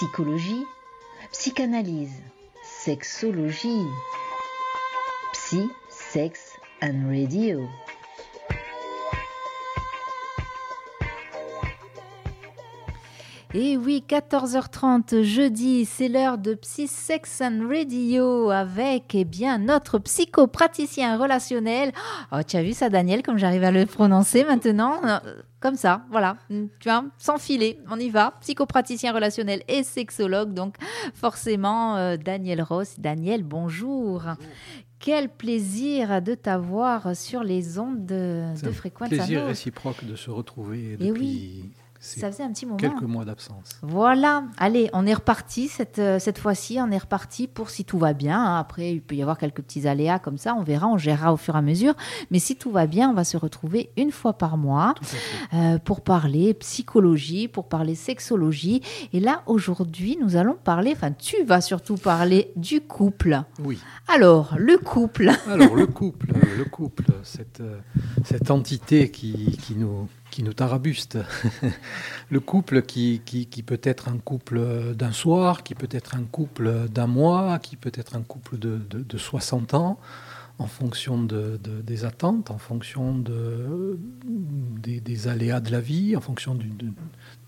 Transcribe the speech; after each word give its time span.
psychologie, 0.00 0.64
psychanalyse, 1.30 2.22
sexologie, 2.64 3.86
psy, 5.34 5.68
sex 5.90 6.56
and 6.80 7.10
radio. 7.10 7.68
Et 13.52 13.76
oui, 13.76 14.04
14h30 14.08 15.22
jeudi, 15.22 15.84
c'est 15.84 16.08
l'heure 16.08 16.38
de 16.38 16.54
Psy 16.54 16.86
Sex 16.86 17.40
and 17.40 17.66
Radio 17.68 18.50
avec 18.50 19.12
eh 19.16 19.24
bien 19.24 19.58
notre 19.58 19.98
psychopraticien 19.98 21.18
relationnel. 21.18 21.90
Oh, 22.30 22.36
tu 22.46 22.56
as 22.56 22.62
vu 22.62 22.72
ça 22.74 22.90
Daniel 22.90 23.24
comme 23.24 23.38
j'arrive 23.38 23.64
à 23.64 23.72
le 23.72 23.86
prononcer 23.86 24.44
maintenant? 24.44 25.00
Euh, 25.04 25.18
comme 25.58 25.74
ça, 25.74 26.02
voilà, 26.12 26.36
tu 26.48 26.88
vois, 26.88 27.04
sans 27.18 27.38
filer, 27.38 27.80
on 27.90 27.98
y 27.98 28.08
va. 28.08 28.34
Psychopraticien 28.40 29.12
relationnel 29.12 29.64
et 29.66 29.82
sexologue, 29.82 30.54
donc 30.54 30.76
forcément 31.14 31.96
euh, 31.96 32.16
Daniel 32.16 32.62
Ross. 32.62 33.00
Daniel, 33.00 33.42
bonjour. 33.42 34.22
Quel 35.00 35.28
plaisir 35.28 36.22
de 36.22 36.36
t'avoir 36.36 37.16
sur 37.16 37.42
les 37.42 37.80
ondes 37.80 38.06
de, 38.06 38.44
de 38.62 38.70
fréquence. 38.70 39.08
Plaisir 39.08 39.46
réciproque 39.46 40.04
de 40.04 40.14
se 40.14 40.30
retrouver 40.30 40.92
Et 40.92 40.96
depuis 41.08 41.20
oui. 41.20 41.70
Ça 42.02 42.32
faisait 42.32 42.42
un 42.42 42.50
petit 42.50 42.64
moment. 42.64 42.78
Quelques 42.78 43.02
mois 43.02 43.26
d'absence. 43.26 43.78
Voilà. 43.82 44.44
Allez, 44.56 44.88
on 44.94 45.06
est 45.06 45.12
reparti 45.12 45.68
cette, 45.68 45.98
euh, 45.98 46.18
cette 46.18 46.38
fois-ci. 46.38 46.78
On 46.80 46.90
est 46.90 46.98
reparti 46.98 47.46
pour 47.46 47.68
si 47.68 47.84
tout 47.84 47.98
va 47.98 48.14
bien. 48.14 48.42
Hein. 48.42 48.58
Après, 48.58 48.92
il 48.92 49.02
peut 49.02 49.14
y 49.16 49.20
avoir 49.20 49.36
quelques 49.36 49.60
petits 49.60 49.86
aléas 49.86 50.18
comme 50.18 50.38
ça. 50.38 50.54
On 50.54 50.62
verra, 50.62 50.88
on 50.88 50.96
gérera 50.96 51.30
au 51.30 51.36
fur 51.36 51.56
et 51.56 51.58
à 51.58 51.62
mesure. 51.62 51.92
Mais 52.30 52.38
si 52.38 52.56
tout 52.56 52.70
va 52.70 52.86
bien, 52.86 53.10
on 53.10 53.12
va 53.12 53.24
se 53.24 53.36
retrouver 53.36 53.90
une 53.98 54.12
fois 54.12 54.32
par 54.32 54.56
mois 54.56 54.94
euh, 55.52 55.78
pour 55.78 56.00
parler 56.00 56.54
psychologie, 56.54 57.48
pour 57.48 57.68
parler 57.68 57.94
sexologie. 57.94 58.80
Et 59.12 59.20
là, 59.20 59.42
aujourd'hui, 59.44 60.16
nous 60.22 60.36
allons 60.36 60.56
parler, 60.56 60.92
enfin, 60.96 61.12
tu 61.12 61.44
vas 61.44 61.60
surtout 61.60 61.96
parler 61.96 62.50
du 62.56 62.80
couple. 62.80 63.42
Oui. 63.62 63.78
Alors, 64.08 64.54
le 64.56 64.78
couple. 64.78 65.32
Alors, 65.46 65.76
le 65.76 65.86
couple, 65.86 66.28
le 66.56 66.64
couple, 66.64 67.04
cette, 67.24 67.60
euh, 67.60 67.78
cette 68.24 68.50
entité 68.50 69.10
qui, 69.10 69.58
qui 69.58 69.74
nous 69.74 70.08
qui 70.30 70.42
nous 70.42 70.52
tarabuste. 70.52 71.18
le 72.30 72.40
couple 72.40 72.82
qui, 72.82 73.20
peut 73.66 73.80
être 73.82 74.08
un 74.08 74.18
couple 74.18 74.94
d'un 74.94 75.12
soir, 75.12 75.62
qui 75.62 75.74
peut 75.74 75.88
être 75.90 76.14
un 76.14 76.24
couple 76.24 76.88
d'un 76.88 77.06
mois, 77.06 77.58
qui 77.58 77.76
peut 77.76 77.92
être 77.94 78.16
un 78.16 78.22
couple 78.22 78.58
de, 78.58 78.78
de, 78.90 79.02
de 79.02 79.18
60 79.18 79.74
ans, 79.74 79.98
en 80.60 80.66
fonction 80.66 81.22
de, 81.22 81.58
des 81.82 82.04
attentes, 82.04 82.50
en 82.50 82.58
fonction 82.58 83.16
de, 83.16 83.98
des, 84.82 85.26
aléas 85.26 85.60
de 85.60 85.72
la 85.72 85.80
vie, 85.80 86.14
en 86.16 86.20
fonction 86.20 86.56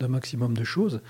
d'un 0.01 0.09
maximum 0.09 0.57
de 0.57 0.65
choses. 0.65 1.03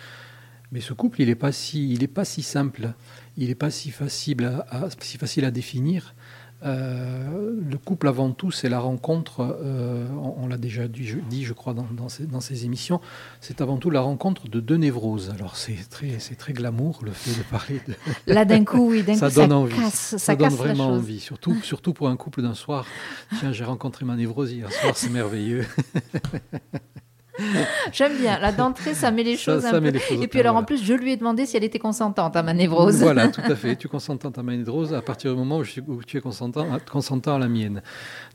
Mais 0.73 0.81
ce 0.81 0.95
couple, 0.95 1.20
il 1.23 1.29
n'est 1.29 1.36
pas, 1.36 1.53
si, 1.53 1.97
est 2.01 2.07
pas 2.09 2.25
si 2.25 2.42
simple, 2.42 2.92
il 3.36 3.48
n'est 3.48 3.55
pas 3.55 3.70
si 3.70 3.91
facile 3.91 4.45
à, 4.69 4.89
si 4.98 5.17
facile 5.17 5.45
à 5.45 5.53
définir. 5.53 6.14
Euh, 6.64 7.60
le 7.68 7.77
couple 7.77 8.06
avant 8.06 8.30
tout, 8.30 8.52
c'est 8.52 8.68
la 8.68 8.78
rencontre, 8.78 9.58
euh, 9.62 10.06
on, 10.16 10.44
on 10.44 10.46
l'a 10.46 10.56
déjà 10.56 10.86
dit 10.86 11.05
je, 11.05 11.18
dit, 11.18 11.44
je 11.44 11.52
crois, 11.52 11.74
dans, 11.74 11.86
dans, 11.91 12.08
ces, 12.08 12.27
dans 12.27 12.41
ces, 12.41 12.64
émissions, 12.64 13.00
c'est 13.41 13.60
avant 13.60 13.78
tout 13.78 13.91
la 13.91 14.00
rencontre 14.00 14.48
de 14.48 14.60
deux 14.60 14.77
névroses. 14.77 15.30
Alors 15.34 15.56
c'est 15.56 15.88
très, 15.90 16.18
c'est 16.20 16.36
très 16.36 16.52
glamour 16.52 17.00
le 17.02 17.10
fait 17.10 17.36
de 17.36 17.44
parler 17.44 17.80
de... 17.88 17.94
Là 18.33 18.44
d'un 18.44 18.64
coup, 18.64 18.90
oui, 18.90 19.02
d'un 19.02 19.14
ça 19.16 19.28
coup, 19.28 19.34
donne 19.34 19.50
ça 19.50 19.56
envie. 19.56 19.77
casse, 19.77 19.94
ça, 19.94 20.18
ça 20.18 20.36
donne 20.36 20.50
vraiment 20.50 20.88
la 20.88 20.94
chose. 20.94 21.02
envie, 21.02 21.20
surtout, 21.20 21.55
surtout 21.62 21.92
pour 21.92 22.08
un 22.08 22.16
couple 22.16 22.42
d'un 22.42 22.55
soir. 22.55 22.86
Tiens, 23.40 23.52
j'ai 23.52 23.64
rencontré 23.64 24.05
ma 24.05 24.14
névrose 24.14 24.52
hier 24.52 24.70
soir, 24.72 24.96
c'est 24.96 25.10
merveilleux. 25.10 25.66
J'aime 27.92 28.16
bien. 28.19 28.38
La 28.38 28.52
d'entrée, 28.52 28.94
ça 28.94 29.11
met 29.11 29.22
les 29.22 29.36
choses 29.36 29.62
ça 29.62 29.77
un 29.77 29.80
peu. 29.80 29.88
les 29.88 29.98
choses 29.98 30.19
au 30.19 30.22
Et 30.22 30.27
puis 30.28 30.41
alors 30.41 30.56
en 30.56 30.64
plus, 30.64 30.83
je 30.84 30.92
lui 30.92 31.12
ai 31.12 31.16
demandé 31.16 31.47
si 31.47 31.56
elle 31.56 31.64
était 31.64 31.78
consentante 31.78 32.36
à 32.36 32.42
ma 32.42 32.52
névrose. 32.52 32.97
Voilà, 33.02 33.29
tout 33.33 33.40
à 33.40 33.55
fait. 33.57 33.77
Tu 33.77 33.86
es 33.86 33.90
consentant 33.90 34.30
à 34.30 34.42
ma 34.42 34.55
névrose? 34.57 34.92
À 34.95 35.02
partir 35.02 35.33
du 35.33 35.39
moment 35.39 35.58
où, 35.58 35.64
je 35.64 35.70
suis- 35.73 35.80
où 35.86 36.02
tu 36.05 36.18
es 36.18 36.20
consentant, 36.20 36.67
consentant 36.90 37.36
à 37.36 37.39
la 37.39 37.48
mienne. 37.48 37.83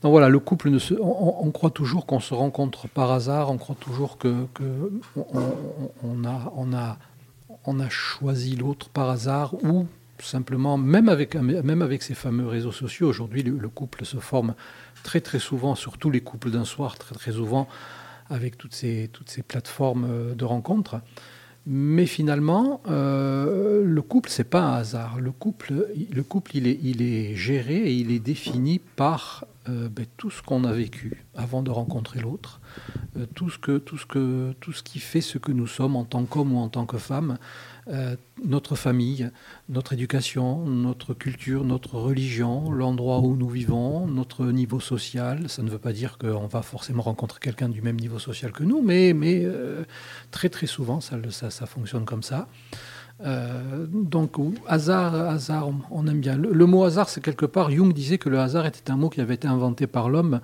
Donc 0.02 0.10
voilà, 0.12 0.28
le 0.28 0.38
couple, 0.40 0.70
ne 0.70 0.78
se, 0.78 0.94
on, 0.94 1.46
on 1.46 1.50
croit 1.50 1.70
toujours 1.70 2.06
qu'on 2.06 2.20
se 2.20 2.34
rencontre 2.34 2.88
par 2.88 3.12
hasard, 3.12 3.50
on 3.50 3.56
croit 3.56 3.76
toujours 3.78 4.18
que, 4.18 4.34
que 4.54 4.64
on, 5.16 5.24
on- 5.34 5.90
on 6.04 6.24
a, 6.24 6.52
on, 6.56 6.72
a, 6.74 6.98
on 7.64 7.78
a 7.80 7.88
choisi 7.88 8.56
l'autre 8.56 8.88
par 8.88 9.08
hasard 9.10 9.54
ou 9.64 9.86
simplement, 10.20 10.76
même 10.76 11.08
avec, 11.08 11.36
même 11.36 11.82
avec 11.82 12.02
ces 12.02 12.14
fameux 12.14 12.48
réseaux 12.48 12.72
sociaux, 12.72 13.08
aujourd'hui 13.08 13.44
le, 13.44 13.56
le 13.56 13.68
couple 13.68 14.04
se 14.04 14.16
forme 14.16 14.54
très 15.04 15.20
très 15.20 15.38
souvent, 15.38 15.76
surtout 15.76 16.10
les 16.10 16.20
couples 16.20 16.50
d'un 16.50 16.64
soir, 16.64 16.98
très 16.98 17.14
très 17.14 17.30
souvent 17.30 17.68
avec 18.30 18.58
toutes 18.58 18.74
ces, 18.74 19.08
toutes 19.12 19.30
ces 19.30 19.42
plateformes 19.42 20.06
euh, 20.08 20.34
de 20.34 20.44
rencontres. 20.44 21.00
Mais 21.66 22.06
finalement, 22.06 22.80
euh, 22.88 23.84
le 23.84 24.02
couple, 24.02 24.30
c'est 24.30 24.44
pas 24.44 24.62
un 24.62 24.74
hasard. 24.76 25.20
Le 25.20 25.32
couple, 25.32 25.86
le 26.10 26.22
couple 26.22 26.56
il, 26.56 26.66
est, 26.66 26.78
il 26.82 27.02
est 27.02 27.34
géré 27.34 27.76
et 27.76 27.92
il 27.92 28.10
est 28.10 28.20
défini 28.20 28.78
par 28.78 29.44
euh, 29.68 29.90
ben, 29.90 30.06
tout 30.16 30.30
ce 30.30 30.40
qu'on 30.40 30.64
a 30.64 30.72
vécu 30.72 31.24
avant 31.34 31.62
de 31.62 31.70
rencontrer 31.70 32.20
l'autre, 32.20 32.60
tout, 33.34 33.50
ce 33.50 33.58
que, 33.58 33.76
tout, 33.76 33.98
ce 33.98 34.06
que, 34.06 34.54
tout 34.60 34.72
ce 34.72 34.82
qui 34.82 34.98
fait 34.98 35.20
ce 35.20 35.36
que 35.36 35.52
nous 35.52 35.66
sommes 35.66 35.94
en 35.94 36.04
tant 36.04 36.24
qu'homme 36.24 36.54
ou 36.54 36.58
en 36.58 36.68
tant 36.68 36.86
que 36.86 36.96
femme, 36.96 37.36
euh, 37.90 38.16
notre 38.44 38.76
famille, 38.76 39.30
notre 39.70 39.94
éducation, 39.94 40.66
notre 40.66 41.14
culture, 41.14 41.64
notre 41.64 41.94
religion, 41.96 42.70
l'endroit 42.70 43.20
où 43.20 43.34
nous 43.34 43.48
vivons, 43.48 44.06
notre 44.06 44.44
niveau 44.46 44.78
social. 44.78 45.48
Ça 45.48 45.62
ne 45.62 45.70
veut 45.70 45.78
pas 45.78 45.92
dire 45.92 46.18
qu'on 46.18 46.46
va 46.46 46.60
forcément 46.60 47.02
rencontrer 47.02 47.40
quelqu'un 47.40 47.70
du 47.70 47.80
même 47.80 47.96
niveau 47.96 48.18
social 48.18 48.52
que 48.52 48.62
nous, 48.62 48.82
mais, 48.82 49.14
euh, 49.16 49.84
très 50.30 50.50
très 50.50 50.66
souvent, 50.66 51.00
ça, 51.00 51.18
fonctionne 51.66 52.04
comme 52.04 52.22
ça. 52.22 52.46
Euh, 53.24 53.86
donc, 53.90 54.36
hasard, 54.66 55.14
hasard, 55.14 55.70
on 55.90 56.06
aime 56.06 56.20
bien. 56.20 56.36
Le, 56.36 56.52
le 56.52 56.66
mot 56.66 56.84
hasard, 56.84 57.08
c'est 57.08 57.22
quelque 57.22 57.46
part, 57.46 57.70
Jung 57.70 57.92
disait 57.92 58.18
que 58.18 58.28
le 58.28 58.38
hasard 58.38 58.66
était 58.66 58.90
un 58.90 58.96
mot 58.96 59.08
qui 59.08 59.20
avait 59.20 59.34
été 59.34 59.48
inventé 59.48 59.86
par 59.86 60.10
l'homme 60.10 60.40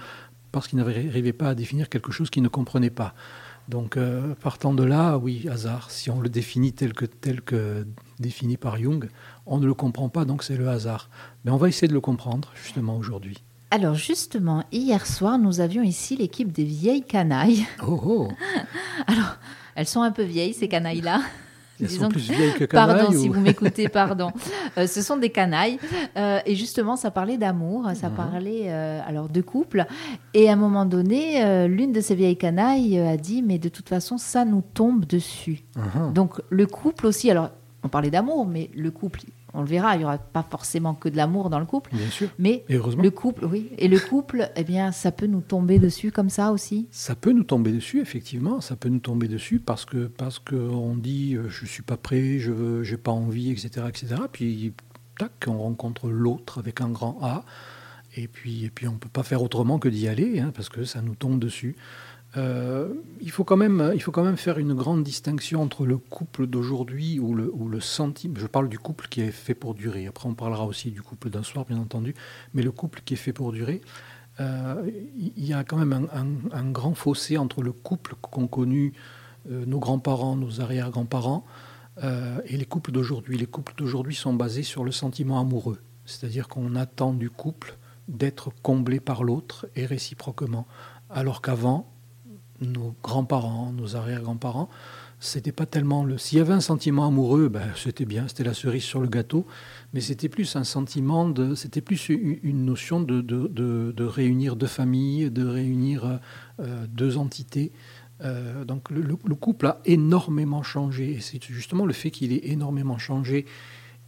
parce 0.50 0.68
qu'il 0.68 0.78
n'arrivait 0.78 1.32
pas 1.32 1.48
à 1.48 1.54
définir 1.54 1.88
quelque 1.88 2.12
chose 2.12 2.30
qu'il 2.30 2.42
ne 2.42 2.48
comprenait 2.48 2.90
pas. 2.90 3.14
Donc, 3.68 3.96
euh, 3.96 4.34
partant 4.34 4.74
de 4.74 4.82
là, 4.82 5.16
oui, 5.16 5.46
hasard. 5.50 5.90
Si 5.90 6.10
on 6.10 6.20
le 6.20 6.28
définit 6.28 6.72
tel 6.72 6.92
que, 6.92 7.06
tel 7.06 7.40
que 7.40 7.86
défini 8.18 8.56
par 8.56 8.76
Jung, 8.76 9.08
on 9.46 9.58
ne 9.58 9.66
le 9.66 9.74
comprend 9.74 10.08
pas, 10.08 10.24
donc 10.24 10.42
c'est 10.42 10.56
le 10.56 10.68
hasard. 10.68 11.08
Mais 11.44 11.50
on 11.50 11.56
va 11.56 11.68
essayer 11.68 11.88
de 11.88 11.94
le 11.94 12.00
comprendre, 12.00 12.52
justement, 12.62 12.96
aujourd'hui. 12.96 13.42
Alors 13.70 13.94
justement, 13.94 14.64
hier 14.70 15.04
soir, 15.04 15.36
nous 15.36 15.60
avions 15.60 15.82
ici 15.82 16.16
l'équipe 16.16 16.52
des 16.52 16.62
vieilles 16.62 17.02
canailles. 17.02 17.66
Oh, 17.84 18.00
oh 18.04 18.28
Alors, 19.08 19.36
elles 19.74 19.88
sont 19.88 20.02
un 20.02 20.12
peu 20.12 20.22
vieilles, 20.22 20.54
ces 20.54 20.68
canailles-là. 20.68 21.22
Elles 21.80 21.86
Disons 21.88 22.02
sont 22.02 22.08
que- 22.08 22.12
plus 22.14 22.30
vieilles 22.30 22.52
que 22.54 22.64
Pardon 22.70 22.94
canailles 23.06 23.18
si 23.20 23.28
ou- 23.28 23.32
vous 23.32 23.40
m'écoutez, 23.40 23.88
pardon. 24.00 24.30
Euh, 24.78 24.86
ce 24.86 25.02
sont 25.02 25.16
des 25.16 25.30
canailles. 25.30 25.78
Euh, 26.16 26.38
et 26.46 26.54
justement, 26.54 26.96
ça 26.96 27.10
parlait 27.10 27.36
d'amour, 27.36 27.88
ça 27.94 28.10
parlait 28.10 28.66
euh, 28.66 29.00
alors 29.06 29.28
de 29.28 29.40
couple. 29.40 29.84
Et 30.34 30.48
à 30.48 30.52
un 30.52 30.56
moment 30.56 30.84
donné, 30.86 31.66
l'une 31.68 31.92
de 31.92 32.00
ces 32.00 32.14
vieilles 32.14 32.36
canailles 32.36 32.98
a 33.00 33.16
dit, 33.16 33.42
mais 33.42 33.58
de 33.58 33.68
toute 33.68 33.88
façon, 33.88 34.18
ça 34.18 34.44
nous 34.44 34.62
tombe 34.74 35.04
dessus. 35.04 35.64
Mhm. 35.76 36.12
Donc 36.12 36.40
le 36.50 36.66
couple 36.66 37.06
aussi, 37.06 37.30
alors 37.30 37.50
on 37.82 37.88
parlait 37.88 38.10
d'amour, 38.10 38.46
mais 38.46 38.70
le 38.74 38.90
couple, 38.90 39.20
on 39.54 39.60
le 39.62 39.66
verra, 39.66 39.94
il 39.94 40.00
n'y 40.00 40.04
aura 40.04 40.18
pas 40.18 40.42
forcément 40.42 40.94
que 40.94 41.08
de 41.08 41.16
l'amour 41.16 41.48
dans 41.48 41.60
le 41.60 41.64
couple. 41.64 41.94
Bien 41.94 42.08
sûr. 42.10 42.28
Mais 42.38 42.64
Et 42.68 42.74
heureusement. 42.74 43.02
le 43.02 43.10
couple, 43.10 43.44
oui. 43.46 43.70
Et 43.78 43.88
le 43.88 44.00
couple, 44.00 44.50
eh 44.56 44.64
bien, 44.64 44.92
ça 44.92 45.12
peut 45.12 45.26
nous 45.26 45.40
tomber 45.40 45.78
dessus 45.78 46.10
comme 46.10 46.28
ça 46.30 46.50
aussi? 46.52 46.88
Ça 46.90 47.14
peut 47.14 47.32
nous 47.32 47.44
tomber 47.44 47.72
dessus, 47.72 48.00
effectivement. 48.00 48.60
Ça 48.60 48.76
peut 48.76 48.88
nous 48.88 48.98
tomber 48.98 49.28
dessus 49.28 49.60
parce 49.60 49.84
que 49.84 50.06
parce 50.06 50.38
que 50.38 50.56
on 50.56 50.96
dit 50.96 51.36
euh, 51.36 51.48
je 51.48 51.66
suis 51.66 51.82
pas 51.82 51.96
prêt, 51.96 52.38
je 52.38 52.50
veux, 52.50 52.82
j'ai 52.82 52.96
pas 52.96 53.12
envie, 53.12 53.50
etc., 53.50 53.86
etc. 53.88 54.16
Puis 54.30 54.72
tac, 55.18 55.30
on 55.46 55.58
rencontre 55.58 56.08
l'autre 56.08 56.58
avec 56.58 56.80
un 56.80 56.88
grand 56.90 57.18
A, 57.22 57.44
et 58.16 58.26
puis 58.26 58.64
et 58.64 58.70
puis 58.70 58.88
on 58.88 58.94
peut 58.96 59.08
pas 59.08 59.22
faire 59.22 59.42
autrement 59.42 59.78
que 59.78 59.88
d'y 59.88 60.08
aller, 60.08 60.40
hein, 60.40 60.50
parce 60.54 60.68
que 60.68 60.84
ça 60.84 61.00
nous 61.00 61.14
tombe 61.14 61.38
dessus. 61.38 61.76
Euh, 62.36 62.92
il 63.20 63.30
faut 63.30 63.44
quand 63.44 63.56
même 63.56 63.92
il 63.94 64.02
faut 64.02 64.10
quand 64.10 64.24
même 64.24 64.36
faire 64.36 64.58
une 64.58 64.74
grande 64.74 65.04
distinction 65.04 65.62
entre 65.62 65.86
le 65.86 65.98
couple 65.98 66.46
d'aujourd'hui 66.46 67.20
ou 67.20 67.34
le 67.34 67.50
ou 67.52 67.68
le 67.68 67.80
sentiment. 67.80 68.34
Je 68.38 68.46
parle 68.46 68.68
du 68.68 68.78
couple 68.78 69.06
qui 69.08 69.20
est 69.20 69.30
fait 69.30 69.54
pour 69.54 69.74
durer. 69.74 70.06
Après, 70.06 70.28
on 70.28 70.34
parlera 70.34 70.66
aussi 70.66 70.90
du 70.90 71.02
couple 71.02 71.30
d'un 71.30 71.42
soir, 71.42 71.64
bien 71.64 71.78
entendu, 71.78 72.14
mais 72.52 72.62
le 72.62 72.72
couple 72.72 73.02
qui 73.04 73.14
est 73.14 73.18
fait 73.18 73.32
pour 73.32 73.52
durer. 73.52 73.80
Euh, 74.40 74.90
il 75.16 75.44
y 75.44 75.52
a 75.52 75.62
quand 75.62 75.76
même 75.76 76.08
un, 76.52 76.70
grand 76.72 76.94
fossé 76.94 77.38
entre 77.38 77.62
le 77.62 77.70
couple 77.70 78.16
qu'ont 78.20 78.48
connu 78.48 78.92
euh, 79.48 79.64
nos 79.64 79.78
grands-parents, 79.78 80.34
nos 80.34 80.60
arrière-grands-parents, 80.60 81.44
et 82.48 82.56
les 82.56 82.64
couples 82.64 82.90
d'aujourd'hui. 82.90 83.38
Les 83.38 83.46
couples 83.46 83.74
d'aujourd'hui 83.76 84.16
sont 84.16 84.34
basés 84.34 84.64
sur 84.64 84.82
le 84.82 84.90
sentiment 84.90 85.38
amoureux, 85.38 85.78
c'est-à-dire 86.04 86.48
qu'on 86.48 86.74
attend 86.74 87.12
du 87.12 87.30
couple 87.30 87.76
d'être 88.08 88.50
comblé 88.62 88.98
par 88.98 89.22
l'autre 89.22 89.68
et 89.76 89.86
réciproquement, 89.86 90.66
alors 91.08 91.40
qu'avant, 91.40 91.93
nos 92.60 92.94
grands-parents, 93.02 93.72
nos 93.72 93.96
arrière-grands-parents, 93.96 94.68
c'était 95.20 95.52
pas 95.52 95.66
tellement 95.66 96.04
le. 96.04 96.18
S'il 96.18 96.38
y 96.38 96.40
avait 96.40 96.52
un 96.52 96.60
sentiment 96.60 97.06
amoureux, 97.06 97.48
ben, 97.48 97.68
c'était 97.76 98.04
bien, 98.04 98.28
c'était 98.28 98.44
la 98.44 98.54
cerise 98.54 98.82
sur 98.82 99.00
le 99.00 99.08
gâteau, 99.08 99.46
mais 99.92 100.00
c'était 100.00 100.28
plus 100.28 100.54
un 100.56 100.64
sentiment 100.64 101.28
de. 101.28 101.54
C'était 101.54 101.80
plus 101.80 102.08
une 102.10 102.64
notion 102.64 103.00
de, 103.00 103.20
de, 103.20 103.46
de- 103.48 103.92
de 103.96 104.04
réunir 104.04 104.56
deux 104.56 104.66
familles, 104.66 105.30
de 105.30 105.46
réunir 105.46 106.20
euh, 106.60 106.86
deux 106.88 107.16
entités. 107.16 107.72
Euh, 108.20 108.64
donc 108.64 108.90
le, 108.90 109.00
le, 109.02 109.34
couple 109.34 109.66
a 109.66 109.80
énormément 109.84 110.62
changé, 110.62 111.12
et 111.12 111.20
c'est 111.20 111.42
justement 111.44 111.84
le 111.86 111.92
fait 111.92 112.10
qu'il 112.10 112.32
ait 112.32 112.42
énormément 112.44 112.98
changé, 112.98 113.44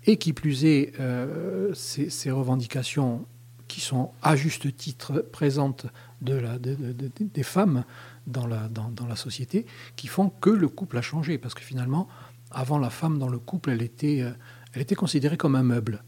et 0.07 0.17
qui 0.19 0.33
plus 0.33 0.65
est, 0.65 0.93
euh, 1.01 1.75
ces, 1.75 2.09
ces, 2.11 2.31
revendications 2.31 3.27
qui 3.67 3.81
sont 3.81 4.11
à 4.23 4.37
juste 4.37 4.77
titre 4.77 5.25
présentes 5.33 5.87
de 6.23 6.35
la, 6.35 6.59
de, 6.59 6.75
de, 6.75 7.11
des 7.19 7.43
femmes 7.43 7.85
dans 8.27 8.47
la, 8.47 8.69
dans, 8.69 8.91
dans, 8.91 9.07
la 9.07 9.17
société, 9.17 9.67
qui 9.97 10.07
font 10.07 10.29
que 10.29 10.51
le 10.51 10.69
couple 10.69 10.99
a 10.99 11.03
changé, 11.03 11.39
parce 11.39 11.55
que 11.55 11.63
finalement, 11.63 12.09
avant 12.51 12.79
la 12.79 12.91
femme 12.91 13.19
dans 13.19 13.29
le 13.29 13.39
couple, 13.39 13.71
elle 13.71 13.83
était, 13.83 14.23
euh, 14.23 14.31
elle 14.73 14.83
était 14.83 14.95
considérée 14.95 15.37
comme 15.37 15.55
un 15.55 15.63
meuble. 15.63 16.03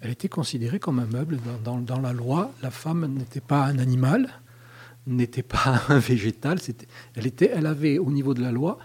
Elle 0.00 0.10
était 0.10 0.28
considérée 0.28 0.78
comme 0.78 0.98
un 0.98 1.06
meuble. 1.06 1.38
Dans, 1.64 1.74
dans, 1.74 1.80
dans 1.80 2.00
la 2.00 2.12
loi, 2.12 2.52
la 2.62 2.70
femme 2.70 3.06
n'était 3.06 3.40
pas 3.40 3.64
un 3.64 3.78
animal, 3.78 4.28
n'était 5.06 5.42
pas 5.42 5.82
un 5.88 5.98
végétal. 5.98 6.58
Elle, 7.14 7.26
était, 7.26 7.50
elle 7.54 7.66
avait, 7.66 7.98
au 7.98 8.10
niveau 8.10 8.34
de 8.34 8.40
la 8.40 8.52
loi, 8.52 8.78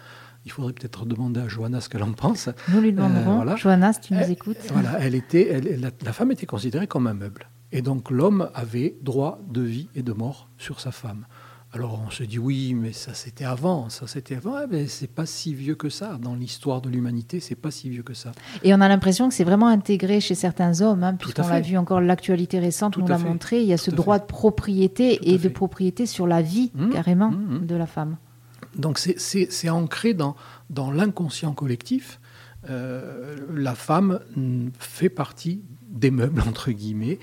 il 0.46 0.52
faudrait 0.52 0.74
peut-être 0.74 1.06
demander 1.06 1.40
à 1.40 1.48
Johanna 1.48 1.80
ce 1.82 1.90
qu'elle 1.90 2.04
en 2.04 2.14
pense. 2.14 2.50
Nous 2.70 2.82
lui 2.82 2.92
demanderons. 2.92 3.32
Euh, 3.32 3.36
voilà. 3.36 3.56
Johanna, 3.56 3.94
si 3.94 4.02
tu 4.02 4.14
nous 4.14 4.20
elle, 4.20 4.32
écoutes. 4.32 4.58
Voilà, 4.72 4.98
elle 5.00 5.16
était, 5.16 5.48
elle, 5.48 5.80
la, 5.80 5.92
la, 6.04 6.14
femme 6.14 6.32
était 6.32 6.46
considérée 6.46 6.88
comme 6.88 7.08
un 7.08 7.14
meuble. 7.14 7.48
Et 7.72 7.82
donc 7.82 8.12
l'homme 8.12 8.50
avait 8.54 8.96
droit 9.02 9.40
de 9.50 9.62
vie 9.62 9.88
et 9.96 10.04
de 10.04 10.12
mort 10.14 10.50
sur 10.58 10.80
sa 10.80 10.92
femme. 10.92 11.26
Alors 11.76 12.00
on 12.06 12.12
se 12.12 12.24
dit 12.24 12.38
oui, 12.38 12.76
mais 12.76 12.94
ça 12.94 13.16
c'était 13.16 13.46
avant, 13.46 13.90
ça 13.90 14.06
c'était 14.06 14.36
avant. 14.36 14.56
Mais 14.70 14.88
c'est 14.88 15.08
pas 15.08 15.26
si 15.26 15.56
vieux 15.56 15.74
que 15.74 15.90
ça 15.90 16.20
dans 16.22 16.36
l'histoire 16.36 16.82
de 16.82 16.90
l'humanité, 16.90 17.40
c'est 17.40 17.56
pas 17.56 17.72
si 17.72 17.90
vieux 17.90 18.04
que 18.04 18.14
ça. 18.14 18.32
Et 18.64 18.76
on 18.76 18.82
a 18.82 18.88
l'impression 18.88 19.28
que 19.28 19.34
c'est 19.34 19.44
vraiment 19.44 19.68
intégré 19.68 20.20
chez 20.20 20.36
certains 20.36 20.82
hommes, 20.82 21.04
hein, 21.04 21.16
puisqu'on 21.16 21.48
l'a 21.48 21.62
vu 21.62 21.76
encore 21.78 22.00
l'actualité 22.00 22.60
récente 22.60 22.98
nous 22.98 23.08
l'a 23.08 23.18
montré. 23.18 23.62
Il 23.62 23.68
y 23.68 23.74
a 23.74 23.78
ce 23.78 23.90
droit 23.90 24.20
de 24.20 24.26
propriété 24.26 25.18
Tout 25.18 25.24
et 25.28 25.38
de 25.40 25.50
propriété 25.50 26.06
sur 26.06 26.28
la 26.28 26.44
vie 26.44 26.72
mmh, 26.76 26.90
carrément 26.90 27.32
mmh, 27.32 27.66
de 27.66 27.76
la 27.76 27.88
femme. 27.88 28.18
Donc 28.76 29.00
c'est 29.00 29.70
ancré 29.70 30.14
dans, 30.14 30.36
dans 30.70 30.92
l'inconscient 30.92 31.54
collectif. 31.54 32.20
Euh, 32.70 33.36
la 33.54 33.76
femme 33.76 34.20
fait 34.80 35.10
partie 35.10 35.64
des 35.90 36.12
meubles 36.12 36.42
entre 36.48 36.72
guillemets 36.72 37.20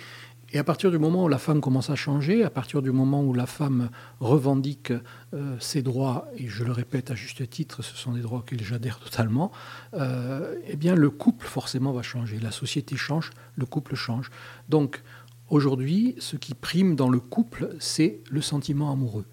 et 0.52 0.58
à 0.58 0.64
partir 0.64 0.90
du 0.90 0.98
moment 0.98 1.24
où 1.24 1.28
la 1.28 1.38
femme 1.38 1.60
commence 1.60 1.90
à 1.90 1.94
changer, 1.94 2.42
à 2.42 2.50
partir 2.50 2.82
du 2.82 2.90
moment 2.90 3.22
où 3.22 3.32
la 3.32 3.46
femme 3.46 3.90
revendique 4.18 4.92
euh, 5.32 5.56
ses 5.60 5.80
droits, 5.82 6.26
et 6.36 6.48
je 6.48 6.64
le 6.64 6.72
répète 6.72 7.12
à 7.12 7.14
juste 7.14 7.48
titre, 7.48 7.82
ce 7.82 7.96
sont 7.96 8.12
des 8.12 8.20
droits 8.20 8.40
auxquels 8.40 8.62
j'adhère 8.62 8.98
totalement, 9.04 9.52
euh, 9.94 10.56
eh 10.66 10.76
bien 10.76 10.96
le 10.96 11.10
couple 11.10 11.46
forcément 11.46 11.92
va 11.92 12.02
changer. 12.02 12.38
La 12.40 12.50
société 12.50 12.96
change, 12.96 13.30
le 13.56 13.64
couple 13.64 13.94
change. 13.94 14.30
Donc 14.68 15.02
aujourd'hui, 15.48 16.16
ce 16.18 16.36
qui 16.36 16.54
prime 16.54 16.96
dans 16.96 17.10
le 17.10 17.20
couple, 17.20 17.76
c'est 17.78 18.18
le 18.28 18.40
sentiment 18.40 18.90
amoureux. 18.90 19.26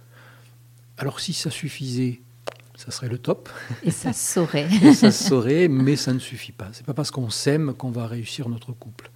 Alors 1.00 1.19
si 1.19 1.34
ça 1.34 1.50
suffisait, 1.50 2.22
ça 2.75 2.92
serait 2.92 3.10
le 3.10 3.18
top. 3.18 3.50
Et 3.84 3.90
ça 3.90 4.14
se 4.14 4.34
saurait. 4.34 4.68
et 4.84 4.94
ça 4.94 5.10
se 5.10 5.30
saurait, 5.30 5.68
mais 5.68 5.96
ça 5.96 6.14
ne 6.14 6.19
suffit 6.19 6.52
pas. 6.52 6.69
C'est 6.74 6.86
pas 6.86 6.94
parce 6.94 7.10
qu'on 7.10 7.31
s'aime 7.31 7.74
qu'on 7.74 7.90
va 7.90 8.06
réussir 8.06 8.50
notre 8.50 8.72
couple 8.72 9.10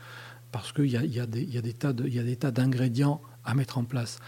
parce 0.51 0.71
qu'il 0.71 0.87
y, 0.87 0.97
a 0.97 1.25
des 1.25 2.35
tas 2.35 2.51
d'ingrédients 2.51 3.21
à 3.43 3.53
mettre 3.53 3.77
en 3.77 3.83
place. 3.83 4.19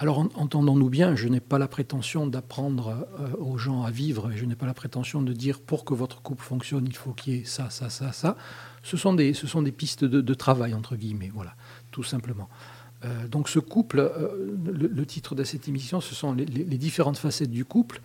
Alors 0.00 0.18
entendons-nous 0.36 0.90
bien, 0.90 1.16
je 1.16 1.26
n'ai 1.26 1.40
pas 1.40 1.58
la 1.58 1.66
prétention 1.66 2.28
d'apprendre 2.28 3.08
euh, 3.18 3.32
aux 3.38 3.58
gens 3.58 3.82
à 3.82 3.90
vivre, 3.90 4.30
et 4.30 4.36
je 4.36 4.44
n'ai 4.44 4.54
pas 4.54 4.66
la 4.66 4.74
prétention 4.74 5.22
de 5.22 5.32
dire 5.32 5.60
pour 5.60 5.84
que 5.84 5.92
votre 5.92 6.22
couple 6.22 6.44
fonctionne, 6.44 6.86
il 6.86 6.94
faut 6.94 7.12
qu'il 7.12 7.34
y 7.34 7.38
ait 7.38 7.44
ça, 7.44 7.68
ça, 7.70 7.90
ça, 7.90 8.12
ça. 8.12 8.36
Ce 8.84 8.96
sont 8.96 9.14
des, 9.14 9.32
pistes 9.72 10.04
de, 10.04 10.34
travail, 10.34 10.72
entre 10.72 10.94
guillemets, 10.94 11.30
voilà, 11.34 11.54
tout 11.90 12.04
simplement. 12.04 12.48
Euh, 13.04 13.26
donc 13.26 13.48
ce 13.48 13.58
couple, 13.58 13.98
euh, 13.98 14.56
le, 14.72 15.06
titre 15.06 15.34
de 15.34 15.42
cette 15.42 15.66
émission, 15.66 16.00
ce 16.00 16.14
sont 16.14 16.32
les 16.32 16.78
différentes 16.78 17.18
facettes 17.18 17.50
du 17.50 17.64
couple. 17.64 18.00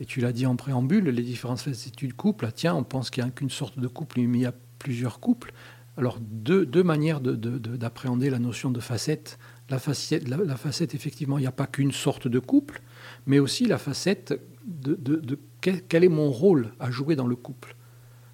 Et 0.00 0.06
tu 0.06 0.20
l'as 0.20 0.32
dit 0.32 0.46
en 0.46 0.56
préambule, 0.56 1.10
les 1.10 1.22
différentes 1.22 1.60
facettes 1.60 1.96
du 1.96 2.12
couple. 2.12 2.46
Ah, 2.48 2.52
tiens, 2.52 2.74
on 2.74 2.84
pense 2.84 3.10
qu'il 3.10 3.22
n'y 3.22 3.28
a 3.28 3.32
qu'une 3.32 3.50
sorte 3.50 3.78
de 3.78 3.86
couple, 3.86 4.20
mais 4.20 4.38
il 4.38 4.42
y 4.42 4.46
a 4.46 4.54
plusieurs 4.78 5.20
couples. 5.20 5.52
Alors, 6.00 6.16
deux, 6.18 6.82
manières 6.82 7.20
d'appréhender 7.20 8.24
de, 8.24 8.30
de, 8.30 8.32
la 8.32 8.38
notion 8.38 8.70
de 8.70 8.80
facette. 8.80 9.38
La 9.68 9.78
facette, 9.78 10.94
effectivement, 10.94 11.36
il 11.36 11.42
n'y 11.42 11.46
a 11.46 11.52
pas 11.52 11.66
qu'une 11.66 11.92
sorte 11.92 12.26
de 12.26 12.38
couple, 12.38 12.80
mais 13.26 13.38
aussi 13.38 13.66
la 13.66 13.76
facette 13.76 14.32
de, 14.64 15.38
quel, 15.60 16.02
est 16.02 16.08
mon 16.08 16.30
rôle 16.30 16.72
à 16.80 16.90
jouer 16.90 17.16
dans 17.16 17.26
le 17.26 17.36
couple. 17.36 17.76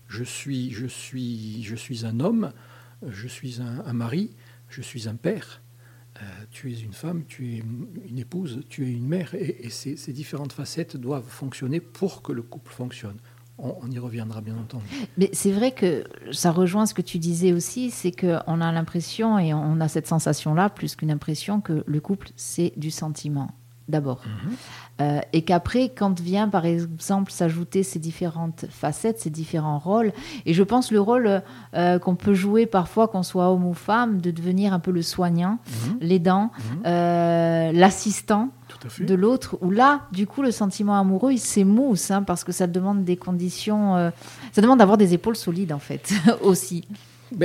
Je 0.07 0.23
suis, 0.23 0.71
je 0.71 0.87
suis, 0.87 1.65
je 1.65 1.75
suis 1.75 2.07
un 2.07 2.21
homme, 2.21 2.53
je 3.05 3.27
suis 3.27 3.61
un, 3.61 3.93
mari, 3.93 4.31
je 4.69 4.81
suis 4.81 5.09
un 5.09 5.17
père. 5.17 5.61
Euh, 6.23 6.25
tu 6.53 6.73
es 6.73 6.79
une 6.79 6.93
femme, 6.93 7.25
tu 7.27 7.57
es 7.57 7.65
une 8.09 8.19
épouse, 8.21 8.61
tu 8.69 8.87
es 8.87 8.93
une 8.93 9.09
mère, 9.09 9.35
et, 9.35 9.71
ces 9.71 10.13
différentes 10.13 10.53
facettes 10.53 10.97
doivent 10.97 11.29
fonctionner 11.29 11.81
pour 11.81 12.23
que 12.23 12.31
le 12.31 12.43
couple 12.43 12.71
fonctionne 12.71 13.19
on, 13.59 13.91
y 13.91 13.99
reviendra 13.99 14.41
bien 14.41 14.57
entendu. 14.57 14.85
Mais 15.17 15.31
c'est 15.33 15.51
vrai 15.51 15.73
que 15.73 16.05
ça 16.33 16.51
rejoint 16.53 16.87
ce 16.87 16.95
que 16.95 17.03
tu 17.03 17.19
disais 17.19 17.53
aussi, 17.53 17.91
c'est 17.91 18.13
qu'on 18.13 18.61
a 18.61 18.73
l'impression, 18.73 19.39
et 19.39 19.55
on 19.55 19.81
a 19.81 19.89
cette 19.89 20.07
sensation-là, 20.07 20.69
plus 20.71 20.97
qu'une 20.97 21.11
impression, 21.11 21.61
que 21.61 21.85
le 21.87 22.01
couple, 22.01 22.31
c'est 22.37 22.73
du 22.77 22.91
sentiment, 22.91 23.51
d'abord. 23.89 24.21
-hmm. 24.25 25.03
euh, 25.03 25.21
et 25.33 25.43
qu'après, 25.43 25.91
quand 25.91 26.21
vient, 26.21 26.49
par 26.49 26.65
exemple, 26.65 27.31
s'ajouter 27.31 27.83
ces 27.83 27.99
différentes 27.99 28.67
facettes, 28.71 29.21
ces 29.21 29.31
différents 29.31 29.79
rôles, 29.79 30.13
et 30.47 30.55
je 30.55 30.63
pense 30.63 30.91
le 30.91 31.01
rôle 31.01 31.43
euh, 31.75 31.99
qu'on 31.99 32.17
peut 32.17 32.35
jouer 32.35 32.67
parfois, 32.67 33.09
qu'on 33.09 33.23
soit 33.23 33.51
homme 33.51 33.67
ou 33.67 33.75
femme, 33.75 34.21
de 34.21 34.31
devenir 34.31 34.73
un 34.73 34.81
peu 34.81 34.91
le 34.91 35.03
soignant, 35.03 35.59
-hmm. 35.59 35.97
l'aidant, 36.01 36.51
-hmm. 36.51 36.87
euh, 36.87 37.73
l'assistant, 37.73 38.49
de 38.99 39.15
l'autre, 39.15 39.57
où 39.63 39.71
là, 39.71 40.03
du 40.13 40.27
coup, 40.27 40.43
le 40.43 40.51
sentiment 40.51 40.99
amoureux, 40.99 41.33
il 41.33 41.39
s'émousse, 41.39 42.11
hein, 42.11 42.23
parce 42.23 42.43
que 42.45 42.53
ça 42.53 42.67
demande 42.67 43.05
des 43.05 43.17
conditions, 43.17 44.13
ça 44.53 44.61
demande 44.61 44.81
d'avoir 44.81 44.99
des 44.99 45.15
épaules 45.15 45.37
solides, 45.37 45.73
en 45.73 45.79
fait, 45.79 46.13
aussi. 46.43 46.85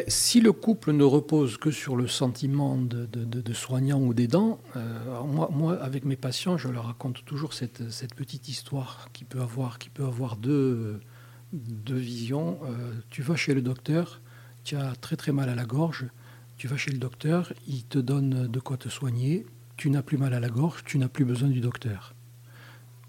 Si 0.07 0.41
le 0.41 0.51
couple 0.51 0.91
ne 0.91 1.03
repose 1.03 1.57
que 1.57 1.71
sur 1.71 1.95
le 1.95 2.07
sentiment 2.07 2.77
de, 2.77 3.53
soignant 3.53 3.99
ou 3.99 4.13
d'aidant, 4.13 4.59
euh, 4.75 5.23
moi, 5.23 5.49
moi, 5.51 5.81
avec 5.81 6.05
mes 6.05 6.15
patients, 6.15 6.57
je 6.57 6.67
leur 6.67 6.85
raconte 6.85 7.25
toujours 7.25 7.53
cette, 7.53 7.89
cette 7.91 8.13
petite 8.13 8.47
histoire 8.47 9.09
qui 9.11 9.23
peut 9.23 9.41
avoir, 9.41 9.79
qui 9.79 9.89
peut 9.89 10.05
avoir 10.05 10.37
deux, 10.37 10.99
deux 11.53 11.95
visions. 11.95 12.59
Euh, 12.63 12.93
tu 13.09 13.23
vas 13.23 13.35
chez 13.35 13.55
le 13.55 13.61
docteur, 13.61 14.21
tu 14.63 14.75
as 14.75 14.95
très 14.95 15.15
très 15.15 15.31
mal 15.31 15.49
à 15.49 15.55
la 15.55 15.65
gorge, 15.65 16.05
tu 16.57 16.67
vas 16.67 16.77
chez 16.77 16.91
le 16.91 16.99
docteur, 16.99 17.51
il 17.67 17.83
te 17.83 17.97
donne 17.97 18.47
de 18.47 18.59
quoi 18.59 18.77
te 18.77 18.87
soigner, 18.87 19.47
tu 19.77 19.89
n'as 19.89 20.03
plus 20.03 20.17
mal 20.17 20.33
à 20.35 20.39
la 20.39 20.49
gorge, 20.49 20.83
tu 20.85 20.99
n'as 20.99 21.09
plus 21.09 21.25
besoin 21.25 21.49
du 21.49 21.59
docteur. 21.59 22.13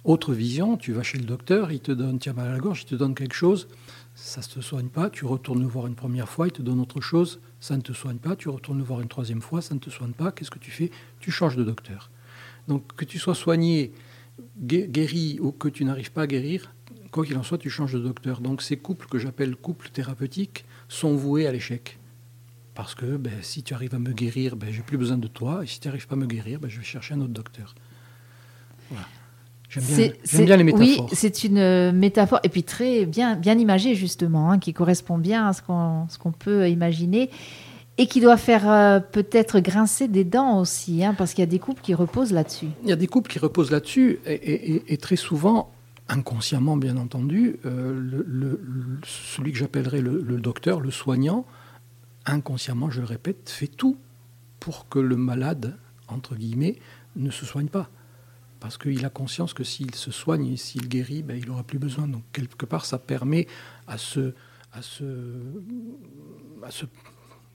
Autre 0.05 0.33
vision, 0.33 0.77
tu 0.77 0.93
vas 0.93 1.03
chez 1.03 1.19
le 1.19 1.25
docteur, 1.25 1.71
il 1.71 1.81
te 1.81 1.93
donne, 1.93 2.19
tu 2.19 2.31
as 2.31 2.33
mal 2.33 2.49
à 2.49 2.53
la 2.53 2.59
gorge, 2.59 2.83
il 2.83 2.87
te 2.87 2.95
donne 2.95 3.15
quelque 3.15 3.35
chose, 3.35 3.69
ça 4.23 4.41
ne 4.41 4.47
te 4.47 4.61
soigne 4.61 4.89
pas, 4.89 5.11
tu 5.11 5.25
retournes 5.25 5.67
voir 5.67 5.89
une 5.89 5.97
première 5.97 6.29
fois, 6.29 6.47
il 6.47 6.53
te 6.53 6.63
donne 6.63 6.79
autre 6.79 7.01
chose, 7.01 7.41
ça 7.59 7.77
ne 7.77 7.83
te 7.83 7.93
soigne 7.93 8.19
pas, 8.19 8.37
tu 8.37 8.49
retournes 8.49 8.81
voir 8.81 9.01
une 9.01 9.09
troisième 9.09 9.43
fois, 9.43 9.61
ça 9.61 9.75
ne 9.75 9.81
te 9.81 9.91
soigne 9.91 10.13
pas, 10.13 10.31
qu'est-ce 10.31 10.51
que 10.51 10.61
tu 10.61 10.71
fais? 10.71 10.93
Tu 11.19 11.33
changes 11.33 11.57
de 11.57 11.65
docteur. 11.65 12.09
Donc 12.69 12.95
que 12.95 13.05
tu 13.05 13.19
sois 13.19 13.35
soigné, 13.35 13.93
guéri 14.57 15.39
ou 15.41 15.51
que 15.51 15.69
tu 15.69 15.85
n'arrives 15.85 16.13
pas 16.13 16.23
à 16.23 16.27
guérir, 16.29 16.73
quoi 17.11 17.27
qu'il 17.27 17.37
en 17.37 17.43
soit, 17.43 17.59
tu 17.59 17.69
changes 17.69 17.95
de 17.95 17.99
docteur. 17.99 18.41
Donc 18.41 18.63
ces 18.63 18.77
couples 18.77 19.09
que 19.09 19.19
j'appelle 19.19 19.57
couples 19.57 19.89
thérapeutiques 19.91 20.65
sont 20.89 21.17
voués 21.17 21.49
à 21.49 21.53
l'échec. 21.53 21.99
Parce 22.75 22.95
que 22.95 23.17
ben, 23.17 23.43
si 23.43 23.65
tu 23.65 23.75
arrives 23.75 23.95
à 23.95 23.99
me 23.99 24.13
guérir, 24.13 24.55
ben, 24.55 24.73
j'ai 24.73 24.83
plus 24.83 24.99
besoin 24.99 25.19
de 25.19 25.29
toi. 25.29 25.65
Et 25.65 25.67
si 25.67 25.81
tu 25.81 25.89
n'arrives 25.89 26.07
pas 26.07 26.15
à 26.15 26.19
me 26.19 26.27
guérir, 26.27 26.61
ben, 26.61 26.69
je 26.69 26.79
vais 26.79 26.85
chercher 26.85 27.15
un 27.15 27.21
autre 27.21 27.35
docteur. 27.35 27.75
J'aime 29.73 29.85
bien, 29.85 30.45
bien, 30.45 30.57
les 30.59 30.65
métaphores. 30.65 31.07
Oui, 31.09 31.17
c'est 31.17 31.45
une 31.45 31.93
métaphore, 31.93 32.41
et 32.43 32.51
puis 32.51 32.63
très 32.63 33.07
bien, 33.07 33.37
bien 33.37 33.57
imagée, 33.57 33.95
justement, 33.95 34.51
hein, 34.51 34.59
qui 34.59 34.75
correspond 34.75 35.17
bien 35.17 35.49
à 35.49 35.55
ce 35.55 35.63
qu'on 35.63 36.07
qu 36.07 36.39
peut 36.39 36.69
imaginer, 36.69 37.31
et 37.97 38.07
qui 38.07 38.21
doit 38.21 38.37
faire 38.37 38.71
euh, 38.71 39.01
peut-être 39.01 39.61
grincer 39.61 40.09
des 40.09 40.25
dents 40.25 40.61
aussi, 40.61 41.03
hein, 41.03 41.15
parce 41.17 41.33
qu'il 41.33 41.41
y 41.41 41.47
a 41.47 41.51
des 41.51 41.59
couples 41.59 41.81
qui 41.81 41.95
reposent 41.95 42.33
là-dessus. 42.33 42.69
Il 42.83 42.91
y 42.91 42.93
a 42.93 42.97
des 42.97 43.07
couples 43.07 43.31
qui 43.31 43.39
reposent 43.39 43.71
là-dessus, 43.71 44.19
et, 44.27 44.35
et, 44.35 44.93
et, 44.93 44.97
très 44.99 45.17
souvent, 45.17 45.73
inconsciemment, 46.09 46.77
bien 46.77 46.99
entendu, 46.99 47.57
euh, 47.65 47.99
le, 47.99 48.27
le, 48.29 48.61
celui 49.07 49.53
que 49.53 49.59
j'appellerais 49.59 50.03
le, 50.03 50.21
le, 50.21 50.37
docteur, 50.39 50.81
le 50.81 50.91
soignant, 50.91 51.47
inconsciemment, 52.27 52.91
je 52.91 53.01
le 53.01 53.07
répète, 53.07 53.49
fait 53.49 53.69
tout 53.69 53.97
pour 54.61 54.89
que 54.91 54.99
le 54.99 55.17
malade, 55.17 55.77
entre 56.09 56.35
guillemets, 56.35 56.77
ne 57.17 57.31
se 57.31 57.47
soigne 57.47 57.69
pas. 57.69 57.89
Parce 58.63 58.79
qu'il 58.79 59.05
a 59.05 59.11
conscience 59.11 59.55
que 59.55 59.65
s'il 59.65 59.93
se 59.97 60.13
soigne 60.13 60.57
s'il 60.57 60.89
guérit, 60.89 61.25
ben, 61.25 61.37
il 61.37 61.49
n'aura 61.49 61.65
plus 61.65 61.81
besoin. 61.81 62.07
Donc, 62.07 62.23
quelque 62.33 62.65
part, 62.65 62.85
ça 62.85 62.97
permet 62.97 63.49
à 63.89 63.99
ce, 63.99 64.35
à 64.73 64.83
ce, 64.83 65.05
à 66.63 66.71
ce 66.71 66.87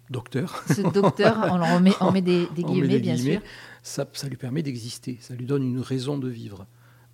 docteur. 0.09 0.61
Ce 0.67 0.81
docteur, 0.81 1.37
on, 1.49 1.61
en 1.61 1.79
met, 1.79 1.93
on 2.01 2.11
met 2.11 2.21
des, 2.21 2.47
des 2.47 2.63
guillemets, 2.63 2.87
met 2.87 2.93
des 2.95 2.99
bien 2.99 3.15
guillemets, 3.15 3.35
sûr. 3.35 3.41
Ça, 3.83 4.05
ça, 4.11 4.27
lui 4.27 4.35
permet 4.35 4.63
d'exister, 4.63 5.17
ça 5.21 5.33
lui 5.33 5.45
donne 5.45 5.63
une 5.63 5.79
raison 5.79 6.17
de 6.17 6.27
vivre. 6.27 6.67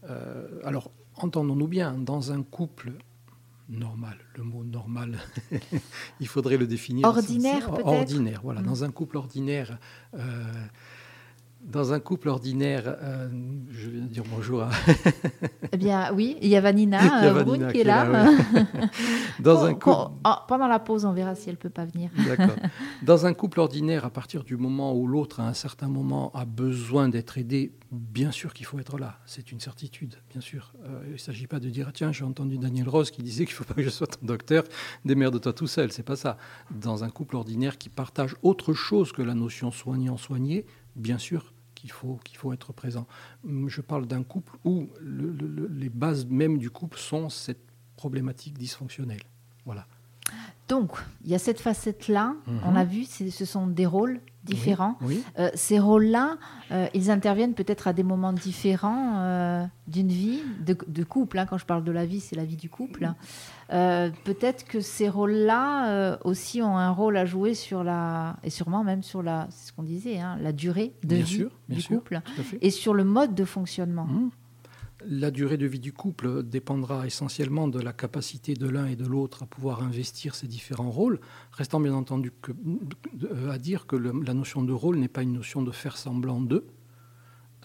Euh, 0.09 0.47
alors, 0.63 0.89
entendons-nous 1.17 1.67
bien, 1.67 1.93
dans 1.93 2.31
un 2.31 2.41
couple 2.41 2.93
normal. 3.69 4.17
Le 4.35 4.43
mot 4.43 4.63
normal, 4.63 5.19
il 6.19 6.27
faudrait 6.27 6.57
le 6.57 6.65
définir. 6.65 7.07
Ordinaire, 7.07 7.69
peut-être? 7.69 7.85
Ordinaire, 7.85 8.41
voilà. 8.43 8.62
Mmh. 8.62 8.65
Dans 8.65 8.83
un 8.85 8.89
couple 8.89 9.17
ordinaire, 9.17 9.77
euh, 10.15 10.51
Dans 11.63 11.93
un 11.93 12.01
couple 12.01 12.27
ordinaire, 12.27 12.98
euh, 13.01 13.29
je 13.72 13.89
viens 13.89 14.01
de 14.01 14.08
dire 14.08 14.24
bonjour 14.29 14.63
à. 14.63 14.70
eh 15.72 15.77
bien, 15.77 16.12
oui, 16.13 16.36
il 16.41 16.50
y 16.50 16.58
a 16.58 16.62
Vanina, 16.62 17.24
euh, 17.24 17.43
Brune 17.43 17.72
qui 17.72 17.79
est 17.79 17.86
là. 17.86 18.05
Dans 19.39 19.63
un 19.63 19.74
couple... 19.74 20.12
Oh, 20.25 20.34
pendant 20.50 20.67
la 20.67 20.79
pause, 20.79 21.05
on 21.05 21.13
verra 21.13 21.36
si 21.36 21.50
elle 21.50 21.55
peut 21.55 21.70
pas 21.70 21.86
venir. 21.86 22.10
D'accord. 22.27 22.58
Dans 23.01 23.25
un 23.25 23.34
couple 23.34 23.62
ordinaire, 23.62 24.03
à 24.03 24.10
partir 24.10 24.43
du 24.43 24.58
moment 24.58 24.93
où 24.93 25.08
l'autre, 25.08 25.39
à 25.39 25.48
un 25.48 25.53
certain 25.53 25.88
moment, 25.88 26.32
a 26.34 26.43
besoin 26.43 27.08
d'être 27.08 27.38
aidé, 27.38 27.72
bien 27.91 28.32
sûr 28.32 28.53
qu'il 28.53 28.65
faut 28.65 28.77
être 28.79 28.98
là. 28.98 29.20
C'est 29.25 29.53
une 29.53 29.62
certitude, 29.62 30.15
bien 30.32 30.41
sûr. 30.41 30.74
Euh, 30.84 31.01
il 31.08 31.13
ne 31.13 31.17
s'agit 31.17 31.48
pas 31.48 31.62
de 31.62 31.70
dire 31.70 31.91
tiens, 31.93 32.12
j'ai 32.12 32.25
entendu 32.25 32.58
Daniel 32.58 32.89
Rose 32.89 33.10
qui 33.10 33.24
disait 33.24 33.46
qu'il 33.46 33.53
ne 33.53 33.58
faut 33.58 33.63
pas 33.63 33.75
que 33.75 33.84
je 33.84 33.89
sois 33.89 34.08
ton 34.08 34.25
docteur, 34.25 34.65
démerde-toi 35.05 35.53
tout 35.53 35.67
seul. 35.67 35.93
C'est 35.93 36.03
pas 36.03 36.17
ça. 36.17 36.38
Dans 36.72 37.05
un 37.05 37.10
couple 37.10 37.38
ordinaire 37.38 37.77
qui 37.77 37.88
partage 37.88 38.36
autre 38.43 38.74
chose 38.74 39.13
que 39.13 39.22
la 39.22 39.34
notion 39.34 39.72
soignant-soigné, 39.72 40.65
bien 40.98 41.17
sûr 41.17 41.52
qu'il 41.83 41.91
faut, 41.91 42.15
qu'il 42.23 42.37
faut 42.37 42.53
être 42.53 42.71
présent. 42.71 43.05
Hum, 43.43 43.67
je 43.67 43.81
parle 43.81 44.07
d'un 44.07 44.23
couple 44.23 44.57
où 44.63 44.89
les 45.01 45.89
bases 45.89 46.25
même 46.25 46.57
du 46.57 46.69
couple 46.69 46.97
sont 46.97 47.29
cette 47.29 47.59
problématique 47.97 48.57
dysfonctionnelle. 48.57 49.23
Voilà. 49.65 49.85
Donc, 50.69 50.91
il 51.23 51.31
y 51.31 51.35
a 51.35 51.39
cette 51.39 51.59
facette-là, 51.59 52.35
mhm. 52.47 52.59
on 52.65 52.75
a 52.75 52.83
vu, 52.85 53.03
ce 53.05 53.45
sont 53.45 53.67
des 53.67 53.85
rôles 53.85 54.21
différents. 54.43 54.97
Euh, 55.39 55.49
ces 55.53 55.79
rôles-là, 55.79 56.37
euh, 56.71 56.87
ils 56.93 57.11
interviennent 57.11 57.53
peut-être 57.53 57.87
à 57.87 57.93
des 57.93 58.03
moments 58.03 58.33
différents 58.33 59.19
euh, 59.19 59.65
d'une 59.87 60.09
vie, 60.09 60.41
de, 60.65 61.03
couple. 61.03 61.39
Hein. 61.39 61.45
Quand 61.45 61.57
je 61.57 61.65
parle 61.65 61.83
de 61.83 61.91
la 61.91 62.05
vie, 62.05 62.19
c'est 62.19 62.35
la 62.35 62.45
vie 62.45 62.55
du 62.55 62.69
couple. 62.69 63.09
peut-être 63.69 64.65
que 64.65 64.81
ces 64.81 65.09
rôles-là 65.09 66.17
aussi 66.23 66.61
ont 66.61 66.77
un 66.77 66.91
rôle 66.91 67.17
à 67.17 67.25
jouer 67.25 67.53
sur 67.53 67.83
la, 67.83 68.37
et 68.43 68.49
sûrement 68.49 68.83
même 68.83 69.03
sur 69.03 69.23
la, 69.23 69.47
c'est 69.49 69.67
ce 69.69 69.73
qu'on 69.73 69.83
disait, 69.83 70.19
hein, 70.19 70.37
la 70.41 70.51
durée 70.51 70.93
de 71.03 71.15
vie 71.15 71.45
du 71.69 71.83
couple 71.83 72.21
et 72.61 72.69
sur 72.69 72.93
le 72.93 73.03
mode 73.03 73.35
de 73.35 73.45
fonctionnement. 73.45 74.05
Mhm. 74.05 74.29
La 75.07 75.31
durée 75.31 75.57
de 75.57 75.65
vie 75.65 75.79
du 75.79 75.91
couple 75.91 76.43
dépendra 76.43 77.05
essentiellement 77.05 77.67
de 77.67 77.79
la 77.79 77.93
capacité 77.93 78.53
de 78.53 78.67
l'un 78.67 78.86
et 78.86 78.95
de 78.95 79.05
l'autre 79.05 79.43
à 79.43 79.45
pouvoir 79.45 79.83
investir 79.83 80.36
ces 80.36 80.48
différents 80.48 80.91
rôles, 80.91 81.19
restant 81.51 81.79
bien 81.79 81.93
entendu 81.93 82.31
à 83.50 83.57
dire 83.57 83.86
que 83.86 83.95
la 83.95 84.33
notion 84.33 84.63
de 84.63 84.72
rôle 84.72 84.98
n'est 84.98 85.07
pas 85.07 85.24
une 85.24 85.33
notion 85.33 85.62
de 85.62 85.72
faire 85.72 85.98
semblant 85.98 86.39
d'eux. 86.39 86.65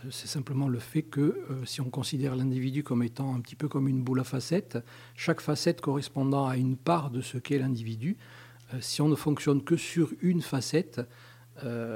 Euh, 0.05 0.09
c'est 0.11 0.27
simplement 0.27 0.69
le 0.69 0.79
fait 0.79 1.03
que 1.03 1.21
euh, 1.21 1.65
si 1.65 1.81
on 1.81 1.91
considère 1.91 2.37
l'individu 2.37 2.83
comme 2.83 3.03
étant 3.03 3.35
un 3.35 3.41
petit 3.41 3.57
peu 3.57 3.69
comme 3.69 3.89
une 3.89 4.03
boule 4.03 4.21
à 4.21 4.25
facettes, 4.25 4.79
chaque 5.15 5.41
facette 5.41 5.81
correspondant 5.81 6.47
à 6.47 6.57
une 6.57 6.77
part 6.77 7.11
de 7.11 7.21
ce 7.21 7.39
qu'est 7.39 7.59
l'individu, 7.59 8.17
euh, 8.75 8.79
si 8.81 9.01
on 9.01 9.09
ne 9.09 9.17
fonctionne 9.17 9.63
que 9.63 9.77
sur 9.77 10.13
une 10.23 10.43
facette, 10.43 11.01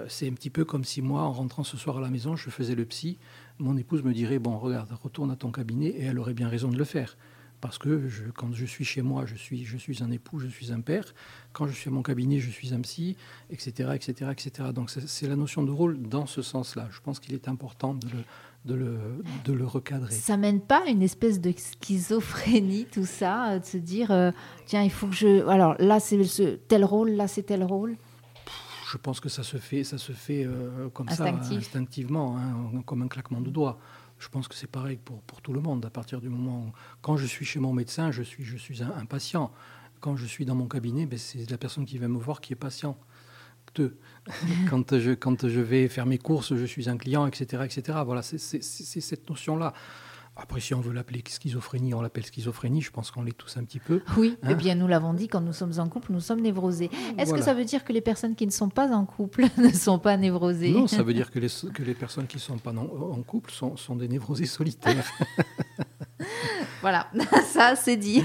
c'est 0.08 0.28
un 0.28 0.32
petit 0.32 0.50
peu 0.50 0.64
comme 0.64 0.82
si 0.82 1.02
moi, 1.02 1.22
en 1.22 1.30
rentrant 1.30 1.62
ce 1.62 1.76
soir 1.76 1.98
à 1.98 2.00
la 2.00 2.10
maison, 2.10 2.34
je 2.34 2.50
faisais 2.50 2.74
le 2.74 2.84
psy 2.84 3.20
mon 3.62 3.76
épouse 3.76 4.02
me 4.02 4.12
dirait 4.12 4.38
bon, 4.38 4.58
regarde, 4.58 4.90
retourne 5.02 5.30
à 5.30 5.36
ton 5.36 5.50
cabinet, 5.50 5.88
et 5.88 6.04
elle 6.04 6.18
aurait 6.18 6.34
bien 6.34 6.48
raison 6.48 6.68
de 6.68 6.76
le 6.76 6.84
faire. 6.84 7.16
Parce 7.60 7.78
que 7.78 8.10
quand 8.34 8.52
je 8.52 8.66
suis 8.66 8.84
chez 8.84 9.02
moi, 9.02 9.24
je 9.24 9.36
suis, 9.36 9.64
je 9.64 9.76
suis 9.76 10.02
un 10.02 10.10
époux, 10.10 10.40
je 10.40 10.48
suis 10.48 10.72
un 10.72 10.80
père. 10.80 11.14
Quand 11.52 11.68
je 11.68 11.72
suis 11.72 11.88
à 11.88 11.92
mon 11.92 12.02
cabinet, 12.02 12.40
je 12.40 12.50
suis 12.50 12.74
un 12.74 12.80
psy, 12.80 13.16
etc., 13.50 13.90
etc., 13.94 14.32
etc. 14.32 14.70
Donc 14.74 14.90
c'est 14.90 15.28
la 15.28 15.36
notion 15.36 15.62
de 15.62 15.70
rôle 15.70 16.02
dans 16.02 16.26
ce 16.26 16.42
sens-là. 16.42 16.88
Je 16.90 16.98
pense 17.00 17.20
qu'il 17.20 17.34
est 17.34 17.46
important 17.46 17.94
de 17.94 18.08
le, 18.08 18.24
de 18.64 18.74
le, 18.74 18.98
de 19.44 19.52
le, 19.52 19.64
recadrer. 19.64 20.12
Ça 20.12 20.36
mène 20.36 20.60
pas 20.60 20.82
à 20.86 20.90
une 20.90 21.02
espèce 21.02 21.40
de 21.40 21.52
schizophrénie, 21.56 22.86
tout 22.90 23.06
ça, 23.06 23.60
de 23.60 23.64
se 23.64 23.76
dire, 23.76 24.10
euh, 24.10 24.32
tiens, 24.66 24.82
il 24.82 24.90
faut 24.90 25.06
que 25.06 25.14
je... 25.14 25.46
Alors 25.46 25.76
là, 25.78 26.00
c'est 26.00 26.22
ce 26.24 26.56
tel 26.56 26.84
rôle, 26.84 27.10
là, 27.10 27.28
c'est 27.28 27.44
tel 27.44 27.62
rôle? 27.62 27.96
Je 28.92 28.98
pense 28.98 29.20
que 29.20 29.30
ça 29.30 29.42
se 29.42 29.56
fait, 29.56 29.84
ça 29.84 29.96
se 29.96 30.12
fait 30.12 30.44
euh, 30.44 30.90
comme 30.90 31.08
ça, 31.08 31.24
instinctivement, 31.24 32.36
hein, 32.36 32.82
comme 32.84 33.00
un 33.00 33.08
claquement 33.08 33.40
de 33.40 33.48
doigts. 33.48 33.78
Je 34.18 34.28
pense 34.28 34.48
que 34.48 34.54
c'est 34.54 34.70
pareil 34.70 34.98
pour, 35.02 35.22
pour 35.22 35.40
tout 35.40 35.54
le 35.54 35.60
monde. 35.62 35.86
À 35.86 35.90
partir 35.90 36.20
du 36.20 36.28
moment 36.28 36.66
où, 36.66 36.72
quand 37.00 37.16
je 37.16 37.24
suis 37.24 37.46
chez 37.46 37.58
mon 37.58 37.72
médecin, 37.72 38.10
je 38.10 38.22
suis, 38.22 38.44
je 38.44 38.56
suis 38.58 38.82
un, 38.82 39.06
patient. 39.06 39.50
Quand 40.00 40.16
je 40.16 40.26
suis 40.26 40.44
dans 40.44 40.54
mon 40.54 40.66
cabinet, 40.66 41.06
ben, 41.06 41.18
c'est 41.18 41.50
la 41.50 41.56
personne 41.56 41.86
qui 41.86 41.96
vient 41.96 42.08
me 42.08 42.18
voir 42.18 42.42
qui 42.42 42.52
est 42.52 42.56
patient. 42.56 42.98
quand, 44.68 44.98
je, 44.98 45.12
quand 45.12 45.48
je 45.48 45.60
vais 45.60 45.88
faire 45.88 46.04
mes 46.04 46.18
courses, 46.18 46.54
je 46.54 46.66
suis 46.66 46.90
un 46.90 46.98
client, 46.98 47.26
etc. 47.26 47.62
etc. 47.64 47.98
Voilà, 48.04 48.20
c'est 48.20 48.38
cette 48.38 49.30
notion-là. 49.30 49.72
Après, 50.34 50.60
si 50.60 50.72
on 50.72 50.80
veut 50.80 50.92
l'appeler 50.94 51.22
schizophrénie, 51.26 51.92
on 51.92 52.00
l'appelle 52.00 52.24
schizophrénie. 52.24 52.80
Je 52.80 52.90
pense 52.90 53.10
qu'on 53.10 53.22
l'est 53.22 53.36
tous 53.36 53.58
un 53.58 53.64
petit 53.64 53.78
peu. 53.78 54.02
Oui, 54.16 54.38
hein. 54.42 54.48
eh 54.50 54.54
bien, 54.54 54.74
nous 54.74 54.86
l'avons 54.86 55.12
dit, 55.12 55.28
quand 55.28 55.42
nous 55.42 55.52
sommes 55.52 55.78
en 55.78 55.88
couple, 55.88 56.10
nous 56.12 56.20
sommes 56.20 56.40
névrosés. 56.40 56.90
Est-ce 57.18 57.34
que 57.34 57.42
ça 57.42 57.52
veut 57.52 57.64
dire 57.64 57.84
que 57.84 57.92
les 57.92 58.00
personnes 58.00 58.34
qui 58.34 58.46
ne 58.46 58.50
sont 58.50 58.70
pas 58.70 58.88
en 58.88 59.04
couple 59.04 59.44
ne 59.58 59.68
sont 59.70 59.98
pas 59.98 60.16
névrosées? 60.16 60.72
Non, 60.72 60.86
ça 60.86 61.02
veut 61.02 61.12
dire 61.12 61.30
que 61.30 61.38
les, 61.38 61.48
que 61.74 61.82
les 61.82 61.94
personnes 61.94 62.26
qui 62.26 62.36
ne 62.36 62.40
sont 62.40 62.58
pas 62.58 62.72
en, 62.72 63.22
couple 63.22 63.50
sont, 63.50 63.76
sont, 63.76 63.94
des 63.94 64.08
névrosés 64.08 64.46
solitaires. 64.46 65.06
voilà, 66.80 67.10
ça 67.46 67.76
c'est 67.76 67.98
dit. 67.98 68.22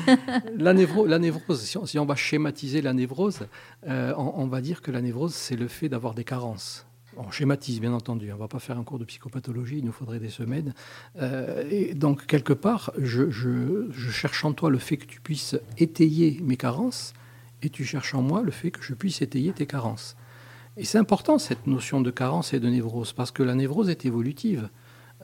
la, 0.56 0.74
névro, 0.74 1.06
la 1.06 1.20
névrose, 1.20 1.62
si 1.62 2.00
on, 2.00 2.06
va 2.06 2.16
schématiser 2.16 2.82
la 2.82 2.94
névrose, 2.94 3.48
euh, 3.86 4.14
on 4.18 4.48
va 4.48 4.62
dire 4.62 4.82
que 4.82 4.92
la 4.92 5.02
névrose, 5.02 5.34
c'est 5.34 5.58
le 5.58 5.68
fait 5.68 5.90
d'avoir 5.90 6.14
des 6.14 6.24
carences 6.24 6.87
on 7.18 7.32
schématise 7.32 7.80
bien 7.80 7.94
entendu, 7.94 8.32
on 8.32 8.36
ne 8.36 8.40
va 8.40 8.48
pas 8.48 8.60
faire 8.60 8.78
un 8.78 8.84
cours 8.84 9.00
de 9.00 9.06
psychopathologie, 9.06 9.80
il 9.80 9.86
nous 9.86 9.92
faudrait 9.92 10.20
des 10.20 10.30
semaines. 10.30 10.74
Euh, 11.22 11.68
et 11.70 11.94
donc 11.94 12.26
quelque 12.26 12.54
part, 12.54 12.92
je, 12.98 13.30
cherche 14.12 14.46
en 14.46 14.54
toi 14.54 14.70
le 14.70 14.78
fait 14.78 14.98
que 14.98 15.06
tu 15.06 15.20
puisses 15.20 15.58
étayer 15.78 16.40
mes 16.44 16.58
carences, 16.58 17.14
et 17.64 17.70
tu 17.70 17.84
cherches 17.84 18.14
en 18.14 18.22
moi 18.22 18.44
le 18.44 18.52
fait 18.52 18.72
que 18.72 18.84
je 18.84 18.94
puisse 18.94 19.22
étayer 19.22 19.52
tes 19.52 19.66
carences. 19.66 20.16
Et 20.78 20.86
c'est 20.86 21.00
important 21.00 21.40
cette 21.40 21.66
notion 21.66 22.02
de 22.02 22.12
carence 22.12 22.54
et 22.54 22.60
de 22.60 22.70
névrose, 22.70 23.14
parce 23.14 23.32
que 23.32 23.44
la 23.44 23.56
névrose 23.56 23.90
est 23.90 24.06
évolutive. 24.06 24.70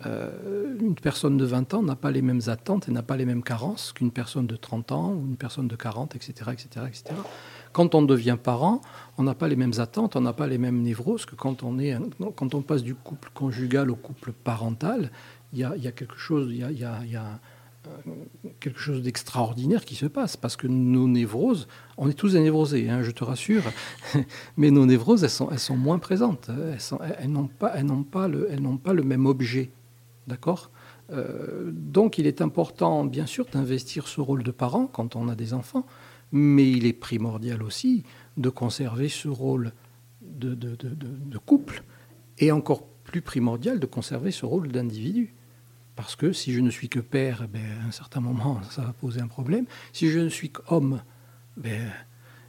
Euh, 0.08 0.76
une 0.80 0.96
personne 0.96 1.38
de 1.38 1.46
20 1.46 1.76
ans 1.76 1.84
n'a 1.84 1.96
pas 1.96 2.10
les 2.10 2.24
mêmes 2.24 2.42
attentes 2.48 2.90
et 2.90 2.92
n'a 2.92 3.04
pas 3.04 3.16
les 3.16 3.26
mêmes 3.26 3.44
carences 3.44 3.94
qu'une 3.94 4.12
personne 4.12 4.48
de 4.48 4.56
30 4.56 4.92
ans 4.92 5.14
ou 5.14 5.28
une 5.28 5.38
personne 5.38 5.68
de 5.68 5.76
40, 5.76 6.16
etc. 6.16 6.52
etc., 6.52 6.86
etc. 6.88 7.16
Quand 7.74 7.96
on 7.96 8.04
devient 8.04 8.38
parent, 8.42 8.82
on 9.18 9.24
n'a 9.24 9.34
pas 9.34 9.48
les 9.48 9.56
mêmes 9.56 9.74
attentes, 9.80 10.16
on 10.16 10.22
n'a 10.22 10.34
pas 10.34 10.48
les 10.48 10.58
mêmes 10.58 10.82
névroses 10.82 11.26
que 11.26 11.36
quand 11.36 11.64
on, 11.64 11.80
est, 11.80 11.98
quand 12.36 12.54
on 12.54 12.62
passe 12.62 12.84
du 12.84 12.96
couple 12.96 13.30
conjugal 13.34 13.90
au 13.90 13.96
couple 13.96 14.32
parental. 14.32 15.12
Il 15.54 15.60
y 15.60 15.64
a, 15.66 15.92
quelque 15.92 16.18
chose, 16.18 16.48
il 16.52 16.58
y 16.58 16.84
a, 16.86 17.40
quelque 18.60 18.80
chose 18.80 19.02
d'extraordinaire 19.02 19.86
qui 19.86 19.96
se 19.96 20.06
passe 20.06 20.38
parce 20.38 20.56
que 20.56 20.68
nos 20.68 21.08
névroses, 21.08 21.68
on 21.98 22.10
est 22.10 22.14
tous 22.14 22.34
des 22.34 22.40
névrosés, 22.40 22.90
hein, 22.90 23.04
je 23.04 23.12
te 23.12 23.24
rassure, 23.24 23.64
mais 24.58 24.72
nos 24.72 24.86
névroses, 24.86 25.24
elles 25.24 25.30
sont, 25.30 25.50
elles 25.52 25.60
sont 25.60 25.78
moins 25.78 26.00
présentes. 26.00 26.50
Elles, 27.20 27.32
n'ont 27.32 27.48
pas, 27.48 27.74
elles 27.76 27.88
pas, 28.10 28.28
le, 28.28 28.48
elles 28.52 28.64
pas 28.84 28.94
le 28.94 29.04
même 29.04 29.26
objet. 29.26 29.72
D'accord? 30.28 30.72
Euh, 31.12 31.72
donc 31.72 32.18
il 32.18 32.28
est 32.28 32.42
important, 32.42 33.04
bien 33.06 33.26
sûr, 33.26 33.46
d'investir 33.52 34.08
ce 34.08 34.22
rôle 34.22 34.44
de 34.44 34.52
parent 34.52 34.88
quand 34.88 35.16
on 35.16 35.28
a 35.28 35.36
des 35.36 35.54
enfants, 35.54 35.86
mais 36.34 36.70
il 36.70 36.86
est 36.88 36.94
primordial 36.94 37.64
aussi 37.64 38.04
de 38.38 38.50
conserver 38.50 39.08
ce 39.08 39.30
rôle 39.30 39.72
de, 40.22 41.38
couple, 41.38 41.84
et 42.40 42.52
encore 42.52 42.88
plus 43.04 43.22
primordial 43.22 43.80
de 43.80 43.86
conserver 43.86 44.32
ce 44.32 44.46
rôle 44.46 44.70
d'individu. 44.70 45.36
Parce 45.96 46.16
que 46.16 46.34
si 46.34 46.52
je 46.52 46.60
ne 46.60 46.72
suis 46.72 46.90
que 46.90 47.00
père, 47.00 47.42
eh 47.44 47.48
ben, 47.48 47.62
à 47.84 47.88
un 47.88 47.92
certain 47.92 48.20
moment, 48.20 48.60
ça 48.72 48.82
va 48.82 48.94
poser 48.94 49.22
un 49.22 49.28
problème. 49.28 49.66
Si 49.94 50.10
je 50.10 50.18
ne 50.18 50.30
suis 50.30 50.50
qu'homme, 50.50 51.04
ben, 51.56 51.92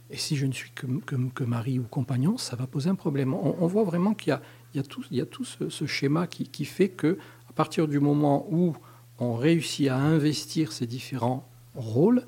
et 0.09 0.17
si 0.17 0.35
je 0.35 0.47
ne 0.47 0.51
suis 0.51 0.71
que, 0.71 0.87
que, 1.05 1.43
mari 1.43 1.77
ou 1.77 1.83
compagnon, 1.83 2.37
ça 2.37 2.55
va 2.55 2.65
poser 2.65 2.89
un 2.89 2.95
problème. 2.95 3.35
On, 3.35 3.67
voit 3.67 3.83
vraiment 3.83 4.15
qu'il 4.15 4.39
y, 4.73 4.77
y 4.77 4.79
a, 4.79 4.83
tout, 4.83 5.03
il 5.11 5.17
y 5.17 5.21
a 5.21 5.27
tout 5.27 5.45
ce, 5.45 5.85
schéma 5.85 6.25
qui, 6.25 6.47
qui, 6.47 6.65
fait 6.65 6.89
que, 6.89 7.19
à 7.47 7.53
partir 7.53 7.87
du 7.87 7.99
moment 7.99 8.47
où 8.49 8.75
on 9.19 9.35
réussit 9.35 9.89
à 9.89 9.97
investir 9.97 10.71
ces 10.71 10.87
différents 10.87 11.47
rôles, 11.75 12.23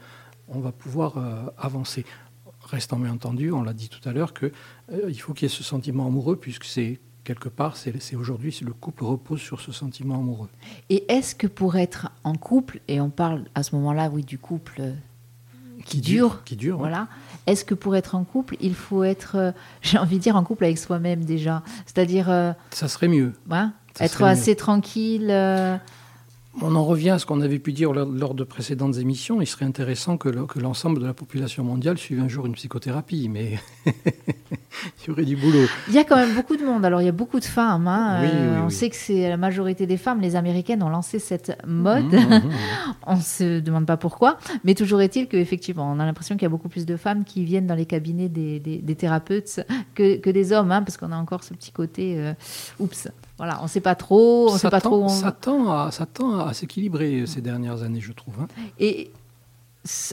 on 0.47 0.59
va 0.59 0.71
pouvoir 0.71 1.17
euh, 1.17 1.45
avancer. 1.57 2.05
Restant 2.61 2.97
bien 2.97 3.13
entendu, 3.13 3.51
on 3.51 3.63
l'a 3.63 3.73
dit 3.73 3.89
tout 3.89 4.07
à 4.07 4.11
l'heure, 4.11 4.33
qu'il 4.33 4.51
euh, 4.91 5.13
faut 5.13 5.33
qu'il 5.33 5.47
y 5.47 5.51
ait 5.51 5.55
ce 5.55 5.63
sentiment 5.63 6.07
amoureux, 6.07 6.35
puisque 6.35 6.65
c'est 6.65 6.99
quelque 7.23 7.49
part, 7.49 7.75
c'est 7.75 8.15
aujourd'hui, 8.15 8.57
le 8.61 8.73
couple 8.73 9.03
repose 9.03 9.41
sur 9.41 9.59
ce 9.59 9.71
sentiment 9.71 10.15
amoureux. 10.15 10.49
Et 10.89 11.05
est-ce 11.11 11.35
que 11.35 11.47
pour 11.47 11.75
être 11.75 12.09
en 12.23 12.35
couple, 12.35 12.79
et 12.87 13.01
on 13.01 13.09
parle 13.09 13.45
à 13.53 13.63
ce 13.63 13.75
moment-là, 13.75 14.09
oui, 14.11 14.23
du 14.23 14.37
couple 14.37 14.75
euh, 14.79 14.93
qui, 15.85 15.99
dure, 15.99 16.43
qui 16.45 16.55
dure, 16.55 16.77
voilà. 16.77 17.07
Est-ce 17.45 17.63
que 17.63 17.73
pour 17.73 17.95
être 17.95 18.15
en 18.15 18.23
couple, 18.23 18.55
il 18.59 18.75
faut 18.75 19.03
être, 19.03 19.53
j'ai 19.81 19.97
envie 19.97 20.17
de 20.17 20.23
dire, 20.23 20.35
en 20.35 20.43
couple 20.43 20.65
avec 20.65 20.77
soi-même 20.77 21.23
déjà, 21.23 21.63
c'est-à-dire 21.85 22.27
ça 22.71 22.87
serait 22.87 23.07
mieux. 23.07 23.33
être 23.99 24.23
assez 24.23 24.55
tranquille. 24.55 25.31
On 26.61 26.75
en 26.75 26.83
revient 26.83 27.11
à 27.11 27.19
ce 27.19 27.25
qu'on 27.27 27.41
avait 27.41 27.59
pu 27.59 27.71
dire 27.71 27.93
lors 27.93 28.33
de 28.33 28.43
précédentes 28.43 28.97
émissions. 28.97 29.41
Il 29.41 29.45
serait 29.45 29.65
intéressant 29.65 30.17
que 30.17 30.29
l'ensemble 30.59 30.99
de 30.99 31.05
la 31.05 31.13
population 31.13 31.63
mondiale 31.63 31.97
suive 31.99 32.19
un 32.19 32.27
jour 32.27 32.47
une 32.47 32.53
psychothérapie, 32.53 33.29
mais 33.29 33.59
il 33.85 35.07
y 35.07 35.11
aurait 35.11 35.25
du 35.25 35.35
boulot. 35.35 35.67
Il 35.87 35.93
y 35.93 35.99
a 35.99 36.03
quand 36.03 36.15
même 36.15 36.33
beaucoup 36.33 36.57
de 36.57 36.65
monde. 36.65 36.83
Alors, 36.83 37.01
il 37.01 37.05
y 37.05 37.09
a 37.09 37.13
beaucoup 37.13 37.39
de 37.39 37.45
femmes. 37.45 37.87
Hein. 37.87 38.23
Euh, 38.23 38.61
on 38.65 38.69
sait 38.69 38.89
que 38.89 38.95
c'est 38.95 39.29
la 39.29 39.37
majorité 39.37 39.85
des 39.85 39.97
femmes. 39.97 40.19
Les 40.19 40.35
Américaines 40.35 40.81
ont 40.81 40.89
lancé 40.89 41.19
cette 41.19 41.55
mode. 41.67 42.11
Mmh, 42.11 42.17
mmh, 42.17 42.35
mmh. 42.37 42.51
on 43.05 43.15
ne 43.17 43.21
se 43.21 43.59
demande 43.59 43.85
pas 43.85 43.97
pourquoi. 43.97 44.39
Mais 44.63 44.73
toujours 44.73 45.01
est-il 45.01 45.27
qu'effectivement, 45.27 45.91
on 45.91 45.99
a 45.99 46.05
l'impression 46.05 46.35
qu'il 46.35 46.43
y 46.43 46.47
a 46.47 46.49
beaucoup 46.49 46.69
plus 46.69 46.87
de 46.87 46.97
femmes 46.97 47.23
qui 47.23 47.43
viennent 47.43 47.67
dans 47.67 47.75
les 47.75 47.85
cabinets 47.85 48.29
des, 48.29 48.95
thérapeutes 48.95 49.59
que, 49.93 50.29
des 50.29 50.53
hommes, 50.53 50.71
hein, 50.71 50.81
parce 50.81 50.97
qu'on 50.97 51.11
a 51.11 51.17
encore 51.17 51.43
ce 51.43 51.53
petit 51.53 51.71
côté 51.71 52.15
euh, 52.17 52.33
oups. 52.79 53.09
Voilà, 53.37 53.59
on 53.61 53.63
ne 53.63 53.67
sait 53.69 53.81
pas 53.81 53.95
trop, 53.95 54.47
on 54.49 54.53
ça 54.53 54.57
sait 54.59 54.69
pas 54.69 54.81
tend, 54.81 54.89
trop. 54.89 55.03
on 55.03 55.09
ça 55.09 55.31
tend 55.31 55.69
à, 55.71 55.91
ça 55.91 56.05
tend 56.05 56.39
à 56.39 56.53
s'équilibrer 56.53 57.25
ces 57.27 57.41
dernières 57.41 57.83
années, 57.83 57.99
je 58.01 58.11
trouve. 58.13 58.33
hein. 58.41 58.47
Et 58.79 59.11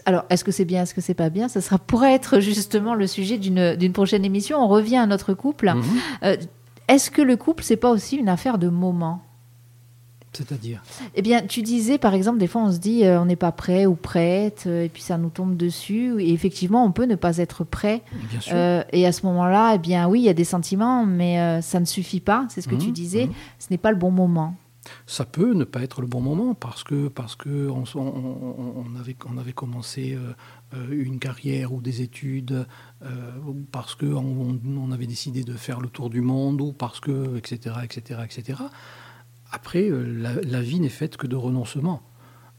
alors, 0.07 0.25
est-ce 0.31 0.45
que 0.45 0.53
c'est 0.53 0.65
bien, 0.65 0.83
est-ce 0.83 0.95
que 0.95 1.01
c'est 1.01 1.15
pas 1.15 1.31
bien? 1.31 1.49
Ça 1.49 1.61
sera 1.61 1.79
pourrait 1.79 2.13
être 2.15 2.39
justement 2.39 2.95
le 2.95 3.07
sujet 3.07 3.39
d'une 3.39 3.75
d'une 3.77 3.93
prochaine 3.93 4.25
émission. 4.25 4.59
On 4.63 4.69
revient 4.69 4.99
à 4.99 5.07
notre 5.07 5.35
couple. 5.35 5.73
Mhm. 5.75 5.83
Euh, 6.23 6.37
est-ce 6.87 7.11
que 7.11 7.23
le 7.23 7.37
couple, 7.37 7.65
c'est 7.65 7.77
pas 7.77 7.91
aussi 7.91 8.17
une 8.17 8.29
affaire 8.29 8.59
de 8.59 8.69
moment? 8.69 9.23
C'est-à-dire 10.37 10.83
Eh 11.15 11.23
bien, 11.23 11.43
tu 11.47 11.63
disais, 11.63 11.99
par 11.99 12.15
exemple, 12.15 12.39
des 12.39 12.47
fois, 12.47 12.63
on 12.63 12.73
se 12.73 12.79
dit, 12.79 13.05
euh, 13.05 13.21
on 13.21 13.25
n'est 13.25 13.37
pas 13.37 13.53
prêt 13.53 13.87
ou 13.87 13.95
prête, 13.95 14.65
euh, 14.67 14.85
et 14.85 14.89
puis 14.89 15.03
ça 15.03 15.17
nous 15.19 15.31
tombe 15.31 15.57
dessus. 15.57 16.21
Et 16.21 16.33
effectivement, 16.33 16.85
on 16.85 16.93
peut 16.93 17.05
ne 17.07 17.15
pas 17.15 17.39
être 17.39 17.65
prêt. 17.65 18.03
Bien 18.31 18.41
sûr. 18.41 18.53
Euh, 18.55 18.83
et 18.93 19.07
à 19.07 19.13
ce 19.13 19.25
moment-là, 19.27 19.75
eh 19.75 19.79
bien, 19.79 20.09
oui, 20.09 20.21
il 20.21 20.25
y 20.25 20.29
a 20.29 20.35
des 20.35 20.45
sentiments, 20.45 21.07
mais 21.07 21.61
ça 21.63 21.81
ne 21.81 21.85
suffit 21.85 22.21
pas. 22.21 22.47
C'est 22.51 22.61
ce 22.61 22.69
que 22.69 22.75
tu 22.75 22.89
Mhm, 22.89 22.93
disais. 22.93 23.27
mhm. 23.27 23.33
Ce 23.59 23.67
n'est 23.71 23.79
pas 23.79 23.91
le 23.91 23.97
bon 23.99 24.11
moment. 24.11 24.55
Ça 25.07 25.25
peut 25.25 25.55
ne 25.55 25.65
pas 25.65 25.81
être 25.81 26.03
le 26.03 26.07
bon 26.07 26.21
moment 26.21 26.53
parce 26.53 26.85
que 26.85 27.09
parce 27.09 27.37
que 27.37 27.71
on, 27.71 27.85
on- 27.95 28.01
on- 28.01 28.85
on 28.87 29.01
avait 29.01 29.17
on 29.27 29.39
avait 29.39 29.55
commencé 29.55 30.19
une 30.91 31.19
carrière 31.19 31.73
ou 31.73 31.81
des 31.81 32.03
études, 32.03 32.67
ou 33.03 33.55
parce 33.73 33.95
que 33.95 34.05
on, 34.05 34.59
on 34.77 34.93
avait 34.93 35.07
décidé 35.07 35.43
de 35.43 35.55
faire 35.55 35.81
le 35.81 35.89
tour 35.89 36.11
du 36.11 36.21
monde 36.21 36.61
ou 36.61 36.75
parce 36.75 37.01
que 37.01 37.37
etc 37.39 37.77
etc 37.83 38.21
etc. 38.25 38.59
Après, 39.55 39.89
euh, 39.89 40.03
la, 40.43 40.61
vie 40.63 40.81
n'est 40.81 40.89
faite 40.89 41.17
que 41.17 41.29
de 41.29 41.37
renoncements. 41.37 42.03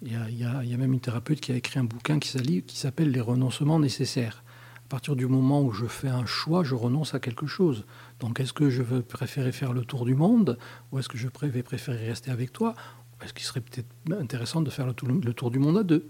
Il 0.01 0.13
y, 0.13 0.45
a, 0.45 0.77
même 0.77 0.93
une 0.93 1.01
thérapeute 1.01 1.41
qui 1.41 1.51
a 1.51 1.55
écrit 1.55 1.77
un 1.77 1.83
bouquin 1.83 2.19
qui 2.19 2.77
s'appelle 2.77 3.11
Les 3.11 3.19
renoncements 3.19 3.79
nécessaires. 3.79 4.45
À 4.85 4.87
partir 4.87 5.17
du 5.17 5.27
moment 5.27 5.61
où 5.61 5.73
je 5.73 5.87
fais 5.87 6.07
un 6.07 6.25
choix, 6.25 6.63
je 6.63 6.73
renonce 6.73 7.13
à 7.13 7.19
quelque 7.19 7.47
chose. 7.47 7.85
Donc, 8.21 8.39
est-ce 8.39 8.53
que 8.53 8.69
je 8.69 8.81
veux 8.81 9.01
préférer 9.01 9.51
faire 9.51 9.73
le 9.73 9.83
tour 9.83 10.05
du 10.05 10.15
monde 10.15 10.57
ou 10.91 10.99
est-ce 10.99 11.09
que 11.09 11.17
je 11.17 11.27
vais 11.41 11.63
préférer 11.63 12.07
rester 12.07 12.31
avec 12.31 12.53
toi 12.53 12.75
Est-ce 13.21 13.33
qu'il 13.33 13.43
serait 13.43 13.61
peut-être 13.61 13.89
intéressant 14.17 14.61
de 14.61 14.69
faire 14.69 14.87
le 14.87 15.33
tour 15.33 15.51
du 15.51 15.59
monde 15.59 15.77
à 15.77 15.83
deux? 15.83 16.09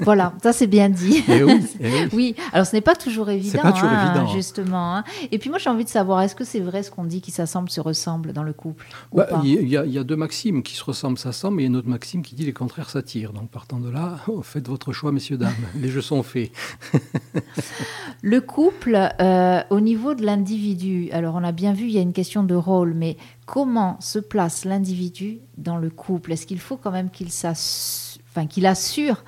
Voilà, 0.00 0.34
ça 0.42 0.52
c'est 0.52 0.66
bien 0.68 0.88
dit. 0.88 1.24
Eh 1.28 1.42
oui, 1.42 1.60
eh 1.80 1.88
oui. 1.90 2.08
Oui, 2.12 2.34
alors 2.52 2.64
ce 2.66 2.76
n'est 2.76 2.80
pas 2.82 2.94
toujours 2.94 3.28
évident, 3.30 3.62
pas 3.62 3.72
toujours 3.72 3.88
hein, 3.88 4.12
évident, 4.12 4.26
justement. 4.32 4.96
hein. 4.98 5.04
Et 5.32 5.38
puis 5.38 5.50
moi 5.50 5.58
j'ai 5.58 5.68
envie 5.70 5.84
de 5.84 5.88
savoir, 5.88 6.20
est-ce 6.22 6.36
que 6.36 6.44
c'est 6.44 6.60
vrai 6.60 6.82
ce 6.84 6.90
qu'on 6.92 7.02
dit 7.04 7.20
qui 7.20 7.30
s'assemble 7.32 7.70
se 7.70 7.80
ressemble 7.80 8.32
dans 8.32 8.42
le 8.44 8.52
couple 8.52 8.86
ou 9.10 9.16
Bah, 9.16 9.26
Il 9.42 9.66
y, 9.68 9.76
a- 9.76 9.84
il 9.84 9.90
y 9.92 9.98
a 9.98 10.04
deux 10.04 10.14
maximes 10.16 10.62
qui 10.62 10.74
se 10.76 10.84
ressemblent, 10.84 11.18
ça 11.18 11.32
semble, 11.32 11.60
et 11.60 11.64
il 11.64 11.66
y 11.66 11.68
a 11.68 11.70
une 11.70 11.76
autre 11.76 11.88
maxime 11.88 12.22
qui 12.22 12.34
dit 12.36 12.44
les 12.44 12.52
contraires 12.52 12.88
s'attirent. 12.90 13.32
Donc 13.32 13.50
partant 13.50 13.80
de 13.80 13.88
là, 13.90 14.18
oh, 14.28 14.42
faites 14.44 14.68
votre 14.68 14.92
choix, 14.92 15.10
messieurs, 15.10 15.38
dames. 15.38 15.52
Les 15.74 15.88
jeux 15.88 16.02
sont 16.02 16.22
faits. 16.22 16.52
Le 18.22 18.40
couple, 18.40 18.96
euh, 19.20 19.60
au 19.70 19.80
niveau 19.80 20.14
de 20.14 20.24
l'individu, 20.24 21.08
alors 21.12 21.34
on 21.34 21.44
a 21.44 21.52
bien 21.52 21.72
vu, 21.72 21.84
il 21.86 21.90
y 21.92 21.98
a 21.98 22.02
une 22.02 22.12
question 22.12 22.42
de 22.42 22.54
rôle, 22.54 22.94
mais 22.94 23.16
comment 23.46 23.98
se 24.00 24.18
place 24.18 24.64
l'individu 24.64 25.40
dans 25.58 25.76
le 25.76 25.90
couple? 25.90 26.32
Est-ce 26.32 26.46
qu'il 26.46 26.60
faut 26.60 26.76
quand 26.76 26.90
même 26.92 27.10
qu'il 27.10 27.28
s'ass- 27.30 28.13
enfin, 28.34 28.46
qu'il 28.46 28.66
assure 28.66 29.22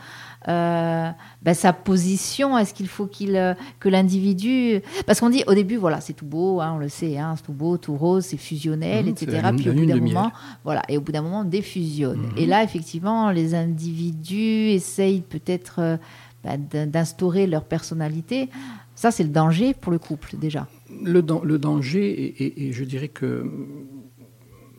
euh, 0.49 1.11
ben, 1.43 1.55
sa 1.55 1.73
position 1.73 2.57
Est-ce 2.57 2.73
qu'il 2.73 2.87
faut 2.87 3.07
qu'il, 3.07 3.35
euh, 3.37 3.55
que 3.81 3.89
l'individu... 3.89 4.81
Parce 5.07 5.19
qu'on 5.19 5.31
dit 5.31 5.43
au 5.49 5.55
début, 5.55 5.77
voilà, 5.77 6.01
c'est 6.01 6.13
tout 6.13 6.27
beau, 6.27 6.61
hein, 6.61 6.73
on 6.77 6.79
le 6.79 6.89
sait, 6.89 7.19
hein, 7.19 7.35
c'est 7.37 7.43
tout 7.45 7.53
beau, 7.53 7.79
tout 7.79 7.97
rose, 7.97 8.25
c'est 8.27 8.37
fusionnel, 8.37 9.07
c'est 9.17 9.25
etc. 9.25 9.49
Puis 9.57 9.71
au 9.71 9.73
bout 9.73 9.87
d'un 9.87 9.95
miel. 9.97 10.15
moment, 10.15 10.33
voilà, 10.63 10.83
et 10.89 10.97
au 10.99 11.01
bout 11.01 11.11
d'un 11.11 11.23
moment, 11.23 11.41
on 11.41 11.45
défusionne. 11.45 12.19
Mhm. 12.21 12.33
Et 12.37 12.47
là, 12.47 12.63
effectivement, 12.63 13.31
les 13.33 13.55
individus 13.57 14.71
essayent 14.71 15.23
peut-être 15.23 15.81
euh, 15.81 15.97
ben, 16.45 16.65
d'in- 16.71 16.87
d'instaurer 16.87 17.49
leur 17.49 17.65
personnalité. 17.65 18.49
Ça, 18.95 19.11
c'est 19.11 19.25
le 19.25 19.31
danger 19.31 19.75
pour 19.75 19.91
le 19.91 19.99
couple, 19.99 20.37
déjà. 20.39 20.69
Le, 21.03 21.23
dan- 21.23 21.41
le 21.43 21.59
danger, 21.59 22.09
et, 22.09 22.45
et- 22.45 22.69
et 22.69 22.73
je 22.73 22.85
dirais 22.85 23.09
que 23.09 23.51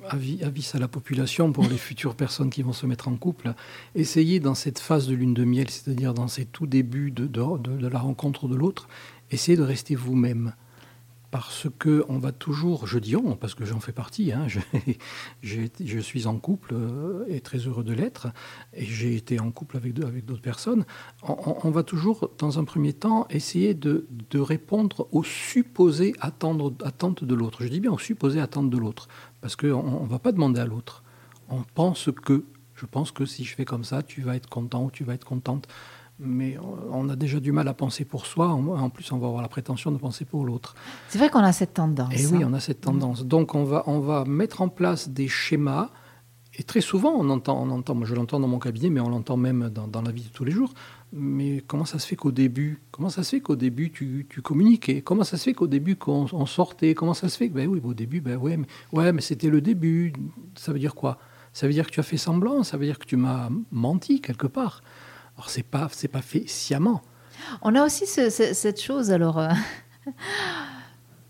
avis, 0.10 0.40
à 0.74 0.78
la 0.80 0.88
population 0.88 1.52
pour 1.52 1.66
les 1.66 1.78
futures 1.78 2.16
personnes 2.16 2.50
qui 2.50 2.62
vont 2.62 2.74
se 2.74 2.86
mettre 2.86 3.08
en 3.08 3.16
couple, 3.16 3.54
essayez 3.96 4.40
dans 4.40 4.56
cette 4.56 4.80
phase 4.80 5.08
de 5.08 5.16
lune 5.16 5.34
de 5.34 5.44
miel, 5.44 5.70
c'est-à-dire 5.70 6.14
dans 6.14 6.28
ces 6.28 6.46
tout 6.46 6.68
débuts 6.68 7.12
de 7.12 7.88
la 7.88 8.00
rencontre 8.00 8.48
de 8.48 8.56
l'autre, 8.56 8.88
essayez 9.32 9.58
de 9.58 9.64
rester 9.64 9.96
vous-même. 9.96 10.54
Parce 11.30 11.68
que 11.78 12.06
on 12.08 12.20
va 12.20 12.32
toujours, 12.32 12.88
je 12.88 13.00
dis 13.00 13.18
on, 13.18 13.36
parce 13.36 13.54
que 13.54 13.66
j'en 13.66 13.82
fais 13.82 13.92
partie, 13.92 14.32
hein, 14.32 14.48
je, 15.42 16.00
suis 16.00 16.26
en 16.26 16.38
couple 16.38 16.74
euh, 16.74 17.26
et 17.28 17.42
très 17.42 17.58
heureux 17.58 17.84
de 17.84 17.92
l'être, 17.92 18.28
et 18.74 18.86
j'ai 18.86 19.16
été 19.16 19.38
en 19.40 19.52
couple 19.52 19.76
avec, 19.76 20.00
avec 20.00 20.26
d'autres 20.26 20.42
personnes. 20.42 20.86
On, 21.24 21.70
va 21.70 21.84
toujours, 21.84 22.32
dans 22.38 22.60
un 22.60 22.64
premier 22.64 22.94
temps, 22.94 23.28
essayer 23.30 23.74
de, 23.74 24.08
de 24.30 24.40
répondre 24.40 25.10
aux 25.12 25.24
supposées 25.24 26.14
attendre- 26.22 26.74
attentes 26.86 27.26
de 27.26 27.36
l'autre. 27.36 27.62
Je 27.62 27.68
dis 27.68 27.82
bien 27.82 27.92
aux 27.92 28.00
supposées 28.00 28.40
attentes 28.40 28.70
de 28.70 28.78
l'autre, 28.78 29.10
parce 29.42 29.58
qu'on 29.58 30.04
ne 30.04 30.08
va 30.08 30.20
pas 30.20 30.32
demander 30.32 30.62
à 30.62 30.66
l'autre. 30.66 31.04
On 31.50 31.64
pense 31.76 32.10
que, 32.24 32.46
je 32.76 32.86
pense 32.86 33.12
que 33.12 33.26
si 33.26 33.44
je 33.44 33.54
fais 33.54 33.66
comme 33.66 33.84
ça, 33.84 34.02
tu 34.02 34.22
vas 34.22 34.38
être 34.38 34.48
content 34.48 34.86
ou 34.86 34.92
tu 34.92 35.04
vas 35.04 35.14
être 35.14 35.26
contente. 35.26 35.68
Mais 36.20 36.58
on- 36.92 37.10
a 37.10 37.16
déjà 37.16 37.40
du 37.40 37.52
mal 37.52 37.68
à 37.68 37.74
penser 37.74 38.04
pour 38.04 38.26
soi. 38.26 38.48
En 38.50 38.90
plus, 38.90 39.12
on 39.12 39.18
va 39.18 39.28
avoir 39.28 39.42
la 39.42 39.48
prétention 39.48 39.92
de 39.92 39.98
penser 39.98 40.26
pour 40.26 40.46
l'autre. 40.46 40.76
C'est 41.10 41.20
vrai 41.20 41.30
qu'on 41.30 41.40
a 41.40 41.54
cette 41.54 41.76
tendance. 41.76 42.14
Et 42.14 42.26
oui, 42.26 42.44
hein. 42.44 42.50
on 42.50 42.54
a 42.54 42.60
cette 42.60 42.82
tendance. 42.82 43.24
Donc, 43.24 43.54
on 43.56 43.64
va, 43.64 43.84
on 43.86 44.00
va 44.00 44.26
mettre 44.26 44.62
en 44.62 44.68
place 44.70 45.10
des 45.10 45.28
schémas. 45.28 45.90
Et 46.60 46.64
très 46.64 46.82
souvent, 46.82 47.12
on 47.12 47.30
entend, 47.30 47.62
on 47.62 47.70
entend 47.70 47.94
moi 47.94 48.08
je 48.08 48.16
l'entends 48.16 48.40
dans 48.40 48.48
mon 48.48 48.58
cabinet, 48.58 48.90
mais 48.90 49.00
on 49.00 49.10
l'entend 49.10 49.38
même 49.38 49.70
dans, 49.70 49.88
dans 49.88 50.02
la 50.02 50.12
vie 50.12 50.24
de 50.24 50.30
tous 50.30 50.44
les 50.44 50.52
jours. 50.52 50.74
Mais 51.14 51.64
comment 51.68 51.86
ça 51.86 52.00
se 52.00 52.08
fait 52.08 52.16
qu'au 52.16 52.32
début, 52.32 52.82
comment 52.90 53.10
ça 53.10 53.22
se 53.22 53.30
fait 53.30 53.42
qu'au 53.42 53.56
début 53.56 53.92
tu, 53.92 54.26
tu 54.28 54.42
communiquais? 54.42 55.02
Comment 55.04 55.24
ça 55.24 55.38
se 55.38 55.44
fait 55.44 55.54
qu'au 55.54 55.68
début 55.68 55.96
qu'on 55.98 56.26
on 56.34 56.46
sortait? 56.48 56.96
Comment 56.96 57.14
ça 57.14 57.30
se 57.30 57.38
fait? 57.38 57.50
Que 57.50 57.54
ben 57.54 57.68
oui, 57.70 57.80
au 57.84 57.94
début, 57.94 58.22
ben 58.22 58.38
ouais, 58.38 58.58
mais, 58.58 58.66
ouais, 58.92 59.14
mais 59.14 59.22
c'était 59.22 59.50
le 59.52 59.62
début. 59.62 60.14
Ça 60.56 60.74
veut 60.74 60.80
dire 60.80 60.96
quoi? 60.96 61.20
Ça 61.54 61.68
veut 61.68 61.74
dire 61.74 61.86
que 61.86 61.92
tu 61.92 62.00
as 62.00 62.04
fait 62.04 62.18
semblant? 62.18 62.64
Ça 62.64 62.76
veut 62.78 62.86
dire 62.86 62.98
que 62.98 63.06
tu 63.06 63.18
m'as 63.18 63.50
menti 63.72 64.20
quelque 64.20 64.48
part. 64.48 64.82
Alors 65.38 65.50
c'est 65.50 65.64
pas, 65.64 65.88
c'est 65.92 66.08
pas 66.08 66.22
fait 66.22 66.44
sciemment. 66.48 67.02
On 67.62 67.76
a 67.76 67.86
aussi 67.86 68.06
ce- 68.08 68.30
ce- 68.30 68.54
cette 68.54 68.82
chose, 68.82 69.12
alors, 69.12 69.38
euh, 69.40 69.50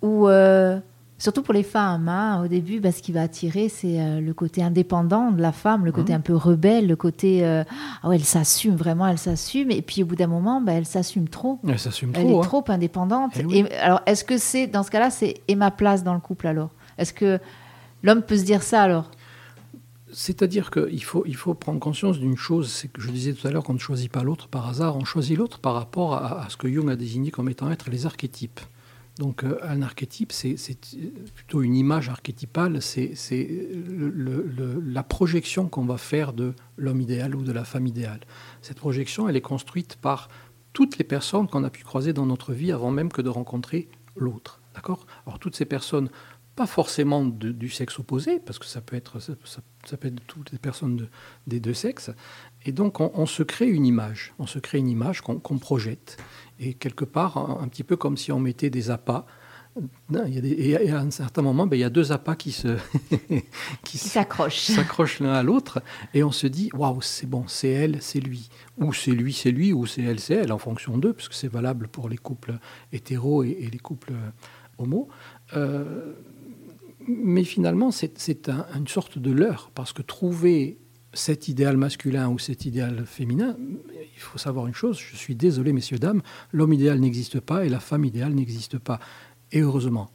où, 0.01 0.27
euh, 0.27 0.79
surtout 1.17 1.41
pour 1.41 1.53
les 1.53 1.63
femmes, 1.63 2.07
hein, 2.07 2.41
au 2.43 2.47
début, 2.47 2.79
bah, 2.79 2.91
ce 2.91 3.01
qui 3.01 3.11
va 3.11 3.21
attirer, 3.23 3.69
c'est 3.69 3.99
euh, 3.99 4.19
le 4.21 4.33
côté 4.33 4.63
indépendant 4.63 5.31
de 5.31 5.41
la 5.41 5.51
femme, 5.51 5.85
le 5.85 5.91
côté 5.91 6.13
Mhm. 6.13 6.19
un 6.19 6.21
peu 6.21 6.35
rebelle, 6.35 6.87
le 6.87 6.95
côté, 6.95 7.45
ah 7.45 8.07
ouais, 8.07 8.15
elle 8.15 8.23
s'assume, 8.23 8.75
vraiment, 8.75 9.07
elle 9.07 9.17
s'assume, 9.17 9.71
et 9.71 9.81
puis 9.81 10.03
au 10.03 10.05
bout 10.05 10.15
d'un 10.15 10.27
moment, 10.27 10.61
bah, 10.61 10.73
elle 10.73 10.85
s'assume 10.85 11.27
trop. 11.27 11.59
Elle 11.67 11.79
s'assume 11.79 12.11
Elle 12.15 12.23
trop. 12.27 12.35
est 12.35 12.37
hein. 12.45 12.47
trop 12.47 12.63
indépendante. 12.69 13.33
Eh 13.39 13.45
oui. 13.45 13.65
Et 13.69 13.75
alors, 13.77 14.01
est-ce 14.05 14.23
que 14.23 14.37
c'est, 14.37 14.67
dans 14.67 14.83
ce 14.83 14.91
cas-là, 14.91 15.09
c'est 15.09 15.41
et 15.47 15.55
ma 15.55 15.71
place 15.71 16.03
dans 16.03 16.13
le 16.13 16.19
couple 16.19 16.47
alors? 16.47 16.69
Est-ce 16.97 17.13
que 17.13 17.39
l'homme 18.03 18.21
peut 18.21 18.37
se 18.37 18.43
dire 18.43 18.63
ça 18.63 18.83
alors? 18.83 19.11
C'est-à-dire 20.11 20.71
qu'il 20.71 21.03
faut, 21.03 21.23
il 21.25 21.35
faut 21.35 21.53
prendre 21.53 21.79
conscience 21.79 22.19
d'une 22.19 22.37
chose, 22.37 22.69
c'est 22.69 22.87
que 22.87 23.01
je 23.01 23.11
disais 23.11 23.33
tout 23.33 23.45
à 23.47 23.51
l'heure 23.51 23.63
qu'on 23.63 23.73
ne 23.73 23.79
choisit 23.79 24.11
pas 24.11 24.23
l'autre 24.23 24.47
par 24.47 24.67
hasard, 24.67 24.95
on 24.95 25.05
choisit 25.05 25.37
l'autre 25.37 25.59
par 25.59 25.73
rapport 25.73 26.13
à, 26.13 26.45
à 26.45 26.49
ce 26.49 26.57
que 26.57 26.71
Jung 26.71 26.89
a 26.89 26.95
désigné 26.95 27.31
comme 27.31 27.49
étant 27.49 27.69
être 27.71 27.89
les 27.89 28.05
archétypes. 28.05 28.61
Donc 29.17 29.43
euh, 29.43 29.57
un 29.63 29.81
archétype, 29.81 30.31
c'est 30.31 30.57
c'est 30.57 30.77
plutôt 31.33 31.61
une 31.61 31.75
image 31.75 32.09
archétypale, 32.09 32.81
c'est 32.81 33.13
la 34.85 35.03
projection 35.03 35.67
qu'on 35.67 35.85
va 35.85 35.97
faire 35.97 36.33
de 36.33 36.53
l'homme 36.77 37.01
idéal 37.01 37.35
ou 37.35 37.41
de 37.41 37.51
la 37.51 37.63
femme 37.63 37.87
idéale. 37.87 38.21
Cette 38.61 38.77
projection, 38.77 39.27
elle 39.27 39.35
est 39.35 39.41
construite 39.41 39.95
par 39.95 40.29
toutes 40.73 40.97
les 40.97 41.03
personnes 41.03 41.47
qu'on 41.47 41.63
a 41.63 41.69
pu 41.69 41.83
croiser 41.83 42.13
dans 42.13 42.25
notre 42.25 42.53
vie 42.53 42.71
avant 42.71 42.91
même 42.91 43.11
que 43.11 43.21
de 43.21 43.29
rencontrer 43.29 43.87
l'autre. 44.15 44.61
D'accord? 44.75 45.07
Alors 45.25 45.39
toutes 45.39 45.55
ces 45.55 45.65
personnes, 45.65 46.09
pas 46.57 46.65
forcément 46.67 47.23
de- 47.23 47.51
du 47.53 47.69
sexe 47.69 47.97
opposé, 47.99 48.39
parce 48.39 48.59
que 48.59 48.65
ça 48.65 48.81
peut 48.81 48.97
être, 48.97 49.19
ça, 49.21 49.33
peut 49.97 50.07
être 50.09 50.19
toutes 50.27 50.51
les 50.51 50.57
personnes 50.57 50.97
de- 50.97 51.07
des 51.45 51.59
deux 51.61 51.73
sexes. 51.75 52.11
Et 52.65 52.71
donc 52.73 52.99
on, 52.99 53.11
on 53.13 53.25
se 53.27 53.43
crée 53.43 53.69
une 53.69 53.85
image, 53.85 54.33
on 54.39 54.47
se 54.47 54.59
crée 54.59 54.79
une 54.79 54.89
image 54.89 55.21
qu'on 55.21 55.57
projette. 55.59 56.17
Et 56.59 56.73
quelque 56.73 57.05
part, 57.05 57.37
un, 57.37 57.59
un 57.63 57.67
petit 57.69 57.83
peu 57.83 57.95
comme 57.95 58.17
si 58.17 58.31
on 58.33 58.39
mettait 58.41 58.69
des 58.71 58.89
appâts. 58.89 59.25
Il 60.09 60.33
y 60.33 60.39
a 60.39 60.41
des- 60.41 60.57
et 60.87 60.89
à 60.91 60.99
un 61.01 61.11
certain 61.11 61.43
moment, 61.43 61.67
ben, 61.67 61.77
il 61.77 61.81
y 61.81 61.83
a 61.83 61.91
deux 61.91 62.11
appâts 62.11 62.35
qui 62.35 62.51
se 62.51 62.77
qui 63.83 63.97
s'accrochent 64.73 65.19
l'un 65.19 65.33
à 65.33 65.43
l'autre 65.43 65.83
et 66.15 66.23
on 66.23 66.31
se 66.31 66.47
dit 66.47 66.69
waouh 66.73 66.99
c'est 67.01 67.27
bon 67.29 67.43
c'est 67.47 67.69
elle 67.69 68.01
c'est 68.01 68.19
lui 68.19 68.49
ou 68.79 68.91
c'est 68.93 69.11
lui 69.11 69.33
c'est 69.33 69.51
lui 69.51 69.73
ou 69.73 69.85
c'est 69.85 70.01
elle 70.01 70.19
c'est 70.19 70.33
elle 70.33 70.51
en 70.51 70.57
fonction 70.57 70.97
d'eux 70.97 71.13
puisque 71.13 71.33
c'est 71.33 71.47
valable 71.47 71.87
pour 71.89 72.09
les 72.09 72.17
couples 72.17 72.57
hétéros 72.91 73.43
et, 73.43 73.49
et 73.61 73.69
les 73.69 73.77
couples 73.77 74.13
euh, 74.13 74.29
homo 74.79 75.09
Euh, 75.55 76.13
mais 77.07 77.43
finalement 77.43 77.91
c'est 77.91 78.17
c'est 78.19 78.49
un- 78.49 78.65
une 78.75 78.87
sorte 78.87 79.17
de 79.17 79.31
leurre 79.31 79.71
parce 79.75 79.93
que 79.93 80.01
trouver 80.01 80.77
cet 81.13 81.47
idéal 81.47 81.77
masculin 81.77 82.29
ou 82.29 82.37
cet 82.37 82.65
idéal 82.65 83.05
féminin 83.05 83.55
il 84.15 84.19
faut 84.19 84.37
savoir 84.37 84.67
une 84.67 84.73
chose 84.73 84.97
je 84.99 85.15
suis 85.15 85.35
désolé 85.35 85.73
messieurs 85.73 85.99
dames 85.99 86.21
l'homme 86.51 86.73
idéal 86.73 86.99
n'existe 86.99 87.39
pas 87.39 87.65
et 87.65 87.69
la 87.69 87.79
femme 87.79 88.05
idéale 88.05 88.33
n'existe 88.33 88.77
pas. 88.77 88.99
Et 89.51 89.61
heureusement 89.61 90.09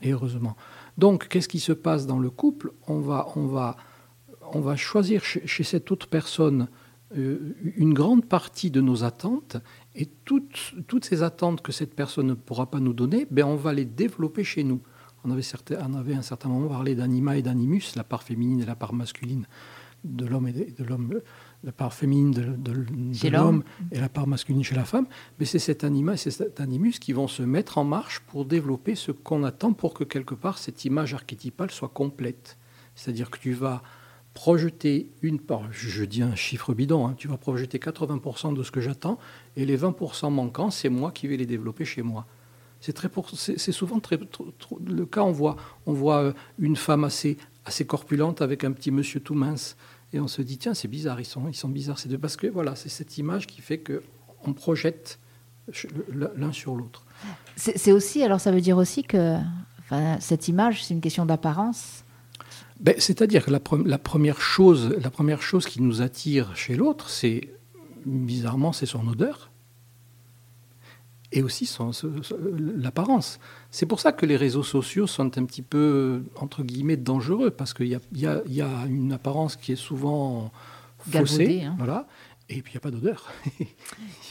et 0.00 0.12
heureusement. 0.12 0.56
Donc, 0.96 1.26
qu'est-ce 1.26 1.48
qui 1.48 1.58
se 1.58 1.72
passe 1.72 2.06
dans 2.06 2.20
le 2.20 2.30
couple? 2.30 2.70
On 2.86 3.00
va, 3.00 3.26
on, 3.34 3.46
va, 3.46 3.76
on 4.52 4.60
va 4.60 4.76
choisir 4.76 5.24
chez, 5.24 5.44
chez 5.44 5.64
cette 5.64 5.90
autre 5.90 6.06
personne 6.06 6.68
euh, 7.16 7.56
une 7.76 7.94
grande 7.94 8.24
partie 8.24 8.70
de 8.70 8.80
nos 8.80 9.02
attentes 9.02 9.56
et 9.96 10.06
toutes, 10.24 10.74
toutes 10.86 11.04
ces 11.04 11.24
attentes 11.24 11.62
que 11.62 11.72
cette 11.72 11.94
personne 11.94 12.28
ne 12.28 12.34
pourra 12.34 12.70
pas 12.70 12.78
nous 12.78 12.92
donner, 12.92 13.26
ben 13.30 13.44
on 13.44 13.56
va 13.56 13.72
les 13.72 13.84
développer 13.86 14.44
chez 14.44 14.62
nous. 14.62 14.80
On 15.24 15.30
avait, 15.30 15.42
certain, 15.42 15.76
on 15.88 15.94
avait 15.94 16.14
à 16.14 16.18
un 16.18 16.22
certain 16.22 16.48
moment 16.48 16.68
parlé 16.68 16.94
d'anima 16.94 17.36
et 17.36 17.42
d'animus, 17.42 17.96
la 17.96 18.04
part 18.04 18.22
féminine 18.22 18.60
et 18.60 18.66
la 18.66 18.76
part 18.76 18.92
masculine 18.92 19.46
de 20.04 20.26
l'homme 20.26 20.48
et 20.48 20.52
de, 20.52 20.84
l'homme, 20.84 21.20
la 21.64 21.72
part 21.72 21.92
féminine 21.92 22.30
de, 22.30 22.44
de 22.56 23.28
l'homme 23.28 23.64
et 23.90 23.98
la 23.98 24.08
part 24.08 24.26
masculine 24.26 24.62
chez 24.62 24.76
la 24.76 24.84
femme. 24.84 25.06
Mais 25.38 25.44
c'est 25.44 25.58
cet 25.58 25.82
anima 25.84 26.14
et 26.14 26.16
c'est 26.16 26.30
cet 26.30 26.60
animus 26.60 26.98
qui 26.98 27.12
vont 27.12 27.28
se 27.28 27.42
mettre 27.42 27.78
en 27.78 27.84
marche 27.84 28.20
pour 28.20 28.44
développer 28.44 28.94
ce 28.94 29.10
qu'on 29.10 29.42
attend 29.44 29.72
pour 29.72 29.94
que 29.94 30.04
quelque 30.04 30.34
part 30.34 30.58
cette 30.58 30.84
image 30.84 31.14
archétypale 31.14 31.70
soit 31.70 31.88
complète. 31.88 32.58
C'est-à-dire 32.94 33.30
que 33.30 33.38
tu 33.38 33.52
vas 33.52 33.82
projeter 34.34 35.10
une 35.22 35.40
part, 35.40 35.62
je 35.72 36.04
dis 36.04 36.22
un 36.22 36.36
chiffre 36.36 36.72
bidon, 36.72 37.08
hein, 37.08 37.14
tu 37.16 37.26
vas 37.26 37.36
projeter 37.36 37.78
80% 37.78 38.54
de 38.54 38.62
ce 38.62 38.70
que 38.70 38.80
j'attends, 38.80 39.18
et 39.56 39.64
les 39.64 39.76
20% 39.76 40.32
manquants, 40.32 40.70
c'est 40.70 40.88
moi 40.88 41.10
qui 41.10 41.26
vais 41.26 41.36
les 41.36 41.46
développer 41.46 41.84
chez 41.84 42.02
moi. 42.02 42.24
C'est 42.80 42.92
très, 42.92 43.08
souvent 43.72 44.00
très, 44.00 44.18
le 44.86 45.06
cas. 45.06 45.22
On 45.22 45.32
voit, 45.32 45.56
on 45.86 45.92
voit 45.92 46.22
euh, 46.22 46.32
une 46.58 46.76
femme 46.76 47.04
assez, 47.04 47.36
assez 47.64 47.86
corpulente 47.86 48.40
avec 48.40 48.64
un 48.64 48.72
petit 48.72 48.90
monsieur 48.90 49.20
tout 49.20 49.34
mince, 49.34 49.76
et 50.12 50.20
on 50.20 50.28
se 50.28 50.42
dit 50.42 50.58
tiens, 50.58 50.74
c'est 50.74 50.88
bizarre, 50.88 51.20
ils 51.20 51.26
sont, 51.26 51.48
ils 51.48 51.56
sont 51.56 51.68
bizarres 51.68 51.98
ces 51.98 52.08
deux, 52.08 52.18
parce 52.18 52.36
que 52.36 52.46
voilà, 52.46 52.76
c'est 52.76 52.88
cette 52.88 53.18
image 53.18 53.46
qui 53.46 53.60
fait 53.60 53.78
que 53.78 54.02
on 54.44 54.52
projette 54.52 55.18
l'un 56.36 56.52
sur 56.52 56.74
l'autre. 56.74 57.04
C'est 57.56 57.92
aussi, 57.92 58.22
alors 58.22 58.40
ça 58.40 58.52
veut 58.52 58.60
dire 58.60 58.78
aussi 58.78 59.02
que 59.02 59.36
enfin, 59.80 60.18
cette 60.20 60.48
image, 60.48 60.84
c'est 60.84 60.94
une 60.94 61.00
question 61.00 61.26
d'apparence. 61.26 62.04
Ben, 62.80 62.94
c'est-à-dire 62.98 63.44
que 63.44 63.50
la, 63.50 63.58
première 63.98 64.40
chose, 64.40 64.96
la 65.02 65.10
première 65.10 65.42
chose 65.42 65.66
qui 65.66 65.82
nous 65.82 66.00
attire 66.00 66.54
chez 66.54 66.76
l'autre, 66.76 67.10
c'est 67.10 67.52
bizarrement, 68.06 68.72
c'est 68.72 68.86
son 68.86 69.06
odeur 69.08 69.47
et 71.32 71.42
aussi 71.42 71.70
l'apparence. 72.76 73.38
C'est 73.70 73.86
pour 73.86 74.00
ça 74.00 74.12
que 74.12 74.24
les 74.24 74.36
réseaux 74.36 74.62
sociaux 74.62 75.06
sont 75.06 75.38
un 75.38 75.44
petit 75.44 75.62
peu, 75.62 76.22
entre 76.36 76.62
guillemets, 76.62 76.96
dangereux, 76.96 77.50
parce 77.50 77.74
qu'il 77.74 77.86
y, 77.86 77.98
y 78.12 78.62
a, 78.62 78.86
une 78.86 79.12
apparence 79.12 79.56
qui 79.56 79.72
est 79.72 79.76
souvent 79.76 80.50
faussée. 80.98 81.64
Hein. 81.64 81.74
Voilà. 81.78 82.06
Et 82.50 82.62
puis, 82.62 82.72
il 82.72 82.76
n'y 82.76 82.78
a 82.78 82.80
pas 82.80 82.90
d'odeur. 82.90 83.30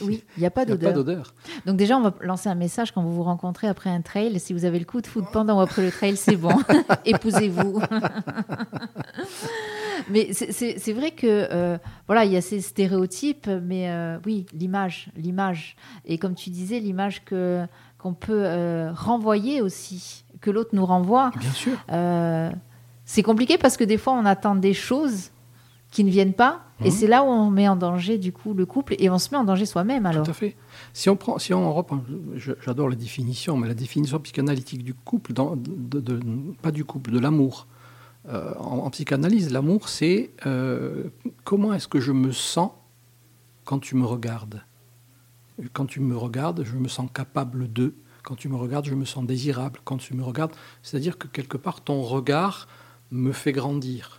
oui, 0.00 0.24
il 0.36 0.40
n'y 0.40 0.46
a 0.46 0.50
pas 0.50 0.64
d'odeur. 0.64 1.34
Donc 1.66 1.76
déjà, 1.76 1.96
on 1.96 2.02
va 2.02 2.14
lancer 2.20 2.48
un 2.48 2.56
message 2.56 2.90
quand 2.90 3.00
vous 3.00 3.14
vous 3.14 3.22
rencontrez 3.22 3.68
après 3.68 3.90
un 3.90 4.00
trail. 4.00 4.40
Si 4.40 4.52
vous 4.52 4.64
avez 4.64 4.80
le 4.80 4.84
coup 4.84 5.00
de 5.00 5.06
foudre 5.06 5.30
pendant 5.30 5.58
ou 5.58 5.60
après 5.60 5.82
le 5.82 5.92
trail, 5.92 6.16
c'est 6.16 6.34
bon. 6.36 6.50
Épousez-vous. 7.04 7.80
mais 10.10 10.32
c'est 10.32 10.92
vrai 10.92 11.10
que, 11.10 11.26
euh, 11.26 11.78
voilà, 12.06 12.24
il 12.24 12.32
y 12.32 12.36
a 12.36 12.40
ces 12.40 12.60
stéréotypes, 12.60 13.48
mais 13.62 13.90
euh, 13.90 14.18
oui, 14.26 14.46
l'image, 14.52 15.10
l'image. 15.16 15.76
Et 16.04 16.18
comme 16.18 16.34
tu 16.34 16.50
disais, 16.50 16.80
l'image 16.80 17.24
que 17.24 17.64
qu'on 17.98 18.14
peut 18.14 18.44
euh, 18.44 18.92
renvoyer 18.92 19.60
aussi, 19.60 20.24
que 20.40 20.50
l'autre 20.50 20.70
nous 20.72 20.86
renvoie. 20.86 21.32
Bien 21.36 21.50
sûr. 21.50 21.76
c'est 23.04 23.22
compliqué 23.22 23.58
parce 23.58 23.76
que 23.76 23.84
des 23.84 23.98
fois, 23.98 24.12
on 24.12 24.24
attend 24.24 24.54
des 24.54 24.74
choses 24.74 25.30
qui 25.90 26.04
ne 26.04 26.10
viennent 26.10 26.34
pas. 26.34 26.60
Et 26.80 26.84
mhm. 26.84 26.90
c'est 26.90 27.06
là 27.08 27.24
où 27.24 27.26
on 27.26 27.50
met 27.50 27.66
en 27.66 27.74
danger 27.74 28.18
du 28.18 28.32
coup 28.32 28.54
le 28.54 28.64
couple 28.64 28.94
et 28.98 29.10
on 29.10 29.18
se 29.18 29.30
met 29.30 29.36
en 29.36 29.42
danger 29.42 29.66
soi-même 29.66 30.06
alors. 30.06 30.24
Tout 30.24 30.30
à 30.30 30.34
fait. 30.34 30.54
Si 30.92 31.10
on 31.10 31.16
prend, 31.16 31.38
si 31.38 31.52
on 31.52 31.72
reprend, 31.72 32.00
j'adore 32.64 32.88
la 32.88 32.94
définition, 32.94 33.56
mais 33.56 33.66
la 33.66 33.74
définition 33.74 34.18
psychanalytique 34.20 34.84
du 34.84 34.94
couple, 34.94 35.32
dans, 35.32 35.56
de, 35.56 36.20
pas 36.62 36.70
du 36.70 36.84
couple, 36.84 37.10
de 37.10 37.18
l'amour. 37.18 37.66
Euh, 38.28 38.54
en, 38.56 38.90
psychanalyse, 38.90 39.50
l'amour, 39.50 39.88
c'est 39.88 40.30
euh, 40.44 41.04
comment 41.44 41.72
est-ce 41.72 41.88
que 41.88 42.00
je 42.00 42.12
me 42.12 42.32
sens 42.32 42.70
quand 43.64 43.78
tu 43.78 43.96
me 43.96 44.04
regardes? 44.04 44.62
Quand 45.72 45.86
tu 45.86 46.00
me 46.00 46.16
regardes, 46.16 46.62
je 46.64 46.76
me 46.76 46.88
sens 46.88 47.08
capable 47.12 47.72
de. 47.72 47.94
Quand 48.22 48.36
tu 48.36 48.48
me 48.48 48.56
regardes, 48.56 48.84
je 48.84 48.94
me 48.94 49.06
sens 49.06 49.24
désirable. 49.24 49.80
Quand 49.84 49.96
tu 49.96 50.14
me 50.14 50.22
regardes, 50.22 50.52
c'est-à-dire 50.82 51.16
que 51.16 51.26
quelque 51.26 51.56
part, 51.56 51.80
ton 51.80 52.02
regard 52.02 52.68
me 53.10 53.32
fait 53.32 53.52
grandir 53.52 54.17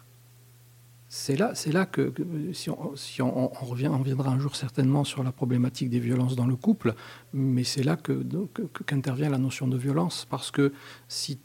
c'est 1.11 1.35
là, 1.35 1.55
c'est 1.55 1.71
là 1.71 1.87
que, 1.87 2.13
si, 2.53 2.69
on, 2.69 2.77
revient, 2.85 3.87
on 3.87 3.97
reviendra 3.97 4.29
un 4.29 4.39
jour 4.39 4.55
certainement 4.55 5.03
sur 5.03 5.23
la 5.23 5.31
problématique 5.31 5.89
des 5.89 5.99
violences 5.99 6.35
dans 6.35 6.45
le 6.45 6.55
couple, 6.55 6.93
mais 7.33 7.63
c'est 7.63 7.81
là 7.81 7.95
que, 7.95 8.23
qu'intervient 8.85 9.29
la 9.29 9.39
notion 9.39 9.67
de 9.67 9.75
violence, 9.75 10.27
parce 10.29 10.51
que 10.51 10.71
si, 11.07 11.39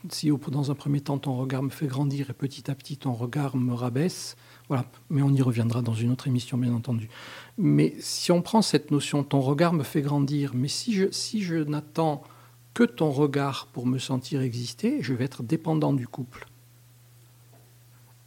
dans 0.49 0.71
un 0.71 0.75
premier 0.75 1.01
temps 1.01 1.17
ton 1.17 1.35
regard 1.35 1.63
me 1.63 1.71
fait 1.71 1.87
grandir 1.87 2.29
et 2.29 2.35
petit 2.35 2.71
à 2.71 2.75
petit 2.75 2.99
ton 2.99 3.15
regard 3.15 3.57
me 3.57 3.73
rabaisse, 3.73 4.37
voilà, 4.69 4.85
mais 5.09 5.23
on 5.23 5.31
y 5.31 5.41
reviendra 5.41 5.81
dans 5.81 5.95
une 5.95 6.11
autre 6.11 6.29
émission 6.29 6.59
bien 6.59 6.75
entendu. 6.75 7.09
Mais 7.57 7.95
si 8.01 8.33
on 8.33 8.43
prend 8.43 8.61
cette 8.61 8.91
notion, 8.91 9.25
ton 9.25 9.41
regard 9.41 9.73
me 9.73 9.83
fait 9.83 10.03
grandir, 10.03 10.53
mais 10.55 10.69
si 10.69 10.93
je 10.93 11.57
n'attends 11.57 12.23
que 12.75 12.85
ton 12.85 13.11
regard 13.11 13.69
pour 13.73 13.87
me 13.87 13.99
sentir 13.99 14.43
exister, 14.43 14.99
je 15.01 15.15
vais 15.15 15.25
être 15.25 15.43
dépendant 15.43 15.95
du 15.95 16.07
couple. 16.07 16.47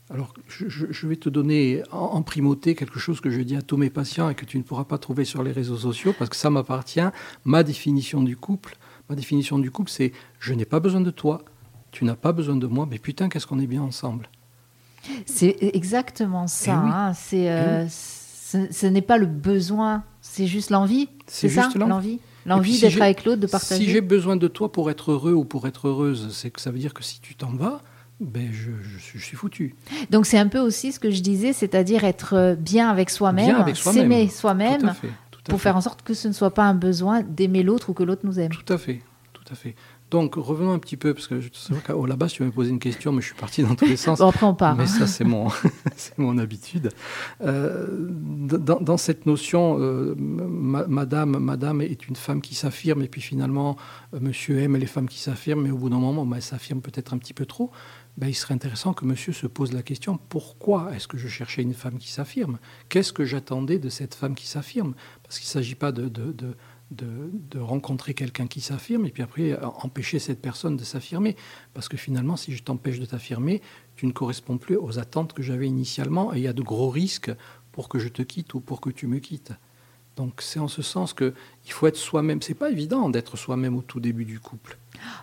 Alors, 0.10 0.34
je, 0.48 1.08
vais 1.08 1.18
te 1.18 1.28
donner 1.28 1.84
en, 1.92 2.22
primauté 2.22 2.76
quelque 2.76 2.98
chose 2.98 3.20
que 3.20 3.30
je 3.30 3.42
dis 3.42 3.58
à 3.58 3.62
tous 3.62 3.76
mes 3.76 3.90
patients 3.90 4.30
et 4.30 4.36
que 4.36 4.46
tu 4.46 4.58
ne 4.58 4.64
pourras 4.64 4.86
pas 4.86 4.98
trouver 4.98 5.26
sur 5.26 5.44
les 5.44 5.52
réseaux 5.52 5.78
sociaux 5.78 6.14
parce 6.18 6.30
que 6.30 6.38
ça 6.38 6.50
m'appartient. 6.50 7.02
Ma 7.44 7.64
définition 7.64 8.24
du 8.24 8.38
couple, 8.38 8.78
ma 9.10 9.16
définition 9.16 9.60
du 9.60 9.70
couple, 9.70 9.92
c'est 9.92 10.14
je 10.40 10.54
n'ai 10.54 10.64
pas 10.64 10.80
besoin 10.80 11.02
de 11.02 11.12
toi, 11.12 11.44
tu 11.92 12.06
n'as 12.06 12.16
pas 12.16 12.32
besoin 12.32 12.56
de 12.56 12.68
moi, 12.68 12.88
mais 12.90 13.00
putain, 13.00 13.28
qu'est-ce 13.28 13.46
qu'on 13.46 13.60
est 13.60 13.68
bien 13.68 13.82
ensemble. 13.82 14.30
C'est 15.26 15.58
exactement 15.62 16.48
ça. 16.48 16.84
Eh 16.86 16.90
hein. 16.90 17.14
c'est, 17.14 17.38
eh 17.44 17.50
euh, 17.50 17.88
ce, 17.90 18.86
n'est 18.86 19.02
pas 19.02 19.18
le 19.18 19.26
besoin, 19.26 20.04
c'est 20.22 20.48
juste 20.48 20.70
l'envie. 20.70 21.10
C'est 21.28 21.50
ça, 21.50 21.70
l'envie. 21.76 22.20
L'envie? 22.46 22.80
D'être 22.80 23.02
avec 23.02 23.26
l'autre, 23.26 23.42
de 23.42 23.48
partager. 23.48 23.84
Si 23.84 23.90
j'ai 23.90 24.00
besoin 24.00 24.38
de 24.38 24.48
toi 24.48 24.72
pour 24.72 24.90
être 24.90 25.12
heureux 25.12 25.34
ou 25.34 25.44
pour 25.44 25.68
être 25.68 25.90
heureuse, 25.90 26.34
c'est 26.34 26.50
que 26.50 26.62
ça 26.62 26.72
veut 26.72 26.80
dire 26.80 26.94
que 26.94 27.04
si 27.04 27.20
tu 27.20 27.36
t'en 27.36 27.52
vas, 27.52 27.82
ben 28.20 28.50
je, 28.52 28.72
je, 29.14 29.20
suis 29.20 29.38
foutu. 29.38 29.76
Donc 30.10 30.26
c'est 30.26 30.40
un 30.40 30.48
peu 30.48 30.60
aussi 30.60 30.92
ce 30.92 31.00
que 31.00 31.12
je 31.12 31.22
disais, 31.22 31.54
c'est-à-dire 31.54 32.04
être 32.04 32.56
bien 32.60 32.90
avec 32.90 33.10
soi-même, 33.10 33.74
s'aimer 33.76 34.28
soi-même, 34.28 34.94
pour 35.44 35.62
faire 35.62 35.78
en 35.78 35.82
sorte 35.82 36.02
que 36.02 36.14
ce 36.14 36.28
ne 36.28 36.34
soit 36.34 36.54
pas 36.54 36.64
un 36.64 36.74
besoin 36.74 37.22
d'aimer 37.22 37.64
l'autre 37.64 37.90
ou 37.90 37.94
que 37.94 38.04
l'autre 38.04 38.22
nous 38.26 38.40
aime. 38.40 38.52
Tout 38.52 38.74
à 38.74 38.78
fait, 38.78 39.02
tout 39.34 39.44
à 39.52 39.56
fait. 39.56 39.76
Donc 40.10 40.36
revenons 40.36 40.72
un 40.72 40.80
petit 40.80 40.96
peu, 40.96 41.14
parce 41.14 41.28
que 41.28 41.42
c'est 41.52 41.74
vrai 41.74 41.82
qu'au 41.86 42.06
là-bas, 42.06 42.28
tu 42.28 42.42
m'as 42.42 42.52
posé 42.52 42.70
une 42.70 42.80
question, 42.80 43.12
mais 43.12 43.22
je 43.22 43.28
suis 43.28 43.36
parti 43.36 43.62
dans 43.62 43.76
tous 43.76 43.86
les 43.86 43.98
sens. 43.98 44.20
bon, 44.20 44.30
après 44.30 44.46
on 44.46 44.56
part. 44.56 44.78
Mais 44.78 44.88
ça, 44.88 45.06
c'est 45.06 45.26
mon, 45.26 45.48
mon 46.18 46.38
habitude. 46.38 46.92
Euh, 47.42 47.88
dans, 48.00 48.80
dans, 48.80 48.96
cette 48.96 49.26
notion, 49.26 49.78
euh, 49.80 50.16
madame, 50.16 51.38
madame 51.40 51.82
est 51.82 52.08
une 52.08 52.16
femme 52.16 52.40
qui 52.40 52.56
s'affirme, 52.56 53.02
et 53.02 53.10
puis 53.10 53.20
finalement, 53.20 53.76
euh, 54.14 54.20
monsieur 54.22 54.60
aime 54.60 54.78
les 54.78 54.86
femmes 54.86 55.10
qui 55.10 55.20
s'affirment, 55.20 55.64
mais 55.64 55.72
au 55.72 55.78
bout 55.78 55.90
d'un 55.90 56.00
moment, 56.00 56.26
ben, 56.26 56.38
elle 56.38 56.42
s'affirme 56.42 56.80
peut-être 56.80 57.14
un 57.14 57.18
petit 57.18 57.34
peu 57.34 57.46
trop. 57.46 57.72
Ben, 58.18 58.28
il 58.28 58.34
serait 58.34 58.56
intéressant 58.56 58.94
que 58.94 59.06
monsieur 59.06 59.32
se 59.32 59.46
pose 59.46 59.74
la 59.74 59.84
question 59.84 60.18
pourquoi 60.30 60.96
est-ce 60.96 61.08
que 61.08 61.20
je 61.20 61.28
cherchais 61.28 61.62
une 61.62 61.76
femme 61.76 62.00
qui 62.00 62.12
s'affirme? 62.12 62.58
Qu'est-ce 62.90 63.14
que 63.14 63.26
j'attendais 63.26 63.78
de 63.78 63.90
cette 63.90 64.16
femme 64.16 64.34
qui 64.34 64.48
s'affirme? 64.48 64.96
Parce 65.22 65.38
qu'il 65.38 65.46
ne 65.46 65.52
s'agit 65.52 65.76
pas 65.76 65.92
de, 65.92 66.10
de, 66.10 66.32
de, 66.90 67.60
rencontrer 67.60 68.16
quelqu'un 68.16 68.48
qui 68.48 68.62
s'affirme 68.62 69.06
et 69.06 69.12
puis 69.12 69.22
après 69.22 69.60
empêcher 69.62 70.18
cette 70.18 70.42
personne 70.42 70.78
de 70.78 70.84
s'affirmer. 70.84 71.36
Parce 71.76 71.90
que 71.90 71.98
finalement, 71.98 72.38
si 72.38 72.56
je 72.56 72.64
t'empêche 72.64 73.00
de 73.00 73.06
t'affirmer, 73.06 73.62
tu 73.96 74.08
ne 74.08 74.12
corresponds 74.12 74.58
plus 74.58 74.78
aux 74.78 74.98
attentes 74.98 75.34
que 75.34 75.44
j'avais 75.44 75.68
initialement 75.68 76.34
et 76.34 76.38
il 76.38 76.44
y 76.44 76.48
a 76.48 76.54
de 76.54 76.64
gros 76.64 76.90
risques 76.90 77.32
pour 77.72 77.88
que 77.88 78.00
je 78.00 78.08
te 78.08 78.24
quitte 78.24 78.56
ou 78.56 78.62
pour 78.62 78.82
que 78.82 78.90
tu 78.90 79.06
me 79.06 79.20
quittes. 79.20 79.54
Donc 80.18 80.34
c'est 80.40 80.60
en 80.60 80.68
ce 80.68 80.82
sens 80.82 81.14
qu'il 81.14 81.34
faut 81.70 81.88
être 81.88 81.96
soi-même. 81.96 82.42
C'est 82.42 82.56
pas 82.56 82.70
évident 82.70 83.10
d'être 83.10 83.38
soi-même 83.38 83.78
au 83.78 83.82
tout 83.82 84.00
début 84.00 84.26
du 84.26 84.40
couple. 84.40 84.78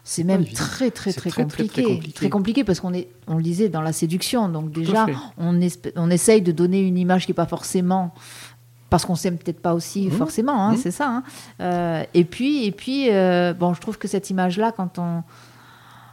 C'est 0.04 0.22
même 0.22 0.46
très 0.46 0.92
très 0.92 1.12
très, 1.12 1.30
compliqué. 1.30 2.00
très 2.14 2.30
compliqué. 2.30 2.62
parce 2.62 2.78
qu'on 2.78 2.94
est, 2.94 3.08
on 3.26 3.36
le 3.36 3.42
disait, 3.42 3.68
dans 3.68 3.82
la 3.82 3.92
séduction. 3.92 4.48
Donc 4.48 4.70
déjà, 4.70 5.06
on, 5.36 5.60
on 5.96 6.10
essaye 6.10 6.42
de 6.42 6.52
donner 6.52 6.80
une 6.80 6.96
image 6.96 7.26
qui 7.26 7.32
n'est 7.32 7.36
pas 7.36 7.46
forcément 7.46 8.14
parce 8.88 9.04
qu'on 9.04 9.16
s'aime 9.16 9.38
peut-être 9.38 9.60
pas 9.60 9.74
aussi 9.74 10.06
mmh. 10.06 10.12
forcément, 10.12 10.68
hein, 10.68 10.74
mmh. 10.74 10.76
c'est 10.76 10.90
ça. 10.92 11.08
Hein. 11.08 11.24
Euh, 11.60 12.04
et 12.14 12.22
puis, 12.22 12.64
et 12.64 12.70
puis 12.70 13.10
euh, 13.10 13.52
bon, 13.52 13.74
je 13.74 13.80
trouve 13.80 13.98
que 13.98 14.06
cette 14.06 14.30
image-là, 14.30 14.70
quand 14.70 15.00
on, 15.00 15.24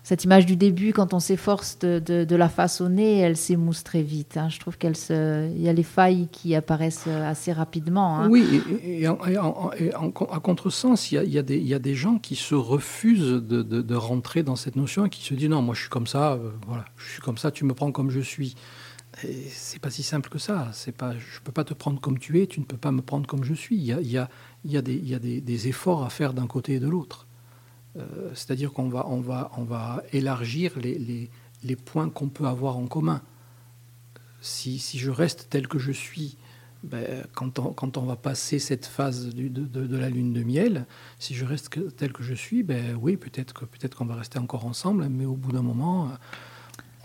cette 0.04 0.24
image 0.24 0.48
du 0.48 0.56
début, 0.56 0.94
quand 0.94 1.14
on 1.14 1.20
s'efforce 1.20 1.78
de, 1.78 2.36
la 2.36 2.50
façonner, 2.50 3.20
elle 3.20 3.38
s'émousse 3.38 3.84
très 3.84 4.02
vite. 4.02 4.36
Hein. 4.36 4.50
Je 4.50 4.60
trouve 4.60 4.78
qu'il 4.78 4.90
y 4.90 5.70
a 5.70 5.74
les 5.74 5.84
failles 5.84 6.28
qui 6.32 6.56
apparaissent 6.56 7.08
assez 7.08 7.54
rapidement. 7.54 8.18
Hein. 8.18 8.30
Oui, 8.30 8.62
et, 8.84 9.06
à 9.06 10.40
contresens, 10.42 11.12
il 11.12 11.16
y, 11.16 11.38
a, 11.38 11.42
il, 11.42 11.80
des, 11.80 11.96
gens 11.96 12.18
qui 12.18 12.36
se 12.36 12.56
refusent 12.56 13.44
de, 13.44 13.96
rentrer 13.96 14.42
dans 14.42 14.56
cette 14.56 14.76
notion 14.76 15.06
et 15.06 15.10
qui 15.10 15.24
se 15.24 15.36
disent 15.36 15.50
non, 15.50 15.62
moi 15.62 15.76
je 15.76 15.82
suis 15.82 15.90
comme 15.90 16.08
ça, 16.08 16.34
euh, 16.34 16.50
voilà, 16.66 16.86
je 16.98 17.12
suis 17.12 17.22
comme 17.22 17.38
ça, 17.38 17.52
tu 17.52 17.66
me 17.66 17.74
prends 17.74 17.92
comme 17.92 18.10
je 18.10 18.22
suis. 18.22 18.56
C'est 19.50 19.80
pas 19.80 19.90
si 19.90 20.04
simple 20.04 20.30
que 20.30 20.40
ça. 20.40 20.70
C'est 20.72 20.94
pas, 20.94 21.14
je 21.14 21.40
peux 21.44 21.52
pas 21.52 21.66
te 21.66 21.74
prendre 21.74 22.00
comme 22.00 22.18
tu 22.18 22.42
es, 22.42 22.48
tu 22.48 22.60
ne 22.60 22.66
peux 22.66 22.78
pas 22.78 22.92
me 22.92 23.02
prendre 23.02 23.28
comme 23.28 23.44
je 23.44 23.54
suis. 23.54 23.76
Y 23.76 23.92
a, 23.92 24.02
y 24.02 24.18
a, 24.18 24.30
y 24.66 24.78
a, 24.78 24.82
il 24.88 25.08
y 25.08 25.14
a 25.14 25.20
des 25.20 25.68
efforts 25.68 26.04
à 26.04 26.10
faire 26.10 26.34
d'un 26.34 26.48
côté 26.48 26.76
et 26.76 26.80
de 26.80 26.88
l'autre. 26.88 27.28
Euh, 27.98 28.32
c'est-à-dire 28.34 28.72
qu'on 28.72 28.90
va, 28.90 29.08
on 29.10 29.22
va, 29.22 29.52
on 29.58 29.64
va 29.64 30.04
élargir 30.14 30.74
les, 30.80 31.30
points 31.76 32.10
qu'on 32.10 32.30
peut 32.30 32.46
avoir 32.46 32.78
en 32.78 32.88
commun. 32.88 33.22
Si, 34.42 34.80
je 34.80 35.12
reste 35.12 35.48
tel 35.50 35.68
que 35.68 35.78
je 35.78 35.92
suis, 35.92 36.38
ben, 36.84 37.24
quand, 37.34 37.60
on, 37.60 38.02
va 38.02 38.16
passer 38.16 38.58
cette 38.58 38.88
phase 38.88 39.30
de, 39.36 39.98
la 39.98 40.10
lune 40.10 40.34
de 40.34 40.44
miel, 40.44 40.88
si 41.20 41.36
je 41.36 41.46
reste 41.46 41.70
tel 41.96 42.12
que 42.12 42.24
je 42.24 42.34
suis, 42.34 42.64
ben 42.64 42.98
oui, 43.00 43.18
peut-être 43.18 43.54
qu'on 43.96 44.06
va 44.06 44.16
rester 44.16 44.40
encore 44.40 44.66
ensemble, 44.66 45.08
mais 45.10 45.26
au 45.26 45.36
bout 45.36 45.52
d'un 45.52 45.62
moment, 45.62 46.12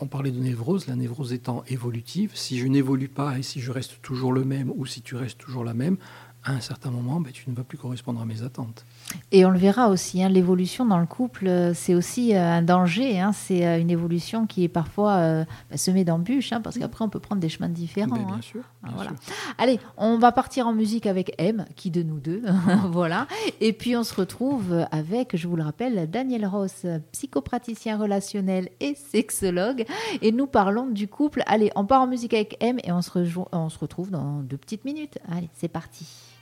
on 0.00 0.06
parlait 0.06 0.30
de 0.30 0.38
névrose, 0.38 0.86
la 0.86 0.96
névrose 0.96 1.32
étant 1.34 1.62
évolutive. 1.68 2.32
Si 2.34 2.58
je 2.58 2.66
n'évolue 2.66 3.08
pas 3.08 3.38
et 3.38 3.42
si 3.42 3.60
je 3.60 3.70
reste 3.70 4.00
toujours 4.00 4.32
le 4.32 4.44
même, 4.44 4.72
ou 4.76 4.86
si 4.86 5.02
tu 5.02 5.14
restes 5.14 5.38
toujours 5.38 5.64
la 5.64 5.74
même, 5.74 5.98
à 6.42 6.52
un 6.52 6.60
certain 6.60 6.90
moment, 6.90 7.20
ben, 7.20 7.32
tu 7.32 7.50
ne 7.50 7.54
vas 7.54 7.64
plus 7.64 7.76
correspondre 7.76 8.20
à 8.20 8.24
mes 8.24 8.42
attentes. 8.42 8.86
Et 9.32 9.44
on 9.44 9.50
le 9.50 9.58
verra 9.58 9.88
aussi, 9.88 10.22
hein, 10.22 10.28
l'évolution 10.28 10.84
dans 10.84 10.98
le 10.98 11.06
couple, 11.06 11.48
euh, 11.48 11.74
c'est 11.74 11.94
aussi 11.94 12.34
euh, 12.34 12.40
un 12.40 12.62
danger. 12.62 13.18
Hein, 13.18 13.32
c'est 13.32 13.66
euh, 13.66 13.80
une 13.80 13.90
évolution 13.90 14.46
qui 14.46 14.64
est 14.64 14.68
parfois 14.68 15.44
bah, 15.70 15.76
semée 15.76 16.04
d'embûches, 16.04 16.52
hein, 16.52 16.60
parce 16.60 16.78
qu'après 16.78 17.04
on 17.04 17.08
peut 17.08 17.20
prendre 17.20 17.40
des 17.40 17.48
chemins 17.48 17.68
différents. 17.68 18.16
bien, 18.16 18.40
sûr, 18.40 18.62
voilà. 18.94 19.10
Allez, 19.58 19.80
on 19.96 20.18
va 20.18 20.32
partir 20.32 20.66
en 20.66 20.72
musique 20.72 21.06
avec 21.06 21.34
M, 21.38 21.64
qui 21.74 21.90
de 21.90 22.02
nous 22.02 22.20
deux, 22.20 22.42
voilà. 22.90 23.26
Et 23.60 23.72
puis 23.72 23.96
on 23.96 24.04
se 24.04 24.14
retrouve 24.14 24.86
avec, 24.90 25.36
je 25.36 25.48
vous 25.48 25.56
le 25.56 25.62
rappelle, 25.62 26.08
Daniel 26.10 26.46
Ross, 26.46 26.86
psychopraticien 27.12 27.98
relationnel 27.98 28.68
et 28.80 28.94
sexologue, 28.94 29.84
et 30.22 30.32
nous 30.32 30.46
parlons 30.46 30.86
du 30.86 31.08
couple. 31.08 31.42
Allez, 31.46 31.70
on 31.74 31.84
part 31.84 32.02
en 32.02 32.06
musique 32.06 32.34
avec 32.34 32.56
M 32.60 32.78
et 32.84 32.92
on 32.92 33.02
se, 33.02 33.10
on 33.52 33.68
se 33.68 33.78
retrouve 33.78 34.10
dans 34.10 34.40
deux 34.40 34.56
petites 34.56 34.84
minutes. 34.84 35.18
Allez, 35.28 35.50
c'est 35.54 35.68
parti. 35.68 36.35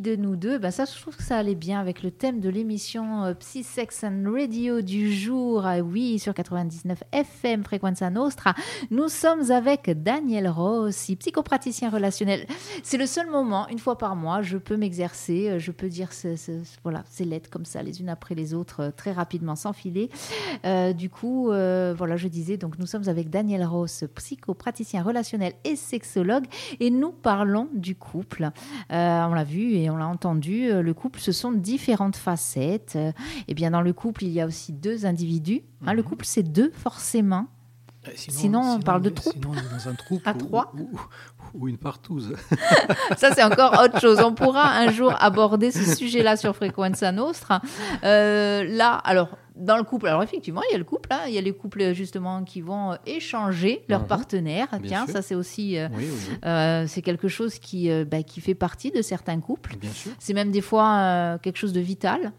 De 0.00 0.16
nous 0.16 0.36
deux, 0.36 0.58
ben 0.58 0.70
ça, 0.70 0.84
je 0.84 1.00
trouve 1.00 1.16
que 1.16 1.22
ça 1.22 1.38
allait 1.38 1.54
bien 1.54 1.80
avec 1.80 2.02
le 2.02 2.10
thème 2.10 2.40
de 2.40 2.48
l'émission 2.48 3.24
euh, 3.24 3.34
Psy 3.34 3.62
Sex 3.62 4.04
and 4.04 4.24
Radio 4.30 4.80
du 4.82 5.12
jour. 5.12 5.64
Ah 5.64 5.78
oui, 5.78 6.18
sur 6.18 6.34
99 6.34 7.02
FM 7.12 7.64
Frequenza 7.64 8.10
Nostra. 8.10 8.54
Nous 8.90 9.08
sommes 9.08 9.50
avec 9.50 10.02
Daniel 10.02 10.48
Rossi, 10.48 11.16
psychopraticien 11.16 11.90
relationnel. 11.90 12.46
C'est 12.82 12.96
le 12.96 13.06
seul 13.06 13.30
moment, 13.30 13.68
une 13.68 13.78
fois 13.78 13.96
par 13.96 14.16
mois, 14.16 14.42
je 14.42 14.58
peux 14.58 14.76
m'exercer, 14.76 15.50
euh, 15.50 15.58
je 15.58 15.70
peux 15.70 15.88
dire 15.88 16.10
voilà, 16.82 17.04
ces 17.08 17.24
lettres 17.24 17.48
comme 17.50 17.64
ça, 17.64 17.82
les 17.82 18.00
unes 18.00 18.08
après 18.08 18.34
les 18.34 18.54
autres, 18.54 18.80
euh, 18.80 18.90
très 18.90 19.12
rapidement, 19.12 19.56
sans 19.56 19.72
filer. 19.72 20.10
du 20.94 21.10
coup, 21.10 21.46
voilà, 21.46 22.16
je 22.16 22.28
disais, 22.28 22.56
donc 22.56 22.78
nous 22.78 22.86
sommes 22.86 23.08
avec 23.08 23.30
Daniel 23.30 23.64
Ross, 23.64 24.04
psychopraticien 24.14 25.02
relationnel 25.02 25.52
et 25.64 25.76
sexologue, 25.76 26.44
et 26.80 26.90
nous 26.90 27.12
parlons 27.12 27.68
du 27.74 27.94
couple. 27.94 28.50
on 28.90 29.34
l'a 29.34 29.44
vu 29.44 29.74
et 29.74 29.85
on 29.90 29.96
l'a 29.96 30.06
entendu, 30.06 30.70
euh, 30.70 30.82
le 30.82 30.94
couple, 30.94 31.20
ce 31.20 31.32
sont 31.32 31.52
différentes 31.52 32.16
facettes. 32.16 32.96
Et 32.96 33.52
euh, 33.52 33.54
bien 33.54 33.70
dans 33.70 33.80
le 33.80 33.92
couple, 33.92 34.24
il 34.24 34.30
y 34.30 34.40
a 34.40 34.46
aussi 34.46 34.72
deux 34.72 35.06
individus. 35.06 35.62
Hein, 35.86 35.94
le 35.94 36.02
mhm. 36.02 36.08
couple, 36.08 36.24
c'est 36.24 36.42
deux 36.42 36.70
forcément. 36.74 37.48
Sinon, 38.14 38.76
on 38.76 38.80
parle 38.80 39.02
de 39.02 39.10
troupe. 39.10 39.32
Sinon, 39.34 39.50
on 39.52 39.56
est 39.58 39.70
dans 39.84 39.88
un 39.88 39.94
troupe. 39.94 40.22
À 40.26 40.32
ou- 40.32 40.38
trois. 40.38 40.72
ou, 40.78 40.90
ou 41.54 41.68
une 41.68 41.78
partouze. 41.78 42.34
Ça, 43.16 43.32
c'est 43.34 43.42
encore 43.42 43.80
autre 43.82 44.00
chose. 44.00 44.20
On 44.20 44.34
pourra 44.34 44.70
un 44.76 44.90
jour 44.90 45.14
aborder 45.20 45.70
ce 45.70 45.96
sujet-là 45.96 46.36
sur 46.36 46.54
Frequenza 46.54 47.12
Nostra. 47.12 47.60
Euh, 48.04 48.64
là, 48.64 48.94
alors, 49.04 49.28
dans 49.56 49.78
le 49.78 49.84
couple, 49.84 50.06
alors 50.08 50.22
effectivement, 50.22 50.60
il 50.68 50.72
y 50.72 50.74
a 50.74 50.78
le 50.78 50.84
couple, 50.84 51.08
hein, 51.10 51.20
il 51.28 51.32
y 51.32 51.38
a 51.38 51.40
les 51.40 51.52
couples 51.54 51.94
justement 51.94 52.44
qui 52.44 52.60
vont 52.60 52.92
euh, 52.92 52.96
échanger 53.06 53.84
leurs 53.88 54.02
Mhm. 54.02 54.06
partenaires. 54.06 54.68
Tiens, 54.84 55.04
sûr. 55.06 55.14
ça, 55.14 55.22
c'est 55.22 55.34
aussi. 55.34 55.78
euh, 55.78 55.88
Oui, 55.92 56.04
oui, 56.06 56.18
oui, 56.30 56.34
euh, 56.44 56.84
c'est 56.86 57.00
quelque 57.00 57.28
chose 57.28 57.58
qui, 57.58 57.90
euh, 57.90 58.04
bah, 58.04 58.22
qui 58.22 58.42
fait 58.42 58.54
partie 58.54 58.90
de 58.90 59.00
certains 59.00 59.40
couples. 59.40 59.74
C'est 60.18 60.34
même 60.34 60.50
des 60.50 60.60
fois 60.60 61.38
quelque 61.42 61.56
chose 61.56 61.72
de 61.72 61.80
vital. 61.80 62.32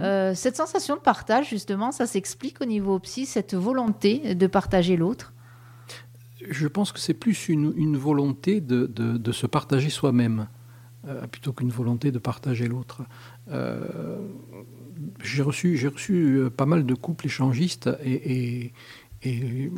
Euh, 0.00 0.34
cette 0.34 0.56
sensation 0.56 0.96
de 0.96 1.00
partage, 1.00 1.48
justement, 1.50 1.92
ça 1.92 2.06
s'explique 2.06 2.60
au 2.60 2.64
niveau 2.64 2.98
psy, 2.98 3.26
cette 3.26 3.54
volonté 3.54 4.34
de 4.34 4.46
partager 4.46 4.96
l'autre? 4.96 5.32
Je 6.50 6.66
pense 6.66 6.90
que 6.90 6.98
c'est 6.98 7.14
plus 7.14 7.48
une, 7.48 7.96
volonté 7.96 8.60
de, 8.60 8.86
de- 8.86 9.16
se 9.32 9.46
partager 9.46 9.90
soi-même, 9.90 10.48
euh, 11.06 11.26
plutôt 11.28 11.52
qu'une 11.52 11.70
volonté 11.70 12.10
de 12.10 12.18
partager 12.18 12.66
l'autre. 12.66 13.02
Euh, 13.50 14.18
j'ai 15.22 15.42
reçu, 15.42 15.76
j'ai 15.76 15.88
reçu 15.88 16.42
pas 16.56 16.66
mal 16.66 16.84
de 16.84 16.94
couples 16.94 17.26
échangistes 17.26 17.88
et, 18.02 18.12
et, 18.12 18.72
et- 19.22 19.72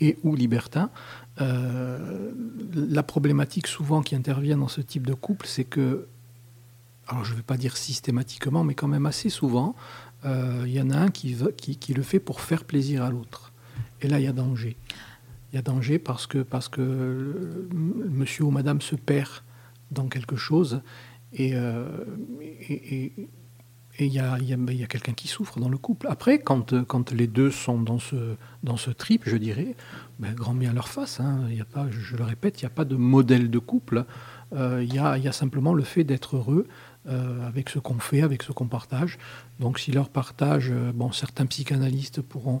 et 0.00 0.18
ou 0.24 0.34
libertins. 0.36 0.90
La 1.38 3.02
problématique 3.02 3.66
souvent 3.66 4.02
qui 4.02 4.14
intervient 4.14 4.58
dans 4.58 4.68
ce 4.68 4.82
type 4.82 5.06
de 5.06 5.14
couple, 5.14 5.46
c'est 5.46 5.64
que, 5.64 6.06
alors 7.10 7.24
je 7.24 7.32
ne 7.32 7.36
vais 7.38 7.42
pas 7.42 7.56
dire 7.56 7.76
systématiquement, 7.76 8.64
mais 8.64 8.74
quand 8.74 8.88
même 8.88 9.06
assez 9.06 9.30
souvent, 9.30 9.74
euh, 10.24 10.62
il 10.66 10.72
y 10.72 10.80
en 10.80 10.90
a 10.90 10.96
un 10.96 11.08
qui, 11.08 11.34
le 11.34 12.02
fait 12.02 12.20
pour 12.20 12.40
faire 12.40 12.64
plaisir 12.64 13.02
à 13.02 13.10
l'autre. 13.10 13.52
Et 14.00 14.08
là, 14.08 14.20
il 14.20 14.24
y 14.24 14.28
a 14.28 14.32
danger. 14.32 14.76
Il 15.52 15.56
y 15.56 15.58
a 15.58 15.62
danger 15.62 15.98
parce 15.98 16.26
que, 16.26 16.38
parce 16.38 16.68
que 16.68 16.80
le- 16.80 17.68
monsieur 18.08 18.44
ou 18.44 18.50
madame 18.50 18.80
se 18.80 18.94
perd 18.94 19.42
dans 19.90 20.06
quelque 20.06 20.36
chose 20.36 20.82
et 21.32 21.54
euh, 21.54 21.86
il 23.98 24.12
y 24.12 24.18
a, 24.20 24.86
quelqu'un 24.86 25.12
qui 25.12 25.26
souffre 25.28 25.58
dans 25.58 25.68
le 25.68 25.78
couple. 25.78 26.06
Après, 26.08 26.38
quand, 26.38 26.72
euh, 26.72 26.84
quand 26.84 27.10
les 27.12 27.26
deux 27.26 27.50
sont 27.50 27.80
dans 27.80 27.98
ce, 27.98 28.36
dans 28.62 28.76
ce 28.76 28.90
trip, 28.90 29.22
je 29.26 29.36
dirais, 29.36 29.74
ben, 30.18 30.32
grand 30.34 30.54
bien 30.54 30.72
leur 30.72 30.88
face. 30.88 31.20
hein. 31.20 31.48
Je, 31.90 32.16
le 32.16 32.24
répète, 32.24 32.60
il 32.60 32.64
n'y 32.64 32.68
a 32.68 32.74
pas 32.74 32.84
de 32.84 32.96
modèle 32.96 33.50
de 33.50 33.58
couple. 33.58 34.04
Euh, 34.52 34.84
il 34.84 34.94
y 34.94 34.98
a 34.98 35.32
simplement 35.32 35.74
le 35.74 35.82
fait 35.84 36.04
d'être 36.04 36.36
heureux 36.36 36.66
euh, 37.08 37.46
avec 37.46 37.68
ce 37.70 37.78
qu'on 37.78 37.98
fait, 37.98 38.22
avec 38.22 38.42
ce 38.42 38.52
qu'on 38.52 38.66
partage. 38.68 39.18
Donc 39.58 39.78
si 39.78 39.90
leur 39.92 40.08
partage, 40.08 40.70
euh, 40.70 40.92
bon, 40.94 41.12
certains 41.12 41.46
psychanalystes 41.46 42.20
pourront 42.22 42.60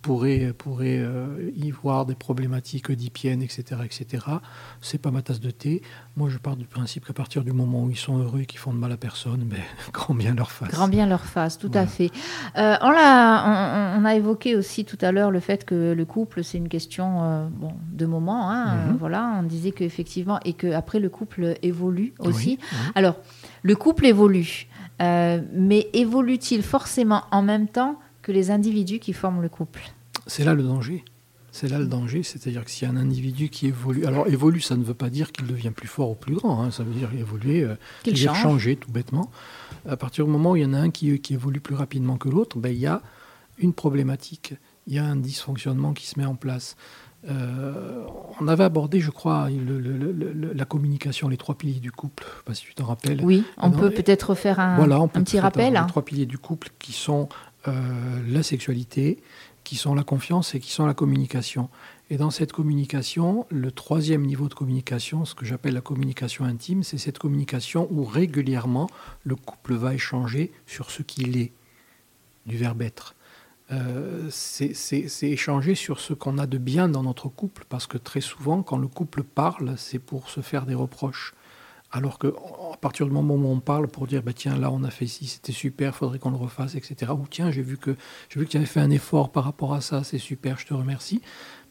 pourraient, 0.00 0.52
pourraient 0.56 1.00
euh, 1.00 1.50
y 1.56 1.72
voir 1.72 2.06
des 2.06 2.14
problématiques 2.14 2.88
oedipiennes, 2.88 3.42
etc., 3.42 3.80
etc. 3.84 4.24
C'est 4.80 5.02
pas 5.02 5.10
ma 5.10 5.22
tasse 5.22 5.40
de 5.40 5.50
thé. 5.50 5.82
Moi, 6.16 6.28
je 6.30 6.38
pars 6.38 6.54
du 6.56 6.66
principe 6.66 7.04
qu'à 7.04 7.12
partir 7.12 7.42
du 7.42 7.50
moment 7.52 7.82
où 7.82 7.90
ils 7.90 7.96
sont 7.96 8.16
heureux 8.16 8.42
et 8.42 8.46
qu'ils 8.46 8.60
font 8.60 8.72
de 8.72 8.78
mal 8.78 8.92
à 8.92 8.96
personne, 8.96 9.40
ben, 9.40 9.58
grand 9.92 10.14
bien 10.14 10.34
leur 10.36 10.52
face. 10.52 10.70
Grand 10.70 10.86
bien 10.86 11.04
leur 11.06 11.24
face, 11.24 11.58
tout 11.58 11.70
à 11.74 11.84
fait. 11.88 12.12
Euh, 12.56 12.76
on, 12.80 12.90
l'a- 12.90 13.94
on, 13.96 14.00
on 14.00 14.04
a 14.04 14.14
évoqué 14.14 14.54
aussi 14.54 14.84
tout 14.84 14.98
à 15.00 15.10
l'heure 15.10 15.32
le 15.32 15.40
fait 15.40 15.64
que 15.64 15.92
le 15.92 16.04
couple, 16.04 16.44
c'est 16.44 16.58
une 16.58 16.68
question 16.68 17.24
euh, 17.24 17.48
bon, 17.50 17.72
de 17.90 18.06
moment. 18.06 18.48
hein, 18.52 18.76
Mhm. 18.76 18.90
euh, 18.92 18.96
voilà, 19.00 19.34
on 19.40 19.42
disait 19.42 19.72
qu'effectivement, 19.72 20.38
et 20.44 20.52
qu'après, 20.52 21.00
le 21.00 21.08
couple 21.08 21.56
évolue 21.62 22.14
aussi. 22.20 22.50
Oui, 22.50 22.58
oui. 22.72 22.78
Alors, 22.94 23.16
le 23.62 23.76
couple 23.76 24.06
évolue, 24.06 24.66
euh, 25.00 25.40
mais 25.52 25.88
évolue-t-il 25.92 26.62
forcément 26.62 27.24
en 27.30 27.42
même 27.42 27.68
temps 27.68 27.98
que 28.22 28.32
les 28.32 28.50
individus 28.50 28.98
qui 28.98 29.12
forment 29.12 29.42
le 29.42 29.48
couple? 29.48 29.82
C'est 30.26 30.44
là 30.44 30.54
le 30.54 30.62
danger. 30.62 31.04
C'est 31.50 31.68
là 31.68 31.78
le 31.78 31.86
danger, 31.86 32.22
c'est-à-dire 32.22 32.64
que 32.64 32.70
s'il 32.70 32.86
y 32.86 32.90
a 32.90 32.94
un 32.94 32.98
individu 32.98 33.48
qui 33.48 33.66
évolue, 33.66 34.04
alors 34.06 34.28
évolue, 34.28 34.60
ça 34.60 34.76
ne 34.76 34.84
veut 34.84 34.94
pas 34.94 35.10
dire 35.10 35.32
qu'il 35.32 35.46
devient 35.46 35.70
plus 35.70 35.88
fort 35.88 36.10
ou 36.10 36.14
plus 36.14 36.34
grand, 36.34 36.62
hein, 36.62 36.70
ça 36.70 36.84
veut 36.84 36.92
dire 36.92 37.10
évoluer, 37.18 37.62
euh, 37.62 37.74
Qu'il 38.04 38.16
change. 38.16 38.40
changer 38.40 38.76
tout 38.76 38.92
bêtement. 38.92 39.30
À 39.88 39.96
partir 39.96 40.26
du 40.26 40.30
moment 40.30 40.52
où 40.52 40.56
il 40.56 40.62
y 40.62 40.66
en 40.66 40.74
a 40.74 40.78
un 40.78 40.90
qui, 40.90 41.18
qui 41.20 41.34
évolue 41.34 41.60
plus 41.60 41.74
rapidement 41.74 42.16
que 42.16 42.28
l'autre, 42.28 42.58
ben, 42.58 42.68
il 42.68 42.78
y 42.78 42.86
a 42.86 43.02
une 43.58 43.72
problématique, 43.72 44.54
il 44.86 44.94
y 44.94 44.98
a 44.98 45.04
un 45.04 45.16
dysfonctionnement 45.16 45.94
qui 45.94 46.06
se 46.06 46.18
met 46.18 46.26
en 46.26 46.36
place. 46.36 46.76
Euh, 47.28 48.04
on 48.40 48.46
avait 48.46 48.64
abordé, 48.64 49.00
je 49.00 49.10
crois, 49.10 49.50
le- 49.50 49.80
le- 49.80 49.96
le- 49.96 50.12
le- 50.32 50.52
la 50.52 50.64
communication, 50.64 51.28
les 51.28 51.36
trois 51.36 51.56
piliers 51.56 51.80
du 51.80 51.90
couple, 51.90 52.24
je 52.24 52.36
sais 52.36 52.42
pas 52.44 52.54
si 52.54 52.64
tu 52.64 52.74
t'en 52.74 52.84
rappelles. 52.86 53.20
Oui, 53.24 53.44
on 53.56 53.70
non, 53.70 53.78
peut 53.78 53.90
peut-être 53.90 54.34
faire 54.34 54.60
un, 54.60 54.76
Voilà, 54.76 55.00
on 55.00 55.08
peut 55.08 55.18
un 55.18 55.24
petit 55.24 55.40
rappel. 55.40 55.74
Les 55.74 55.86
trois 55.88 56.04
piliers 56.04 56.26
du 56.26 56.38
couple 56.38 56.68
qui 56.78 56.92
sont 56.92 57.28
euh, 57.66 57.72
la 58.28 58.42
sexualité, 58.44 59.20
qui 59.64 59.74
sont 59.74 59.94
la 59.94 60.04
confiance 60.04 60.54
et 60.54 60.60
qui 60.60 60.70
sont 60.70 60.86
la 60.86 60.94
communication. 60.94 61.68
Et 62.08 62.16
dans 62.16 62.30
cette 62.30 62.52
communication, 62.52 63.46
le 63.50 63.70
troisième 63.72 64.24
niveau 64.24 64.48
de 64.48 64.54
communication, 64.54 65.24
ce 65.24 65.34
que 65.34 65.44
j'appelle 65.44 65.74
la 65.74 65.80
communication 65.82 66.44
intime, 66.44 66.82
c'est 66.84 66.96
cette 66.98 67.18
communication 67.18 67.88
où 67.90 68.04
régulièrement 68.04 68.88
le 69.24 69.34
couple 69.34 69.74
va 69.74 69.92
échanger 69.92 70.52
sur 70.66 70.90
ce 70.90 71.02
qu'il 71.02 71.36
est, 71.36 71.52
du 72.46 72.56
verbe 72.56 72.80
être. 72.80 73.14
Euh, 73.70 74.28
c'est 74.30 74.72
échanger 75.22 75.74
sur 75.74 76.00
ce 76.00 76.14
qu'on 76.14 76.38
a 76.38 76.46
de 76.46 76.58
bien 76.58 76.88
dans 76.88 77.02
notre 77.02 77.28
couple, 77.28 77.64
parce 77.68 77.86
que 77.86 77.98
très 77.98 78.22
souvent, 78.22 78.62
quand 78.62 78.78
le 78.78 78.88
couple 78.88 79.22
parle, 79.22 79.74
c'est 79.76 79.98
pour 79.98 80.30
se 80.30 80.40
faire 80.40 80.64
des 80.64 80.74
reproches. 80.74 81.34
Alors 81.90 82.18
que 82.18 82.34
à 82.72 82.76
partir 82.76 83.06
du 83.06 83.12
moment 83.12 83.34
où 83.34 83.46
on 83.46 83.60
parle 83.60 83.88
pour 83.88 84.06
dire 84.06 84.22
bah 84.22 84.34
tiens 84.34 84.58
là 84.58 84.70
on 84.70 84.84
a 84.84 84.90
fait 84.90 85.06
ci 85.06 85.26
c'était 85.26 85.52
super 85.52 85.96
faudrait 85.96 86.18
qu'on 86.18 86.30
le 86.30 86.36
refasse 86.36 86.74
etc 86.74 87.12
ou 87.12 87.24
tiens 87.30 87.50
j'ai 87.50 87.62
vu 87.62 87.78
que 87.78 87.96
j'ai 88.28 88.38
vu 88.38 88.44
que 88.44 88.50
tu 88.50 88.58
avais 88.58 88.66
fait 88.66 88.80
un 88.80 88.90
effort 88.90 89.32
par 89.32 89.44
rapport 89.44 89.72
à 89.72 89.80
ça 89.80 90.04
c'est 90.04 90.18
super 90.18 90.58
je 90.58 90.66
te 90.66 90.74
remercie. 90.74 91.22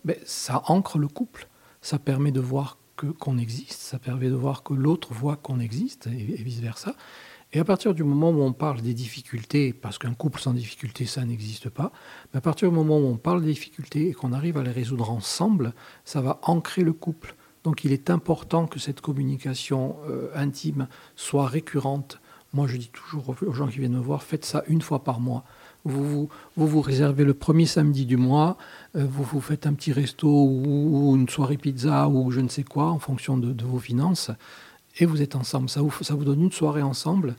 Ben, 0.05 0.15
ça 0.25 0.63
ancre 0.65 0.97
le 0.97 1.07
couple. 1.07 1.47
Ça 1.81 1.99
permet 1.99 2.31
de 2.31 2.39
voir 2.39 2.79
qu'on 2.95 3.37
existe 3.37 3.79
ça 3.79 3.99
permet 3.99 4.29
de 4.29 4.35
voir 4.35 4.63
que 4.63 4.73
l'autre 4.73 5.13
voit 5.13 5.35
qu'on 5.35 5.59
existe 5.59 6.07
et 6.07 6.41
vice 6.41 6.61
versa 6.61 6.95
et 7.57 7.59
à 7.59 7.65
partir 7.65 7.95
du 7.95 8.03
moment 8.03 8.29
où 8.29 8.43
on 8.43 8.53
parle 8.53 8.81
des 8.81 8.93
difficultés 8.93 9.73
parce 9.73 9.97
qu'un 9.97 10.13
couple 10.13 10.39
sans 10.39 10.53
difficultés 10.53 11.07
ça 11.07 11.25
n'existe 11.25 11.69
pas 11.69 11.91
mais 12.31 12.37
à 12.37 12.41
partir 12.41 12.69
du 12.69 12.75
moment 12.75 12.99
où 12.99 13.07
on 13.07 13.17
parle 13.17 13.41
des 13.41 13.51
difficultés 13.51 14.09
et 14.09 14.13
qu'on 14.13 14.31
arrive 14.31 14.57
à 14.57 14.63
les 14.63 14.71
résoudre 14.71 15.09
ensemble 15.09 15.73
ça 16.05 16.21
va 16.21 16.39
ancrer 16.43 16.83
le 16.83 16.93
couple 16.93 17.35
donc 17.63 17.83
il 17.83 17.91
est 17.91 18.09
important 18.09 18.67
que 18.67 18.79
cette 18.79 19.01
communication 19.01 19.97
euh, 20.07 20.29
intime 20.35 20.87
soit 21.17 21.47
récurrente. 21.47 22.21
Moi 22.53 22.67
je 22.67 22.77
dis 22.77 22.89
toujours 22.89 23.35
aux 23.45 23.51
gens 23.51 23.67
qui 23.67 23.79
viennent 23.79 23.97
me 23.97 23.99
voir, 23.99 24.23
faites 24.23 24.45
ça 24.45 24.63
une 24.67 24.81
fois 24.81 25.03
par 25.03 25.19
mois. 25.19 25.43
Vous 25.83 26.29
vous, 26.55 26.81
réservez 26.81 27.25
le 27.25 27.33
premier 27.33 27.65
samedi 27.65 28.05
du 28.05 28.15
mois, 28.15 28.57
euh, 28.95 29.05
vous 29.09 29.23
vous 29.23 29.41
faites 29.41 29.67
un 29.67 29.73
petit 29.73 29.91
resto 29.91 30.29
ou, 30.29 31.15
une 31.17 31.27
soirée 31.27 31.57
pizza 31.57 32.07
ou 32.07 32.31
je 32.31 32.39
ne 32.39 32.47
sais 32.47 32.63
quoi 32.63 32.85
en 32.85 32.99
fonction 32.99 33.37
de 33.37 33.65
vos 33.65 33.79
finances 33.79 34.31
et 34.99 35.05
vous 35.05 35.21
êtes 35.21 35.35
ensemble. 35.35 35.69
Ça 35.69 35.81
vous, 35.81 35.91
ça 36.01 36.13
vous 36.15 36.23
donne 36.23 36.41
une 36.41 36.51
soirée 36.51 36.81
ensemble 36.81 37.35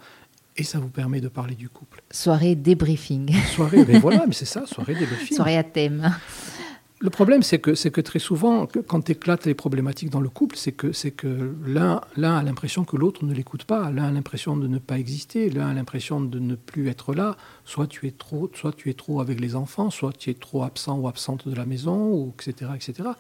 et 0.57 0.65
ça 0.65 0.79
vous 0.79 0.89
permet 0.89 1.21
de 1.21 1.29
parler 1.29 1.55
du 1.55 1.69
couple. 1.69 2.03
Soirée 2.11 2.55
débriefing, 2.55 3.33
Soirée, 3.55 3.85
ben 3.85 4.01
voilà, 4.01 4.27
mais 4.27 4.35
c'est 4.35 4.45
ça, 4.45 4.67
soirée 4.67 4.95
des 4.95 5.35
soirée 5.35 5.57
à 5.57 5.65
thème. 5.65 6.15
Le 7.01 7.11
problème, 7.11 7.45
c'est 7.45 7.61
que, 7.61 7.77
c'est 7.77 7.93
que 7.93 8.01
très 8.01 8.19
souvent, 8.19 8.67
quand 8.67 9.09
éclatent 9.09 9.47
les 9.47 9.55
problématiques 9.55 10.11
dans 10.11 10.21
le 10.21 10.29
couple, 10.29 10.57
c'est 10.57 10.73
que, 10.73 10.91
c'est 10.91 11.13
que 11.13 11.55
l'un, 11.65 12.01
l'un 12.17 12.39
a 12.39 12.43
l'impression 12.43 12.85
que 12.85 12.97
l'autre 12.97 13.25
ne 13.25 13.33
l'écoute 13.33 13.63
pas, 13.63 13.93
l'un 13.93 14.07
a 14.07 14.11
l'impression 14.11 14.57
de 14.57 14.67
ne 14.67 14.79
pas 14.79 14.99
exister, 14.99 15.49
l'un 15.49 15.69
a 15.69 15.75
l'impression 15.75 16.21
de 16.21 16.41
ne 16.41 16.57
plus 16.57 16.89
être 16.89 17.15
là. 17.15 17.37
Soit 17.65 17.87
tu 17.87 18.09
es 18.09 18.11
trop, 18.11 18.51
soit 18.53 18.73
tu 18.73 18.91
es 18.91 18.95
trop 18.95 19.21
avec 19.21 19.39
les 19.39 19.55
enfants, 19.55 19.91
soit 19.91 20.13
tu 20.13 20.31
es 20.31 20.35
trop 20.35 20.65
absent 20.65 20.99
ou 20.99 21.07
absente 21.07 21.47
de 21.47 21.55
la 21.55 21.67
maison, 21.67 22.11
ou 22.11 22.35
etc., 22.37 22.73
etc. 22.75 23.11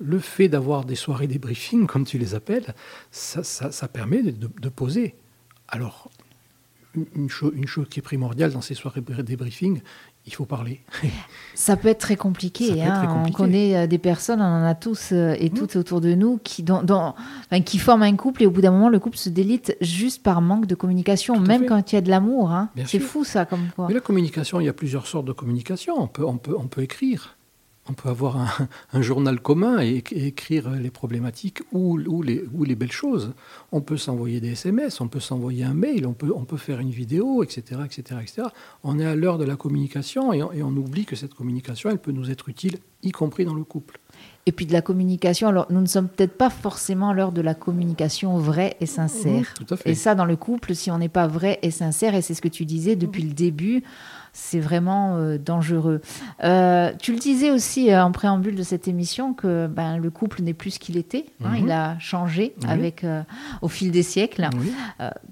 Le 0.00 0.18
fait 0.18 0.48
d'avoir 0.48 0.84
des 0.84 0.94
soirées 0.94 1.26
débriefing, 1.26 1.86
comme 1.86 2.04
tu 2.04 2.18
les 2.18 2.34
appelles, 2.34 2.74
ça, 3.10 3.42
ça- 3.42 3.72
ça 3.72 3.88
permet 3.88 4.22
de, 4.22 4.68
poser. 4.68 5.14
Alors, 5.68 6.08
une, 6.94 7.06
une 7.16 7.28
cho- 7.30 7.52
une 7.52 7.66
chose 7.66 7.88
qui 7.90 7.98
est 7.98 8.02
primordiale 8.02 8.52
dans 8.52 8.60
ces 8.60 8.74
soirées 8.74 9.00
débriefing, 9.00 9.80
il 10.26 10.34
faut 10.34 10.44
parler. 10.44 10.80
Ça 11.54 11.76
peut 11.76 11.88
être 11.88 11.98
très 12.00 12.16
compliqué. 12.16 12.78
Être 12.78 12.82
hein. 12.92 12.98
très 12.98 13.06
compliqué. 13.06 13.34
On 13.34 13.36
connaît 13.44 13.76
euh, 13.76 13.86
des 13.86 13.98
personnes, 13.98 14.40
on 14.40 14.44
en 14.44 14.62
a 14.64 14.74
tous 14.74 15.10
euh, 15.12 15.34
et 15.38 15.48
toutes 15.50 15.74
autour 15.76 16.00
de 16.02 16.14
nous 16.14 16.38
qui, 16.44 16.62
dans- 16.62 16.82
dans- 16.82 17.14
enfin, 17.50 17.62
qui 17.62 17.78
forment 17.78 18.02
un 18.02 18.14
couple 18.16 18.42
et 18.42 18.46
au 18.46 18.50
bout 18.50 18.60
d'un 18.60 18.70
moment, 18.70 18.88
le 18.90 18.98
couple 19.00 19.16
se 19.16 19.30
délite 19.30 19.76
juste 19.80 20.22
par 20.22 20.40
manque 20.42 20.66
de 20.66 20.74
communication, 20.74 21.40
même 21.40 21.62
fait. 21.62 21.66
quand 21.66 21.92
il 21.92 21.94
y 21.94 21.98
a 21.98 22.02
de 22.02 22.10
l'amour. 22.10 22.50
hein. 22.52 22.68
C'est 22.86 22.98
fou 23.00 23.24
ça, 23.24 23.46
comme 23.46 23.68
quoi. 23.74 23.88
Mais 23.88 23.94
la 23.94 24.00
communication, 24.00 24.60
il 24.60 24.66
y 24.66 24.68
a 24.68 24.72
plusieurs 24.74 25.06
sortes 25.06 25.26
de 25.26 25.32
communication. 25.32 25.94
On 26.00 26.06
peut, 26.08 26.24
on 26.24 26.36
peut, 26.36 26.54
on 26.58 26.66
peut 26.68 26.82
écrire. 26.82 27.36
On 27.88 27.94
peut 27.94 28.08
avoir 28.08 28.36
un, 28.36 28.48
un 28.92 29.02
journal 29.02 29.40
commun 29.40 29.80
et, 29.80 30.02
et 30.12 30.26
écrire 30.26 30.70
les 30.70 30.90
problématiques 30.90 31.62
ou, 31.72 31.98
ou, 32.06 32.22
les, 32.22 32.44
ou 32.52 32.64
les 32.64 32.74
belles 32.74 32.92
choses. 32.92 33.32
On 33.72 33.80
peut 33.80 33.96
s'envoyer 33.96 34.40
des 34.40 34.52
SMS, 34.52 35.00
on 35.00 35.08
peut 35.08 35.20
s'envoyer 35.20 35.64
un 35.64 35.74
mail, 35.74 36.06
on 36.06 36.12
peut, 36.12 36.32
on 36.34 36.44
peut 36.44 36.56
faire 36.56 36.80
une 36.80 36.90
vidéo, 36.90 37.42
etc., 37.42 37.80
etc., 37.84 38.20
etc. 38.22 38.48
On 38.84 38.98
est 38.98 39.06
à 39.06 39.14
l'heure 39.14 39.38
de 39.38 39.44
la 39.44 39.56
communication 39.56 40.32
et 40.32 40.42
on, 40.42 40.52
et 40.52 40.62
on 40.62 40.70
oublie 40.70 41.04
que 41.04 41.16
cette 41.16 41.34
communication, 41.34 41.90
elle 41.90 41.98
peut 41.98 42.12
nous 42.12 42.30
être 42.30 42.48
utile, 42.48 42.78
y 43.02 43.10
compris 43.10 43.44
dans 43.44 43.54
le 43.54 43.64
couple. 43.64 43.98
Et 44.46 44.52
puis 44.52 44.66
de 44.66 44.72
la 44.72 44.80
communication. 44.80 45.48
Alors, 45.48 45.66
nous 45.70 45.80
ne 45.80 45.86
sommes 45.86 46.08
peut-être 46.08 46.36
pas 46.36 46.50
forcément 46.50 47.10
à 47.10 47.14
l'heure 47.14 47.32
de 47.32 47.42
la 47.42 47.54
communication 47.54 48.38
vraie 48.38 48.76
et 48.80 48.86
sincère. 48.86 49.42
Mmh, 49.42 49.64
tout 49.64 49.74
à 49.74 49.76
fait. 49.76 49.90
Et 49.90 49.94
ça, 49.94 50.14
dans 50.14 50.24
le 50.24 50.36
couple, 50.36 50.74
si 50.74 50.90
on 50.90 50.98
n'est 50.98 51.10
pas 51.10 51.26
vrai 51.26 51.58
et 51.62 51.70
sincère, 51.70 52.14
et 52.14 52.22
c'est 52.22 52.34
ce 52.34 52.40
que 52.40 52.48
tu 52.48 52.64
disais 52.64 52.96
depuis 52.96 53.22
le 53.22 53.34
début, 53.34 53.82
c'est 54.40 54.60
vraiment 54.60 55.16
euh, 55.16 55.36
dangereux. 55.36 56.00
Euh, 56.44 56.92
tu 57.00 57.12
le 57.12 57.18
disais 57.18 57.50
aussi 57.50 57.90
euh, 57.90 58.02
en 58.04 58.12
préambule 58.12 58.54
de 58.54 58.62
cette 58.62 58.86
émission 58.88 59.34
que 59.34 59.66
ben, 59.66 59.98
le 59.98 60.10
couple 60.10 60.42
n'est 60.42 60.54
plus 60.54 60.70
ce 60.72 60.78
qu'il 60.78 60.96
était. 60.96 61.26
hein, 61.44 61.50
Mhm. 61.50 61.64
Il 61.64 61.70
a 61.72 61.98
changé 61.98 62.54
Oui. 62.62 62.66
avec, 62.68 63.04
au 63.62 63.68
fil 63.68 63.90
des 63.90 64.02
siècles. 64.04 64.48
Oui. 64.58 64.70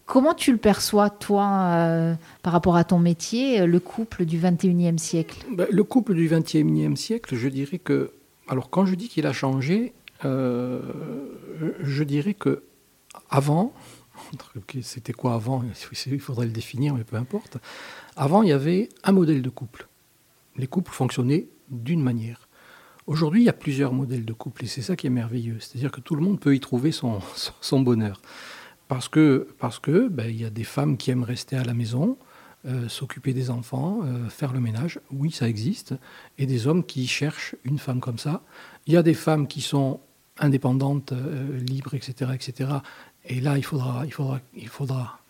Comment 0.07 0.35
tu 0.35 0.51
le 0.53 0.59
perçois, 0.59 1.09
toi, 1.09 2.17
par 2.43 2.53
rapport 2.53 2.77
à 2.77 2.85
ton 2.85 2.99
métier, 2.99 3.65
le 3.67 3.81
couple 3.81 4.25
du 4.25 4.39
21e 4.39 4.99
siècle? 4.99 5.39
Ben, 5.53 5.67
le 5.71 5.85
couple 5.85 6.15
du 6.15 6.29
XXIe 6.29 6.97
siècle, 6.97 7.37
je 7.37 7.49
dirais 7.49 7.79
que. 7.79 8.11
Alors, 8.49 8.71
quand 8.71 8.87
je 8.87 8.95
dis 8.97 9.09
qu'il 9.09 9.27
a 9.27 9.33
changé, 9.33 9.93
je 10.23 12.03
dirais 12.05 12.35
que 12.35 12.63
avant, 13.31 13.73
c'était 14.83 15.13
quoi 15.13 15.35
avant? 15.35 15.63
Il 16.07 16.21
faudrait 16.21 16.47
le 16.47 16.53
définir, 16.53 16.95
mais 16.95 17.05
peu 17.05 17.17
importe. 17.17 17.59
Avant, 18.17 18.43
il 18.43 18.49
y 18.49 18.53
avait 18.53 18.89
un 19.05 19.13
modèle 19.13 19.43
de 19.43 19.51
couple. 19.51 19.89
Les 20.57 20.67
couples 20.67 20.93
fonctionnaient 20.93 21.49
d'une 21.71 22.03
manière. 22.03 22.49
Aujourd'hui, 23.07 23.43
il 23.43 23.45
y 23.45 23.51
a 23.51 23.53
plusieurs 23.53 23.93
modèles 23.93 24.25
de 24.25 24.33
couple 24.33 24.65
et 24.65 24.67
c'est 24.67 24.83
ça 24.83 24.97
qui 24.97 25.07
est 25.07 25.11
merveilleux. 25.11 25.59
C'est-à-dire 25.61 25.91
que 25.91 26.01
tout 26.01 26.17
le 26.17 26.23
monde 26.23 26.41
peut 26.41 26.55
y 26.55 26.61
trouver 26.61 26.93
son, 27.61 27.81
bonheur. 27.81 28.21
Parce 28.89 29.09
que, 29.09 29.49
parce 29.59 29.79
que 29.79 30.09
ben, 30.09 30.29
il 30.29 30.41
y 30.41 30.45
a 30.47 30.51
des 30.51 30.65
femmes 30.65 30.97
qui 30.97 31.11
aiment 31.11 31.25
rester 31.25 31.57
à 31.57 31.65
la 31.65 31.75
maison, 31.75 32.17
euh, 32.67 32.89
s'occuper 32.89 33.35
des 33.35 33.51
enfants, 33.51 34.01
euh, 34.05 34.29
faire 34.31 34.55
le 34.55 34.61
ménage. 34.61 34.99
Oui, 35.13 35.31
ça 35.31 35.47
existe. 35.47 35.95
Et 36.39 36.47
des 36.47 36.67
hommes 36.67 36.85
qui 36.85 37.07
cherchent 37.07 37.55
une 37.65 37.79
femme 37.79 38.01
comme 38.01 38.19
ça. 38.19 38.43
Il 38.87 38.95
y 38.95 38.97
a 38.97 39.03
des 39.03 39.15
femmes 39.15 39.47
qui 39.47 39.61
sont 39.61 40.01
indépendantes, 40.39 41.13
euh, 41.13 41.59
libres, 41.59 41.95
etc., 41.95 42.33
etc. 42.35 42.71
Et 43.27 43.41
là, 43.41 43.59
il 43.59 43.65
faudra, 43.65 44.07
il 44.07 44.13
faudra, 44.13 44.41
il 44.55 44.69
faudra, 44.69 45.21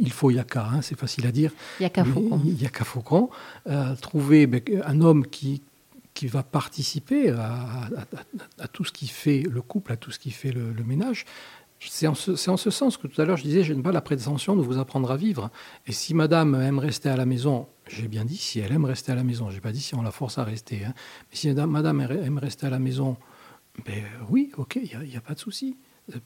il 0.00 0.12
faut, 0.12 0.30
il 0.30 0.36
y 0.36 0.38
a 0.38 0.44
qu'à, 0.44 0.66
hein, 0.68 0.82
c'est 0.82 0.98
facile 0.98 1.26
à 1.26 1.32
dire. 1.32 1.52
Il 1.80 1.84
y 1.84 1.86
a 1.86 1.90
qu'à 1.90 2.04
Mais 2.04 2.12
Faucon. 2.12 2.40
Il 2.44 2.54
n'y 2.54 2.66
a 2.66 2.70
qu'à 2.70 2.84
Faucon. 2.84 3.30
Euh, 3.68 3.94
trouver 3.96 4.46
ben, 4.46 4.60
un 4.84 5.00
homme 5.00 5.26
qui, 5.26 5.62
qui 6.14 6.26
va 6.26 6.42
participer 6.42 7.30
à, 7.30 7.52
à- 7.52 7.86
à- 7.86 8.64
à 8.64 8.68
tout 8.68 8.84
ce 8.84 8.92
qui 8.92 9.06
fait 9.08 9.42
le 9.42 9.62
couple, 9.62 9.92
à 9.92 9.96
tout 9.96 10.10
ce 10.10 10.18
qui 10.18 10.30
fait 10.30 10.50
le, 10.52 10.72
le 10.72 10.84
ménage. 10.84 11.24
C'est 11.78 12.06
en, 12.06 12.14
ce, 12.14 12.48
en 12.48 12.56
ce 12.56 12.70
sens 12.70 12.96
que 12.96 13.06
tout 13.06 13.20
à 13.20 13.26
l'heure 13.26 13.36
je 13.36 13.42
disais, 13.42 13.62
je 13.62 13.74
n'ai 13.74 13.82
pas 13.82 13.92
la 13.92 14.00
prétention 14.00 14.56
de 14.56 14.62
vous 14.62 14.78
apprendre 14.78 15.10
à 15.10 15.16
vivre. 15.18 15.50
Et 15.86 15.92
si 15.92 16.14
madame 16.14 16.54
aime 16.54 16.78
rester 16.78 17.10
à 17.10 17.16
la 17.16 17.26
maison, 17.26 17.68
j'ai 17.86 18.08
bien 18.08 18.24
dit 18.24 18.38
si 18.38 18.60
elle 18.60 18.72
aime 18.72 18.86
rester 18.86 19.12
à 19.12 19.14
la 19.14 19.22
maison, 19.24 19.50
j'ai 19.50 19.60
pas 19.60 19.72
dit 19.72 19.80
si 19.82 19.94
on 19.94 20.00
la 20.00 20.10
force 20.10 20.38
à 20.38 20.44
rester. 20.44 20.84
hein. 20.86 20.94
Mais 21.30 21.36
si 21.36 21.48
madame, 21.52 22.00
aime 22.00 22.38
rester 22.38 22.66
à 22.66 22.70
la 22.70 22.78
maison, 22.78 23.18
ben 23.84 24.02
oui, 24.30 24.52
ok, 24.56 24.76
il 24.82 24.98
n'y 25.10 25.16
a 25.18 25.20
pas 25.20 25.34
de 25.34 25.38
souci. 25.38 25.76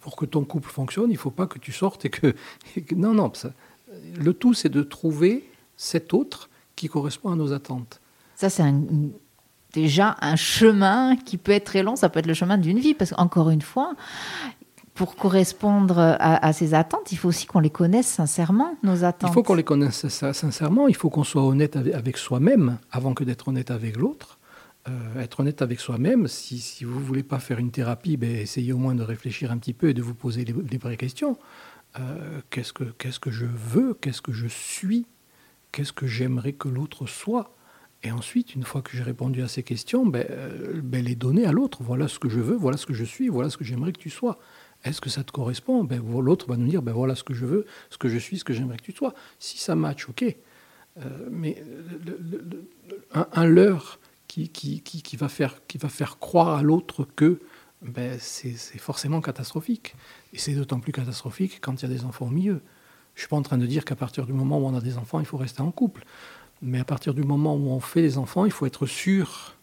Pour 0.00 0.16
que 0.16 0.26
ton 0.26 0.44
couple 0.44 0.68
fonctionne, 0.70 1.10
il 1.10 1.14
ne 1.14 1.18
faut 1.18 1.30
pas 1.30 1.46
que 1.46 1.58
tu 1.58 1.72
sortes 1.72 2.04
et 2.04 2.10
que... 2.10 2.34
et 2.76 2.82
que- 2.82 2.94
non, 2.94 3.14
non, 3.14 3.32
ça- 3.34 3.52
le 4.18 4.32
tout 4.34 4.54
c'est 4.54 4.68
de 4.68 4.82
trouver 4.82 5.48
cet 5.76 6.12
autre 6.14 6.48
qui 6.76 6.88
correspond 6.88 7.32
à 7.32 7.36
nos 7.36 7.52
attentes. 7.52 8.00
Ça, 8.36 8.50
c'est 8.50 8.62
un- 8.62 8.82
déjà 9.72 10.16
un 10.20 10.36
chemin 10.36 11.16
qui 11.16 11.36
peut 11.38 11.52
être 11.52 11.64
très 11.64 11.82
long. 11.82 11.96
Ça 11.96 12.08
peut 12.08 12.18
être 12.20 12.26
le 12.26 12.34
chemin 12.34 12.58
d'une 12.58 12.78
vie. 12.78 12.94
Parce 12.94 13.10
qu'encore 13.12 13.50
une 13.50 13.62
fois, 13.62 13.94
pour 14.94 15.16
correspondre 15.16 15.98
à, 15.98 16.44
à 16.46 16.52
ces 16.52 16.74
attentes, 16.74 17.10
il 17.12 17.16
faut 17.18 17.28
aussi 17.28 17.46
qu'on 17.46 17.60
les 17.60 17.70
connaisse 17.70 18.06
sincèrement, 18.06 18.76
nos 18.82 19.04
attentes. 19.04 19.30
Il 19.30 19.34
faut 19.34 19.42
qu'on 19.42 19.54
les 19.54 19.64
connaisse 19.64 20.08
sin- 20.08 20.32
sincèrement, 20.32 20.88
il 20.88 20.96
faut 20.96 21.08
qu'on 21.08 21.24
soit 21.24 21.42
honnête 21.42 21.76
avec 21.76 22.16
soi-même 22.18 22.78
avant 22.90 23.14
que 23.14 23.24
d'être 23.24 23.48
honnête 23.48 23.70
avec 23.70 23.96
l'autre. 23.96 24.38
Euh, 24.90 25.20
être 25.20 25.40
honnête 25.40 25.62
avec 25.62 25.80
soi-même, 25.80 26.26
si, 26.26 26.84
vous 26.84 26.98
ne 26.98 27.04
voulez 27.04 27.22
pas 27.22 27.38
faire 27.38 27.58
une 27.58 27.70
thérapie, 27.70 28.16
ben, 28.16 28.30
essayez 28.30 28.72
au 28.72 28.78
moins 28.78 28.94
de 28.94 29.02
réfléchir 29.02 29.52
un 29.52 29.58
petit 29.58 29.72
peu 29.74 29.88
et 29.88 29.94
de 29.94 30.02
vous 30.02 30.14
poser 30.14 30.44
les, 30.44 30.78
vraies 30.78 30.96
questions. 30.96 31.38
Euh, 31.98 32.40
qu'est-ce, 32.50 32.72
que, 32.72 33.30
je 33.30 33.46
veux 33.46 33.94
Qu'est-ce 33.94 34.22
que 34.22 34.32
je 34.32 34.46
suis 34.46 35.06
Qu'est-ce 35.72 35.92
que 35.92 36.06
j'aimerais 36.06 36.52
que 36.52 36.68
l'autre 36.68 37.06
soit? 37.06 37.54
Et 38.02 38.10
ensuite, 38.10 38.54
une 38.54 38.64
fois 38.64 38.80
que 38.80 38.96
j'ai 38.96 39.02
répondu 39.02 39.42
à 39.42 39.48
ces 39.48 39.62
questions, 39.62 40.06
ben, 40.06 40.26
euh, 40.30 40.80
ben, 40.82 41.04
les 41.04 41.14
donner 41.14 41.44
à 41.44 41.52
l'autre. 41.52 41.82
Voilà 41.82 42.08
ce 42.08 42.18
que 42.18 42.28
je 42.28 42.40
veux, 42.40 42.56
voilà 42.56 42.76
ce 42.76 42.86
que 42.86 42.94
je 42.94 43.04
suis, 43.04 43.28
voilà 43.28 43.50
ce 43.50 43.58
que 43.58 43.64
j'aimerais 43.64 43.92
que 43.92 43.98
tu 43.98 44.10
sois. 44.10 44.38
Est-ce 44.84 45.00
que 45.00 45.10
ça 45.10 45.22
te 45.22 45.30
correspond? 45.30 45.84
Ben, 45.84 46.02
L'autre 46.20 46.48
va 46.48 46.56
nous 46.56 46.68
dire, 46.68 46.82
ben, 46.82 46.92
voilà 46.92 47.14
ce 47.14 47.22
que 47.22 47.34
je 47.34 47.44
veux, 47.44 47.66
ce 47.90 47.98
que 47.98 48.08
je 48.08 48.18
suis, 48.18 48.38
ce 48.38 48.44
que 48.44 48.54
j'aimerais 48.54 48.78
que 48.78 48.84
tu 48.84 48.92
sois. 48.92 49.14
Si 49.38 49.58
ça 49.58 49.74
match, 49.74 50.08
ok. 50.08 50.36
Mais 51.30 51.62
un, 53.14 53.26
un 53.32 53.46
leurre 53.46 53.99
qui, 54.30 54.80
qui, 54.80 55.02
qui, 55.02 55.16
va 55.16 55.28
faire, 55.28 55.66
qui 55.66 55.78
va 55.78 55.88
faire 55.88 56.18
croire 56.18 56.56
à 56.56 56.62
l'autre 56.62 57.06
que 57.16 57.40
ben, 57.82 58.16
c'est 58.20 58.52
c'est 58.52 58.78
forcément 58.78 59.20
catastrophique. 59.20 59.96
Et 60.32 60.38
c'est 60.38 60.54
d'autant 60.54 60.78
plus 60.78 60.92
catastrophique 60.92 61.58
quand 61.60 61.82
il 61.82 61.88
y 61.88 61.92
a 61.92 61.94
des 61.94 62.04
enfants 62.04 62.26
au 62.26 62.30
milieu. 62.30 62.62
Je 63.14 63.18
ne 63.18 63.20
suis 63.22 63.28
pas 63.28 63.36
en 63.36 63.42
train 63.42 63.58
de 63.58 63.66
dire 63.66 63.84
qu'à 63.84 63.96
partir 63.96 64.26
du 64.26 64.32
moment 64.32 64.58
où 64.58 64.66
on 64.66 64.76
a 64.76 64.80
des 64.80 64.98
enfants, 64.98 65.18
il 65.18 65.26
faut 65.26 65.36
rester 65.36 65.62
en 65.62 65.72
couple. 65.72 66.04
Mais 66.62 66.78
à 66.78 66.84
partir 66.84 67.14
du 67.14 67.22
moment 67.22 67.56
où 67.56 67.70
on 67.70 67.80
fait 67.80 68.02
des 68.02 68.18
enfants, 68.18 68.44
il 68.44 68.52
faut 68.52 68.66
être 68.66 68.86
sûr 68.86 69.56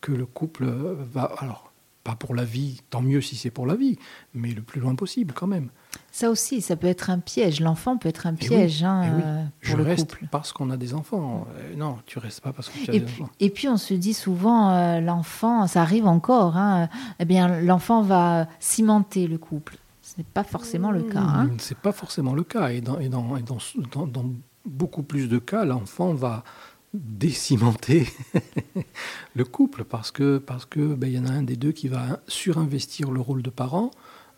que 0.00 0.10
le 0.12 0.26
couple 0.26 0.66
va... 0.66 1.24
Alors, 1.38 1.72
pas 2.02 2.16
pour 2.16 2.34
la 2.34 2.44
vie, 2.44 2.82
tant 2.90 3.00
mieux 3.00 3.20
si 3.20 3.36
c'est 3.36 3.50
pour 3.50 3.66
la 3.66 3.76
vie, 3.76 3.98
mais 4.34 4.52
le 4.52 4.62
plus 4.62 4.80
loin 4.80 4.94
possible 4.94 5.32
quand 5.34 5.46
même. 5.46 5.70
Ça 6.12 6.30
aussi, 6.30 6.60
ça 6.60 6.76
peut 6.76 6.86
être 6.86 7.10
un 7.10 7.18
piège. 7.18 7.60
L'enfant 7.60 7.96
peut 7.96 8.08
être 8.08 8.26
un 8.26 8.34
Eh 8.34 8.42
oui, 8.42 8.48
piège 8.48 8.84
hein, 8.84 9.02
eh 9.04 9.16
oui. 9.16 9.22
euh, 9.24 9.44
Je 9.62 9.68
pour 9.70 9.78
le 9.78 9.84
reste 9.84 10.10
couple. 10.12 10.26
parce 10.30 10.52
qu'on 10.52 10.70
a 10.70 10.76
des 10.76 10.94
enfants. 10.94 11.46
Euh, 11.58 11.74
non, 11.76 11.98
tu 12.06 12.18
restes 12.18 12.40
pas 12.40 12.52
parce 12.52 12.68
que 12.68 12.78
tu 12.78 12.90
as 12.90 12.94
Et 12.94 13.00
des 13.00 13.06
puis, 13.06 13.22
enfants. 13.22 13.32
et 13.40 13.50
puis, 13.50 13.68
on 13.68 13.76
se 13.76 13.94
dit 13.94 14.14
souvent, 14.14 14.70
euh, 14.70 15.00
l'enfant, 15.00 15.66
ça 15.66 15.82
arrive 15.82 16.06
encore, 16.06 16.56
hein, 16.56 16.88
eh 17.18 17.24
bien, 17.24 17.60
l'enfant 17.60 18.02
va 18.02 18.46
cimenter 18.60 19.26
le 19.26 19.38
couple. 19.38 19.76
Ce 20.02 20.14
n'est 20.18 20.24
pas 20.24 20.44
forcément 20.44 20.90
le 20.92 21.02
cas. 21.02 21.20
hein. 21.20 21.50
Ce 21.58 21.74
n'est 21.74 21.80
pas 21.80 21.92
forcément 21.92 22.34
le 22.34 22.44
cas. 22.44 22.68
Et 22.70 22.80
dans, 22.80 22.98
et 23.00 23.08
dans, 23.08 23.36
et 23.36 23.42
dans, 23.42 23.58
dans- 23.92 24.06
dans 24.06 24.24
beaucoup 24.64 25.02
plus 25.02 25.28
de 25.28 25.38
cas, 25.38 25.64
l'enfant 25.64 26.14
va 26.14 26.44
décimenter 26.92 28.06
le 29.34 29.44
couple 29.44 29.84
parce 29.84 30.10
que 30.10 30.38
parce 30.38 30.64
que 30.64 30.94
ben, 30.94 31.08
il 31.08 31.14
y 31.14 31.18
en 31.18 31.26
a 31.26 31.30
un 31.32 31.42
des 31.42 31.56
deux 31.56 31.72
qui 31.72 31.88
va 31.88 32.20
surinvestir 32.28 33.10
le 33.10 33.20
rôle 33.20 33.42
de 33.42 33.50
parent 33.50 33.90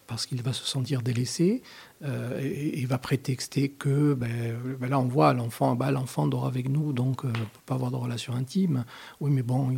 parce 0.06 0.26
qu'il 0.26 0.42
va 0.42 0.52
se 0.52 0.64
sentir 0.64 1.02
délaissé 1.02 1.62
euh, 2.04 2.38
et, 2.40 2.84
va 2.86 2.98
prétexter 2.98 3.68
que 3.68 4.14
ben, 4.14 4.56
ben 4.78 4.88
là 4.88 4.98
on 4.98 5.06
voit 5.06 5.32
l'enfant 5.32 5.74
ben, 5.74 5.90
l'enfant 5.90 6.26
dort 6.26 6.46
avec 6.46 6.68
nous 6.68 6.92
donc 6.92 7.24
euh, 7.24 7.28
on 7.28 7.32
peut 7.32 7.60
pas 7.66 7.74
avoir 7.74 7.90
de 7.90 7.96
relation 7.96 8.34
intime. 8.34 8.84
Oui 9.20 9.30
mais 9.30 9.42
bon 9.42 9.76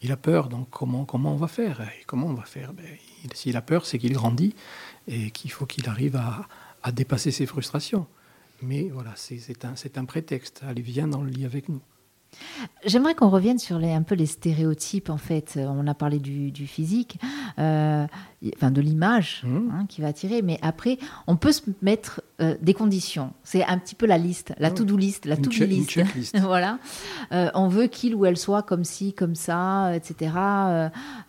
il, 0.00 0.12
a 0.12 0.16
peur 0.16 0.48
donc 0.48 0.68
comment 0.70 1.04
comment 1.04 1.32
on 1.32 1.36
va 1.36 1.48
faire? 1.48 1.80
Et 1.80 2.04
comment 2.06 2.28
on 2.28 2.34
va 2.34 2.44
faire? 2.44 2.72
Ben, 2.72 2.86
il- 3.24 3.32
s'il 3.34 3.56
a 3.56 3.62
peur 3.62 3.86
c'est 3.86 3.98
qu'il 3.98 4.12
grandit 4.12 4.54
et 5.08 5.30
qu'il 5.30 5.50
faut 5.50 5.66
qu'il 5.66 5.88
arrive 5.88 6.16
à, 6.16 6.46
à 6.82 6.92
dépasser 6.92 7.30
ses 7.30 7.46
frustrations. 7.46 8.06
Mais 8.62 8.88
voilà 8.92 9.12
c'est 9.16 9.64
un 9.64 9.74
un 9.96 10.04
prétexte. 10.04 10.62
Allez 10.66 10.82
viens 10.82 11.08
dans 11.08 11.22
le 11.22 11.30
lit 11.30 11.44
avec 11.44 11.68
nous 11.68 11.80
J'aimerais 12.84 13.14
qu'on 13.14 13.28
revienne 13.28 13.58
sur 13.58 13.78
les, 13.78 13.92
un 13.92 14.02
peu 14.02 14.14
les 14.14 14.26
stéréotypes, 14.26 15.10
en 15.10 15.16
fait. 15.16 15.54
Euh, 15.56 15.66
On 15.68 15.86
a 15.86 15.94
parlé 15.94 16.18
du, 16.18 16.50
du 16.52 16.66
physique, 16.66 17.18
euh, 17.58 18.06
enfin 18.56 18.70
de 18.70 18.80
l'image 18.80 19.42
Mhm. 19.44 19.70
hein, 19.74 19.86
qui 19.88 20.00
va 20.00 20.08
attirer, 20.08 20.42
mais 20.42 20.58
après, 20.62 20.98
on 21.26 21.36
peut 21.36 21.52
se 21.52 21.62
mettre 21.82 22.22
euh, 22.40 22.54
des 22.62 22.74
conditions. 22.74 23.32
C'est 23.44 23.64
un 23.64 23.78
petit 23.78 23.94
peu 23.94 24.06
la 24.06 24.18
liste, 24.18 24.54
la 24.58 24.68
Ouais. 24.68 24.74
to-do 24.74 24.96
list, 24.96 25.24
la 25.26 25.36
to-do 25.36 25.64
list. 25.64 25.98
voilà. 26.40 26.78
Euh, 27.32 27.50
on 27.54 27.68
veut 27.68 27.86
qu'il 27.86 28.14
ou 28.14 28.24
elle 28.26 28.36
soit 28.36 28.62
comme 28.62 28.84
ci, 28.84 29.12
comme 29.14 29.34
ça, 29.34 29.94
etc. 29.96 30.32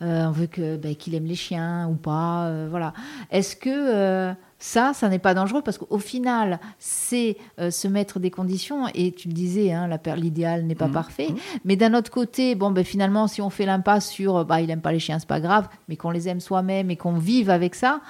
On 0.02 0.32
veut 0.32 0.48
que 0.48 0.78
ben, 0.78 0.96
qu'il 0.96 1.16
aime 1.16 1.26
les 1.26 1.36
chiens 1.36 1.88
ou 1.90 1.96
pas. 1.96 2.68
voilà. 2.70 2.94
Est-ce 3.32 3.56
que 3.56 4.34
ça, 4.60 4.94
ça 4.94 5.08
n'est 5.10 5.20
pas 5.20 5.34
dangereux 5.34 5.62
parce 5.62 5.78
qu'au 5.78 6.00
final, 6.00 6.60
c'est 6.80 7.38
euh, 7.60 7.70
se 7.72 7.88
mettre 7.88 8.20
des 8.20 8.32
conditions. 8.32 8.88
Et 8.96 9.12
tu 9.12 9.28
le 9.28 9.34
disais, 9.34 9.72
hein, 9.72 9.90
l'idéal 10.16 10.66
n'est 10.66 10.76
pas 10.76 10.88
Mhm. 10.88 10.94
parfait. 10.94 11.28
Mais 11.64 11.76
d'un 11.76 11.94
autre 11.94 12.10
côté, 12.12 12.56
bon, 12.56 12.72
ben 12.72 12.84
finalement, 12.84 13.28
si 13.28 13.42
on 13.42 13.50
fait 13.50 13.66
l'impasse 13.66 14.10
sur, 14.10 14.38
euh, 14.38 14.44
bah, 14.44 14.62
il 14.62 14.70
aime 14.72 14.82
pas 14.82 14.92
les 14.92 15.00
chiens, 15.00 15.20
c'est 15.20 15.28
pas 15.28 15.40
grave, 15.42 15.68
mais 15.88 15.96
qu'on 15.96 16.10
les 16.12 16.28
aime 16.28 16.40
soi-même 16.40 16.90
et 16.90 16.96
qu'on 16.98 17.18
vive 17.18 17.50
avec 17.50 17.76
ça, 17.76 18.02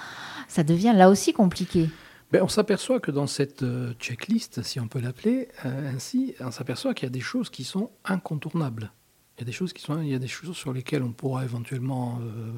ça 0.48 0.62
devient 0.62 0.92
là 0.94 1.10
aussi 1.10 1.32
compliqué. 1.32 1.90
Ben, 2.32 2.42
on 2.42 2.48
s'aperçoit 2.48 3.00
que 3.00 3.10
dans 3.10 3.26
cette 3.26 3.62
euh, 3.62 3.92
checklist, 3.98 4.62
si 4.62 4.78
on 4.80 4.86
peut 4.88 5.00
l'appeler 5.00 5.48
euh, 5.64 5.92
ainsi, 5.94 6.34
on 6.40 6.50
s'aperçoit 6.50 6.92
qu'il 6.94 7.06
y 7.06 7.10
a 7.10 7.12
des 7.12 7.20
choses 7.20 7.48
qui 7.50 7.64
sont 7.64 7.90
incontournables. 8.04 8.90
Il 9.38 9.42
y 9.42 9.44
a 9.44 9.46
des 9.46 9.52
choses 9.52 9.72
qui 9.72 9.82
sont, 9.82 10.00
il 10.00 10.08
y 10.08 10.16
a 10.16 10.18
des 10.18 10.26
choses 10.26 10.56
sur 10.56 10.72
lesquelles 10.72 11.04
on 11.04 11.12
pourra 11.12 11.44
éventuellement 11.44 12.18
euh, 12.20 12.50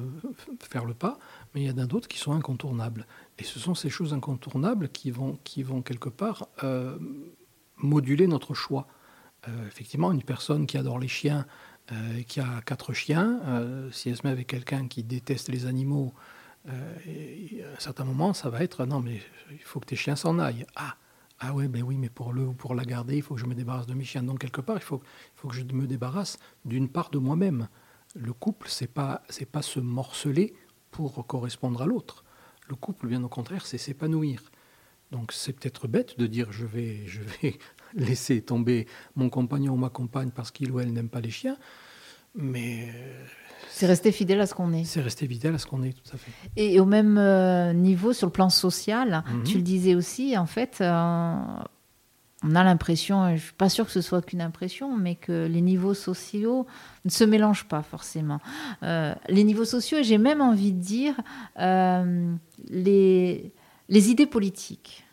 faire 0.67 0.83
le 0.83 0.95
pas, 0.95 1.19
mais 1.53 1.61
il 1.61 1.67
y 1.67 1.71
en 1.71 1.77
a 1.77 1.85
d'autres 1.85 2.07
qui 2.07 2.17
sont 2.17 2.31
incontournables. 2.31 3.05
Et 3.37 3.43
ce 3.43 3.59
sont 3.59 3.75
ces 3.75 3.91
choses 3.91 4.15
incontournables 4.15 4.89
qui 4.89 5.11
vont, 5.11 5.37
qui 5.43 5.61
vont 5.61 5.83
quelque 5.83 6.09
part 6.09 6.47
euh, 6.63 6.97
moduler 7.77 8.25
notre 8.25 8.55
choix. 8.55 8.87
Euh, 9.47 9.67
effectivement, 9.67 10.11
une 10.11 10.23
personne 10.23 10.65
qui 10.65 10.75
adore 10.79 10.97
les 10.97 11.07
chiens, 11.07 11.45
qui 12.27 12.39
a 12.39 12.61
quatre 12.65 12.93
chiens, 12.93 13.41
si 13.91 14.09
elle 14.09 14.15
se 14.15 14.25
met 14.25 14.31
avec 14.31 14.47
quelqu'un 14.47 14.87
qui 14.87 15.03
déteste 15.03 15.49
les 15.49 15.65
animaux, 15.65 16.13
à 16.65 16.71
un 16.71 17.79
certain 17.79 18.05
moment, 18.05 18.33
ça 18.33 18.49
va 18.49 18.63
être 18.63 18.85
non, 18.85 19.01
mais 19.01 19.19
il 19.51 19.59
faut 19.59 19.81
que 19.81 19.87
tes 19.87 19.97
chiens 19.97 20.15
s'en 20.15 20.39
aillent. 20.39 20.65
Ah, 20.77 20.95
ah 21.43 21.53
ouais, 21.53 21.67
ben 21.67 21.81
oui, 21.81 21.97
mais 21.97 22.09
pour 22.09 22.33
le 22.33 22.43
ou 22.43 22.53
pour 22.53 22.75
la 22.75 22.85
garder, 22.85 23.17
il 23.17 23.23
faut 23.23 23.33
que 23.33 23.41
je 23.41 23.47
me 23.47 23.55
débarrasse 23.55 23.87
de 23.87 23.95
mes 23.95 24.03
chiens. 24.03 24.21
Donc 24.21 24.39
quelque 24.39 24.61
part, 24.61 24.77
il 24.77 24.83
faut, 24.83 25.01
il 25.03 25.39
faut 25.39 25.47
que 25.47 25.55
je 25.55 25.63
me 25.63 25.87
débarrasse 25.87 26.37
d'une 26.65 26.87
part 26.87 27.09
de 27.09 27.17
moi-même. 27.17 27.67
Le 28.15 28.31
couple, 28.31 28.67
c'est 28.69 28.93
pas 28.93 29.23
c'est 29.27 29.49
pas 29.49 29.63
se 29.63 29.79
morceler 29.79 30.53
pour 30.91 31.25
correspondre 31.25 31.81
à 31.81 31.87
l'autre. 31.87 32.23
Le 32.67 32.75
couple, 32.75 33.07
bien 33.07 33.23
au 33.23 33.27
contraire, 33.27 33.65
c'est 33.65 33.79
s'épanouir. 33.79 34.51
Donc 35.11 35.31
c'est 35.31 35.53
peut-être 35.53 35.87
bête 35.87 36.19
de 36.19 36.27
dire 36.27 36.51
je 36.51 36.65
vais 36.67 37.07
je 37.07 37.21
vais 37.21 37.57
laisser 37.95 38.43
tomber 38.43 38.87
mon 39.15 39.31
compagnon 39.31 39.73
ou 39.73 39.77
ma 39.77 39.89
compagne 39.89 40.29
parce 40.29 40.51
qu'il 40.51 40.71
ou 40.71 40.79
elle 40.79 40.93
n'aime 40.93 41.09
pas 41.09 41.21
les 41.21 41.31
chiens, 41.31 41.57
mais 42.35 42.91
euh, 42.93 43.25
c'est 43.69 43.85
rester 43.85 44.11
fidèle 44.11 44.41
à 44.41 44.47
ce 44.47 44.53
qu'on 44.53 44.73
est. 44.73 44.83
C'est 44.83 45.01
rester 45.01 45.27
fidèle 45.27 45.55
à 45.55 45.57
ce 45.57 45.65
qu'on 45.65 45.83
est, 45.83 45.93
tout 45.93 46.13
à 46.13 46.17
fait. 46.17 46.31
Et 46.55 46.79
au 46.79 46.85
même 46.85 47.17
euh, 47.17 47.73
niveau, 47.73 48.13
sur 48.13 48.27
le 48.27 48.31
plan 48.31 48.49
social, 48.49 49.23
mhm. 49.27 49.43
tu 49.43 49.57
le 49.57 49.63
disais 49.63 49.95
aussi, 49.95 50.37
en 50.37 50.45
fait, 50.45 50.79
euh, 50.81 51.35
on 52.43 52.55
a 52.55 52.63
l'impression, 52.63 53.27
je 53.29 53.33
ne 53.33 53.37
suis 53.37 53.53
pas 53.53 53.69
sûre 53.69 53.85
que 53.85 53.91
ce 53.91 54.01
soit 54.01 54.21
qu'une 54.21 54.41
impression, 54.41 54.97
mais 54.97 55.15
que 55.15 55.47
les 55.47 55.61
niveaux 55.61 55.93
sociaux 55.93 56.65
ne 57.05 57.09
se 57.09 57.23
mélangent 57.23 57.67
pas 57.67 57.81
forcément. 57.81 58.39
Euh, 58.83 59.13
les 59.29 59.43
niveaux 59.43 59.65
sociaux, 59.65 59.99
et 59.99 60.03
j'ai 60.03 60.17
même 60.17 60.41
envie 60.41 60.73
de 60.73 60.81
dire 60.81 61.15
les, 61.57 63.51
les 63.89 64.09
idées 64.09 64.27
politiques. 64.27 65.05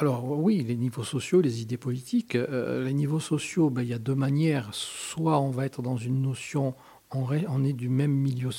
Alors 0.00 0.24
oui, 0.24 0.64
les 0.66 0.76
niveaux 0.76 1.04
sociaux, 1.04 1.40
les 1.40 1.60
idées 1.60 1.76
politiques. 1.76 2.34
les 2.34 2.94
niveaux 2.94 3.20
sociaux, 3.20 3.70
ben, 3.70 3.82
il 3.82 3.88
y 3.88 3.94
a 3.94 3.98
deux 3.98 4.14
manières. 4.14 4.70
Soit 4.72 5.38
on 5.38 5.50
va 5.50 5.66
être 5.66 5.82
dans 5.82 5.98
une 5.98 6.22
notion 6.22 6.74
on, 7.12 7.64
est 7.64 7.72
du 7.72 7.88
même 7.88 8.12
milieu, 8.12 8.52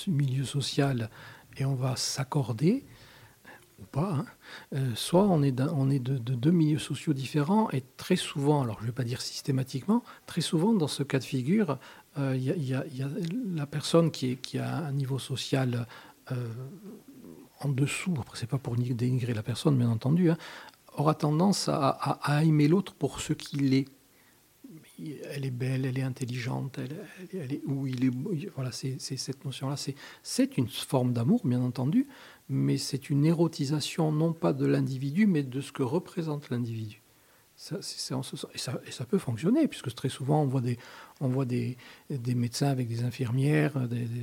social 0.43 1.09
et 1.57 1.65
on 1.65 1.75
va 1.75 1.95
s'accorder, 1.95 2.85
ou 3.79 3.85
pas, 3.85 4.13
hein. 4.13 4.25
euh, 4.73 4.95
soit 4.95 5.23
on 5.23 5.41
est, 5.43 5.59
on 5.61 5.89
est 5.89 5.99
de, 5.99 6.17
deux 6.17 6.51
milieux 6.51 6.79
sociaux 6.79 7.13
différents 7.13 7.69
et 7.71 7.83
très 7.97 8.15
souvent, 8.15 8.61
alors 8.61 8.77
je 8.77 8.83
ne 8.83 8.87
vais 8.87 8.93
pas 8.93 9.03
dire 9.03 9.21
systématiquement, 9.21 10.03
très 10.25 10.41
souvent 10.41 10.73
dans 10.73 10.87
ce 10.87 11.03
cas 11.03 11.19
de 11.19 11.23
figure, 11.23 11.77
euh, 12.17 12.35
il 12.35 12.43
y, 12.43 12.73
a 12.73 12.83
la 13.55 13.65
personne 13.65 14.11
qui, 14.11 14.37
a 14.57 14.77
un 14.85 14.91
niveau 14.91 15.19
social 15.19 15.87
euh, 16.31 16.35
en 17.61 17.69
dessous, 17.69 18.13
après 18.19 18.37
c'est 18.37 18.49
pas 18.49 18.57
pour 18.57 18.75
dénigrer 18.75 19.33
la 19.33 19.43
personne 19.43 19.77
bien 19.77 19.89
entendu, 19.89 20.29
hein, 20.29 20.37
aura 20.97 21.15
tendance 21.15 21.69
à, 21.69 22.41
aimer 22.43 22.67
l'autre 22.67 22.93
pour 22.93 23.21
ce 23.21 23.33
qu'il 23.33 23.73
est 23.73 23.85
elle 25.31 25.45
est 25.45 25.51
belle, 25.51 25.85
elle 25.85 25.97
est 25.97 26.03
intelligente, 26.03 26.77
elle, 27.33 27.53
est 27.53 27.61
où 27.65 27.87
il 27.87 28.05
est. 28.05 28.49
Voilà, 28.55 28.71
c'est 28.71 28.99
cette 28.99 29.45
notion-là. 29.45 29.75
C'est 30.21 30.57
une 30.57 30.67
forme 30.67 31.11
d'amour, 31.11 31.41
bien 31.43 31.61
entendu, 31.61 32.07
mais 32.49 32.77
c'est 32.77 33.09
une 33.09 33.25
érotisation 33.25 34.11
non 34.11 34.33
pas 34.33 34.53
de 34.53 34.65
l'individu, 34.65 35.25
mais 35.25 35.41
de 35.41 35.59
ce 35.59 35.71
que 35.71 35.81
représente 35.81 36.51
l'individu. 36.51 37.01
Ça, 37.55 37.77
et, 37.77 38.91
ça, 38.91 39.05
peut 39.05 39.17
fonctionner, 39.17 39.67
puisque 39.67 39.93
très 39.93 40.09
souvent 40.09 40.41
on 40.41 41.27
voit 41.27 41.45
des 41.45 42.35
médecins 42.35 42.69
avec 42.69 42.87
des 42.87 43.03
infirmières, 43.03 43.73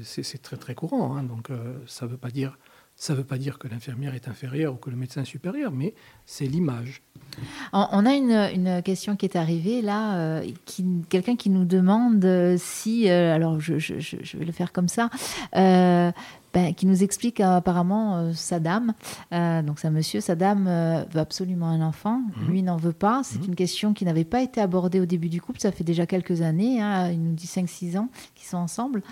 c'est 0.03 0.43
très 0.43 0.57
très 0.57 0.75
courant. 0.75 1.16
Hein, 1.16 1.23
donc 1.23 1.51
euh, 1.51 1.79
ça 1.87 2.07
ne 2.07 2.11
veut 2.11 2.16
pas 2.16 2.31
dire 2.31 2.59
ça 2.99 3.13
ne 3.13 3.19
veut 3.19 3.25
pas 3.25 3.39
dire 3.39 3.61
que 3.61 3.69
l'infirmière 3.69 4.15
est 4.17 4.27
inférieure 4.27 4.75
ou 4.75 4.77
que 4.77 4.91
le 4.91 4.97
médecin 4.97 5.23
est 5.23 5.25
supérieur, 5.25 5.71
mais 5.71 5.95
c'est 6.27 6.47
l'image. 6.47 7.01
On 7.73 8.05
a 8.05 8.15
une, 8.15 8.83
question 8.83 9.15
qui 9.15 9.25
est 9.25 9.37
arrivée 9.37 9.83
là, 9.83 10.17
euh, 10.17 10.47
quelqu'un 11.09 11.37
qui 11.37 11.49
nous 11.51 11.65
demande 11.65 12.25
euh, 12.25 12.57
si, 12.59 13.09
euh, 13.09 13.35
alors 13.35 13.61
je, 13.61 13.75
vais 14.37 14.45
le 14.45 14.53
faire 14.53 14.73
comme 14.73 14.89
ça, 14.89 15.11
ben, 15.53 16.75
qui 16.75 16.87
nous 16.87 17.05
explique 17.05 17.41
apparemment 17.41 18.33
sa 18.33 18.59
dame, 18.59 18.95
donc 19.31 19.79
sa 19.79 19.91
monsieur, 19.91 20.21
sa 20.21 20.35
dame 20.35 20.65
veut 21.13 21.21
absolument 21.21 21.69
un 21.69 21.83
enfant, 21.83 22.23
mhm. 22.37 22.49
lui 22.49 22.63
n'en 22.63 22.79
veut 22.79 22.93
pas. 22.93 23.21
C'est 23.23 23.39
mhm. 23.39 23.49
une 23.49 23.55
question 23.55 23.95
qui 23.95 24.07
n'avait 24.07 24.25
pas 24.25 24.43
été 24.43 24.61
abordée 24.61 24.99
au 24.99 25.07
début 25.07 25.29
du 25.29 25.41
couple, 25.41 25.61
ça 25.61 25.71
fait 25.71 25.85
déjà 25.85 26.07
quelques 26.07 26.41
années, 26.41 26.81
hein, 26.81 27.11
il 27.13 27.23
nous 27.23 27.35
dit 27.35 27.47
5-6 27.47 27.99
ans 27.99 28.09
qu'ils 28.35 28.49
sont 28.49 28.57
ensemble. 28.57 29.03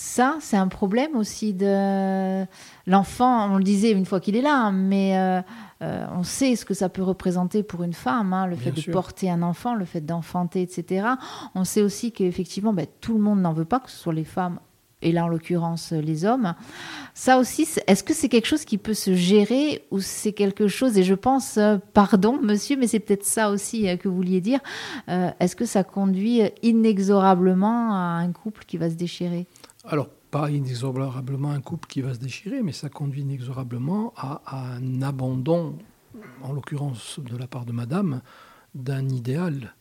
Ça, 0.00 0.36
c'est 0.38 0.56
un 0.56 0.68
problème 0.68 1.16
aussi 1.16 1.54
de 1.54 2.44
l'enfant. 2.86 3.52
On 3.52 3.58
le 3.58 3.64
disait 3.64 3.90
une 3.90 4.06
fois 4.06 4.20
qu'il 4.20 4.36
est 4.36 4.42
là, 4.42 4.66
hein, 4.66 4.70
mais 4.70 5.18
euh, 5.18 5.42
euh, 5.82 6.06
on 6.14 6.22
sait 6.22 6.54
ce 6.54 6.64
que 6.64 6.72
ça 6.72 6.88
peut 6.88 7.02
représenter 7.02 7.64
pour 7.64 7.82
une 7.82 7.92
femme, 7.92 8.32
hein, 8.32 8.46
le 8.46 8.54
fait 8.54 8.70
de 8.70 8.92
porter 8.92 9.28
un 9.28 9.42
enfant, 9.42 9.74
le 9.74 9.84
fait 9.84 10.00
d'enfanter, 10.00 10.62
etc. 10.62 11.04
On 11.56 11.64
sait 11.64 11.82
aussi 11.82 12.12
qu'effectivement, 12.12 12.72
ben, 12.72 12.86
tout 13.00 13.14
le 13.14 13.18
monde 13.18 13.40
n'en 13.40 13.52
veut 13.52 13.64
pas, 13.64 13.80
que 13.80 13.90
ce 13.90 13.96
soit 13.96 14.14
les 14.14 14.22
femmes 14.22 14.60
et 15.02 15.10
là 15.10 15.24
en 15.24 15.28
l'occurrence 15.28 15.90
les 15.90 16.24
hommes. 16.24 16.54
Ça 17.12 17.38
aussi, 17.38 17.66
est-ce 17.88 18.04
que 18.04 18.14
c'est 18.14 18.28
quelque 18.28 18.46
chose 18.46 18.64
qui 18.64 18.78
peut 18.78 18.94
se 18.94 19.14
gérer 19.14 19.84
ou 19.90 19.98
c'est 19.98 20.32
quelque 20.32 20.68
chose, 20.68 20.96
et 20.96 21.02
je 21.02 21.14
pense, 21.14 21.56
euh, 21.56 21.76
pardon 21.92 22.38
monsieur, 22.40 22.76
mais 22.76 22.86
c'est 22.86 23.00
peut-être 23.00 23.24
ça 23.24 23.50
aussi 23.50 23.88
que 23.98 24.06
vous 24.06 24.14
vouliez 24.14 24.40
dire, 24.40 24.60
est-ce 25.08 25.56
que 25.56 25.64
ça 25.64 25.82
conduit 25.82 26.42
inexorablement 26.62 27.94
à 27.94 28.20
un 28.22 28.30
couple 28.30 28.64
qui 28.64 28.76
va 28.76 28.90
se 28.90 28.94
déchirer? 28.94 29.48
Alors, 29.88 30.10
pas 30.30 30.50
inexorablement 30.50 31.50
un 31.50 31.62
couple 31.62 31.88
qui 31.88 32.02
va 32.02 32.12
se 32.12 32.18
déchirer, 32.18 32.62
mais 32.62 32.72
ça 32.72 32.90
conduit 32.90 33.22
inexorablement 33.22 34.12
à, 34.16 34.42
un 34.76 35.00
abandon, 35.00 35.78
en 36.42 36.52
l'occurrence 36.52 37.18
de 37.20 37.36
la 37.36 37.46
part 37.46 37.64
de 37.64 37.72
madame, 37.72 38.20
d'un 38.74 39.08
idéal 39.08 39.74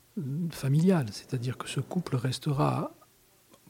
familial. 0.49 1.08
C'est-à-dire 1.12 1.58
que 1.58 1.68
ce 1.68 1.82
couple 1.82 2.16
restera, 2.16 2.93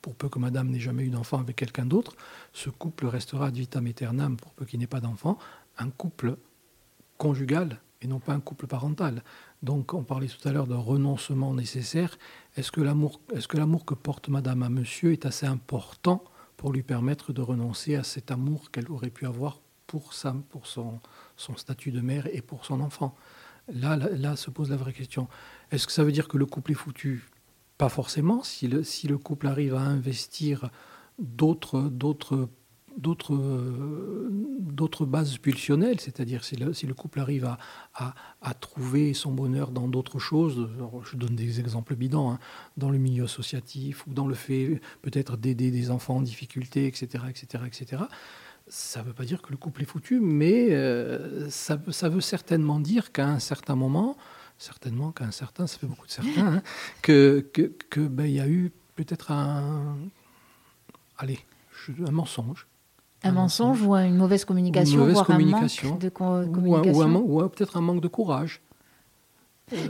pour 0.03 0.13
peu 0.13 0.29
que 0.29 0.37
madame 0.37 0.69
n'ait 0.69 0.79
jamais 0.79 1.03
eu 1.03 1.09
d'enfant 1.09 1.39
avec 1.39 1.55
quelqu'un 1.55 1.87
d'autre, 1.87 2.15
ce 2.53 2.69
couple 2.69 3.07
restera 3.07 3.47
ad 3.47 3.55
vitam 3.55 3.87
aeternam, 3.87 4.37
pour 4.37 4.53
peu 4.53 4.65
qu'il 4.65 4.79
n'ait 4.79 4.85
pas 4.85 5.01
d'enfant, 5.01 5.39
un 5.79 5.89
couple 5.89 6.37
conjugal 7.17 7.79
et 8.03 8.07
non 8.07 8.19
pas 8.19 8.33
un 8.33 8.39
couple 8.39 8.67
parental. 8.67 9.23
Donc 9.63 9.93
on 9.93 10.03
parlait 10.03 10.27
tout 10.27 10.47
à 10.47 10.51
l'heure 10.51 10.67
d'un 10.67 10.77
renoncement 10.77 11.53
nécessaire. 11.53 12.17
Est-ce 12.55 12.71
que 12.71 12.81
l'amour 12.81 13.21
est 13.33 13.47
que, 13.47 13.83
que 13.83 13.93
porte 13.93 14.29
madame 14.29 14.63
à 14.63 14.69
monsieur 14.69 15.11
est 15.11 15.25
assez 15.25 15.45
important 15.45 16.23
pour 16.57 16.71
lui 16.71 16.83
permettre 16.83 17.33
de 17.33 17.41
renoncer 17.41 17.95
à 17.95 18.03
cet 18.03 18.31
amour 18.31 18.71
qu'elle 18.71 18.89
aurait 18.91 19.09
pu 19.09 19.25
avoir 19.25 19.61
pour, 19.87 20.13
sa, 20.13 20.35
pour 20.49 20.67
son, 20.67 20.99
son, 21.37 21.55
statut 21.55 21.91
de 21.91 22.01
mère 22.01 22.27
et 22.33 22.41
pour 22.41 22.65
son 22.65 22.81
enfant? 22.81 23.15
Là, 23.69 23.95
là, 23.95 24.35
se 24.35 24.49
pose 24.49 24.69
la 24.69 24.77
vraie 24.77 24.93
question. 24.93 25.27
Est-ce 25.71 25.87
que 25.87 25.93
ça 25.93 26.03
veut 26.03 26.11
dire 26.11 26.27
que 26.27 26.37
le 26.37 26.45
couple 26.45 26.71
est 26.71 26.75
foutu? 26.75 27.29
Pas 27.77 27.89
forcément. 27.89 28.43
Si 28.43 28.67
le, 28.67 28.83
si 28.83 29.07
le 29.07 29.17
couple 29.17 29.47
arrive 29.47 29.75
à 29.75 29.81
investir 29.81 30.69
d'autres 31.19 31.81
d'autres 32.97 33.35
d'autres 34.59 35.05
bases 35.05 35.37
pulsionnelles, 35.37 35.99
c'est-à-dire 35.99 36.43
si 36.43 36.55
le, 36.55 36.73
si 36.73 36.85
le, 36.85 36.93
couple 36.93 37.19
arrive 37.19 37.45
à, 37.45 37.57
à, 37.95 38.13
à, 38.41 38.53
trouver 38.53 39.13
son 39.13 39.31
bonheur 39.31 39.71
dans 39.71 39.87
d'autres 39.87 40.19
choses, 40.19 40.69
je 41.03 41.15
donne 41.15 41.35
des 41.35 41.59
exemples 41.59 41.95
bidons, 41.95 42.31
hein, 42.31 42.39
dans 42.77 42.89
le 42.89 42.97
milieu 42.97 43.23
associatif 43.25 44.05
ou 44.07 44.13
dans 44.13 44.27
le 44.27 44.35
fait 44.35 44.81
peut-être 45.01 45.37
d'aider 45.37 45.71
des 45.71 45.89
enfants 45.89 46.17
en 46.17 46.21
difficulté, 46.21 46.85
etc., 46.87 47.23
etc., 47.29 47.63
etc. 47.65 48.03
Ça 48.67 49.01
ne 49.01 49.05
veut 49.05 49.13
pas 49.13 49.23
dire 49.23 49.41
que 49.41 49.51
le 49.51 49.57
couple 49.57 49.81
est 49.81 49.85
foutu, 49.85 50.19
mais 50.19 50.71
euh, 50.71 51.49
ça, 51.49 51.79
ça, 51.89 52.09
veut 52.09 52.21
certainement 52.21 52.79
dire 52.79 53.11
qu'à 53.11 53.27
un 53.27 53.39
certain 53.39 53.75
moment, 53.75 54.17
certainement 54.57 55.11
qu'à 55.11 55.25
un 55.25 55.31
certain, 55.31 55.67
ça 55.67 55.77
fait 55.77 55.87
beaucoup 55.87 56.05
de 56.05 56.11
certains, 56.11 56.55
hein, 56.55 56.61
que 57.01 57.49
qu'il 57.53 57.71
que, 57.89 58.01
ben, 58.01 58.25
y 58.25 58.39
a 58.39 58.47
eu 58.47 58.71
peut-être 58.95 59.31
un, 59.31 59.97
allez, 61.17 61.39
un 62.05 62.11
mensonge 62.11 62.67
un, 63.23 63.31
mensonge 63.31 63.81
ou 63.81 63.95
une 63.95 64.15
mauvaise 64.15 64.45
communication, 64.45 65.05
une 65.05 65.13
voire 65.13 65.25
communication, 65.25 65.87
un 65.87 65.91
manque 65.91 66.01
de 66.01 66.09
communication. 66.09 67.25
Ou, 67.25 67.49
peut-être 67.49 67.77
un 67.77 67.81
manque 67.81 68.01
de 68.01 68.07
courage. 68.07 68.61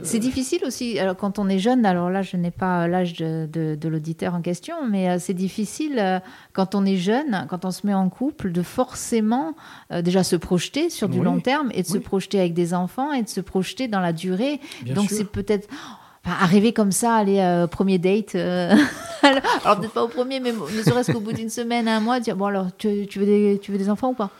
C'est 0.02 0.18
difficile 0.18 0.64
aussi, 0.66 0.98
alors 0.98 1.16
quand 1.16 1.38
on 1.38 1.48
est 1.48 1.60
jeune, 1.60 1.86
alors 1.86 2.10
là 2.10 2.22
je 2.22 2.36
n'ai 2.36 2.50
pas 2.50 2.88
l'âge 2.88 3.14
de, 3.14 3.78
l'auditeur 3.84 4.34
en 4.34 4.42
question, 4.42 4.74
mais 4.88 5.08
euh, 5.08 5.16
c'est 5.20 5.34
difficile 5.34 6.00
euh, 6.00 6.18
quand 6.52 6.74
on 6.74 6.84
est 6.84 6.96
jeune, 6.96 7.46
quand 7.48 7.64
on 7.64 7.70
se 7.70 7.86
met 7.86 7.94
en 7.94 8.08
couple, 8.08 8.50
de 8.50 8.62
forcément 8.62 9.54
euh, 9.92 10.02
déjà 10.02 10.24
se 10.24 10.34
projeter 10.34 10.90
sur 10.90 11.08
du 11.08 11.22
long 11.22 11.38
terme 11.38 11.70
et 11.72 11.82
de 11.82 11.86
se 11.86 11.98
projeter 11.98 12.40
avec 12.40 12.54
des 12.54 12.74
enfants 12.74 13.12
et 13.12 13.22
de 13.22 13.28
se 13.28 13.40
projeter 13.40 13.86
dans 13.86 14.00
la 14.00 14.12
durée. 14.12 14.60
Donc 14.84 15.10
c'est 15.10 15.30
peut-être 15.30 15.68
arriver 16.28 16.72
comme 16.72 16.92
ça, 16.92 17.14
aller 17.14 17.40
euh, 17.40 17.66
premier 17.66 17.98
date. 17.98 18.34
Euh, 18.34 18.74
alors 19.64 19.80
peut-être 19.80 19.92
pas 19.92 20.04
au 20.04 20.08
premier, 20.08 20.40
mais 20.40 20.52
ne 20.52 20.82
serait-ce 20.82 21.12
qu'au 21.12 21.20
bout 21.20 21.32
d'une 21.32 21.50
semaine, 21.50 21.88
un 21.88 22.00
mois, 22.00 22.20
dire 22.20 22.36
bon 22.36 22.46
alors 22.46 22.66
tu, 22.76 22.88
veux, 22.88 23.26
des, 23.26 23.58
tu 23.60 23.72
veux 23.72 23.78
des 23.78 23.90
enfants 23.90 24.10
ou 24.10 24.14
pas? 24.14 24.30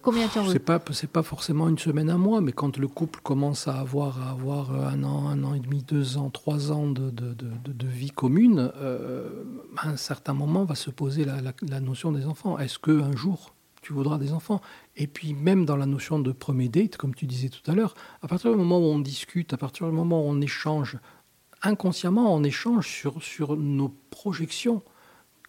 Combien 0.00 0.28
tu 0.28 0.38
en 0.38 0.44
veux? 0.44 0.52
C'est 0.52 0.58
pas 0.58 0.80
c'est 0.92 1.10
pas 1.10 1.22
forcément 1.22 1.68
une 1.68 1.78
semaine, 1.78 2.08
un 2.08 2.18
mois, 2.18 2.40
mais 2.40 2.52
quand 2.52 2.78
le 2.78 2.86
couple 2.86 3.20
commence 3.22 3.66
à 3.66 3.74
avoir 3.74 4.28
avoir 4.28 4.72
un 4.72 5.02
an, 5.02 5.28
un 5.28 5.42
an 5.44 5.54
et 5.54 5.60
demi, 5.60 5.82
deux 5.82 6.18
ans, 6.18 6.30
trois 6.30 6.70
ans 6.72 6.86
de, 6.86 7.12
vie 7.86 8.10
commune, 8.10 8.70
euh, 8.76 9.28
à 9.76 9.88
un 9.88 9.96
certain 9.96 10.34
moment 10.34 10.64
va 10.64 10.76
se 10.76 10.90
poser 10.90 11.24
la, 11.24 11.36
la, 11.68 11.80
notion 11.80 12.12
des 12.12 12.26
enfants. 12.26 12.58
Est-ce 12.58 12.78
que 12.78 13.02
un 13.02 13.16
jour 13.16 13.54
tu 13.82 13.92
voudras 13.92 14.18
des 14.18 14.32
enfants? 14.32 14.60
Et 14.96 15.06
puis 15.06 15.34
même 15.34 15.64
dans 15.64 15.76
la 15.76 15.86
notion 15.86 16.18
de 16.18 16.32
premier 16.32 16.68
date, 16.68 16.96
comme 16.96 17.14
tu 17.14 17.26
disais 17.26 17.48
tout 17.48 17.68
à 17.70 17.74
l'heure, 17.74 17.94
à 18.22 18.28
partir 18.28 18.50
du 18.50 18.56
moment 18.56 18.78
où 18.78 18.84
on 18.84 19.00
discute, 19.00 19.52
à 19.52 19.56
partir 19.56 19.86
du 19.86 19.92
moment 19.92 20.20
où 20.24 20.28
on 20.28 20.40
échange 20.40 20.98
inconsciemment, 21.62 22.34
on 22.34 22.42
échange 22.44 22.88
sur, 22.88 23.22
sur 23.22 23.56
nos 23.56 23.94
projections. 24.10 24.82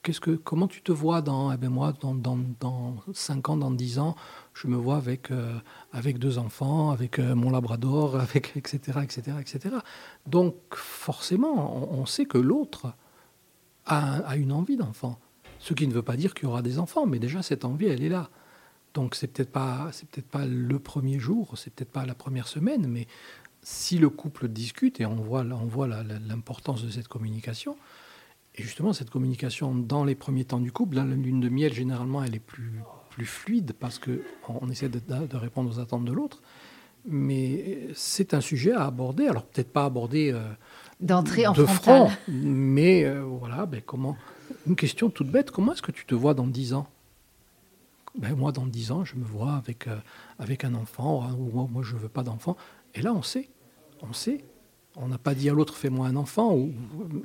Qu'est-ce 0.01 0.21
que, 0.21 0.31
comment 0.31 0.67
tu 0.67 0.81
te 0.81 0.93
vois 0.93 1.21
dans, 1.21 1.51
eh 1.51 1.57
ben 1.57 1.69
moi, 1.69 1.93
dans, 1.99 2.15
dans, 2.15 2.39
dans 2.61 2.95
5 3.13 3.49
ans, 3.49 3.57
dans 3.57 3.71
10 3.71 3.99
ans, 3.99 4.15
je 4.53 4.67
me 4.67 4.77
vois 4.77 4.95
avec, 4.95 5.29
euh, 5.29 5.59
avec 5.91 6.19
deux 6.19 6.37
enfants, 6.37 6.91
avec 6.91 7.19
euh, 7.19 7.35
mon 7.35 7.49
labrador, 7.51 8.15
avec, 8.19 8.55
etc., 8.55 8.99
etc., 9.03 9.37
etc. 9.41 9.75
Donc, 10.25 10.55
forcément, 10.71 11.91
on, 11.91 12.05
sait 12.05 12.25
que 12.25 12.37
l'autre 12.37 12.93
a, 13.85 14.35
une 14.37 14.53
envie 14.53 14.77
d'enfant. 14.77 15.19
Ce 15.59 15.73
qui 15.73 15.87
ne 15.87 15.93
veut 15.93 16.03
pas 16.03 16.15
dire 16.15 16.33
qu'il 16.33 16.45
y 16.45 16.47
aura 16.47 16.61
des 16.61 16.79
enfants, 16.79 17.05
mais 17.05 17.19
déjà 17.19 17.41
cette 17.41 17.65
envie, 17.65 17.87
elle 17.87 18.03
est 18.03 18.09
là. 18.09 18.29
Donc 18.93 19.15
c'est 19.15 19.27
peut-être 19.27 19.51
pas, 19.51 19.89
c'est 19.91 20.07
peut-être 20.09 20.29
pas 20.29 20.45
le 20.45 20.79
premier 20.79 21.19
jour, 21.19 21.57
c'est 21.57 21.71
peut-être 21.73 21.91
pas 21.91 22.05
la 22.05 22.15
première 22.15 22.47
semaine, 22.47 22.87
mais 22.87 23.07
si 23.61 23.97
le 23.97 24.09
couple 24.09 24.47
discute 24.47 25.01
et 25.01 25.05
on 25.05 25.15
voit, 25.15 25.41
on 25.41 25.65
voit 25.65 25.87
l'importance 25.87 26.83
de 26.83 26.89
cette 26.89 27.07
communication, 27.07 27.77
et 28.55 28.63
justement 28.63 28.93
cette 28.93 29.09
communication 29.09 29.75
dans 29.75 30.03
les 30.03 30.15
premiers 30.15 30.45
temps 30.45 30.59
du 30.59 30.71
couple, 30.71 30.95
dans 30.95 31.05
la 31.05 31.15
lune 31.15 31.39
de 31.39 31.49
miel, 31.49 31.73
généralement, 31.73 32.23
elle 32.23 32.35
est 32.35 32.39
plus, 32.39 32.81
plus 33.09 33.25
fluide 33.25 33.73
parce 33.79 33.99
que 33.99 34.21
on 34.47 34.69
essaie 34.69 34.89
de, 34.89 34.99
de 34.99 35.37
répondre 35.37 35.69
aux 35.69 35.79
attentes 35.79 36.05
de 36.05 36.13
l'autre. 36.13 36.41
Mais 37.05 37.87
c'est 37.95 38.33
un 38.33 38.41
sujet 38.41 38.73
à 38.73 38.85
aborder. 38.85 39.27
Alors 39.27 39.43
peut-être 39.43 39.71
pas 39.71 39.85
aborder 39.85 40.31
euh, 40.33 40.41
d'entrée 40.99 41.47
en 41.47 41.53
de 41.53 41.65
front, 41.65 42.09
mais 42.27 43.05
euh, 43.05 43.21
voilà, 43.21 43.65
ben, 43.65 43.81
comment 43.85 44.17
Une 44.67 44.75
question 44.75 45.09
toute 45.09 45.29
bête. 45.29 45.51
Comment 45.51 45.73
est-ce 45.73 45.81
que 45.81 45.93
tu 45.93 46.05
te 46.05 46.13
vois 46.13 46.33
dans 46.33 46.47
dix 46.47 46.73
ans? 46.73 46.87
Ben, 48.17 48.35
moi, 48.35 48.51
dans 48.51 48.65
dix 48.65 48.91
ans, 48.91 49.05
je 49.05 49.15
me 49.15 49.23
vois 49.23 49.53
avec, 49.53 49.87
euh, 49.87 49.97
avec 50.39 50.63
un 50.63 50.73
enfant, 50.73 51.29
ou 51.37 51.67
moi, 51.67 51.83
je 51.83 51.95
ne 51.95 51.99
veux 51.99 52.09
pas 52.09 52.23
d'enfant. 52.23 52.57
Et 52.95 53.01
là, 53.01 53.13
on 53.13 53.21
sait. 53.21 53.49
On 54.01 54.13
sait. 54.13 54.43
On 55.01 55.07
n'a 55.07 55.19
pas 55.19 55.35
dit 55.35 55.49
à 55.49 55.53
l'autre 55.53 55.75
fais-moi 55.75 56.07
un 56.07 56.15
enfant, 56.15 56.53
ou, 56.55 56.73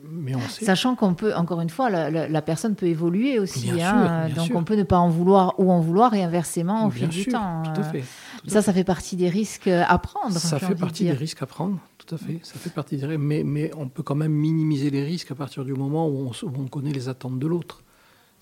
mais 0.09 0.35
on 0.35 0.41
sait. 0.41 0.65
Sachant 0.65 0.95
qu'on 0.95 1.15
peut, 1.15 1.35
encore 1.35 1.61
une 1.61 1.71
fois, 1.71 1.89
la, 1.91 2.43
personne 2.43 2.77
peut 2.77 2.87
évoluer 2.87 3.39
aussi. 3.39 3.81
Hein, 3.81 4.29
donc 4.29 4.51
on 4.55 4.65
peut 4.65 4.77
ne 4.77 4.83
pas 4.83 4.99
en 4.99 5.09
vouloir 5.09 5.59
ou 5.59 5.73
en 5.73 5.81
vouloir 5.81 6.15
et 6.15 6.23
inversement 6.23 6.87
au 6.87 6.91
fil 6.91 7.09
du 7.09 7.25
temps. 7.27 7.63
Tout 7.63 7.81
à 7.81 7.85
fait. 7.85 8.05
ça, 8.47 8.61
ça 8.61 8.73
fait 8.73 8.85
partie 8.85 9.17
des 9.17 9.31
risques 9.31 9.67
à 9.67 9.99
prendre. 9.99 10.37
Ça 10.37 10.59
fait 10.59 10.75
partie 10.75 11.05
des 11.05 11.13
risques 11.13 11.43
à 11.43 11.47
prendre, 11.47 11.79
tout 11.97 12.15
à 12.15 12.19
fait. 12.19 12.39
Ça 12.43 12.55
fait 12.59 12.71
partie 12.71 12.99
des 12.99 13.07
risques, 13.07 13.21
mais, 13.21 13.43
mais 13.43 13.71
on 13.77 13.89
peut 13.89 14.03
quand 14.03 14.15
même 14.15 14.33
minimiser 14.33 14.91
les 14.91 15.03
risques 15.03 15.31
à 15.31 15.35
partir 15.35 15.65
du 15.65 15.73
moment 15.73 16.07
où 16.07 16.29
on, 16.29 16.47
où 16.47 16.53
on 16.61 16.69
connaît 16.69 16.93
les 16.93 17.09
attentes 17.09 17.39
de 17.39 17.47
l'autre. 17.47 17.84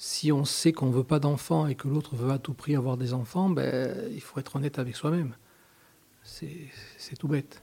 Si 0.04 0.32
on 0.32 0.44
sait 0.44 0.72
qu'on 0.72 0.86
ne 0.86 0.92
veut 0.92 1.04
pas 1.04 1.20
d'enfants 1.20 1.68
et 1.68 1.76
que 1.76 1.86
l'autre 1.86 2.16
veut 2.16 2.32
à 2.32 2.38
tout 2.40 2.54
prix 2.54 2.74
avoir 2.74 2.96
des 2.96 3.14
enfants, 3.14 3.48
ben, 3.48 3.94
il 4.12 4.20
faut 4.20 4.40
être 4.40 4.56
honnête 4.56 4.80
avec 4.80 4.96
soi-même. 4.96 5.36
C'est 6.24 7.16
tout 7.20 7.28
bête. 7.28 7.62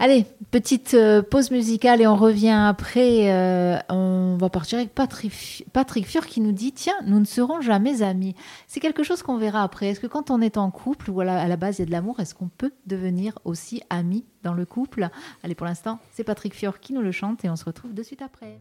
Allez, 0.00 0.26
petite 0.50 0.94
euh, 0.94 1.22
pause 1.22 1.52
musicale 1.52 2.00
et 2.00 2.08
on 2.08 2.16
revient 2.16 2.48
après. 2.48 3.30
Euh, 3.30 3.78
on 3.88 4.36
va 4.36 4.50
partir 4.50 4.78
avec 4.78 4.96
Patrick, 4.96 5.64
Patrick 5.72 6.08
qui 6.08 6.40
nous 6.40 6.50
dit 6.50 6.72
Tiens, 6.72 6.98
nous 7.06 7.20
ne 7.20 7.24
serons 7.24 7.60
jamais 7.60 8.02
amis. 8.02 8.34
C'est 8.66 8.80
quelque 8.80 9.04
chose 9.04 9.22
qu'on 9.22 9.38
verra 9.38 9.62
après. 9.62 9.90
Est-ce 9.90 10.00
que 10.00 10.08
quand 10.08 10.32
on 10.32 10.40
est 10.40 10.56
en 10.56 10.72
couple 10.72 11.08
ou 11.08 11.20
à 11.20 11.24
la, 11.24 11.56
base 11.56 11.78
il 11.78 11.82
y 11.82 11.84
a 11.84 11.86
de 11.86 11.92
l'amour, 11.92 12.18
est-ce 12.18 12.34
qu'on 12.34 12.48
peut 12.48 12.72
devenir 12.86 13.38
aussi 13.44 13.80
amis 13.90 14.24
dans 14.42 14.54
le 14.54 14.66
couple? 14.66 15.08
Allez, 15.44 15.54
pour 15.54 15.66
l'instant, 15.66 16.00
c'est 16.10 16.24
Patrick 16.24 16.52
Fior 16.52 16.80
qui 16.80 16.92
nous 16.92 17.02
le 17.02 17.12
chante 17.12 17.44
et 17.44 17.48
on 17.48 17.54
se 17.54 17.64
retrouve 17.64 17.94
de 17.94 18.02
suite 18.02 18.22
après. 18.22 18.58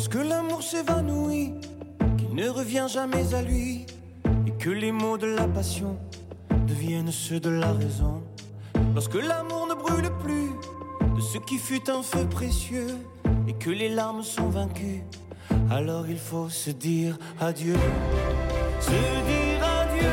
Lorsque 0.00 0.14
l'amour 0.14 0.62
s'évanouit, 0.62 1.52
qu'il 2.16 2.34
ne 2.34 2.48
revient 2.48 2.86
jamais 2.90 3.34
à 3.34 3.42
lui, 3.42 3.84
et 4.46 4.50
que 4.52 4.70
les 4.70 4.92
mots 4.92 5.18
de 5.18 5.26
la 5.26 5.46
passion 5.46 5.98
deviennent 6.66 7.12
ceux 7.12 7.38
de 7.38 7.50
la 7.50 7.70
raison. 7.74 8.22
Lorsque 8.94 9.16
l'amour 9.16 9.66
ne 9.68 9.74
brûle 9.74 10.10
plus 10.20 10.52
de 11.14 11.20
ce 11.20 11.36
qui 11.36 11.58
fut 11.58 11.90
un 11.90 12.00
feu 12.00 12.24
précieux, 12.30 12.96
et 13.46 13.52
que 13.52 13.68
les 13.68 13.90
larmes 13.90 14.22
sont 14.22 14.48
vaincues, 14.48 15.04
alors 15.70 16.08
il 16.08 16.18
faut 16.18 16.48
se 16.48 16.70
dire 16.70 17.18
adieu. 17.38 17.76
Se 18.80 18.90
dire 18.90 19.62
adieu 19.82 20.08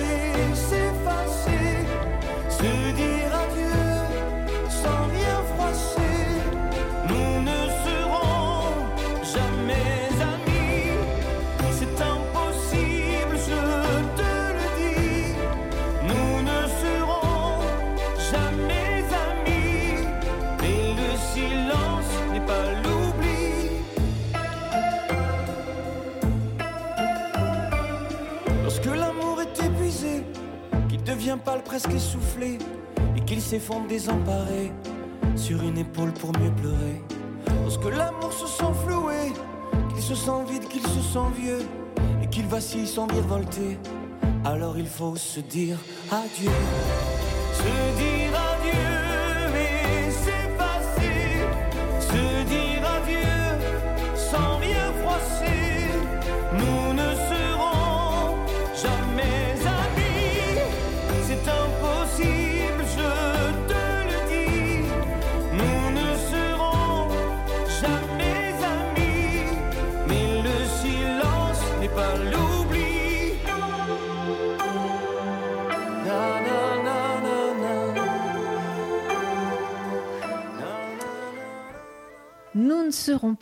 et 0.00 0.81
pâle, 31.38 31.62
presque 31.62 31.90
essoufflé, 31.90 32.58
et 33.16 33.20
qu'il 33.20 33.40
s'effondre 33.40 33.86
désemparé 33.86 34.72
sur 35.36 35.62
une 35.62 35.78
épaule 35.78 36.12
pour 36.12 36.32
mieux 36.38 36.50
pleurer. 36.50 37.02
Lorsque 37.62 37.84
l'amour 37.84 38.32
se 38.32 38.46
sent 38.46 38.72
floué, 38.86 39.32
qu'il 39.94 40.02
se 40.02 40.14
sent 40.14 40.44
vide, 40.48 40.68
qu'il 40.68 40.82
se 40.82 41.00
sent 41.00 41.30
vieux, 41.36 41.60
et 42.22 42.26
qu'il 42.28 42.46
vacille 42.46 42.86
sans 42.86 43.06
virevolter, 43.06 43.78
alors 44.44 44.78
il 44.78 44.86
faut 44.86 45.16
se 45.16 45.40
dire 45.40 45.76
adieu. 46.10 46.50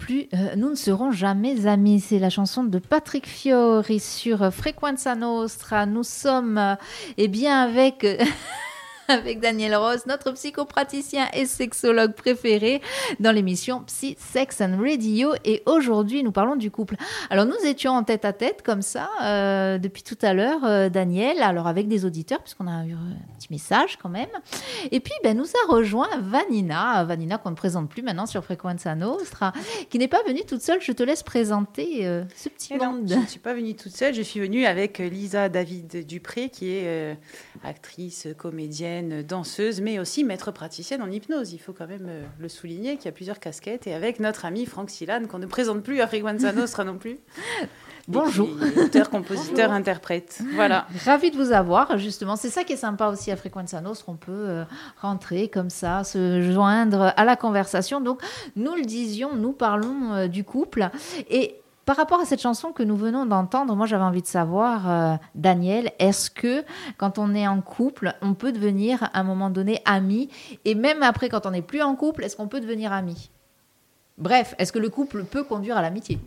Plus, 0.00 0.28
euh, 0.34 0.56
nous 0.56 0.70
ne 0.70 0.74
serons 0.74 1.12
jamais 1.12 1.66
amis. 1.66 2.00
C'est 2.00 2.18
la 2.18 2.30
chanson 2.30 2.64
de 2.64 2.78
Patrick 2.78 3.26
Fiori 3.26 4.00
sur 4.00 4.52
Frequenza 4.52 5.14
Nostra. 5.14 5.86
Nous 5.86 6.02
sommes, 6.02 6.58
euh, 6.58 6.74
eh 7.18 7.28
bien, 7.28 7.60
avec. 7.60 8.04
avec 9.10 9.40
Daniel 9.40 9.74
Ross, 9.74 10.06
notre 10.06 10.30
psychopraticien 10.32 11.26
et 11.34 11.44
sexologue 11.44 12.14
préféré 12.14 12.80
dans 13.18 13.32
l'émission 13.32 13.82
Psy, 13.82 14.16
Sex 14.18 14.60
and 14.60 14.78
Radio. 14.80 15.32
Et 15.44 15.62
aujourd'hui, 15.66 16.22
nous 16.22 16.30
parlons 16.30 16.54
du 16.54 16.70
couple. 16.70 16.96
Alors, 17.28 17.44
nous 17.44 17.66
étions 17.66 17.92
en 17.92 18.04
tête 18.04 18.24
à 18.24 18.32
tête 18.32 18.62
comme 18.62 18.82
ça 18.82 19.10
euh, 19.22 19.78
depuis 19.78 20.04
tout 20.04 20.18
à 20.22 20.32
l'heure, 20.32 20.64
euh, 20.64 20.88
Daniel, 20.88 21.42
alors 21.42 21.66
avec 21.66 21.88
des 21.88 22.04
auditeurs, 22.04 22.40
puisqu'on 22.40 22.68
a 22.68 22.86
eu 22.86 22.92
un 22.92 23.16
petit 23.36 23.48
message 23.50 23.98
quand 24.00 24.08
même. 24.08 24.28
Et 24.92 25.00
puis, 25.00 25.14
ben, 25.24 25.36
nous 25.36 25.44
a 25.44 25.72
rejoint 25.72 26.08
Vanina, 26.20 27.02
Vanina 27.04 27.38
qu'on 27.38 27.50
ne 27.50 27.56
présente 27.56 27.88
plus 27.88 28.02
maintenant 28.02 28.26
sur 28.26 28.44
Frequenza 28.44 28.94
Nostra, 28.94 29.52
qui 29.90 29.98
n'est 29.98 30.08
pas 30.08 30.22
venue 30.24 30.44
toute 30.46 30.62
seule. 30.62 30.80
Je 30.80 30.92
te 30.92 31.02
laisse 31.02 31.24
présenter 31.24 32.06
euh, 32.06 32.22
ce 32.36 32.48
petit 32.48 32.74
eh 32.74 32.78
monde. 32.78 33.08
je 33.08 33.16
ne 33.16 33.26
suis 33.26 33.40
pas 33.40 33.54
venue 33.54 33.74
toute 33.74 33.94
seule, 33.94 34.14
je 34.14 34.22
suis 34.22 34.38
venue 34.38 34.66
avec 34.66 34.98
Lisa 34.98 35.48
David 35.48 36.06
Dupré, 36.06 36.48
qui 36.48 36.70
est 36.70 37.18
actrice, 37.64 38.28
comédienne 38.38 38.99
danseuse, 39.02 39.80
mais 39.80 39.98
aussi 39.98 40.24
maître 40.24 40.50
praticienne 40.50 41.02
en 41.02 41.10
hypnose. 41.10 41.52
Il 41.52 41.58
faut 41.58 41.72
quand 41.72 41.86
même 41.86 42.06
euh, 42.08 42.22
le 42.38 42.48
souligner 42.48 42.96
qu'il 42.96 43.06
y 43.06 43.08
a 43.08 43.12
plusieurs 43.12 43.40
casquettes. 43.40 43.86
Et 43.86 43.94
avec 43.94 44.20
notre 44.20 44.44
ami 44.44 44.66
Franck 44.66 44.90
Silane, 44.90 45.26
qu'on 45.26 45.38
ne 45.38 45.46
présente 45.46 45.82
plus 45.82 46.00
à 46.00 46.06
Frequenza 46.06 46.52
Nostra 46.54 46.84
non 46.84 46.98
plus. 46.98 47.18
Bonjour. 48.08 48.48
Auteur, 48.76 49.10
compositeur, 49.10 49.70
interprète. 49.70 50.42
Voilà. 50.54 50.86
Ravi 51.04 51.30
de 51.30 51.36
vous 51.36 51.52
avoir, 51.52 51.96
justement. 51.98 52.36
C'est 52.36 52.50
ça 52.50 52.64
qui 52.64 52.72
est 52.72 52.76
sympa 52.76 53.08
aussi 53.08 53.30
à 53.30 53.36
Frequenza 53.36 53.80
Nostra. 53.80 54.12
On 54.12 54.16
peut 54.16 54.32
euh, 54.32 54.64
rentrer 55.00 55.48
comme 55.48 55.70
ça, 55.70 56.02
se 56.02 56.40
joindre 56.50 57.12
à 57.16 57.24
la 57.24 57.36
conversation. 57.36 58.00
Donc, 58.00 58.20
nous 58.56 58.74
le 58.74 58.82
disions, 58.82 59.34
nous 59.36 59.52
parlons 59.52 60.12
euh, 60.12 60.28
du 60.28 60.44
couple. 60.44 60.90
Et 61.28 61.59
par 61.90 61.96
rapport 61.96 62.20
à 62.20 62.24
cette 62.24 62.40
chanson 62.40 62.70
que 62.70 62.84
nous 62.84 62.94
venons 62.94 63.26
d'entendre, 63.26 63.74
moi 63.74 63.84
j'avais 63.84 64.04
envie 64.04 64.22
de 64.22 64.26
savoir, 64.28 64.88
euh, 64.88 65.16
Daniel, 65.34 65.90
est-ce 65.98 66.30
que 66.30 66.62
quand 66.98 67.18
on 67.18 67.34
est 67.34 67.48
en 67.48 67.60
couple, 67.62 68.14
on 68.22 68.34
peut 68.34 68.52
devenir 68.52 69.02
à 69.02 69.18
un 69.18 69.24
moment 69.24 69.50
donné 69.50 69.82
ami? 69.84 70.28
Et 70.64 70.76
même 70.76 71.02
après, 71.02 71.28
quand 71.28 71.46
on 71.46 71.50
n'est 71.50 71.62
plus 71.62 71.82
en 71.82 71.96
couple, 71.96 72.22
est-ce 72.22 72.36
qu'on 72.36 72.46
peut 72.46 72.60
devenir 72.60 72.92
ami? 72.92 73.32
Bref, 74.18 74.54
est-ce 74.58 74.70
que 74.72 74.78
le 74.78 74.88
couple 74.88 75.24
peut 75.24 75.42
conduire 75.42 75.76
à 75.76 75.82
l'amitié? 75.82 76.20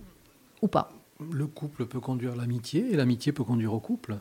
Ou 0.61 0.67
pas? 0.67 0.91
Le 1.31 1.47
couple 1.47 1.85
peut 1.85 2.01
conduire 2.01 2.33
à 2.33 2.35
l'amitié 2.35 2.91
et 2.91 2.97
l'amitié 2.97 3.31
peut 3.31 3.45
conduire 3.45 3.73
au 3.73 3.79
couple. 3.79 4.17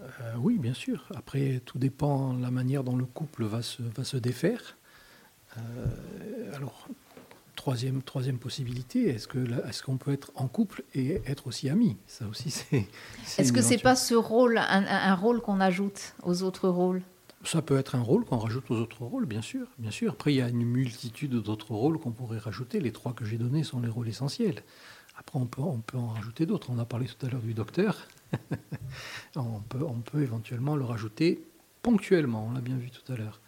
Euh, 0.00 0.34
oui, 0.38 0.58
bien 0.58 0.74
sûr. 0.74 1.08
Après, 1.16 1.60
tout 1.66 1.80
dépend 1.80 2.34
de 2.34 2.40
la 2.40 2.52
manière 2.52 2.84
dont 2.84 2.94
le 2.94 3.06
couple 3.06 3.46
va 3.46 3.62
se, 3.62 4.16
défaire. 4.16 4.76
Euh, 5.56 5.60
alors, 6.54 6.86
troisième, 7.56 8.02
troisième 8.02 8.38
possibilité, 8.38 9.08
est-ce 9.08 9.28
que 9.28 9.38
est-ce 9.68 9.82
qu'on 9.82 9.96
peut 9.96 10.12
être 10.12 10.32
en 10.34 10.48
couple 10.48 10.82
et 10.94 11.20
être 11.26 11.46
aussi 11.46 11.68
ami 11.68 11.96
Ça 12.06 12.26
aussi, 12.26 12.50
c'est. 12.50 12.88
Est-ce 13.38 13.52
que 13.52 13.62
c'est 13.62 13.78
pas 13.78 13.96
ce 13.96 14.14
rôle, 14.14 14.58
un, 14.58 14.86
un 14.86 15.14
rôle 15.14 15.40
qu'on 15.40 15.60
ajoute 15.60 16.14
aux 16.22 16.42
autres 16.42 16.68
rôles? 16.68 17.02
Ça 17.44 17.60
peut 17.60 17.76
être 17.76 17.96
un 17.96 18.02
rôle 18.02 18.24
qu'on 18.24 18.38
rajoute 18.38 18.70
aux 18.70 18.76
autres 18.76 19.02
rôles, 19.02 19.26
bien 19.26 19.42
sûr, 19.42 19.66
bien 19.78 19.90
sûr. 19.90 20.12
Après, 20.12 20.32
il 20.32 20.36
y 20.36 20.42
a 20.42 20.48
une 20.48 20.64
multitude 20.64 21.34
d'autres 21.34 21.74
rôles 21.74 21.98
qu'on 21.98 22.12
pourrait 22.12 22.38
rajouter. 22.38 22.78
Les 22.78 22.92
trois 22.92 23.14
que 23.14 23.24
j'ai 23.24 23.36
donnés 23.36 23.64
sont 23.64 23.80
les 23.80 23.88
rôles 23.88 24.08
essentiels. 24.08 24.62
Après, 25.16 25.38
on 25.38 25.46
peut, 25.46 25.60
on 25.60 25.80
peut 25.80 25.98
en 25.98 26.08
rajouter 26.08 26.46
d'autres. 26.46 26.70
On 26.70 26.78
a 26.78 26.84
parlé 26.84 27.06
tout 27.06 27.26
à 27.26 27.28
l'heure 27.28 27.42
du 27.42 27.52
docteur. 27.52 28.06
on, 29.36 29.60
peut, 29.68 29.84
on 29.84 30.00
peut 30.00 30.22
éventuellement 30.22 30.76
le 30.76 30.84
rajouter 30.84 31.44
ponctuellement, 31.82 32.46
on 32.48 32.52
l'a 32.52 32.60
bien 32.60 32.76
vu 32.76 32.90
tout 32.90 33.12
à 33.12 33.16
l'heure. 33.16 33.40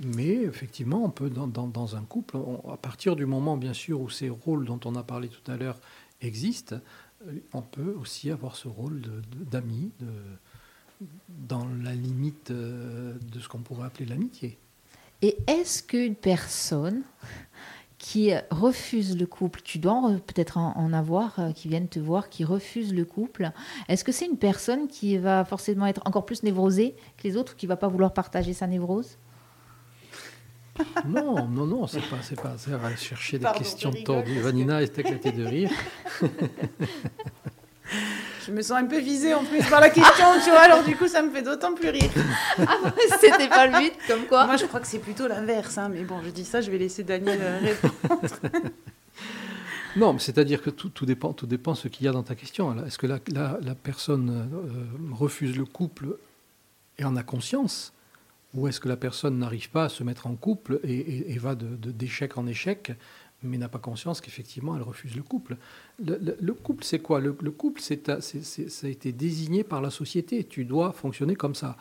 Mais 0.00 0.32
effectivement, 0.32 1.04
on 1.04 1.10
peut, 1.10 1.28
dans, 1.28 1.96
un 1.96 2.02
couple, 2.02 2.38
à 2.70 2.76
partir 2.78 3.16
du 3.16 3.26
moment, 3.26 3.56
bien 3.56 3.74
sûr, 3.74 4.00
où 4.00 4.08
ces 4.08 4.30
rôles 4.30 4.64
dont 4.64 4.80
on 4.84 4.94
a 4.94 5.02
parlé 5.02 5.28
tout 5.28 5.50
à 5.50 5.56
l'heure 5.56 5.78
existent, 6.22 6.76
euh, 7.26 7.32
on 7.52 7.62
peut 7.62 7.94
aussi 8.00 8.30
avoir 8.30 8.56
ce 8.56 8.68
rôle 8.68 9.02
d'ami, 9.50 9.90
dans 11.28 11.66
la 11.82 11.94
limite 11.94 12.50
euh, 12.50 13.14
de 13.32 13.40
ce 13.40 13.48
qu'on 13.48 13.60
pourrait 13.60 13.86
appeler 13.86 14.06
l'amitié. 14.06 14.58
Et 15.22 15.36
est-ce 15.46 15.82
qu'une 15.82 16.14
personne 16.14 17.02
qui 17.98 18.32
refuse 18.50 19.18
le 19.18 19.26
couple, 19.26 19.60
tu 19.62 19.78
dois 19.78 20.00
peut-être 20.26 20.56
en, 20.56 20.92
avoir 20.94 21.38
euh, 21.38 21.52
qui 21.52 21.68
viennent 21.68 21.88
te 21.88 21.98
voir, 21.98 22.30
qui 22.30 22.44
refuse 22.44 22.94
le 22.94 23.04
couple, 23.04 23.50
est-ce 23.88 24.04
que 24.04 24.12
c'est 24.12 24.24
une 24.24 24.38
personne 24.38 24.88
qui 24.88 25.18
va 25.18 25.44
forcément 25.44 25.86
être 25.86 26.00
encore 26.06 26.24
plus 26.24 26.42
névrosée 26.42 26.96
que 27.18 27.28
les 27.28 27.36
autres, 27.36 27.56
qui 27.56 27.66
va 27.66 27.76
pas 27.76 27.88
vouloir 27.88 28.14
partager 28.14 28.54
sa 28.54 28.66
névrose? 28.66 29.18
non, 31.06 31.46
non, 31.48 31.66
non, 31.66 31.86
c'est 31.86 32.00
pas, 32.00 32.16
c'est 32.22 32.40
pas, 32.40 32.54
va 32.76 32.96
chercher 32.96 33.38
des 33.38 33.46
questions 33.56 33.92
tordues. 34.04 34.40
Vanina 34.40 34.82
est 34.82 34.98
éclatée 34.98 35.32
de 35.32 35.44
rire. 35.44 35.70
Je 38.46 38.52
me 38.52 38.62
sens 38.62 38.78
un 38.78 38.86
peu 38.86 38.98
visée 38.98 39.34
en 39.34 39.44
plus 39.44 39.62
par 39.68 39.80
la 39.80 39.90
question, 39.90 40.24
tu 40.42 40.50
vois, 40.50 40.60
alors 40.60 40.82
du 40.82 40.96
coup, 40.96 41.08
ça 41.08 41.22
me 41.22 41.30
fait 41.30 41.42
d'autant 41.42 41.74
plus 41.74 41.90
rire. 41.90 42.10
Ah, 42.58 42.92
c'était 43.20 43.48
pas 43.48 43.66
le 43.66 43.78
but, 43.78 43.92
comme 44.06 44.24
quoi 44.26 44.46
Moi, 44.46 44.56
je 44.56 44.66
crois 44.66 44.80
que 44.80 44.86
c'est 44.86 44.98
plutôt 44.98 45.26
l'inverse, 45.28 45.78
hein, 45.78 45.88
mais 45.88 46.02
bon, 46.04 46.20
je 46.24 46.30
dis 46.30 46.44
ça, 46.44 46.60
je 46.60 46.70
vais 46.70 46.78
laisser 46.78 47.04
Daniel 47.04 47.38
euh, 47.40 47.58
répondre. 47.58 48.22
Non, 49.96 50.18
c'est-à-dire 50.18 50.62
que 50.62 50.70
tout, 50.70 50.88
tout, 50.88 51.06
dépend, 51.06 51.32
tout 51.32 51.46
dépend 51.46 51.74
ce 51.74 51.88
qu'il 51.88 52.06
y 52.06 52.08
a 52.08 52.12
dans 52.12 52.22
ta 52.22 52.34
question. 52.34 52.84
Est-ce 52.84 52.98
que 52.98 53.06
la, 53.06 53.18
la, 53.28 53.74
personne 53.74 54.30
euh, 54.52 55.14
refuse 55.14 55.56
le 55.56 55.64
couple 55.64 56.16
et 56.98 57.04
en 57.04 57.16
a 57.16 57.22
conscience? 57.22 57.92
Ou 58.54 58.66
est-ce 58.66 58.80
que 58.80 58.88
la 58.88 58.96
personne 58.96 59.38
n'arrive 59.38 59.70
pas 59.70 59.84
à 59.84 59.88
se 59.88 60.02
mettre 60.02 60.26
en 60.26 60.34
couple 60.34 60.80
et, 60.82 61.38
va 61.38 61.54
d'échec 61.54 62.34
de, 62.34 62.40
en 62.40 62.46
échec 62.46 62.92
mais 63.42 63.58
n'a 63.58 63.68
pas 63.68 63.78
conscience 63.78 64.20
qu'effectivement 64.20 64.76
elle 64.76 64.82
refuse 64.82 65.16
le 65.16 65.22
couple. 65.22 65.56
Le, 65.98 66.52
couple, 66.52 66.84
c'est 66.84 66.98
quoi? 66.98 67.20
Le, 67.20 67.32
couple, 67.32 67.80
c'est, 67.80 68.20
ça 68.20 68.86
a 68.86 68.90
été 68.90 69.12
désigné 69.12 69.64
par 69.64 69.80
la 69.80 69.90
société. 69.90 70.44
Tu 70.44 70.64
dois 70.64 70.92
fonctionner 70.92 71.36
comme 71.36 71.54
ça. 71.54 71.76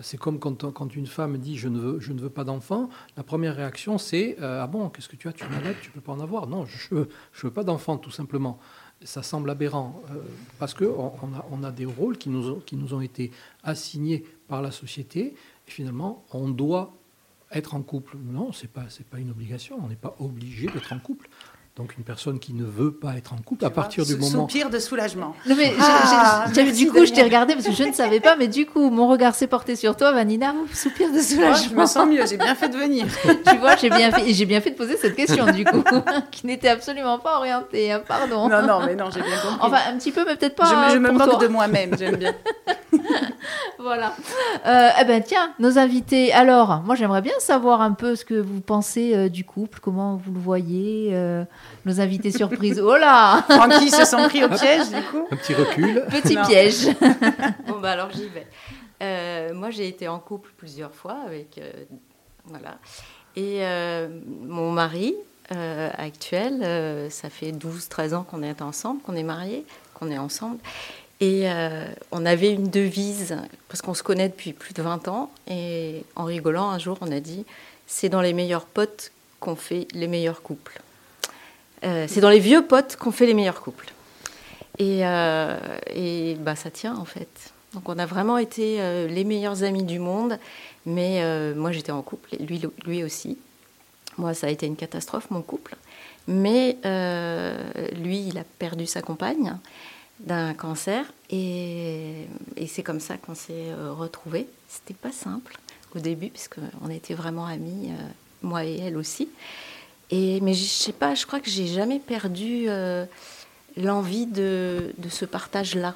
C'est 0.00 0.18
comme 0.18 0.40
quand, 0.40 0.72
quand, 0.72 0.96
une 0.96 1.06
femme 1.06 1.38
dit 1.38 1.56
je 1.56 1.68
ne 1.68 1.78
veux, 1.78 2.00
je 2.00 2.12
ne 2.12 2.20
veux 2.20 2.30
pas 2.30 2.42
d'enfant, 2.42 2.88
la 3.16 3.22
première 3.22 3.54
réaction 3.54 3.96
c'est 3.96 4.36
euh, 4.40 4.60
ah 4.60 4.66
bon, 4.66 4.88
qu'est-ce 4.88 5.08
que 5.08 5.14
tu 5.14 5.28
as? 5.28 5.32
Tu 5.32 5.44
es 5.44 5.48
malade, 5.48 5.76
tu 5.82 5.92
peux 5.92 6.00
pas 6.00 6.10
en 6.10 6.18
avoir? 6.18 6.48
Non, 6.48 6.66
je 6.66 6.96
ne 6.96 7.04
veux 7.42 7.50
pas 7.52 7.62
d'enfant, 7.62 7.96
tout 7.96 8.10
simplement. 8.10 8.58
Ça 9.04 9.22
semble 9.22 9.50
aberrant 9.50 10.02
euh, 10.10 10.14
parce 10.58 10.74
qu'on 10.74 11.12
on 11.22 11.34
a, 11.34 11.46
on 11.52 11.62
a 11.62 11.70
des 11.70 11.84
rôles 11.84 12.18
qui 12.18 12.28
nous, 12.28 12.50
ont, 12.50 12.60
qui 12.66 12.74
nous 12.74 12.92
ont 12.92 13.00
été 13.00 13.30
assignés 13.62 14.24
par 14.48 14.62
la 14.62 14.72
société 14.72 15.36
finalement 15.66 16.24
on 16.32 16.48
doit 16.48 16.92
être 17.50 17.74
en 17.74 17.82
couple, 17.82 18.16
non, 18.18 18.52
c'est 18.52 18.70
pas 18.70 18.86
c'est 18.88 19.06
pas 19.06 19.18
une 19.18 19.30
obligation. 19.30 19.78
On 19.82 19.88
n'est 19.88 19.96
pas 19.96 20.16
obligé 20.18 20.66
d'être 20.66 20.92
en 20.92 20.98
couple. 20.98 21.28
Donc 21.76 21.96
une 21.98 22.04
personne 22.04 22.38
qui 22.38 22.54
ne 22.54 22.62
veut 22.62 22.92
pas 22.92 23.16
être 23.16 23.32
en 23.32 23.36
couple, 23.38 23.64
à 23.64 23.70
partir 23.70 24.06
du 24.06 24.14
moment... 24.14 24.46
Soupir 24.46 24.70
de 24.70 24.78
soulagement. 24.78 25.34
Non 25.48 25.56
mais 25.58 25.74
ah, 25.80 26.46
du 26.46 26.88
coup, 26.88 27.04
je 27.04 27.12
t'ai 27.12 27.24
regardé 27.24 27.54
parce 27.54 27.66
que 27.66 27.72
je 27.72 27.82
ne 27.82 27.92
savais 27.92 28.20
pas, 28.20 28.36
mais 28.36 28.46
du 28.46 28.64
coup, 28.64 28.90
mon 28.90 29.08
regard 29.08 29.34
s'est 29.34 29.48
porté 29.48 29.74
sur 29.74 29.96
toi, 29.96 30.12
Vanina. 30.12 30.54
Soupir 30.72 31.12
de 31.12 31.18
soulagement. 31.18 31.68
je 31.68 31.74
me 31.74 31.86
sens 31.86 32.06
mieux. 32.06 32.24
J'ai 32.28 32.36
bien 32.36 32.54
fait 32.54 32.68
de 32.68 32.76
venir. 32.76 33.06
tu 33.24 33.56
vois, 33.56 33.74
j'ai 33.74 33.90
bien 33.90 34.12
fait, 34.12 34.32
j'ai 34.32 34.46
bien 34.46 34.60
fait 34.60 34.70
de 34.70 34.76
poser 34.76 34.96
cette 34.96 35.16
question 35.16 35.46
du 35.46 35.64
coup, 35.64 35.82
qui 36.30 36.46
n'était 36.46 36.68
absolument 36.68 37.18
pas 37.18 37.38
orientée. 37.38 37.90
Hein, 37.90 38.02
pardon. 38.06 38.48
Non, 38.48 38.62
non, 38.62 38.86
mais 38.86 38.94
non, 38.94 39.06
j'ai 39.12 39.22
bien 39.22 39.36
compris. 39.36 39.58
Enfin, 39.60 39.78
un 39.88 39.98
petit 39.98 40.12
peu, 40.12 40.24
mais 40.24 40.36
peut-être 40.36 40.54
pas. 40.54 40.88
Je, 40.88 40.94
je 40.94 40.98
me 40.98 41.10
moque 41.10 41.40
de 41.40 41.48
moi-même. 41.48 41.96
J'aime 41.98 42.16
bien. 42.16 42.34
voilà. 43.78 44.14
Euh, 44.66 44.90
eh 45.00 45.04
ben 45.04 45.22
tiens, 45.22 45.52
nos 45.58 45.78
invités. 45.78 46.32
Alors, 46.32 46.82
moi 46.84 46.94
j'aimerais 46.94 47.22
bien 47.22 47.38
savoir 47.38 47.80
un 47.80 47.92
peu 47.92 48.16
ce 48.16 48.24
que 48.24 48.34
vous 48.34 48.60
pensez 48.60 49.14
euh, 49.14 49.28
du 49.28 49.44
couple, 49.44 49.78
comment 49.80 50.16
vous 50.16 50.32
le 50.32 50.40
voyez, 50.40 51.10
euh, 51.12 51.44
nos 51.84 52.00
invités 52.00 52.30
surprises. 52.30 52.80
Oh 52.80 52.96
là 52.96 53.44
Francky 53.48 53.90
se 53.90 54.04
sont 54.04 54.28
pris 54.28 54.44
au 54.44 54.48
piège 54.48 54.88
du 54.88 55.02
coup. 55.02 55.26
Un 55.30 55.36
petit 55.36 55.54
recul. 55.54 56.04
Petit 56.10 56.36
piège. 56.46 56.86
bon 57.66 57.78
bah 57.80 57.92
alors 57.92 58.10
j'y 58.10 58.28
vais. 58.28 59.52
moi 59.52 59.70
j'ai 59.70 59.88
été 59.88 60.08
en 60.08 60.18
couple 60.18 60.50
plusieurs 60.56 60.94
fois 60.94 61.18
avec 61.26 61.60
voilà 62.46 62.78
et 63.36 63.62
mon 64.42 64.70
mari 64.70 65.14
actuel, 65.50 67.10
ça 67.10 67.30
fait 67.30 67.52
12-13 67.52 68.14
ans 68.14 68.22
qu'on 68.22 68.42
est 68.42 68.62
ensemble, 68.62 69.02
qu'on 69.02 69.14
est 69.14 69.22
mariés, 69.22 69.64
qu'on 69.94 70.10
est 70.10 70.18
ensemble. 70.18 70.58
Et 71.20 71.50
euh, 71.50 71.86
on 72.10 72.26
avait 72.26 72.52
une 72.52 72.68
devise, 72.68 73.38
parce 73.68 73.82
qu'on 73.82 73.94
se 73.94 74.02
connaît 74.02 74.28
depuis 74.28 74.52
plus 74.52 74.74
de 74.74 74.82
20 74.82 75.08
ans, 75.08 75.30
et 75.48 76.04
en 76.16 76.24
rigolant, 76.24 76.70
un 76.70 76.78
jour, 76.78 76.98
on 77.00 77.10
a 77.12 77.20
dit 77.20 77.44
c'est 77.86 78.08
dans 78.08 78.20
les 78.20 78.32
meilleurs 78.32 78.66
potes 78.66 79.12
qu'on 79.40 79.56
fait 79.56 79.86
les 79.92 80.08
meilleurs 80.08 80.42
couples. 80.42 80.80
Euh, 81.84 82.06
c'est 82.08 82.20
dans 82.20 82.30
les 82.30 82.38
vieux 82.38 82.66
potes 82.66 82.96
qu'on 82.96 83.10
fait 83.10 83.26
les 83.26 83.34
meilleurs 83.34 83.60
couples. 83.60 83.92
Et, 84.78 85.00
euh, 85.06 85.56
bah, 86.40 86.56
ça 86.56 86.70
tient, 86.70 86.96
en 86.96 87.04
fait. 87.04 87.52
Donc, 87.74 87.88
on 87.88 87.98
a 87.98 88.06
vraiment 88.06 88.38
été 88.38 88.78
les 89.08 89.24
meilleurs 89.24 89.64
amis 89.64 89.82
du 89.82 89.98
monde, 89.98 90.38
mais 90.86 91.54
moi, 91.54 91.72
j'étais 91.72 91.90
en 91.90 92.02
couple, 92.02 92.36
lui, 92.38 92.62
lui 92.86 93.02
aussi. 93.02 93.36
Moi, 94.16 94.32
ça 94.32 94.46
a 94.46 94.50
été 94.50 94.66
une 94.66 94.76
catastrophe, 94.76 95.28
mon 95.30 95.42
couple. 95.42 95.74
Mais 96.28 96.76
lui, 97.96 98.28
il 98.28 98.38
a 98.38 98.44
perdu 98.58 98.86
sa 98.86 99.02
compagne 99.02 99.56
d'un 100.20 100.54
cancer. 100.54 101.04
Et, 101.30 102.26
c'est 102.66 102.82
comme 102.82 103.00
ça 103.00 103.16
qu'on 103.16 103.34
s'est 103.34 103.70
euh, 103.70 103.92
retrouvés. 103.92 104.48
C'était 104.68 104.94
pas 104.94 105.12
simple 105.12 105.58
au 105.94 105.98
début, 105.98 106.28
puisqu'on 106.28 106.90
était 106.90 107.14
vraiment 107.14 107.46
amis, 107.46 107.90
euh, 107.90 108.08
moi 108.42 108.64
et 108.64 108.78
elle 108.78 108.96
aussi. 108.96 109.28
Et, 110.10 110.40
mais 110.40 110.54
je 110.54 110.64
sais 110.64 110.92
pas, 110.92 111.14
je 111.14 111.26
crois 111.26 111.40
que 111.40 111.50
j'ai 111.50 111.66
jamais 111.66 111.98
perdu 111.98 112.64
euh, 112.68 113.06
l'envie 113.76 114.26
de, 114.26 114.92
de, 114.98 115.08
ce 115.08 115.24
partage-là. 115.24 115.94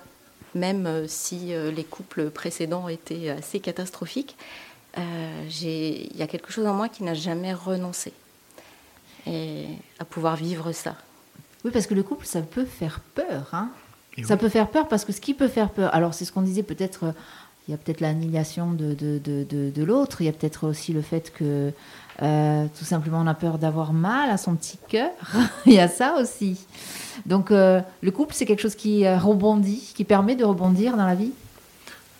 Même 0.55 1.07
si 1.07 1.53
les 1.75 1.85
couples 1.85 2.31
précédents 2.31 2.89
étaient 2.89 3.29
assez 3.29 3.61
catastrophiques, 3.61 4.35
il 4.97 6.17
y 6.17 6.23
a 6.23 6.27
quelque 6.27 6.51
chose 6.51 6.67
en 6.67 6.73
moi 6.73 6.89
qui 6.89 7.05
n'a 7.05 7.13
jamais 7.13 7.53
renoncé 7.53 8.15
et 9.27 9.67
à 9.99 10.05
pouvoir 10.05 10.37
vivre 10.37 10.73
ça. 10.73 10.97
Oui, 11.65 11.71
parce 11.71 11.87
que 11.87 11.95
le 11.95 12.03
couple, 12.03 12.25
ça 12.27 12.41
peut 12.41 12.65
faire 12.65 13.01
peur. 13.15 13.49
Hein 13.53 13.71
ça 14.25 14.37
peut 14.37 14.49
faire 14.49 14.69
peur 14.69 14.89
parce 14.89 15.05
que 15.05 15.13
ce 15.13 15.21
qui 15.21 15.35
peut 15.35 15.49
faire 15.49 15.71
peur, 15.71 15.95
alors 15.95 16.15
c'est 16.15 16.25
ce 16.25 16.33
qu'on 16.33 16.43
disait 16.43 16.63
peut-être, 16.63 17.05
euh, 17.05 17.13
il 17.67 17.73
y 17.73 17.75
a 17.75 17.77
peut-être 17.77 18.01
l'annihilation 18.01 18.73
de, 18.73 18.95
de, 18.95 19.19
de, 19.19 19.45
de 19.45 19.85
l'autre, 19.85 20.23
il 20.23 20.25
y 20.25 20.29
a 20.29 20.33
peut-être 20.33 20.67
aussi 20.67 20.93
le 20.93 21.03
fait 21.03 21.33
que 21.33 21.73
euh, 22.23 22.66
tout 22.79 22.85
simplement 22.85 23.21
on 23.21 23.27
a 23.27 23.35
peur 23.35 23.59
d'avoir 23.59 23.93
mal 23.93 24.31
à 24.31 24.37
son 24.37 24.55
petit 24.55 24.79
cœur, 24.89 25.11
il 25.66 25.75
y 25.75 25.81
a 25.81 25.89
ça 25.89 26.16
aussi. 26.21 26.66
Donc 27.27 27.51
euh, 27.51 27.81
le 28.03 28.11
couple 28.11 28.35
c'est 28.35 28.47
quelque 28.47 28.62
chose 28.62 28.75
qui 28.75 29.09
rebondit, 29.09 29.93
qui 29.95 30.05
permet 30.05 30.37
de 30.37 30.45
rebondir 30.45 30.97
dans 30.97 31.07
la 31.07 31.14
vie 31.14 31.33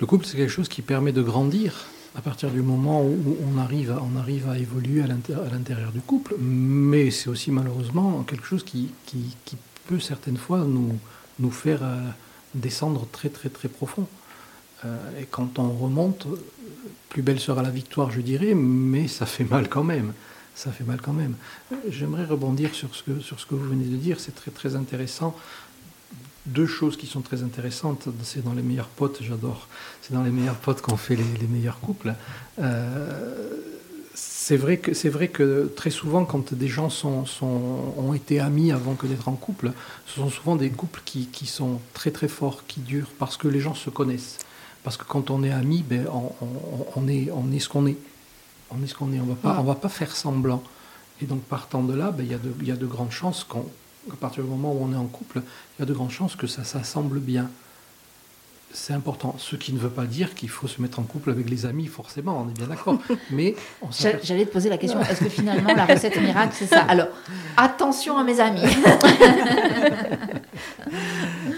Le 0.01 0.07
couple 0.07 0.27
c'est 0.27 0.37
quelque 0.37 0.51
chose 0.51 0.69
qui 0.69 0.83
permet 0.83 1.13
de 1.13 1.23
grandir 1.23 1.87
à 2.17 2.21
partir 2.21 2.51
du 2.51 2.63
moment 2.63 3.03
où 3.03 3.37
on 3.47 3.59
arrive, 3.59 3.93
à, 3.93 4.03
on 4.03 4.19
arrive 4.19 4.49
à 4.49 4.59
évoluer 4.59 5.03
à 5.03 5.07
l'intérieur 5.07 5.93
du 5.93 6.01
couple, 6.01 6.35
mais 6.41 7.13
c'est 7.13 7.29
aussi 7.29 7.53
malheureusement 7.53 8.25
quelque 8.25 8.45
chose 8.45 8.65
qui, 8.65 8.91
qui, 9.07 9.37
qui 9.45 9.57
peut 9.87 10.01
certaines 10.01 10.37
fois 10.37 10.59
nous, 10.59 10.99
nous 11.39 11.51
faire 11.53 11.81
euh, 11.83 11.97
descendre 12.55 13.07
très 13.13 13.29
très 13.29 13.49
très 13.49 13.69
profond. 13.69 14.07
Euh, 14.85 15.21
et 15.21 15.25
quand 15.25 15.59
on 15.59 15.71
remonte, 15.71 16.27
plus 17.09 17.23
belle 17.23 17.41
sera 17.41 17.63
la 17.63 17.71
victoire, 17.71 18.11
je 18.11 18.21
dirais, 18.21 18.55
mais 18.55 19.09
ça 19.09 19.27
fait 19.27 19.45
mal 19.45 19.69
quand 19.69 19.85
même. 19.85 20.13
Ça 20.55 20.73
fait 20.73 20.85
mal 20.85 21.01
quand 21.01 21.13
même. 21.13 21.35
J'aimerais 21.89 22.25
rebondir 22.25 22.75
sur 22.75 22.95
ce, 22.95 23.03
que, 23.03 23.21
sur 23.21 23.39
ce 23.39 23.47
que 23.47 23.55
vous 23.55 23.69
venez 23.69 23.85
de 23.85 23.97
dire, 23.97 24.19
c'est 24.19 24.35
très 24.35 24.51
très 24.51 24.75
intéressant. 24.75 25.37
Deux 26.47 26.67
choses 26.67 26.97
qui 26.97 27.07
sont 27.07 27.21
très 27.21 27.43
intéressantes, 27.43 28.09
c'est 28.23 28.43
dans 28.43 28.55
les 28.55 28.63
meilleurs 28.63 28.89
potes, 28.89 29.19
j'adore. 29.23 29.69
C'est 30.03 30.15
dans 30.15 30.23
les 30.23 30.31
meilleurs 30.31 30.57
potes 30.57 30.81
qu'on 30.81 30.97
fait 30.97 31.15
les, 31.15 31.47
meilleurs 31.49 31.79
couples. 31.79 32.15
Euh, 32.59 33.53
c'est 34.15 34.57
vrai 34.57 34.79
que 34.79 34.95
c'est 34.95 35.11
vrai 35.11 35.29
que 35.29 35.71
très 35.77 35.91
souvent, 35.91 36.25
quand 36.25 36.55
des 36.55 36.69
gens 36.69 36.91
sont, 36.91 37.25
ont 37.43 38.15
été 38.15 38.41
amis 38.41 38.73
avant 38.73 38.95
que 38.95 39.07
d'être 39.07 39.29
en 39.29 39.35
couple, 39.35 39.73
ce 40.07 40.17
sont 40.17 40.31
souvent 40.31 40.57
des 40.57 40.71
couples 40.71 41.03
qui, 41.05 41.47
sont 41.47 41.81
très 41.93 42.11
très 42.11 42.29
forts, 42.29 42.65
qui 42.67 42.81
durent 42.81 43.11
parce 43.19 43.37
que 43.37 43.47
les 43.47 43.61
gens 43.61 43.75
se 43.75 43.91
connaissent. 43.91 44.39
Parce 44.89 44.97
que 44.97 45.05
quand 45.05 45.31
on 45.31 45.43
est 45.43 45.51
amis, 45.51 45.85
ben, 45.87 46.07
on, 46.97 47.09
est 47.09 47.31
on 47.31 47.53
est 47.53 47.59
ce 47.59 47.69
qu'on 47.69 47.87
est. 47.87 47.99
On 48.71 48.83
est 48.83 48.87
ce 48.87 48.95
qu'on 48.95 49.13
est. 49.13 49.21
On 49.21 49.27
va 49.27 49.35
pas 49.35 49.59
on 49.61 49.63
va 49.65 49.75
pas 49.75 49.91
faire 49.91 50.17
semblant. 50.17 50.63
Et 51.21 51.27
donc 51.27 51.43
partant 51.43 51.83
de 51.83 51.93
là, 51.93 52.11
ben, 52.11 52.25
il 52.25 52.31
y, 52.31 52.35
a 52.35 52.39
de- 52.39 52.55
il 52.63 52.67
y 52.69 52.73
a 52.73 52.77
de 52.77 52.87
grandes 52.87 53.11
chances 53.11 53.45
qu'à 53.45 54.17
partir 54.19 54.45
du 54.45 54.49
moment 54.49 54.73
où 54.73 54.79
on 54.83 54.91
est 54.95 54.97
en 54.97 55.05
couple, 55.05 55.43
il 55.77 55.81
y 55.81 55.83
a 55.83 55.85
de 55.85 55.93
grandes 55.93 56.11
chances 56.11 56.37
que 56.37 56.47
ça 56.47 56.65
s'assemble 56.65 57.21
bien. 57.21 57.51
C'est 58.73 58.93
important. 58.93 59.35
Ce 59.39 59.57
qui 59.57 59.73
ne 59.73 59.79
veut 59.79 59.89
pas 59.89 60.05
dire 60.05 60.35
qu'il 60.35 60.51
faut 60.51 60.69
se 60.69 60.81
mettre 60.83 60.99
en 60.99 61.03
couple 61.03 61.31
avec 61.31 61.49
les 61.49 61.65
amis, 61.67 61.87
forcément, 61.87 62.45
on 62.47 62.51
est 62.51 62.55
bien 62.57 62.67
d'accord. 62.67 62.99
Mais 63.31 63.57
J'allais 64.23 64.45
te 64.47 64.53
poser 64.53 64.69
la 64.69 64.77
question, 64.79 65.01
est-ce 65.01 65.21
que 65.25 65.29
finalement 65.31 65.75
la 65.75 65.87
recette 65.87 66.21
miracle, 66.21 66.55
c'est 66.57 66.67
ça? 66.67 66.83
Alors, 66.83 67.09
attention 67.57 68.19
à 68.19 68.25
mes 68.25 68.39
amis. 68.41 68.61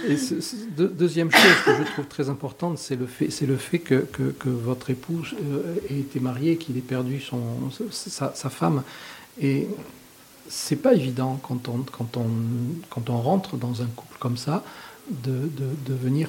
Et 0.08 0.16
ce- 0.16 0.40
ce- 0.40 0.56
deux- 0.76 0.88
deuxième 0.88 1.30
chose 1.30 1.56
que 1.64 1.76
je 1.76 1.82
trouve 1.92 2.06
très 2.06 2.30
importante, 2.30 2.78
c'est 2.78 2.96
le 2.96 3.06
fait, 3.06 3.30
c'est 3.30 3.46
le 3.46 3.56
fait 3.56 3.78
que, 3.78 3.96
que- 4.12 4.30
que 4.30 4.48
votre 4.48 4.90
époux 4.90 5.22
euh, 5.34 5.76
ait 5.90 5.98
été 5.98 6.20
marié, 6.20 6.56
qu'il 6.56 6.76
ait 6.76 6.80
perdu 6.82 7.20
son, 7.20 7.40
sa, 7.90 8.32
sa 8.34 8.50
femme. 8.50 8.82
Et 9.40 9.68
c'est 10.48 10.76
pas 10.76 10.94
évident 10.94 11.38
quand 11.42 11.68
on, 11.68 11.84
quand, 11.90 12.16
on, 12.16 12.26
quand 12.88 13.10
on 13.10 13.18
rentre 13.20 13.56
dans 13.56 13.82
un 13.82 13.86
couple 13.86 14.16
comme 14.18 14.36
ça 14.36 14.62
de, 15.10 15.30
de, 15.32 15.68
de 15.86 15.94
venir 15.94 16.28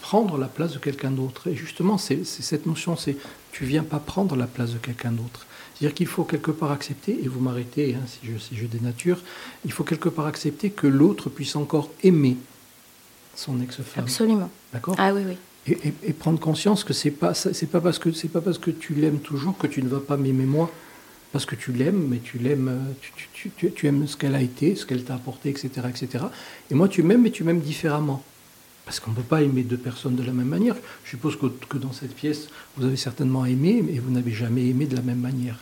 prendre 0.00 0.38
la 0.38 0.46
place 0.48 0.72
de 0.72 0.78
quelqu'un 0.78 1.10
d'autre. 1.10 1.48
Et 1.48 1.54
justement, 1.54 1.98
c'est 1.98 2.24
cette 2.24 2.66
notion, 2.66 2.96
c'est 2.96 3.16
tu 3.52 3.64
viens 3.64 3.82
pas 3.84 3.98
prendre 3.98 4.36
la 4.36 4.46
place 4.46 4.72
de 4.72 4.78
quelqu'un 4.78 5.12
d'autre. 5.12 5.46
C'est-à-dire 5.74 5.94
qu'il 5.94 6.06
faut 6.06 6.24
quelque 6.24 6.50
part 6.50 6.72
accepter, 6.72 7.18
et 7.22 7.28
vous 7.28 7.40
m'arrêtez 7.40 7.94
hein, 7.94 8.04
si, 8.06 8.18
je, 8.30 8.38
si 8.38 8.56
je 8.56 8.66
dénature, 8.66 9.18
il 9.64 9.72
faut 9.72 9.84
quelque 9.84 10.08
part 10.08 10.26
accepter 10.26 10.70
que 10.70 10.86
l'autre 10.86 11.30
puisse 11.30 11.56
encore 11.56 11.90
aimer 12.02 12.36
son 13.34 13.60
ex-femme. 13.62 14.04
Absolument. 14.04 14.50
D'accord? 14.72 14.94
Ah 14.98 15.12
oui, 15.14 15.22
oui. 15.26 15.36
et, 15.66 15.88
et- 15.88 15.94
et 16.08 16.12
prendre 16.12 16.38
conscience 16.38 16.84
que 16.84 16.92
c'est 16.92 17.10
pas 17.10 17.34
c'est 17.34 17.66
pas 17.70 17.80
parce 17.80 17.98
que 17.98 18.12
c'est 18.12 18.28
pas 18.28 18.40
parce 18.40 18.58
que 18.58 18.70
tu 18.70 18.94
l'aimes 18.94 19.20
toujours 19.20 19.56
que 19.58 19.66
tu 19.66 19.82
ne 19.82 19.88
vas 19.88 20.00
pas 20.00 20.16
m'aimer 20.16 20.44
moi 20.44 20.70
parce 21.32 21.44
que 21.46 21.54
tu 21.54 21.70
l'aimes 21.72 22.06
mais 22.08 22.18
tu 22.18 22.38
l'aimes 22.38 22.72
tu- 23.00 23.12
tu- 23.32 23.50
tu- 23.56 23.72
tu 23.72 23.86
aimes 23.86 24.06
ce 24.06 24.16
qu'elle 24.16 24.34
a 24.34 24.40
été 24.42 24.74
ce 24.74 24.84
qu'elle 24.86 25.04
t'a 25.04 25.14
apporté 25.14 25.50
etc 25.50 25.68
etc 25.88 26.24
et 26.70 26.74
moi 26.74 26.88
tu 26.88 27.02
m'aimes 27.02 27.22
mais 27.22 27.30
tu 27.30 27.44
m'aimes 27.44 27.60
différemment 27.60 28.22
parce 28.90 28.98
qu'on 28.98 29.12
ne 29.12 29.16
peut 29.16 29.22
pas 29.22 29.40
aimer 29.40 29.62
deux 29.62 29.76
personnes 29.76 30.16
de 30.16 30.24
la 30.24 30.32
même 30.32 30.48
manière 30.48 30.74
je 31.04 31.10
suppose 31.10 31.36
que, 31.36 31.46
que 31.68 31.78
dans 31.78 31.92
cette 31.92 32.12
pièce 32.12 32.48
vous 32.76 32.84
avez 32.84 32.96
certainement 32.96 33.44
aimé 33.46 33.84
mais 33.86 34.00
vous 34.00 34.10
n'avez 34.10 34.32
jamais 34.32 34.66
aimé 34.66 34.86
de 34.86 34.96
la 34.96 35.02
même 35.02 35.20
manière 35.20 35.60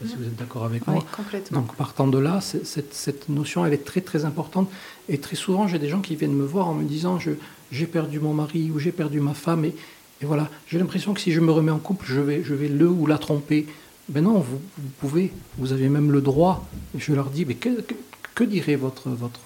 je 0.00 0.04
ne 0.04 0.10
sais 0.10 0.14
pas 0.14 0.22
si 0.22 0.24
vous 0.24 0.28
êtes 0.32 0.38
d'accord 0.38 0.64
avec 0.64 0.86
Oui, 0.86 0.94
moi 0.94 1.04
complètement. 1.10 1.60
donc 1.62 1.74
partant 1.74 2.06
de 2.06 2.16
là, 2.18 2.40
cette, 2.40 2.94
cette 2.94 3.28
notion, 3.28 3.66
elle 3.66 3.74
est 3.74 3.84
très 3.84 4.00
très 4.00 4.24
importante. 4.24 4.70
Et 5.10 5.18
très 5.18 5.36
souvent, 5.36 5.68
j'ai 5.68 5.78
des 5.78 5.90
gens 5.90 6.00
qui 6.00 6.16
viennent 6.16 6.32
me 6.32 6.46
voir 6.46 6.68
en 6.68 6.74
me 6.74 6.84
disant, 6.84 7.18
j'ai 7.18 7.86
perdu 7.86 8.18
mon 8.18 8.32
mari 8.32 8.70
ou 8.70 8.78
j'ai 8.78 8.92
perdu 8.92 9.20
ma 9.20 9.34
femme. 9.34 9.66
Et, 9.66 9.74
et 10.22 10.24
voilà, 10.24 10.48
j'ai 10.68 10.78
l'impression 10.78 11.12
que 11.12 11.20
si 11.20 11.32
je 11.32 11.40
me 11.40 11.52
remets 11.52 11.70
en 11.70 11.78
couple, 11.78 12.06
je 12.08 12.18
vais, 12.20 12.42
je 12.42 12.54
vais 12.54 12.68
le 12.68 12.88
ou 12.88 13.04
la 13.06 13.18
tromper. 13.18 13.66
Ben 14.08 14.24
non, 14.24 14.38
vous, 14.38 14.58
vous 14.78 14.88
pouvez, 15.00 15.32
vous 15.58 15.74
avez 15.74 15.90
même 15.90 16.10
le 16.10 16.22
droit. 16.22 16.66
Et 16.96 16.98
je 16.98 17.12
leur 17.12 17.28
dis, 17.28 17.44
mais 17.44 17.56
que, 17.56 17.82
que, 17.82 17.92
que 18.34 18.44
dirait 18.44 18.76
votre, 18.76 19.10
votre, 19.10 19.40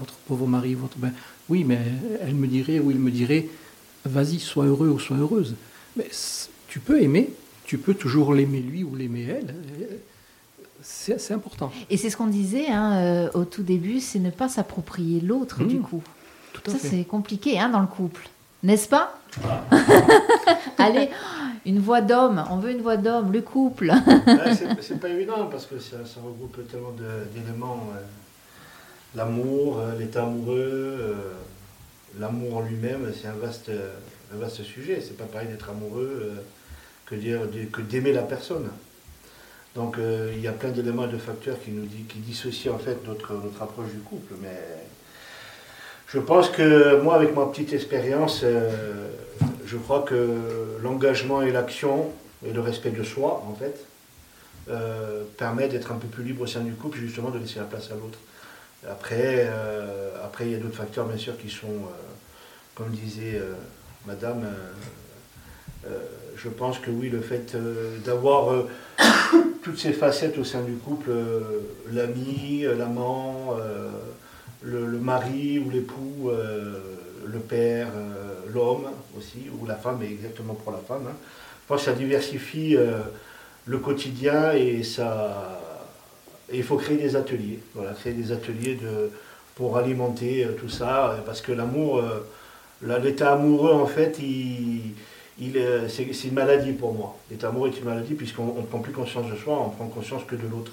votre 0.00 0.14
pauvre 0.26 0.48
mari 0.48 0.74
votre, 0.74 0.98
ben, 0.98 1.12
Oui, 1.50 1.64
mais 1.64 1.78
elle 2.22 2.34
me 2.34 2.46
dirait 2.46 2.78
ou 2.78 2.90
il 2.90 2.98
me 2.98 3.10
dirait, 3.10 3.46
vas-y, 4.04 4.38
sois 4.38 4.64
heureux 4.66 4.88
ou 4.88 4.98
sois 4.98 5.16
heureuse. 5.18 5.56
Mais 5.96 6.08
tu 6.68 6.78
peux 6.80 7.02
aimer, 7.02 7.28
tu 7.64 7.76
peux 7.78 7.94
toujours 7.94 8.32
l'aimer 8.34 8.60
lui 8.60 8.84
ou 8.84 8.94
l'aimer 8.94 9.26
elle. 9.28 9.54
C'est 10.82 11.32
important. 11.32 11.70
Et 11.90 11.96
c'est 11.98 12.08
ce 12.08 12.16
qu'on 12.16 12.26
disait 12.28 12.68
hein, 12.68 12.92
euh, 12.94 13.28
au 13.34 13.44
tout 13.44 13.62
début, 13.62 14.00
c'est 14.00 14.18
ne 14.18 14.30
pas 14.30 14.48
s'approprier 14.48 15.20
l'autre 15.20 15.62
Mmh. 15.62 15.66
du 15.66 15.80
coup. 15.80 16.02
Tout 16.54 16.62
à 16.70 16.70
Ça 16.70 16.78
c'est 16.80 17.04
compliqué 17.04 17.58
hein, 17.58 17.68
dans 17.68 17.80
le 17.80 17.86
couple, 17.86 18.28
n'est-ce 18.62 18.88
pas? 18.88 19.20
Allez, 20.78 21.08
une 21.66 21.78
voix 21.80 22.00
d'homme, 22.00 22.42
on 22.50 22.56
veut 22.56 22.70
une 22.72 22.80
voix 22.82 22.96
d'homme, 22.96 23.30
le 23.32 23.42
couple. 23.42 23.92
C'est- 24.80 24.98
pas 24.98 25.08
évident 25.08 25.46
parce 25.50 25.66
que 25.66 25.78
ça, 25.78 25.98
ça 26.06 26.20
regroupe 26.24 26.58
tellement 26.70 26.92
d'éléments. 27.34 27.88
euh, 27.94 28.00
L'amour, 29.14 29.80
euh, 29.80 29.98
l'état 29.98 30.22
amoureux, 30.22 30.96
euh, 31.00 31.14
l'amour 32.18 32.58
en 32.58 32.60
lui-même, 32.62 33.12
c'est 33.18 33.28
un 33.28 33.34
vaste, 33.34 33.70
un 34.32 34.36
vaste 34.38 34.62
sujet. 34.62 35.00
C'est 35.00 35.16
pas 35.16 35.24
pareil 35.24 35.48
d'être 35.48 35.70
amoureux 35.70 36.36
euh, 37.12 37.16
que 37.72 37.80
d'aimer 37.82 38.12
la 38.12 38.22
personne. 38.22 38.68
Donc 39.74 39.98
il 39.98 40.40
y 40.40 40.48
a 40.48 40.52
plein 40.52 40.70
d'éléments 40.70 41.08
et 41.08 41.12
de 41.12 41.18
facteurs 41.18 41.56
qui 41.62 41.70
nous 41.70 41.86
qui 41.86 42.18
dissocient 42.18 42.74
en 42.74 42.78
fait 42.78 43.06
notre, 43.06 43.32
approche 43.60 43.90
du 43.92 44.00
couple. 44.00 44.34
Mais 44.42 44.58
je 46.08 46.18
pense 46.18 46.48
que 46.48 47.00
moi, 47.00 47.14
avec 47.14 47.36
ma 47.36 47.46
petite 47.46 47.72
expérience, 47.72 48.44
je 48.44 49.76
crois 49.76 50.02
que 50.02 50.76
l'engagement 50.82 51.42
et 51.42 51.52
l'action 51.52 52.10
et 52.44 52.52
le 52.52 52.60
respect 52.60 52.90
de 52.90 53.04
soi, 53.04 53.44
en 53.48 53.54
fait, 53.54 53.86
euh, 54.68 55.24
permet 55.36 55.68
d'être 55.68 55.90
un 55.90 55.96
peu 55.96 56.06
plus 56.06 56.22
libre 56.22 56.42
au 56.42 56.46
sein 56.46 56.60
du 56.60 56.72
couple, 56.72 56.98
justement 56.98 57.30
de 57.30 57.38
laisser 57.38 57.58
la 57.58 57.64
place 57.64 57.90
à 57.90 57.94
l'autre. 57.94 58.18
Après, 58.88 59.46
euh, 59.46 60.24
après, 60.24 60.46
il 60.46 60.52
y 60.52 60.54
a 60.54 60.58
d'autres 60.58 60.76
facteurs, 60.76 61.06
bien 61.06 61.18
sûr, 61.18 61.36
qui 61.36 61.50
sont, 61.50 61.66
euh, 61.66 61.92
comme 62.74 62.90
disait 62.90 63.34
euh, 63.34 63.52
Madame, 64.06 64.44
euh, 65.86 65.98
je 66.36 66.48
pense 66.48 66.78
que 66.78 66.90
oui, 66.90 67.10
le 67.10 67.20
fait 67.20 67.54
d'avoir 68.04 68.64
toutes 69.62 69.78
ces 69.78 69.92
facettes 69.92 70.38
au 70.38 70.44
sein 70.44 70.62
du 70.62 70.74
couple, 70.74 71.10
l'ami, 71.92 72.64
l'amant, 72.78 73.56
le, 74.62 74.98
mari 74.98 75.58
ou 75.58 75.68
l'époux, 75.68 76.30
le 76.30 77.38
père, 77.40 77.88
l'homme 78.54 78.88
aussi, 79.18 79.50
ou 79.60 79.66
la 79.66 79.74
femme, 79.74 80.02
et 80.02 80.06
exactement 80.06 80.54
pour 80.54 80.72
la 80.72 80.78
femme. 80.78 81.06
hein. 81.08 81.16
Je 81.62 81.68
pense 81.68 81.84
que 81.84 81.90
ça 81.90 81.92
diversifie 81.92 82.78
le 83.66 83.78
quotidien 83.78 84.52
et 84.52 84.82
ça. 84.82 85.59
Il 86.52 86.62
faut 86.62 86.76
créer 86.76 86.96
des 86.96 87.16
ateliers. 87.16 87.58
Des 88.04 88.32
ateliers 88.32 88.78
pour 89.60 89.76
alimenter 89.76 90.44
euh, 90.44 90.52
tout 90.52 90.70
ça, 90.70 91.10
euh, 91.10 91.16
parce 91.26 91.42
que 91.42 91.52
l'amour, 91.52 91.98
euh, 91.98 92.98
l'état 92.98 93.34
amoureux, 93.34 93.74
en 93.74 93.86
fait, 93.86 94.16
c'est 94.16 96.28
une 96.28 96.34
maladie 96.34 96.72
pour 96.72 96.94
moi. 96.94 97.14
L'état 97.30 97.48
amoureux 97.48 97.68
est 97.68 97.78
une 97.78 97.84
maladie 97.84 98.14
puisqu'on 98.14 98.54
ne 98.54 98.62
prend 98.62 98.78
plus 98.78 98.92
conscience 98.92 99.30
de 99.30 99.36
soi, 99.36 99.60
on 99.60 99.68
prend 99.68 99.86
conscience 99.88 100.22
que 100.24 100.34
de 100.34 100.48
l'autre. 100.50 100.72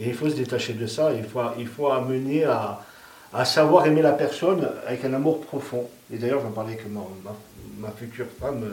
Et 0.00 0.08
il 0.08 0.14
faut 0.14 0.28
se 0.28 0.34
détacher 0.34 0.72
de 0.72 0.88
ça, 0.88 1.12
il 1.12 1.22
faut, 1.22 1.40
il 1.58 1.68
faut 1.68 1.86
amener 1.86 2.42
à, 2.42 2.80
savoir 3.44 3.86
aimer 3.86 4.02
la 4.02 4.12
personne 4.12 4.68
avec 4.84 5.04
un 5.04 5.14
amour 5.14 5.40
profond. 5.40 5.88
Et 6.12 6.18
d'ailleurs, 6.18 6.40
j'en 6.40 6.50
parlais 6.50 6.72
avec 6.72 6.86
ma, 7.78 7.90
future 7.90 8.26
femme, 8.40 8.64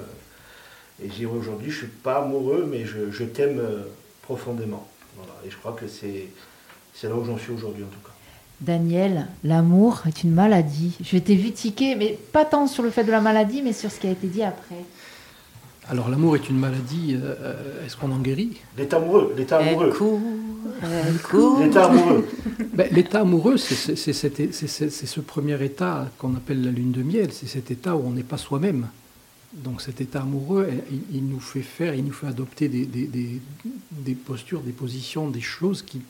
et 1.03 1.09
j'ai 1.09 1.27
aujourd'hui, 1.27 1.69
je 1.69 1.75
ne 1.75 1.89
suis 1.89 1.97
pas 2.01 2.17
amoureux, 2.17 2.67
mais 2.67 2.83
je, 2.85 3.23
t'aime 3.25 3.61
profondément. 4.23 4.87
Voilà. 5.23 5.39
Et 5.45 5.49
je 5.51 5.57
crois 5.57 5.73
que 5.73 5.87
c'est 5.87 6.27
c'est 6.93 7.07
là 7.07 7.15
où 7.15 7.23
j'en 7.25 7.37
suis 7.37 7.51
aujourd'hui, 7.53 7.83
en 7.83 7.87
tout 7.87 7.99
cas. 8.03 8.13
Daniel, 8.59 9.27
l'amour 9.43 10.01
est 10.07 10.23
une 10.23 10.31
maladie. 10.33 10.95
Je 11.03 11.17
t'ai 11.17 11.35
vu 11.35 11.51
tiquer, 11.51 11.95
mais 11.95 12.17
pas 12.31 12.45
tant 12.45 12.67
sur 12.67 12.83
le 12.83 12.91
fait 12.91 13.03
de 13.03 13.11
la 13.11 13.21
maladie, 13.21 13.61
mais 13.63 13.73
sur 13.73 13.91
ce 13.91 13.99
qui 13.99 14.07
a 14.07 14.11
été 14.11 14.27
dit 14.27 14.43
après. 14.43 14.75
Alors 15.89 16.09
l'amour 16.09 16.35
est 16.35 16.47
une 16.47 16.59
maladie, 16.59 17.17
euh, 17.19 17.83
est-ce 17.85 17.97
qu'on 17.97 18.11
en 18.11 18.19
guérit? 18.19 18.57
L'état 18.77 18.97
amoureux, 18.97 19.33
l'état 19.35 19.59
Elle 19.61 19.69
amoureux, 19.69 19.89
court, 19.89 20.19
elle 20.83 21.17
court. 21.21 21.59
l'état 21.59 21.85
amoureux. 21.85 22.27
Ben, 22.73 22.87
L'état 22.91 23.21
amoureux, 23.21 23.57
c'est 23.57 23.95
ce 23.95 25.19
premier 25.19 25.61
état 25.65 26.07
qu'on 26.17 26.35
appelle 26.35 26.63
la 26.63 26.71
lune 26.71 26.91
de 26.91 27.03
miel, 27.03 27.33
c'est 27.33 27.47
cet 27.47 27.71
état 27.71 27.95
où 27.97 28.03
on 28.05 28.11
n'est 28.11 28.23
pas 28.23 28.37
soi-même. 28.37 28.87
Donc 29.53 29.81
cet 29.81 29.99
état 30.01 30.21
amoureux, 30.21 30.69
il, 30.91 31.17
il 31.17 31.25
nous 31.27 31.39
fait 31.41 31.61
faire, 31.61 31.93
il 31.93 32.05
nous 32.05 32.13
fait 32.13 32.27
adopter 32.27 32.69
des, 32.69 32.85
des- 32.85 33.07
des- 33.07 33.41
des 33.91 34.15
postures, 34.15 34.61
des 34.61 34.71
positions, 34.71 35.29
des 35.29 35.41
choses 35.41 35.81
qui, 35.81 36.01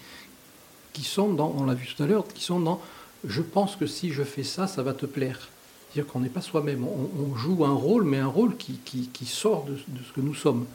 qui 0.94 1.04
sont 1.04 1.34
dans, 1.34 1.54
on 1.58 1.66
l'a 1.66 1.74
vu 1.74 1.88
tout 1.88 2.04
à 2.04 2.06
l'heure, 2.08 2.26
qui 2.28 2.44
sont 2.44 2.60
dans 2.60 2.82
je 3.28 3.42
pense 3.42 3.76
que 3.76 3.86
si 3.88 4.12
je 4.12 4.24
fais 4.24 4.44
ça, 4.44 4.66
ça 4.68 4.82
va 4.84 4.94
te 4.94 5.06
plaire. 5.06 5.50
C'est-à-dire 5.94 6.12
qu'on 6.12 6.22
n'est 6.22 6.30
pas 6.30 6.42
soi-même, 6.42 6.84
on, 6.86 7.10
on 7.22 7.36
joue 7.36 7.66
un 7.66 7.74
rôle, 7.74 8.04
mais 8.04 8.18
un 8.18 8.28
rôle 8.28 8.58
qui, 8.58 8.74
qui- 8.86 9.10
qui 9.12 9.26
sort 9.26 9.66
de, 9.66 9.74
de 9.74 10.04
ce 10.08 10.12
que 10.14 10.22
nous 10.22 10.36
sommes. 10.36 10.66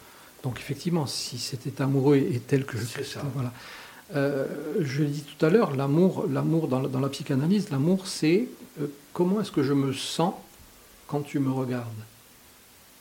Donc 0.42 0.58
effectivement, 0.60 1.06
si 1.06 1.38
cet 1.38 1.66
état 1.66 1.84
amoureux 1.84 2.16
est 2.16 2.46
tel 2.46 2.64
que 2.64 2.78
je 2.78 2.84
C'est 2.84 3.04
ça. 3.04 3.22
voilà. 3.34 3.52
Euh, 4.14 4.46
je 4.80 5.02
l'ai 5.02 5.08
dit 5.10 5.22
tout 5.22 5.44
à 5.44 5.50
l'heure, 5.50 5.74
l'amour, 5.74 6.26
l'amour 6.30 6.68
dans, 6.68 6.80
la- 6.80 6.88
dans 6.88 7.00
la 7.00 7.08
psychanalyse, 7.08 7.70
l'amour, 7.70 8.06
c'est 8.06 8.48
euh, 8.80 8.86
comment 9.12 9.40
est-ce 9.40 9.50
que 9.52 9.62
je 9.64 9.72
me 9.72 9.92
sens 9.92 10.34
quand 11.08 11.22
tu 11.22 11.38
me 11.40 11.50
regardes? 11.50 11.86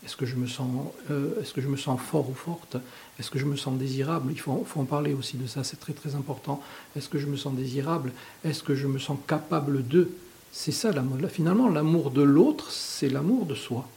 Est-ce 0.05 0.15
que 0.15 0.25
je 0.25 0.35
me 0.35 0.45
sens, 0.47 0.69
euh, 1.09 1.41
est-ce 1.41 1.53
que 1.53 1.61
je 1.61 1.67
me 1.67 1.77
sens 1.77 1.99
fort 1.99 2.29
ou 2.29 2.33
forte? 2.33 2.77
Est-ce 3.19 3.31
que 3.31 3.39
je 3.39 3.45
me 3.45 3.55
sens 3.55 3.75
désirable? 3.77 4.31
Il 4.31 4.39
faut, 4.39 4.63
faut 4.67 4.79
en 4.81 4.85
parler 4.85 5.13
aussi 5.13 5.35
de 5.37 5.47
ça, 5.47 5.63
c'est 5.63 5.79
très 5.79 5.93
très 5.93 6.13
important. 6.15 6.61
Est-ce 6.95 7.09
que 7.09 7.17
je 7.17 7.25
me 7.25 7.35
sens 7.37 7.53
désirable? 7.55 8.11
Est-ce 8.43 8.61
que 8.61 8.75
je 8.75 8.85
me 8.87 8.99
sens 8.99 9.17
capable 9.27 9.87
de? 9.87 10.09
C'est 10.51 10.71
ça 10.71 10.91
l'amour. 10.91 11.17
Là, 11.19 11.27
Finalement, 11.27 11.69
l'amour 11.69 12.11
de 12.11 12.21
l'autre, 12.21 12.71
c'est 12.71 13.09
l'amour 13.09 13.45
de 13.45 13.55
soi 13.55 13.87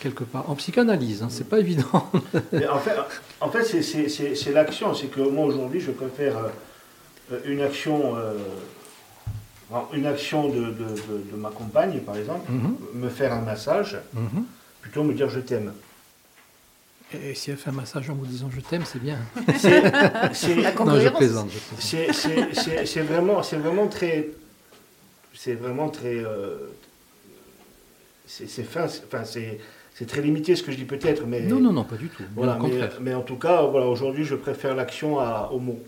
quelque 0.00 0.24
part. 0.24 0.48
En 0.50 0.54
psychanalyse, 0.54 1.22
hein, 1.22 1.28
c'est 1.30 1.48
pas 1.48 1.58
évident. 1.58 2.10
Mais 2.52 2.68
en 2.68 2.78
fait, 2.78 2.94
en 3.40 3.48
fait 3.50 3.64
c'est- 3.64 4.52
l'action. 4.52 4.94
C'est 4.94 5.06
que 5.06 5.20
moi, 5.22 5.46
aujourd'hui, 5.46 5.80
je 5.80 5.90
préfère 5.92 6.36
euh, 7.32 7.38
une 7.46 7.62
action, 7.62 8.14
euh, 8.16 8.34
une 9.94 10.04
action 10.06 10.48
de, 10.50 10.56
de- 10.60 10.70
de- 10.70 11.30
de 11.32 11.36
ma 11.36 11.48
compagne, 11.50 12.00
par 12.00 12.16
exemple, 12.16 12.50
Mhm, 12.52 12.76
me 12.94 13.08
faire 13.08 13.32
un 13.32 13.40
massage, 13.40 13.96
mhm. 14.12 14.44
Plutôt 14.84 15.02
me 15.02 15.14
dire 15.14 15.30
je 15.30 15.40
t'aime. 15.40 15.72
Et 17.14 17.34
si 17.34 17.50
elle 17.50 17.56
fait 17.56 17.70
un 17.70 17.72
massage 17.72 18.10
en 18.10 18.14
vous 18.14 18.26
disant 18.26 18.50
je 18.54 18.60
t'aime, 18.60 18.84
c'est 18.84 18.98
bien. 18.98 19.16
C'est- 19.56 19.80
Non, 20.84 21.00
je 21.00 21.08
plaisante. 21.16 21.50
C'est- 21.78 23.00
vraiment, 23.02 23.42
c'est 23.42 23.56
vraiment 23.56 23.86
très, 23.88 24.28
c'est 25.32 25.54
vraiment 25.54 25.88
très, 25.88 26.16
euh, 26.18 26.56
c'est 28.26 28.46
fin, 28.64 28.88
c'est- 28.88 29.02
enfin 29.06 29.24
c'est 29.24 29.58
c'est 29.94 30.06
très 30.06 30.20
limité 30.20 30.54
ce 30.54 30.62
que 30.62 30.70
je 30.72 30.76
dis 30.76 30.84
peut-être, 30.84 31.24
mais 31.26 31.40
Non, 31.42 31.60
non, 31.60 31.72
non, 31.72 31.84
pas 31.84 31.96
du 31.96 32.08
tout. 32.08 32.24
Voilà, 32.34 32.58
mais, 33.00 33.14
en 33.14 33.22
tout 33.22 33.36
cas, 33.36 33.62
voilà, 33.62 33.86
aujourd'hui, 33.86 34.24
je 34.24 34.34
préfère 34.34 34.74
l'action 34.74 35.18
à- 35.20 35.50
au 35.52 35.60
mot. 35.60 35.80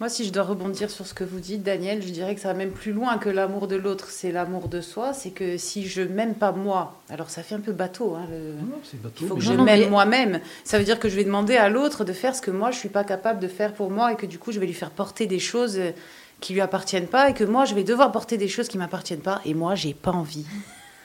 Moi, 0.00 0.08
si 0.08 0.24
je 0.24 0.32
dois 0.32 0.42
rebondir 0.42 0.90
sur 0.90 1.06
ce 1.06 1.14
que 1.14 1.22
vous 1.22 1.38
dites, 1.38 1.62
Daniel, 1.62 2.02
je 2.02 2.08
dirais 2.08 2.34
que 2.34 2.40
ça 2.40 2.48
va 2.48 2.54
même 2.54 2.72
plus 2.72 2.92
loin 2.92 3.16
que 3.16 3.28
l'amour 3.28 3.68
de 3.68 3.76
l'autre, 3.76 4.08
c'est 4.10 4.32
l'amour 4.32 4.66
de 4.68 4.80
soi. 4.80 5.12
C'est 5.12 5.30
que 5.30 5.56
si 5.56 5.86
je 5.86 6.02
m'aime 6.02 6.34
pas 6.34 6.50
moi, 6.50 7.00
alors 7.10 7.30
ça 7.30 7.44
fait 7.44 7.54
un 7.54 7.60
peu 7.60 7.70
bateau, 7.70 8.16
hein, 8.16 8.26
le- 8.28 8.54
Non, 8.54 8.80
c'est 8.82 9.00
bateau, 9.00 9.14
il 9.22 9.28
faut 9.28 9.34
que 9.36 9.40
je 9.40 9.52
m'aime 9.52 9.82
mais- 9.82 9.88
moi-même. 9.88 10.40
Ça 10.64 10.78
veut 10.78 10.84
dire 10.84 10.98
que 10.98 11.08
je 11.08 11.14
vais 11.14 11.22
demander 11.24 11.56
à 11.56 11.68
l'autre 11.68 12.04
de 12.04 12.12
faire 12.12 12.34
ce 12.34 12.42
que 12.42 12.50
moi 12.50 12.72
je 12.72 12.78
suis 12.78 12.88
pas 12.88 13.04
capable 13.04 13.38
de 13.38 13.46
faire 13.46 13.72
pour 13.72 13.88
moi 13.90 14.12
et 14.12 14.16
que 14.16 14.26
du 14.26 14.36
coup 14.38 14.50
je 14.50 14.58
vais 14.58 14.66
lui 14.66 14.74
faire 14.74 14.90
porter 14.90 15.26
des 15.28 15.38
choses 15.38 15.76
euh, 15.78 15.92
qui 16.40 16.54
lui 16.54 16.60
appartiennent 16.60 17.06
pas 17.06 17.30
et 17.30 17.32
que 17.34 17.44
moi 17.44 17.64
je 17.64 17.76
vais 17.76 17.84
devoir 17.84 18.10
porter 18.10 18.36
des 18.36 18.48
choses 18.48 18.66
qui 18.66 18.78
m'appartiennent 18.78 19.20
pas 19.20 19.40
et 19.44 19.54
moi 19.54 19.76
j'ai 19.76 19.94
pas 19.94 20.10
envie. 20.10 20.44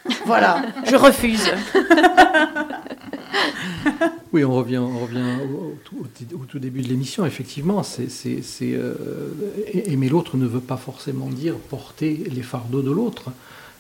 voilà, 0.26 0.64
je 0.86 0.96
refuse. 0.96 1.48
Oui, 4.32 4.44
on 4.44 4.54
revient, 4.54 4.78
on 4.78 5.00
revient 5.00 5.26
au, 5.44 5.76
tout- 5.84 6.60
début 6.60 6.82
de 6.82 6.88
l'émission. 6.88 7.26
Effectivement, 7.26 7.82
c'est, 7.84 8.08
euh, 8.64 8.96
aimer 9.86 10.10
l'autre 10.10 10.38
ne 10.38 10.46
veut 10.46 10.60
pas 10.60 10.78
forcément 10.78 11.28
dire 11.30 11.56
porter 11.56 12.24
les 12.32 12.44
fardeaux 12.44 12.82
de 12.82 12.92
l'autre, 12.92 13.32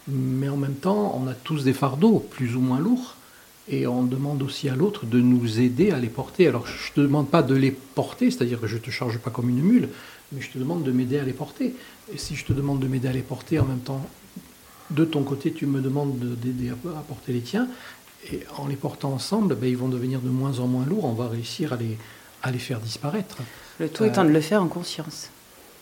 mais 0.08 0.50
en 0.50 0.58
même 0.58 0.74
temps, 0.76 1.20
on 1.22 1.28
a 1.28 1.34
tous 1.34 1.64
des 1.64 1.74
fardeaux, 1.74 2.20
plus 2.32 2.56
ou 2.56 2.62
moins 2.62 2.80
lourds, 2.80 3.16
et 3.72 3.86
on 3.86 4.04
demande 4.04 4.42
aussi 4.42 4.68
à 4.70 4.76
l'autre 4.76 5.06
de 5.06 5.22
nous 5.22 5.60
aider 5.60 5.92
à 5.92 6.00
les 6.00 6.08
porter. 6.08 6.48
Alors, 6.48 6.66
je 6.66 6.90
ne 6.92 6.96
te 6.96 7.02
demande 7.02 7.30
pas 7.30 7.44
de 7.44 7.54
les 7.54 7.72
porter, 7.72 8.32
c'est-à-dire 8.32 8.60
que 8.60 8.66
je 8.68 8.76
ne 8.78 8.82
te 8.82 8.90
charge 8.90 9.20
pas 9.20 9.30
comme 9.30 9.50
une 9.50 9.62
mule, 9.62 9.90
mais 10.32 10.42
je 10.42 10.50
te 10.50 10.58
demande 10.58 10.84
de 10.84 10.92
m'aider 10.92 11.20
à 11.20 11.24
les 11.24 11.34
porter. 11.34 11.76
Et 12.12 12.18
si 12.18 12.36
je 12.36 12.46
te 12.46 12.54
demande 12.54 12.80
de 12.80 12.88
m'aider 12.88 13.08
à 13.08 13.14
les 13.14 13.22
porter, 13.22 13.60
en 13.60 13.66
même 13.66 13.80
temps, 13.80 14.04
de 14.90 15.06
ton 15.06 15.22
côté, 15.22 15.52
tu 15.52 15.68
me 15.68 15.82
demandes 15.82 16.18
de- 16.18 16.34
d'aider 16.34 16.70
à 16.72 17.02
porter 17.08 17.32
les 17.34 17.42
tiens, 17.42 17.68
et 18.32 18.42
en 18.58 18.68
les 18.68 18.76
portant 18.76 19.14
ensemble, 19.14 19.56
ben, 19.56 19.70
ils 19.70 19.78
vont 19.78 19.88
devenir 19.90 20.20
de 20.20 20.30
moins 20.30 20.60
en 20.60 20.68
moins 20.68 20.86
lourds. 20.86 21.06
On 21.06 21.14
va 21.14 21.28
réussir 21.30 21.74
à 21.74 21.78
les, 21.78 21.98
à 22.44 22.52
les 22.52 22.60
faire 22.60 22.80
disparaître. 22.80 23.38
Le 23.80 23.90
tout 23.90 24.04
Euh, 24.04 24.08
étant 24.08 24.26
de 24.26 24.30
le 24.30 24.42
faire 24.42 24.62
en 24.62 24.68
conscience. 24.68 25.30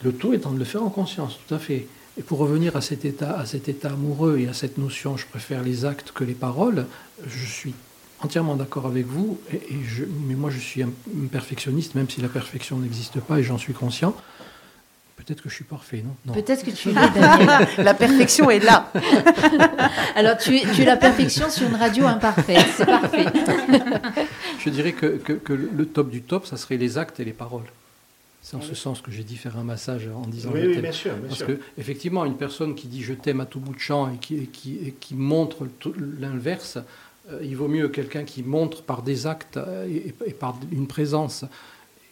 Le 0.03 0.13
tout 0.13 0.33
étant 0.33 0.51
de 0.51 0.59
le 0.59 0.65
faire 0.65 0.83
en 0.83 0.89
conscience, 0.89 1.39
tout 1.47 1.55
à 1.55 1.59
fait. 1.59 1.87
Et 2.19 2.23
pour 2.23 2.39
revenir 2.39 2.75
à 2.75 2.81
cet 2.81 3.05
état, 3.05 3.39
à 3.39 3.45
cet 3.45 3.69
état 3.69 3.89
amoureux 3.89 4.39
et 4.39 4.47
à 4.47 4.53
cette 4.53 4.77
notion, 4.77 5.17
je 5.17 5.25
préfère 5.25 5.63
les 5.63 5.85
actes 5.85 6.11
que 6.11 6.23
les 6.23 6.33
paroles. 6.33 6.85
Je 7.27 7.45
suis 7.45 7.73
entièrement 8.19 8.55
d'accord 8.55 8.85
avec 8.87 9.05
vous. 9.07 9.39
Et, 9.51 9.55
et 9.55 9.83
je, 9.85 10.03
mais 10.27 10.35
moi, 10.35 10.49
je 10.49 10.59
suis 10.59 10.83
un, 10.83 10.89
un 10.89 11.27
perfectionniste, 11.27 11.95
même 11.95 12.09
si 12.09 12.21
la 12.21 12.29
perfection 12.29 12.77
n'existe 12.77 13.19
pas, 13.19 13.39
et 13.39 13.43
j'en 13.43 13.57
suis 13.57 13.73
conscient. 13.73 14.15
Peut-être 15.27 15.41
que 15.43 15.49
je 15.49 15.55
suis 15.55 15.65
parfait, 15.65 16.03
non, 16.05 16.15
non. 16.25 16.33
Peut-être 16.33 16.63
que 16.63 16.71
tu 16.71 16.89
l'es. 17.77 17.83
La 17.83 17.93
perfection 17.93 18.49
est 18.49 18.59
là. 18.63 18.89
Alors, 20.15 20.37
tu 20.37 20.55
es, 20.57 20.61
tu 20.73 20.81
es 20.83 20.85
la 20.85 20.95
perfection 20.97 21.49
sur 21.49 21.67
une 21.67 21.75
radio 21.75 22.05
imparfaite. 22.07 22.65
C'est 22.77 22.85
parfait. 22.85 23.25
Je 24.59 24.69
dirais 24.69 24.93
que, 24.93 25.17
que- 25.17 25.33
que 25.33 25.53
le 25.53 25.85
top 25.85 26.09
du 26.09 26.21
top, 26.21 26.45
ça 26.45 26.57
serait 26.57 26.77
les 26.77 26.97
actes 26.97 27.19
et 27.19 27.25
les 27.25 27.33
paroles. 27.33 27.65
C'est 28.41 28.55
en 28.55 28.61
ce 28.61 28.75
sens 28.75 29.01
que 29.01 29.11
j'ai 29.11 29.23
dit 29.23 29.35
faire 29.35 29.57
un 29.57 29.63
massage 29.65 30.07
en 30.07 30.25
disant 30.27 30.51
Oui, 30.53 30.61
je 30.63 30.67
oui, 30.69 30.77
bien 30.81 30.91
sûr, 30.93 31.13
bien 31.15 31.27
Parce 31.27 31.39
sûr. 31.39 31.47
que 31.47 31.59
effectivement, 31.77 32.23
une 32.23 32.37
personne 32.37 32.75
qui 32.75 32.87
dit 32.87 33.03
je 33.03 33.13
t'aime 33.13 33.41
à 33.41 33.45
tout 33.45 33.59
bout 33.59 33.73
de 33.73 33.79
champ 33.79 34.09
et 34.09 34.17
qui, 34.17 34.35
et 34.37 34.45
qui, 34.45 34.75
et 34.85 34.91
qui 34.97 35.15
montre 35.15 35.67
l'inverse, 36.21 36.77
euh, 37.29 37.39
il 37.43 37.57
vaut 37.57 37.67
mieux 37.67 37.89
quelqu'un 37.89 38.23
qui 38.23 38.43
montre 38.43 38.83
par 38.83 39.01
des 39.01 39.27
actes 39.27 39.59
et, 39.89 40.13
et 40.25 40.31
par 40.33 40.55
une 40.71 40.87
présence 40.87 41.43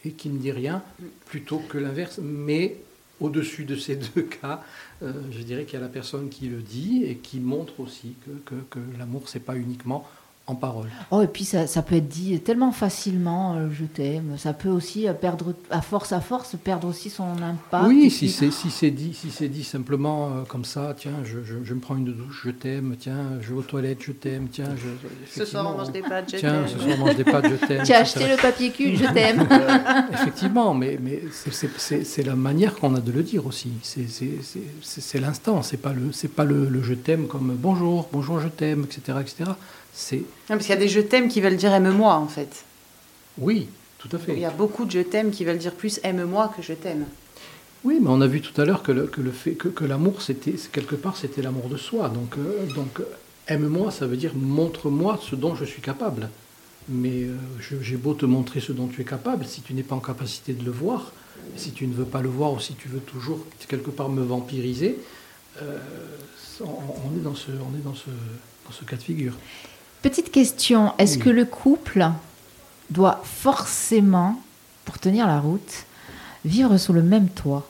et 0.04 0.10
qui 0.10 0.28
ne 0.28 0.38
dit 0.38 0.52
rien, 0.52 0.82
plutôt 1.24 1.62
que 1.70 1.78
l'inverse. 1.78 2.20
Mais 2.22 2.76
au-dessus 3.20 3.64
de 3.64 3.76
ces 3.76 3.96
deux 4.14 4.22
cas, 4.22 4.62
euh, 5.02 5.12
je 5.30 5.42
dirais 5.42 5.64
qu'il 5.64 5.74
y 5.74 5.82
a 5.82 5.84
la 5.84 5.90
personne 5.90 6.28
qui 6.28 6.48
le 6.48 6.62
dit 6.62 7.04
et 7.04 7.16
qui 7.16 7.40
montre 7.40 7.80
aussi 7.80 8.14
que, 8.24 8.54
que, 8.54 8.60
que 8.70 8.98
l'amour, 8.98 9.28
c'est 9.28 9.40
pas 9.40 9.56
uniquement 9.56 10.06
en 10.48 10.54
parole. 10.54 10.88
Oh, 11.10 11.22
et 11.22 11.26
puis 11.26 11.44
ça, 11.44 11.66
ça 11.66 11.82
peut 11.82 11.96
être 11.96 12.06
dit 12.08 12.38
tellement 12.40 12.70
facilement, 12.70 13.56
euh, 13.56 13.68
je 13.72 13.84
t'aime. 13.84 14.34
Ça 14.38 14.52
peut 14.52 14.68
aussi 14.68 15.08
euh, 15.08 15.12
perdre, 15.12 15.54
à 15.70 15.80
force 15.80 16.12
à 16.12 16.20
force, 16.20 16.54
perdre 16.62 16.86
aussi 16.88 17.10
son 17.10 17.24
impact. 17.42 17.84
Oui, 17.88 18.10
si 18.10 18.28
c'est 18.28 18.52
si 18.52 18.70
c'est 18.70 18.92
dit 18.92 19.12
si 19.12 19.30
c'est 19.30 19.48
dit 19.48 19.64
simplement 19.64 20.26
euh, 20.28 20.42
comme 20.48 20.64
ça, 20.64 20.94
tiens, 20.96 21.10
je, 21.24 21.42
je, 21.42 21.54
je 21.64 21.74
me 21.74 21.80
prends 21.80 21.96
une 21.96 22.04
douche, 22.04 22.42
je 22.44 22.50
t'aime, 22.50 22.94
tiens, 22.98 23.30
je 23.40 23.48
vais 23.52 23.58
aux 23.58 23.62
toilettes, 23.62 24.02
je 24.02 24.12
t'aime, 24.12 24.46
tiens, 24.50 24.70
je, 24.76 24.86
Ce 25.28 25.44
soir, 25.44 25.64
on 25.66 25.70
effectivement, 25.70 25.76
mange 25.78 25.92
des 25.92 26.02
pâtes, 26.02 26.30
je 26.32 26.36
Tiens, 26.36 26.52
t'aime. 26.52 26.68
ce 26.68 26.78
soir 26.78 26.96
on 27.00 27.04
mange 27.06 27.16
des 27.16 27.24
pâtes, 27.24 27.46
je 27.50 27.66
t'aime. 27.66 27.82
Tu 27.84 27.92
as 27.92 27.98
acheté 27.98 28.28
le 28.28 28.36
papier 28.40 28.70
cul, 28.70 28.96
je 28.96 29.04
t'aime. 29.12 29.48
Effectivement, 30.12 30.74
mais, 30.74 30.98
mais 31.02 31.22
c'est- 31.32 32.22
la 32.22 32.36
manière 32.36 32.74
qu'on 32.76 32.94
a 32.94 33.00
de 33.00 33.10
le 33.12 33.22
dire 33.22 33.46
aussi. 33.46 33.70
C'est- 33.82 35.18
l'instant, 35.18 35.62
c'est 35.62 35.76
pas 35.76 35.92
le 35.92 36.12
c'est 36.12 36.28
pas 36.28 36.44
le, 36.44 36.68
le 36.68 36.82
je 36.82 36.94
t'aime 36.94 37.26
comme 37.26 37.56
bonjour, 37.58 38.08
bonjour, 38.12 38.38
je 38.40 38.48
t'aime, 38.48 38.84
etc., 38.84 39.18
etc. 39.20 39.50
C'est 39.98 40.22
parce 40.46 40.60
qu'il 40.60 40.74
y 40.74 40.76
a 40.76 40.80
des 40.80 40.88
je 40.88 41.00
t'aime 41.00 41.28
qui 41.28 41.40
veulent 41.40 41.56
dire 41.56 41.72
aime-moi 41.72 42.14
en 42.14 42.28
fait. 42.28 42.64
oui, 43.38 43.68
tout 43.98 44.08
à 44.14 44.18
Il 44.28 44.34
y 44.34 44.36
fait. 44.40 44.44
a 44.44 44.50
beaucoup 44.50 44.84
de 44.84 44.90
je 44.90 45.00
t'aime 45.00 45.30
qui 45.30 45.44
veulent 45.44 45.56
dire 45.58 45.72
plus 45.72 46.00
aime-moi 46.04 46.52
que 46.54 46.62
je 46.62 46.74
t'aime. 46.74 47.06
Oui, 47.82 47.98
mais 48.00 48.08
on 48.10 48.20
a 48.20 48.26
vu 48.26 48.40
tout 48.42 48.58
à 48.60 48.64
l'heure 48.66 48.82
que 48.82 48.92
le, 48.92 49.06
que 49.06 49.20
le 49.22 49.30
fait 49.30 49.52
que, 49.52 49.68
que 49.68 49.84
l'amour, 49.84 50.20
c'était 50.20 50.54
quelque 50.72 50.96
part, 50.96 51.16
c'était 51.16 51.40
l'amour 51.40 51.68
de 51.68 51.76
soi. 51.78 52.08
Donc, 52.10 52.36
euh, 52.36 52.66
donc 52.74 53.00
euh, 53.00 53.04
aime-moi, 53.48 53.90
ça 53.90 54.06
veut 54.06 54.16
dire 54.18 54.32
montre-moi 54.34 55.18
ce 55.22 55.34
dont 55.34 55.54
je 55.54 55.64
suis 55.64 55.80
capable. 55.82 56.28
Mais 56.88 57.22
euh, 57.24 57.36
j'ai 57.80 57.96
beau 57.96 58.14
te 58.14 58.26
montrer 58.26 58.60
ce 58.60 58.72
dont 58.72 58.86
tu 58.86 59.00
es 59.00 59.04
capable, 59.04 59.44
si 59.46 59.60
tu 59.62 59.72
n'es 59.74 59.82
pas 59.82 59.94
en 59.96 60.00
capacité 60.00 60.52
de 60.52 60.64
le 60.64 60.70
voir, 60.70 61.12
si 61.56 61.72
tu 61.72 61.86
ne 61.86 61.94
veux 61.94 62.04
pas 62.04 62.20
le 62.22 62.28
voir 62.28 62.52
ou 62.52 62.60
si 62.60 62.74
tu 62.74 62.88
veux 62.88 63.00
toujours 63.00 63.44
quelque 63.68 63.90
part 63.90 64.08
me 64.08 64.22
vampiriser, 64.22 64.98
euh, 65.62 65.78
on, 66.60 66.64
on 66.66 67.16
est 67.18 67.22
dans 67.22 67.34
ce, 67.34 67.50
on 67.50 67.76
est 67.78 67.82
dans 67.82 67.94
ce, 67.94 68.10
dans 68.66 68.72
ce 68.72 68.84
cas 68.84 68.96
de 68.96 69.02
figure. 69.02 69.34
Petite 70.06 70.30
question, 70.30 70.92
est-ce 70.98 71.16
Oui. 71.16 71.24
que 71.24 71.30
le 71.30 71.44
couple 71.44 72.06
doit 72.90 73.20
forcément, 73.24 74.40
pour 74.84 75.00
tenir 75.00 75.26
la 75.26 75.40
route, 75.40 75.84
vivre 76.44 76.76
sous 76.76 76.92
le 76.92 77.02
même 77.02 77.28
toit? 77.28 77.68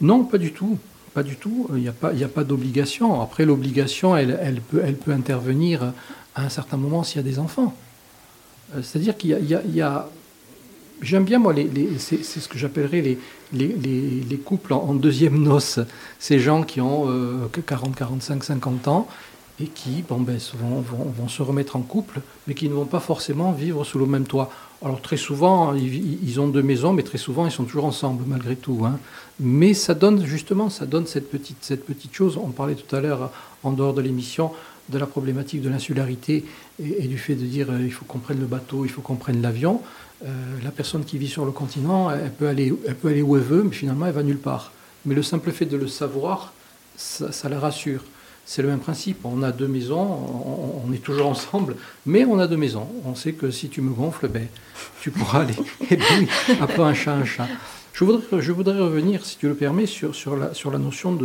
Non, 0.00 0.22
pas 0.22 0.38
du 0.38 0.52
tout. 0.52 0.78
Pas 1.12 1.24
du 1.24 1.34
tout. 1.34 1.66
Il 1.74 1.80
n'y 1.80 1.88
a 1.88 1.92
pas, 1.92 2.12
il 2.12 2.20
y 2.20 2.22
a 2.22 2.28
pas 2.28 2.44
d'obligation. 2.44 3.20
Après, 3.20 3.44
l'obligation, 3.44 4.16
elle, 4.16 4.38
elle, 4.40 4.60
peut, 4.60 4.82
elle 4.84 4.94
peut 4.94 5.10
intervenir 5.10 5.92
à 6.36 6.44
un 6.44 6.48
certain 6.48 6.76
moment 6.76 7.02
s'il 7.02 7.16
y 7.16 7.18
a 7.18 7.28
des 7.28 7.40
enfants. 7.40 7.74
Euh, 8.76 8.82
C'est-à-dire 8.84 9.16
qu'il 9.16 9.30
y 9.30 9.34
a... 9.34 9.62
il 9.64 9.76
y 9.76 9.82
J'aime 11.02 11.24
bien, 11.24 11.38
moi, 11.38 11.54
les, 11.54 11.64
les- 11.64 11.98
c'est 11.98 12.22
ce 12.22 12.46
que 12.46 12.58
j'appellerais 12.58 13.00
les, 13.00 13.18
les, 13.54 13.68
les- 13.68 14.20
les 14.20 14.36
couples 14.36 14.74
en, 14.74 14.82
en 14.82 14.94
deuxième 14.94 15.42
noce. 15.42 15.80
Ces 16.18 16.38
gens 16.38 16.62
qui 16.62 16.80
ont 16.82 17.06
euh, 17.08 17.48
que 17.50 17.62
40, 17.62 17.96
45, 17.96 18.44
50 18.44 18.86
ans 18.86 19.08
et 19.62 19.66
qui 19.66 20.02
ben, 20.08 20.16
vont, 20.24 21.28
se 21.28 21.42
remettre 21.42 21.76
en 21.76 21.80
couple, 21.80 22.20
mais 22.46 22.54
qui 22.54 22.68
ne 22.68 22.74
vont 22.74 22.86
pas 22.86 23.00
forcément 23.00 23.52
vivre 23.52 23.84
sous 23.84 23.98
le 23.98 24.06
même 24.06 24.24
toit. 24.24 24.50
Alors 24.82 25.02
très 25.02 25.18
souvent, 25.18 25.74
ils, 25.74 26.40
ont 26.40 26.48
deux 26.48 26.62
maisons, 26.62 26.94
mais 26.94 27.02
très 27.02 27.18
souvent, 27.18 27.44
ils 27.44 27.52
sont 27.52 27.64
toujours 27.64 27.84
ensemble, 27.84 28.24
malgré 28.26 28.56
tout. 28.56 28.80
hein. 28.86 28.98
Mais 29.38 29.74
ça 29.74 29.94
donne 29.94 30.24
justement, 30.24 30.70
ça 30.70 30.86
donne 30.86 31.06
cette 31.06 31.30
petite, 31.30 31.74
chose. 32.12 32.38
On 32.42 32.48
parlait 32.48 32.74
tout 32.74 32.94
à 32.96 33.00
l'heure, 33.00 33.30
en 33.62 33.72
dehors 33.72 33.92
de 33.92 34.00
l'émission, 34.00 34.52
de 34.88 34.98
la 34.98 35.06
problématique 35.06 35.60
de 35.60 35.68
l'insularité 35.68 36.44
et, 36.82 37.06
du 37.06 37.18
fait 37.18 37.34
de 37.34 37.44
dire 37.44 37.70
euh, 37.70 37.80
il 37.82 37.92
faut 37.92 38.04
qu'on 38.06 38.18
prenne 38.18 38.40
le 38.40 38.46
bateau, 38.46 38.84
il 38.84 38.90
faut 38.90 39.02
qu'on 39.02 39.16
prenne 39.16 39.42
l'avion. 39.42 39.82
Euh, 40.24 40.28
la 40.64 40.70
personne 40.70 41.04
qui 41.04 41.18
vit 41.18 41.28
sur 41.28 41.44
le 41.44 41.52
continent, 41.52 42.10
elle 42.10 42.32
peut, 42.32 42.48
aller, 42.48 42.72
où 42.72 43.36
elle 43.36 43.42
veut, 43.42 43.62
mais 43.62 43.74
finalement, 43.74 44.06
elle 44.06 44.14
va 44.14 44.22
nulle 44.22 44.38
part. 44.38 44.72
Mais 45.04 45.14
le 45.14 45.22
simple 45.22 45.52
fait 45.52 45.66
de 45.66 45.76
le 45.76 45.86
savoir, 45.86 46.52
ça 46.96 47.48
la 47.48 47.60
rassure. 47.60 48.02
C'est 48.44 48.62
le 48.62 48.68
même 48.68 48.80
principe. 48.80 49.24
On 49.24 49.42
a 49.42 49.52
deux 49.52 49.68
maisons, 49.68 50.82
on, 50.84 50.92
est 50.92 51.02
toujours 51.02 51.28
ensemble, 51.28 51.76
mais 52.04 52.24
on 52.24 52.38
a 52.38 52.46
deux 52.46 52.56
maisons. 52.56 52.88
On 53.04 53.14
sait 53.14 53.32
que 53.32 53.50
si 53.50 53.68
tu 53.68 53.80
me 53.80 53.90
gonfles, 53.90 54.28
ben, 54.28 54.48
tu 55.00 55.10
pourras 55.10 55.42
aller. 55.42 55.54
Un 56.60 56.66
peu 56.66 56.82
un 56.82 56.94
chat, 56.94 57.14
un 57.14 57.24
chat. 57.24 57.46
Je 57.92 58.04
voudrais, 58.04 58.78
revenir, 58.78 59.24
si 59.24 59.36
tu 59.36 59.46
le 59.46 59.54
permets, 59.54 59.86
sur, 59.86 60.36
la, 60.36 60.78
notion 60.78 61.18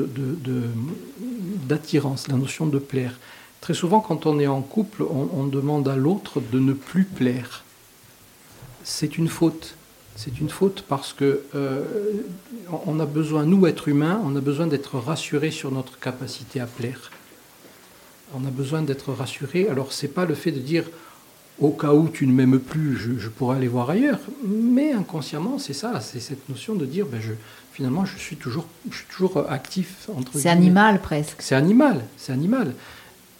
d'attirance, 1.68 2.28
la 2.28 2.36
notion 2.36 2.68
de 2.68 2.80
plaire. 2.80 3.14
Très 3.62 3.74
souvent, 3.74 4.02
quand 4.02 4.26
on 4.26 4.40
est 4.40 4.48
en 4.48 4.62
couple, 4.62 5.04
on 5.04 5.48
demande 5.48 5.88
à 5.88 5.96
l'autre 5.96 6.42
de 6.52 6.60
ne 6.60 6.74
plus 6.74 7.06
plaire. 7.06 7.64
C'est 8.84 9.18
une 9.18 9.30
faute. 9.30 9.76
C'est 10.16 10.40
une 10.40 10.50
faute 10.50 10.84
parce 10.88 11.12
que 11.14 11.42
euh, 11.56 11.84
on 12.86 13.00
a 13.00 13.06
besoin, 13.06 13.44
nous, 13.46 13.68
êtres 13.68 13.90
humains, 13.90 14.22
on 14.24 14.36
a 14.36 14.42
besoin 14.42 14.66
d'être 14.68 14.98
rassurés 14.98 15.52
sur 15.52 15.72
notre 15.72 16.00
capacité 16.00 16.60
à 16.62 16.66
plaire. 16.68 17.12
On 18.34 18.46
a 18.46 18.50
besoin 18.50 18.82
d'être 18.82 19.12
rassurés. 19.12 19.68
Alors, 19.68 19.92
c'est 19.92 20.08
pas 20.08 20.26
le 20.26 20.34
fait 20.36 20.52
de 20.52 20.60
dire 20.60 20.86
au 21.60 21.70
cas 21.72 21.94
où 21.94 22.10
tu 22.10 22.28
ne 22.28 22.34
m'aimes 22.34 22.60
plus, 22.60 22.98
je, 22.98 23.18
je 23.18 23.30
pourrais 23.30 23.58
aller 23.58 23.68
voir 23.68 23.90
ailleurs. 23.90 24.20
Mais 24.46 24.92
inconsciemment, 24.94 25.58
c'est 25.60 25.74
ça, 25.74 26.00
c'est 26.02 26.20
cette 26.20 26.48
notion 26.50 26.76
de 26.76 26.86
dire, 26.86 27.06
ben 27.06 27.22
je, 27.22 27.34
finalement, 27.72 28.06
je 28.06 28.18
suis 28.18 28.36
toujours, 28.38 28.68
je 28.90 28.98
suis 28.98 29.06
toujours 29.10 29.50
actif. 29.50 30.10
entre 30.18 30.32
C'est 30.38 30.50
animal 30.50 31.02
presque. 31.02 31.42
C'est 31.42 31.56
animal, 31.56 32.04
c'est 32.18 32.32
animal. 32.34 32.74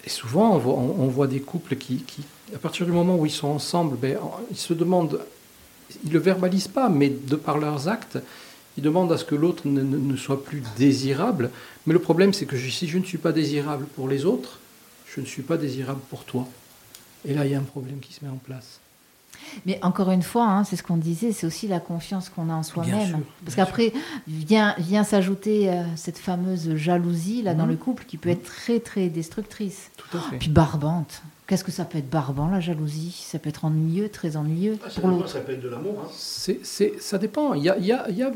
Et 0.06 0.10
souvent, 0.10 0.54
on 0.56 0.58
voit, 0.60 0.74
on- 0.76 0.96
on 1.04 1.08
voit 1.08 1.28
des 1.28 1.40
couples 1.42 1.76
qui, 1.76 1.98
qui, 2.04 2.24
À 2.54 2.58
partir 2.60 2.86
du 2.86 2.92
moment 2.92 3.16
où 3.18 3.26
ils 3.26 3.32
sont 3.32 3.48
ensemble, 3.48 3.98
ben, 3.98 4.18
ils 4.52 4.58
se 4.58 4.74
demandent, 4.74 5.20
ils 6.04 6.10
ne 6.10 6.14
le 6.14 6.20
verbalisent 6.20 6.68
pas, 6.68 6.90
mais 6.90 7.10
de 7.10 7.36
par 7.36 7.58
leurs 7.58 7.88
actes, 7.88 8.18
ils 8.78 8.84
demandent 8.84 9.12
à 9.12 9.18
ce 9.18 9.26
que 9.26 9.36
l'autre 9.36 9.68
ne, 9.68 9.82
ne, 9.82 10.16
soit 10.18 10.44
plus 10.44 10.62
désirable. 10.78 11.50
Mais 11.86 11.94
le 11.94 12.00
problème, 12.00 12.34
c'est 12.34 12.46
que 12.46 12.58
si 12.58 12.88
je 12.88 12.98
ne 12.98 13.04
suis 13.04 13.18
pas 13.18 13.32
désirable 13.32 13.86
pour 13.96 14.10
les 14.10 14.26
autres, 14.26 14.60
je 15.16 15.22
ne 15.22 15.26
suis 15.26 15.44
pas 15.44 15.58
désirable 15.58 16.02
pour 16.10 16.26
toi. 16.26 16.48
Et 17.26 17.34
là, 17.34 17.46
il 17.46 17.52
y 17.52 17.56
a 17.56 17.60
un 17.60 17.64
problème 17.64 18.00
qui 18.00 18.14
se 18.14 18.24
met 18.24 18.30
en 18.30 18.38
place. 18.38 18.80
Mais 19.66 19.80
encore 19.84 20.12
une 20.12 20.22
fois, 20.22 20.46
hein, 20.46 20.64
c'est 20.64 20.76
ce 20.76 20.84
qu'on 20.84 20.98
disait, 20.98 21.32
c'est 21.32 21.48
aussi 21.48 21.68
la 21.68 21.80
confiance 21.80 22.30
qu'on 22.30 22.50
a 22.50 22.54
en 22.54 22.64
soi-même. 22.64 23.22
Parce 23.44 23.56
qu'après 23.56 23.94
vient, 24.28 24.76
vient 24.78 25.04
s'ajouter 25.04 25.70
euh, 25.70 25.84
cette 25.96 26.18
fameuse 26.18 26.76
jalousie 26.76 27.42
là 27.42 27.54
dans 27.54 27.66
mhm. 27.66 27.72
le 27.72 27.78
couple 27.78 28.06
qui 28.06 28.18
peut 28.18 28.30
être 28.30 28.44
très 28.44 28.80
très 28.80 29.10
destructrice. 29.10 29.92
Tout 29.98 30.18
à 30.18 30.22
fait. 30.22 30.38
Puis 30.38 30.50
barbante. 30.50 31.22
Qu'est-ce 31.48 31.64
que 31.64 31.72
ça 31.72 31.86
peut 31.86 32.00
être 32.00 32.10
barbant 32.10 32.50
la 32.50 32.60
jalousie? 32.60 33.24
Ça 33.24 33.38
peut 33.38 33.50
être 33.50 33.66
ennuyeux, 33.66 34.10
très 34.10 34.36
ennuyeux 34.36 34.80
ah, 34.84 34.90
pour 35.00 35.10
l'autre. 35.10 35.30
Ça 35.30 35.42
peut 35.42 35.52
être 35.52 35.62
de 35.62 35.70
l'amour. 35.70 36.04
Hein. 36.04 36.10
C'est, 36.12 37.00
ça 37.00 37.20
dépend. 37.20 37.54
Il 37.54 37.64
y 37.64 37.70
a, 37.70 37.78
il 37.78 37.86
y, 37.86 37.92
a, 37.92 38.08
il 38.10 38.18
y, 38.18 38.24
a, 38.24 38.32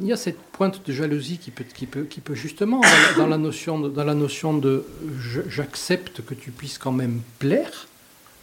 il 0.00 0.06
y 0.06 0.12
a 0.12 0.16
cette 0.16 0.38
pointe 0.38 0.86
de 0.86 0.92
jalousie 0.92 1.36
qui 1.36 1.50
peut, 1.50 1.64
qui 1.64 1.84
peut, 1.84 2.04
qui 2.04 2.20
peut 2.20 2.34
justement 2.34 2.80
dans 3.18 3.26
la, 3.26 3.36
notion 3.36 3.78
de, 3.78 3.90
dans 3.90 4.04
la 4.04 4.14
notion 4.14 4.56
de 4.56 4.86
j'accepte 5.48 6.24
que 6.24 6.32
tu 6.32 6.50
puisses 6.50 6.78
quand 6.78 6.92
même 6.92 7.20
plaire 7.38 7.88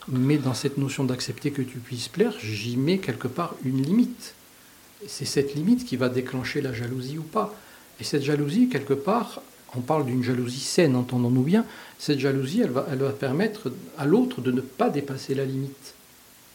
mais 0.07 0.37
dans 0.37 0.53
cette 0.53 0.77
notion 0.77 1.03
d'accepter 1.03 1.51
que 1.51 1.61
tu 1.61 1.77
puisses 1.77 2.07
plaire, 2.07 2.33
j'y 2.39 2.77
mets 2.77 2.97
quelque 2.97 3.27
part 3.27 3.55
une 3.63 3.81
limite. 3.81 4.33
C'est 5.07 5.25
cette 5.25 5.55
limite 5.55 5.85
qui 5.85 5.97
va 5.97 6.09
déclencher 6.09 6.61
la 6.61 6.73
jalousie 6.73 7.17
ou 7.17 7.23
pas. 7.23 7.53
Et 7.99 8.03
cette 8.03 8.23
jalousie, 8.23 8.69
quelque 8.69 8.93
part, 8.93 9.41
on 9.75 9.81
parle 9.81 10.05
d'une 10.05 10.23
jalousie 10.23 10.59
saine, 10.59 10.95
entendons-nous 10.95 11.43
bien, 11.43 11.65
cette 11.99 12.19
jalousie, 12.19 12.61
elle 12.61 12.71
va, 12.71 12.85
elle 12.91 12.99
va 12.99 13.11
permettre 13.11 13.71
à 13.97 14.05
l'autre 14.05 14.41
de 14.41 14.51
ne 14.51 14.61
pas 14.61 14.89
dépasser 14.89 15.35
la 15.35 15.45
limite 15.45 15.93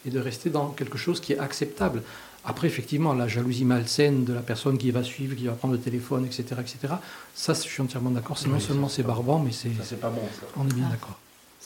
et 0.06 0.10
de 0.10 0.20
rester 0.20 0.50
dans 0.50 0.68
quelque 0.68 0.98
chose 0.98 1.20
qui 1.20 1.32
est 1.32 1.38
acceptable. 1.38 2.02
Après, 2.44 2.66
effectivement, 2.66 3.12
la 3.14 3.28
jalousie 3.28 3.64
malsaine 3.64 4.24
de 4.24 4.32
la 4.32 4.40
personne 4.40 4.78
qui 4.78 4.90
va 4.90 5.02
suivre, 5.02 5.34
qui 5.34 5.46
va 5.46 5.52
prendre 5.52 5.74
le 5.74 5.80
téléphone, 5.80 6.24
etc., 6.24 6.44
etc., 6.60 6.94
ça, 7.34 7.52
je 7.52 7.60
suis 7.60 7.82
entièrement 7.82 8.10
d'accord. 8.10 8.38
C'est 8.38 8.48
non 8.48 8.60
seulement 8.60 8.88
c'est 8.88 9.02
barbant, 9.02 9.38
mais 9.38 9.52
c'est... 9.52 9.70
c'est 9.82 10.00
pas 10.00 10.10
bon, 10.10 10.22
ça. 10.40 10.46
On 10.56 10.66
est 10.66 10.72
bien 10.72 10.88
d'accord 10.88 11.18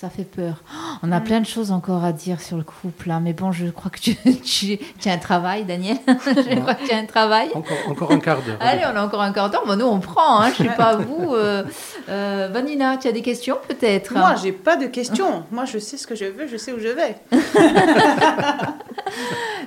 ça 0.03 0.11
fait 0.11 0.25
peur. 0.25 0.57
On 1.05 1.13
a 1.13 1.21
plein 1.21 1.41
de 1.41 1.47
choses 1.47 1.71
encore 1.71 2.03
à 2.03 2.11
dire 2.11 2.41
sur 2.41 2.57
le 2.57 2.65
couple, 2.65 3.09
hein, 3.13 3.21
mais 3.23 3.35
bon, 3.35 3.53
je 3.53 3.67
crois 3.67 3.89
que 3.89 4.01
tu, 4.01 4.17
tu, 4.43 5.09
as 5.09 5.13
un 5.13 5.19
travail, 5.19 5.63
Daniel. 5.63 5.97
je 6.09 6.59
crois 6.59 6.75
que 6.75 6.85
tu 6.85 6.93
as 6.93 6.97
un 6.97 7.07
travail. 7.07 7.51
Encore, 7.55 7.77
encore 7.89 8.11
un 8.11 8.19
quart 8.19 8.43
d'heure. 8.43 8.57
Allez, 8.59 8.83
on 8.93 8.97
a 8.97 9.05
encore 9.05 9.23
un 9.23 9.33
quart 9.33 9.49
d'heure. 9.49 9.65
Bon, 9.65 9.77
nous, 9.77 9.87
on 9.87 10.01
prend. 10.01 10.41
Hein, 10.41 10.51
je 10.59 10.65
ne 10.65 10.69
sais 10.69 10.75
pas 10.75 10.97
vous. 10.97 11.35
Euh, 11.43 11.65
euh, 12.09 12.49
Vanina, 12.53 12.97
tu 12.99 13.09
as 13.09 13.13
des 13.13 13.23
questions 13.23 13.57
peut-être? 13.67 14.15
Moi, 14.15 14.35
j'ai 14.43 14.53
pas 14.53 14.77
de 14.77 14.87
questions. 14.87 15.45
Moi, 15.51 15.65
je 15.65 15.79
sais 15.79 15.97
ce 15.97 16.07
que 16.07 16.15
je 16.15 16.27
veux, 16.27 16.47
je 16.47 16.57
sais 16.57 16.73
où 16.73 16.79
je 16.79 16.89
vais. 16.89 17.17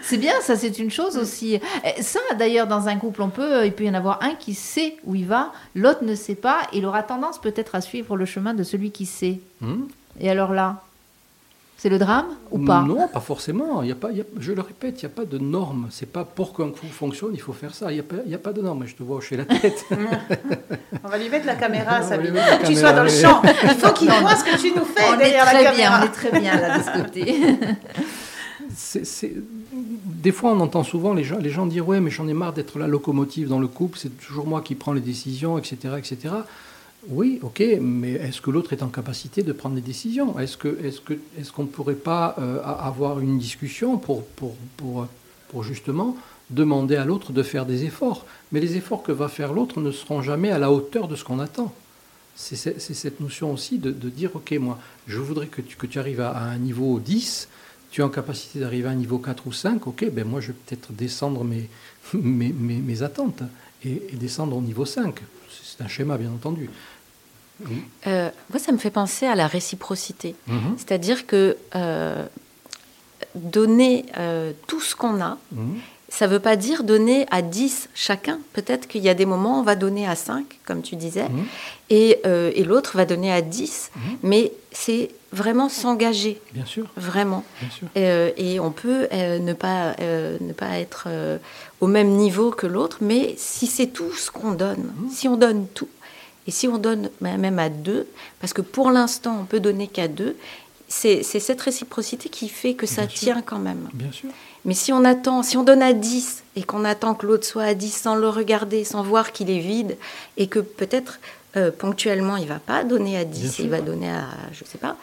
c'est 0.02 0.18
bien, 0.18 0.34
ça, 0.42 0.56
c'est 0.56 0.78
une 0.78 0.92
chose 0.92 1.18
aussi. 1.18 1.60
Ça, 2.02 2.20
d'ailleurs, 2.38 2.68
dans 2.68 2.88
un 2.88 2.98
couple, 2.98 3.22
on 3.24 3.30
peut, 3.30 3.66
il 3.66 3.74
peut 3.74 3.84
y 3.84 3.90
en 3.90 3.94
avoir 3.94 4.22
un 4.22 4.36
qui 4.36 4.54
sait 4.54 4.98
où 5.06 5.16
il 5.16 5.26
va, 5.26 5.52
l'autre 5.76 6.04
ne 6.04 6.16
sait 6.16 6.36
pas. 6.36 6.60
Il 6.74 6.86
aura 6.86 7.04
tendance 7.04 7.40
peut-être 7.40 7.76
à 7.76 7.82
suivre 7.82 8.16
le 8.16 8.26
chemin 8.26 8.54
de 8.54 8.64
celui 8.64 8.92
qui 8.92 9.06
sait. 9.06 9.40
Hmm. 9.62 9.86
Et 10.20 10.30
alors 10.30 10.54
là 10.54 10.82
c'est 11.78 11.90
le 11.90 12.00
drame 12.00 12.28
ou 12.52 12.60
pas? 12.60 12.82
Non, 12.82 13.08
pas 13.08 13.20
forcément. 13.20 13.84
Il 13.84 13.90
y 13.90 13.92
a 13.92 13.96
pas, 13.96 14.10
je 14.40 14.54
le 14.54 14.62
répète, 14.62 15.02
il 15.02 15.06
n'y 15.06 15.12
a 15.12 15.16
pas 15.16 15.26
de 15.26 15.38
normes. 15.38 15.88
C'est 15.92 16.10
pas 16.10 16.24
pour 16.24 16.56
qu'un 16.56 16.70
coup 16.70 16.88
fonctionne, 16.88 17.32
il 17.34 17.42
faut 17.42 17.52
faire 17.54 17.76
ça. 17.76 17.92
Il 17.92 17.96
n'y 17.96 18.00
a, 18.00 18.04
pas, 18.04 18.16
a 18.16 18.38
pas 18.38 18.54
de 18.54 18.62
normes. 18.62 18.86
Je 18.88 18.96
te 18.96 19.04
vois 19.04 19.18
hocher 19.18 19.36
la 19.36 19.46
tête. 19.46 19.86
on 21.04 21.08
va 21.08 21.18
lui 21.18 21.30
mettre 21.30 21.46
la 21.46 21.56
caméra, 21.56 22.02
ça 22.02 22.18
que 22.18 22.66
tu 22.66 22.76
sois 22.76 22.94
dans 22.94 23.04
le 23.04 23.10
champ. 23.10 23.42
Il 23.64 23.70
faut 23.72 23.92
qu'il 23.92 24.10
voit 24.10 24.36
ce 24.36 24.46
que 24.46 24.60
tu 24.60 24.72
nous 24.76 24.86
fais 24.86 25.18
derrière 25.18 25.46
la 25.46 25.64
caméra. 25.64 26.00
on 26.02 26.06
est 26.06 26.12
très 26.12 26.40
bien 26.40 26.60
là 26.60 26.78
de 26.80 26.84
ce 26.84 27.04
côté. 27.04 27.36
Des 29.74 30.32
fois, 30.32 30.54
on 30.54 30.60
entend 30.62 30.84
souvent 30.84 31.14
les 31.14 31.24
gens, 31.24 31.38
les 31.38 31.50
gens 31.50 31.66
dire 31.66 31.88
Ouais, 31.88 32.00
mais 32.00 32.10
j'en 32.10 32.28
ai 32.28 32.34
marre 32.34 32.54
d'être 32.54 32.80
la 32.80 32.88
locomotive 32.88 33.48
dans 33.48 33.60
le 33.60 33.68
couple, 33.68 34.00
c'est 34.00 34.18
toujours 34.18 34.48
moi 34.48 34.62
qui 34.62 34.76
prends 34.76 34.94
les 34.94 35.02
décisions, 35.02 35.58
etc. 35.58 35.78
etc. 35.98 36.34
Oui, 37.10 37.40
ok, 37.44 37.64
mais 37.82 38.14
est-ce 38.14 38.42
que 38.42 38.50
l'autre 38.50 38.74
est 38.74 38.82
en 38.82 38.88
capacité 38.88 39.44
de 39.44 39.52
prendre 39.54 39.76
des 39.76 39.82
décisions? 39.82 40.40
Est-ce 40.40 40.58
qu'on 40.58 40.70
est 40.70 41.40
est 41.40 41.58
ne 41.60 41.66
pourrait 41.66 41.94
pas 41.94 42.36
euh, 42.40 42.62
avoir 42.64 43.20
une 43.20 43.38
discussion 43.38 43.98
pour, 43.98 44.24
pour, 44.24 44.56
pour, 44.78 45.64
justement 45.64 46.18
demander 46.50 46.96
à 46.96 47.06
l'autre 47.06 47.32
de 47.32 47.44
faire 47.44 47.66
des 47.68 47.84
efforts? 47.84 48.26
Mais 48.52 48.60
les 48.60 48.76
efforts 48.76 49.04
que 49.04 49.12
va 49.12 49.28
faire 49.28 49.54
l'autre 49.54 49.82
ne 49.82 49.92
seront 49.92 50.24
jamais 50.24 50.50
à 50.50 50.58
la 50.58 50.72
hauteur 50.72 51.08
de 51.08 51.16
ce 51.16 51.24
qu'on 51.24 51.40
attend. 51.40 51.74
C'est 52.36 52.56
cette 52.80 53.20
notion 53.22 53.54
aussi 53.54 53.78
de, 53.78 53.92
de, 53.92 54.10
dire, 54.10 54.32
ok, 54.34 54.52
moi, 54.60 54.80
je 55.08 55.20
voudrais 55.20 55.48
que 55.48 55.62
tu, 55.62 55.78
que 55.78 55.88
tu 55.88 56.00
arrives 56.00 56.22
à, 56.22 56.36
un 56.36 56.58
niveau 56.58 57.00
10, 57.00 57.48
tu 57.92 58.02
es 58.02 58.04
en 58.04 58.10
capacité 58.10 58.60
d'arriver 58.60 58.88
à 58.88 58.92
un 58.92 58.96
niveau 58.96 59.20
4 59.20 59.48
ou 59.48 59.54
5, 59.54 59.88
ok, 59.88 60.10
ben 60.12 60.28
moi 60.28 60.42
je 60.42 60.48
vais 60.48 60.58
peut-être 60.66 60.92
descendre 60.92 61.44
mes, 61.46 61.70
mes, 62.14 62.52
mes, 62.52 63.04
attentes 63.04 63.44
et, 63.86 64.02
et 64.12 64.16
descendre 64.16 64.58
au 64.58 64.62
niveau 64.62 64.86
5. 64.86 65.16
C'est 65.78 65.84
un 65.84 65.88
schéma, 65.88 66.18
bien 66.18 66.32
entendu. 66.32 66.70
Euh, 68.08 68.30
moi, 68.50 68.60
ça 68.60 68.72
me 68.72 68.78
fait 68.78 68.92
penser 68.92 69.26
à 69.26 69.36
la 69.36 69.48
réciprocité. 69.48 70.36
Mhm. 70.48 70.76
C'est-à-dire 70.78 71.26
que 71.26 71.58
euh, 71.76 72.26
donner 73.36 74.06
euh, 74.18 74.52
tout 74.68 74.82
ce 74.82 74.96
qu'on 74.96 75.22
a, 75.22 75.38
mhm. 75.52 75.80
ça 76.10 76.28
ne 76.28 76.34
veut 76.34 76.40
pas 76.40 76.56
dire 76.56 76.84
donner 76.84 77.26
à 77.32 77.42
10 77.42 77.90
chacun. 77.94 78.40
Peut-être 78.54 78.88
qu'il 78.88 79.02
y 79.04 79.10
a 79.10 79.14
des 79.14 79.26
moments 79.26 79.58
où 79.58 79.62
on 79.62 79.64
va 79.64 79.76
donner 79.76 80.08
à 80.08 80.16
5, 80.16 80.44
comme 80.66 80.82
tu 80.82 80.96
disais, 80.96 81.30
mhm. 81.30 81.46
et, 81.90 82.22
et 82.26 82.64
l'autre 82.64 82.98
va 82.98 83.06
donner 83.06 83.32
à 83.32 83.42
10. 83.42 83.92
Mais 84.24 84.52
c'est 84.72 85.10
vraiment 85.32 85.68
s'engager. 85.68 86.40
Bien 86.54 86.66
sûr. 86.66 86.88
Vraiment. 86.96 87.44
et 87.96 88.60
on 88.60 88.72
peut 88.72 89.08
ne, 89.12 89.54
pas, 89.54 89.96
ne 90.00 90.54
pas 90.54 90.80
être 90.80 91.08
au 91.82 91.88
même 91.88 92.12
niveau 92.12 92.52
que 92.52 92.68
l'autre, 92.68 93.00
mais 93.02 93.36
si 93.38 93.68
c'est 93.68 93.88
tout 93.88 94.14
ce 94.14 94.32
qu'on 94.32 94.52
donne, 94.52 94.94
si 95.12 95.28
on 95.28 95.36
donne 95.36 95.68
tout, 95.68 95.90
et 96.48 96.52
si 96.52 96.68
on 96.68 96.78
donne 96.78 97.10
même 97.22 97.60
à 97.60 97.70
deux, 97.70 98.08
parce 98.40 98.54
que 98.54 98.62
pour 98.62 98.92
l'instant, 98.92 99.40
on 99.42 99.46
peut 99.46 99.60
donner 99.60 99.88
qu'à 99.88 100.08
deux, 100.08 100.36
c'est 100.88 101.24
cette 101.24 101.62
réciprocité 101.62 102.30
qui 102.30 102.48
fait 102.48 102.76
que 102.76 102.86
ça 102.86 103.08
tient 103.08 103.42
quand 103.42 103.60
même. 103.60 103.90
Bien 103.94 104.12
sûr. 104.12 104.30
Mais 104.66 104.74
si 104.74 104.94
on 104.94 105.04
attend, 105.04 105.44
si 105.44 105.58
on 105.58 105.64
donne 105.64 105.82
à 105.82 105.94
10 105.94 106.44
et 106.56 106.64
qu'on 106.64 106.86
attend 106.86 107.14
que 107.14 107.26
l'autre 107.26 107.46
soit 107.46 107.64
à 107.64 107.74
10 107.74 107.92
sans 107.92 108.16
le 108.16 108.30
regarder, 108.30 108.84
sans 108.84 109.04
voir 109.04 109.32
qu'il 109.32 109.50
est 109.50 109.60
vide, 109.60 109.98
et 110.38 110.48
que 110.48 110.60
peut-être 110.60 111.20
euh, 111.56 111.72
ponctuellement 111.72 112.38
il 112.38 112.48
va 112.48 112.60
pas 112.60 112.84
donner 112.84 113.18
à 113.18 113.26
10, 113.26 113.60
il 113.60 113.70
va 113.70 113.82
donner 113.82 114.10
à, 114.10 114.26
je 114.52 114.64
sais 114.66 114.78
pas, 114.78 114.98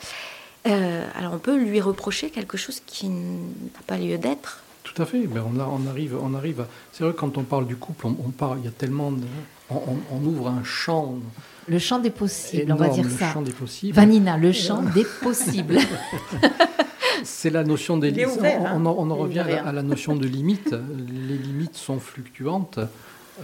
euh, 0.66 1.04
alors 1.16 1.34
on 1.34 1.38
peut 1.38 1.56
lui 1.56 1.80
reprocher 1.80 2.30
quelque 2.30 2.56
chose 2.56 2.80
qui 2.86 3.08
n'a 3.08 3.80
pas 3.86 3.98
lieu 3.98 4.18
d'être. 4.18 4.62
Tout 4.84 5.00
à 5.00 5.06
fait. 5.06 5.26
Ben 5.26 5.44
on, 5.46 5.60
on, 5.60 5.88
arrive, 5.88 6.16
on 6.20 6.34
arrive. 6.34 6.64
C'est 6.92 7.04
vrai 7.04 7.12
quand 7.16 7.38
on 7.38 7.44
parle 7.44 7.66
du 7.66 7.76
couple, 7.76 8.06
on, 8.06 8.16
on 8.26 8.30
parle. 8.30 8.58
Il 8.58 8.64
y 8.64 8.68
a 8.68 8.72
tellement 8.72 9.12
de, 9.12 9.22
on, 10.10 10.24
ouvre 10.24 10.48
un 10.48 10.64
champ. 10.64 11.14
Le 11.68 11.78
champ 11.78 11.98
des 11.98 12.10
possibles, 12.10 12.72
on 12.72 12.76
va 12.76 12.88
dire 12.88 13.04
le 13.04 13.10
ça. 13.10 13.32
Champ 13.32 13.42
des 13.42 13.52
possibles. 13.52 13.94
Vanina, 13.94 14.36
le 14.36 14.52
champ 14.52 14.82
des 14.82 15.06
possibles. 15.22 15.78
C'est 17.24 17.50
la 17.50 17.62
notion 17.62 17.96
des 17.98 18.10
limites. 18.10 18.40
On, 18.74 18.86
en 18.86 19.14
revient 19.14 19.40
à 19.40 19.72
la, 19.72 19.82
notion 19.82 20.16
de 20.16 20.26
limite. 20.26 20.74
Les 21.28 21.38
limites 21.38 21.76
sont 21.76 22.00
fluctuantes. 22.00 22.80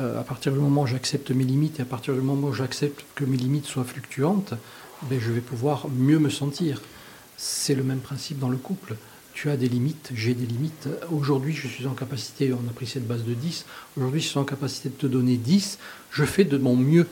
Euh, 0.01 0.21
à 0.21 0.23
partir 0.23 0.53
du 0.53 0.59
moment 0.59 0.83
où 0.83 0.87
j'accepte 0.87 1.31
mes 1.31 1.45
limites 1.45 1.79
et 1.79 1.83
à 1.83 1.87
partir 1.87 2.13
du 2.15 2.21
moment 2.21 2.49
où 2.49 2.53
j'accepte 2.53 3.05
que 3.15 3.25
mes 3.25 3.37
limites 3.37 3.67
soient 3.67 3.85
fluctuantes, 3.85 4.55
ben, 5.03 5.19
je 5.21 5.31
vais 5.31 5.41
pouvoir 5.41 5.89
mieux 5.89 6.19
me 6.19 6.29
sentir. 6.29 6.83
C'est 7.37 7.75
le 7.75 7.83
même 7.83 8.01
principe 8.01 8.39
dans 8.39 8.51
le 8.51 8.57
couple 8.57 8.97
tu 9.41 9.51
as 9.51 9.57
des 9.57 9.69
limites, 9.69 10.11
j'ai 10.17 10.35
des 10.35 10.47
limites. 10.47 10.89
Aujourd'hui, 11.13 11.55
je 11.55 11.69
suis 11.69 11.87
en 11.87 11.95
capacité, 11.95 12.53
on 12.53 12.69
a 12.69 12.73
pris 12.73 12.89
cette 12.89 13.07
base 13.07 13.23
de 13.23 13.35
10, 13.35 13.67
aujourd'hui, 13.97 14.21
je 14.21 14.27
suis 14.27 14.39
en 14.39 14.43
capacité 14.43 14.89
de 14.89 14.95
te 14.95 15.07
donner 15.07 15.37
10, 15.37 15.79
je 16.11 16.25
fais 16.25 16.45
de 16.45 16.59
mon 16.59 16.77
mieux. 16.77 17.07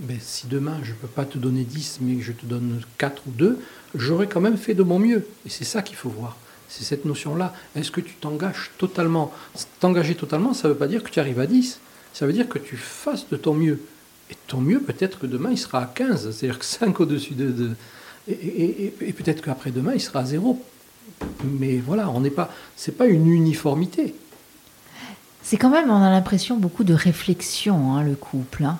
Mais 0.00 0.18
si 0.20 0.46
demain, 0.46 0.78
je 0.82 0.90
ne 0.90 0.96
peux 0.96 1.08
pas 1.08 1.24
te 1.24 1.38
donner 1.38 1.64
10, 1.64 1.98
mais 2.00 2.20
je 2.20 2.32
te 2.32 2.46
donne 2.46 2.80
4 2.98 3.22
ou 3.26 3.30
2, 3.30 3.58
j'aurais 3.94 4.26
quand 4.26 4.40
même 4.40 4.56
fait 4.56 4.74
de 4.74 4.82
mon 4.82 4.98
mieux. 4.98 5.26
Et 5.46 5.50
c'est 5.50 5.64
ça 5.64 5.82
qu'il 5.82 5.96
faut 5.96 6.08
voir. 6.08 6.36
C'est 6.68 6.84
cette 6.84 7.04
notion-là. 7.04 7.54
Est-ce 7.76 7.90
que 7.90 8.00
tu 8.00 8.14
t'engages 8.14 8.70
totalement? 8.78 9.32
T'engager 9.80 10.14
totalement, 10.14 10.54
ça 10.54 10.68
ne 10.68 10.72
veut 10.72 10.78
pas 10.78 10.88
dire 10.88 11.02
que 11.02 11.10
tu 11.10 11.20
arrives 11.20 11.40
à 11.40 11.46
10. 11.46 11.80
Ça 12.14 12.26
veut 12.26 12.32
dire 12.32 12.48
que 12.48 12.58
tu 12.58 12.76
fasses 12.76 13.28
de 13.28 13.36
ton 13.36 13.54
mieux. 13.54 13.80
Et 14.30 14.36
ton 14.46 14.60
mieux, 14.60 14.80
peut-être 14.80 15.18
que 15.18 15.26
demain, 15.26 15.50
il 15.50 15.58
sera 15.58 15.82
à 15.82 15.86
15, 15.86 16.30
c'est-à-dire 16.30 16.58
que 16.58 16.64
5 16.64 17.00
au-dessus 17.00 17.34
de... 17.34 17.50
2. 17.50 17.76
Et, 18.28 18.94
et 19.00 19.12
peut-être 19.12 19.42
qu'après-demain, 19.42 19.92
il 19.94 20.00
sera 20.00 20.20
à 20.20 20.24
0 20.24 20.62
mais 21.44 21.78
voilà, 21.78 22.10
on 22.10 22.20
n'est 22.20 22.30
pas, 22.30 22.50
c'est 22.76 22.96
pas 22.96 23.06
une 23.06 23.28
uniformité. 23.28 24.14
C'est 25.42 25.56
quand 25.56 25.70
même, 25.70 25.90
on 25.90 26.02
a 26.02 26.10
l'impression 26.10 26.56
beaucoup 26.56 26.84
de 26.84 26.94
réflexion, 26.94 27.94
hein, 27.94 28.02
le 28.02 28.14
couple. 28.14 28.64
Hein. 28.64 28.78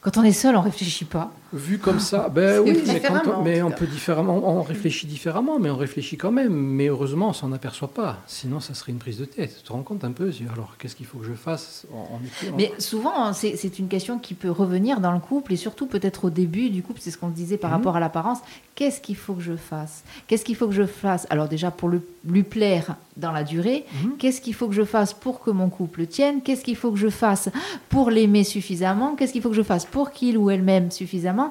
Quand 0.00 0.18
on 0.18 0.22
est 0.22 0.32
seul, 0.32 0.56
on 0.56 0.60
réfléchit 0.60 1.04
pas. 1.04 1.32
Vu 1.56 1.78
comme 1.78 2.00
ça, 2.00 2.28
ben 2.28 2.60
oui, 2.60 2.78
mais, 2.86 3.00
quand 3.00 3.22
on, 3.38 3.42
mais 3.42 3.60
peut 3.76 3.86
différemment, 3.86 4.40
on 4.44 4.62
réfléchit 4.62 5.06
différemment, 5.06 5.58
mais 5.58 5.70
on 5.70 5.76
réfléchit 5.76 6.16
quand 6.16 6.30
même. 6.30 6.52
Mais 6.52 6.86
heureusement, 6.88 7.30
on 7.30 7.32
s'en 7.32 7.50
aperçoit 7.52 7.88
pas. 7.88 8.18
Sinon, 8.26 8.60
ça 8.60 8.74
serait 8.74 8.92
une 8.92 8.98
prise 8.98 9.18
de 9.18 9.24
tête. 9.24 9.56
Tu 9.58 9.62
te 9.66 9.72
rends 9.72 9.82
compte 9.82 10.04
un 10.04 10.12
peu 10.12 10.30
Alors, 10.52 10.76
qu'est-ce 10.78 10.94
qu'il 10.96 11.06
faut 11.06 11.18
que 11.18 11.26
je 11.26 11.32
fasse 11.32 11.86
On- 11.92 12.16
on 12.16 12.56
Mais 12.56 12.72
souvent, 12.78 13.32
c'est 13.32 13.56
c'est 13.56 13.78
une 13.78 13.88
question 13.88 14.18
qui 14.18 14.34
peut 14.34 14.50
revenir 14.50 15.00
dans 15.00 15.12
le 15.12 15.20
couple 15.20 15.52
et 15.52 15.56
surtout 15.56 15.86
peut-être 15.86 16.26
au 16.26 16.30
début 16.30 16.68
du 16.70 16.82
couple, 16.82 17.00
c'est 17.02 17.10
ce 17.10 17.18
qu'on 17.18 17.28
disait 17.28 17.56
par 17.56 17.70
Mhm. 17.70 17.76
rapport 17.78 17.96
à 17.96 18.00
l'apparence. 18.00 18.38
Qu'est-ce 18.74 19.00
qu'il 19.00 19.16
faut 19.16 19.32
que 19.32 19.42
je 19.42 19.56
fasse? 19.56 20.04
Qu'est-ce 20.26 20.44
qu'il 20.44 20.54
faut 20.56 20.66
que 20.68 20.74
je 20.74 20.84
fasse? 20.84 21.26
Alors 21.30 21.48
déjà 21.48 21.70
pour 21.70 21.88
le- 21.88 22.02
lui 22.28 22.42
plaire 22.42 22.96
dans 23.16 23.32
la 23.32 23.42
durée, 23.44 23.86
Mhm. 24.04 24.16
qu'est-ce 24.18 24.42
qu'il 24.42 24.52
faut 24.52 24.68
que 24.68 24.74
je 24.74 24.84
fasse 24.84 25.14
pour 25.14 25.40
que 25.40 25.50
mon 25.50 25.70
couple 25.70 26.06
tienne? 26.06 26.42
Qu'est-ce 26.42 26.62
qu'il 26.62 26.76
faut 26.76 26.90
que 26.90 26.98
je 26.98 27.08
fasse 27.08 27.48
pour 27.88 28.10
l'aimer 28.10 28.44
suffisamment? 28.44 29.14
Qu'est-ce 29.16 29.32
qu'il 29.32 29.40
faut 29.40 29.48
que 29.48 29.54
je 29.54 29.62
fasse 29.62 29.86
pour 29.86 30.10
qu'il 30.10 30.36
ou 30.36 30.50
elle 30.50 30.62
m'aime 30.62 30.90
suffisamment? 30.90 31.45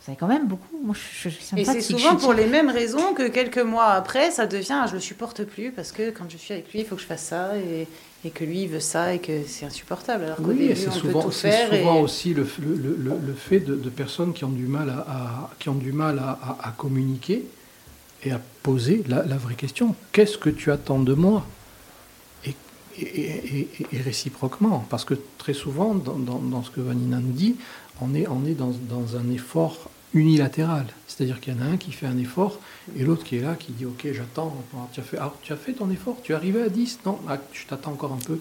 Ça 0.00 0.12
fait 0.12 0.18
quand 0.18 0.28
même 0.28 0.46
beaucoup. 0.46 0.78
Moi, 0.84 0.94
je, 0.94 1.28
je 1.28 1.34
suis 1.34 1.58
Et 1.60 1.64
c'est 1.64 1.80
souvent 1.80 2.12
je- 2.12 2.16
pour 2.24 2.32
les 2.32 2.46
mêmes 2.46 2.70
raisons 2.70 3.12
que 3.14 3.26
quelques 3.28 3.58
mois 3.58 3.88
après, 3.92 4.30
ça 4.30 4.46
devient 4.46 4.78
ah, 4.82 4.86
je 4.88 4.94
le 4.94 5.00
supporte 5.00 5.42
plus 5.44 5.72
parce 5.72 5.90
que 5.92 6.10
quand 6.10 6.30
je 6.30 6.36
suis 6.36 6.54
avec 6.54 6.70
lui, 6.72 6.80
il 6.80 6.86
faut 6.86 6.94
que 6.94 7.02
je 7.02 7.06
fasse 7.06 7.24
ça 7.24 7.56
et, 7.58 7.88
et 8.24 8.30
que 8.30 8.44
lui 8.44 8.62
il 8.62 8.68
veut 8.68 8.78
ça 8.80 9.14
et 9.14 9.18
que 9.18 9.42
c'est 9.46 9.66
insupportable. 9.66 10.24
Alors 10.24 10.36
qu'au 10.36 10.44
Oui, 10.52 10.72
c'est 10.76 10.86
on 10.88 10.92
peut 10.92 10.98
souvent, 11.00 11.22
tout 11.22 11.32
c'est 11.32 11.50
faire. 11.50 11.68
souvent 11.70 11.96
et... 11.96 12.02
aussi 12.02 12.34
le, 12.34 12.46
le- 12.60 12.74
le- 12.76 12.96
le- 13.00 13.18
le 13.26 13.32
fait 13.34 13.58
de, 13.58 13.74
de 13.74 13.90
personnes 13.90 14.32
qui 14.32 14.44
ont 14.44 14.50
du 14.50 14.66
mal 14.66 14.90
à, 14.90 14.98
à- 15.00 15.50
qui 15.58 15.68
ont 15.70 15.74
du 15.74 15.90
mal 15.92 16.20
à, 16.20 16.38
à- 16.40 16.68
à 16.68 16.70
communiquer 16.70 17.44
et 18.22 18.30
à 18.30 18.40
poser 18.62 19.02
la, 19.08 19.24
la 19.24 19.36
vraie 19.36 19.54
question. 19.56 19.96
Qu'est-ce 20.12 20.38
que 20.38 20.50
tu 20.50 20.70
attends 20.70 21.00
de 21.00 21.14
moi? 21.14 21.44
Et, 22.44 22.54
et- 22.98 23.02
et- 23.02 23.68
et- 23.80 23.86
et 23.92 24.00
réciproquement. 24.00 24.86
Parce 24.88 25.04
que 25.04 25.14
très 25.38 25.52
souvent, 25.52 25.94
dans, 25.94 26.14
dans- 26.14 26.38
dans 26.38 26.62
ce 26.62 26.70
que 26.70 26.80
Vanina 26.80 27.18
nous 27.18 27.32
dit, 27.32 27.56
on 28.00 28.14
est, 28.14 28.26
on 28.28 28.44
est 28.46 28.54
dans, 28.54 28.72
dans 28.88 29.16
un 29.16 29.30
effort 29.30 29.90
unilatéral. 30.14 30.86
C'est-à-dire 31.06 31.40
qu'il 31.40 31.54
y 31.54 31.56
en 31.56 31.60
a 31.62 31.64
un 31.66 31.76
qui 31.76 31.92
fait 31.92 32.06
un 32.06 32.18
effort 32.18 32.58
et 32.98 33.02
l'autre 33.04 33.24
qui 33.24 33.36
est 33.36 33.40
là, 33.42 33.54
qui 33.54 33.72
dit 33.72 33.86
Ok, 33.86 34.06
j'attends. 34.12 34.54
Tu 34.92 35.00
as, 35.00 35.02
fait, 35.02 35.16
alors, 35.18 35.36
tu 35.42 35.52
as 35.52 35.56
fait 35.56 35.72
ton 35.72 35.90
effort, 35.90 36.16
tu 36.22 36.32
es 36.32 36.34
arrivé 36.34 36.62
à 36.62 36.68
10 36.68 37.00
Non, 37.06 37.18
Ah, 37.28 37.38
je 37.52 37.64
t'attends 37.66 37.92
encore 37.92 38.12
un 38.12 38.18
peu. 38.24 38.38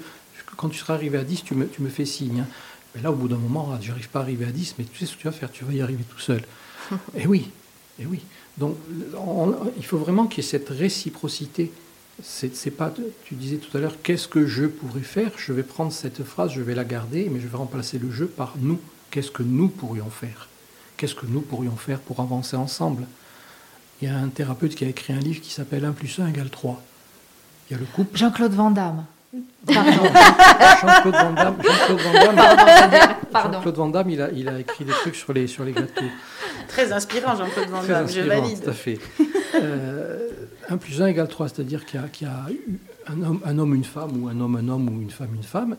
Quand 0.58 0.70
tu 0.70 0.78
seras 0.78 0.94
arrivé 0.94 1.18
à 1.18 1.24
10, 1.24 1.44
tu 1.44 1.56
me, 1.56 1.68
tu 1.68 1.82
me 1.82 1.90
fais 1.90 2.06
signe. 2.06 2.42
hein. 2.42 2.48
Mais 2.96 3.02
là, 3.02 3.12
au 3.12 3.16
bout 3.16 3.28
d'un 3.28 3.38
moment, 3.38 3.70
ah, 3.74 3.80
j'arrive 3.82 4.10
pas 4.10 4.20
à 4.20 4.22
arriver 4.22 4.46
à 4.46 4.52
10, 4.52 4.76
mais 4.78 4.86
tu 4.86 4.98
sais 5.00 5.06
ce 5.06 5.16
que 5.16 5.22
tu 5.22 5.28
vas 5.28 5.34
faire, 5.34 5.52
tu 5.52 5.66
vas 5.66 5.74
y 5.74 5.82
arriver 5.82 6.04
tout 6.10 6.20
seul. 6.20 6.44
et 7.18 7.28
oui, 7.28 7.50
et 8.00 8.06
oui. 8.06 8.22
Donc, 8.58 8.78
on- 9.18 9.54
il 9.76 9.84
faut 9.86 9.98
vraiment 9.98 10.28
qu'il 10.28 10.44
y 10.44 10.48
ait 10.48 10.50
cette 10.50 10.70
réciprocité. 10.70 11.72
C'est 12.24 12.72
pas, 12.72 12.94
tu 13.26 13.36
disais 13.36 13.58
tout 13.58 13.76
à 13.78 13.82
l'heure, 13.82 13.96
qu'est-ce 14.02 14.30
que 14.30 14.46
je 14.48 14.66
pourrais 14.66 15.02
faire? 15.02 15.32
Je 15.36 15.52
vais 15.52 15.64
prendre 15.64 15.92
cette 15.92 16.24
phrase, 16.24 16.52
je 16.54 16.62
vais 16.62 16.74
la 16.74 16.86
garder, 16.86 17.28
mais 17.30 17.42
je 17.42 17.48
vais 17.48 17.58
remplacer 17.58 18.00
le 18.00 18.10
jeu 18.10 18.28
par 18.28 18.54
nous. 18.62 18.80
Qu'est-ce 19.16 19.32
que 19.32 19.44
nous 19.44 19.70
pourrions 19.70 20.10
faire? 20.10 20.50
Qu'est-ce 20.98 21.16
que 21.16 21.26
nous 21.26 21.40
pourrions 21.40 21.78
faire 21.78 22.00
pour 22.00 22.20
avancer 22.20 22.58
ensemble? 22.58 23.06
Il 24.02 24.10
y 24.10 24.12
a 24.12 24.18
un 24.18 24.28
thérapeute 24.28 24.76
qui 24.76 24.84
a 24.84 24.90
écrit 24.90 25.14
un 25.14 25.20
livre 25.20 25.40
qui 25.40 25.54
s'appelle 25.54 25.86
1 25.86 25.94
plus 25.94 26.20
1 26.20 26.28
égale 26.28 26.50
3. 26.50 26.84
Il 27.70 27.74
y 27.74 27.76
a 27.78 27.80
le 27.80 27.86
couple. 27.86 28.18
Jean-Claude 28.18 28.52
Van 28.52 28.72
Damme. 28.72 29.06
Pardon. 29.74 30.04
Jean-Claude 30.82 31.16
Van 31.16 31.32
Damme, 31.32 31.56
Jean-Claude 31.64 32.02
Van 32.02 32.14
Damme, 32.14 33.16
Pardon. 33.32 33.54
Jean-Claude 33.54 33.76
Van 33.76 33.88
Damme, 33.88 34.10
il, 34.10 34.22
a, 34.22 34.32
il 34.32 34.50
a 34.50 34.60
écrit 34.60 34.84
des 34.84 34.92
trucs 34.92 35.16
sur 35.16 35.32
les, 35.32 35.48
sur 35.48 35.64
les 35.64 35.72
gâteaux. 35.72 36.04
Très 36.68 36.92
inspirant, 36.92 37.38
Jean-Claude 37.38 37.70
Van 37.70 37.80
Très 37.80 37.94
Damme, 37.94 38.10
je 38.10 38.20
inspirant, 38.20 38.42
valide. 38.42 38.64
Tout 38.66 38.70
à 38.70 38.74
fait. 38.74 39.00
Euh, 39.56 40.28
1 40.68 40.76
plus 40.76 41.02
1 41.02 41.08
égale 41.08 41.30
3, 41.30 41.48
c'est-à-dire 41.48 41.86
qu'il 41.86 42.02
y 42.02 42.04
a, 42.04 42.10
qu'il 42.10 42.28
y 42.28 42.30
a 42.30 42.52
eu 42.52 42.80
un 43.08 43.22
homme, 43.22 43.40
un 43.46 43.58
homme, 43.60 43.76
une 43.76 43.86
femme, 43.86 44.22
ou 44.22 44.28
un 44.28 44.38
homme, 44.42 44.58
un 44.58 44.68
homme, 44.68 44.90
ou 44.90 45.02
une 45.02 45.10
femme, 45.10 45.34
une 45.34 45.44
femme, 45.44 45.78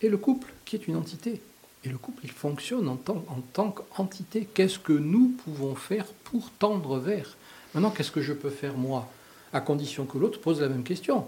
et 0.00 0.08
le 0.08 0.16
couple, 0.16 0.52
qui 0.64 0.74
est 0.74 0.88
une 0.88 0.96
entité. 0.96 1.40
Et 1.84 1.88
le 1.88 1.98
couple, 1.98 2.20
il 2.24 2.30
fonctionne 2.30 2.88
en 2.88 2.96
tant, 2.96 3.24
en 3.28 3.40
tant 3.52 3.70
qu'entité. 3.72 4.46
Qu'est-ce 4.54 4.78
que 4.78 4.92
nous 4.92 5.34
pouvons 5.44 5.74
faire 5.74 6.06
pour 6.24 6.50
tendre 6.52 6.98
vers? 6.98 7.36
Maintenant, 7.74 7.90
qu'est-ce 7.90 8.10
que 8.12 8.22
je 8.22 8.32
peux 8.32 8.50
faire 8.50 8.76
moi? 8.76 9.08
À 9.52 9.60
condition 9.60 10.04
que 10.06 10.16
l'autre 10.18 10.40
pose 10.40 10.60
la 10.60 10.68
même 10.68 10.84
question. 10.84 11.26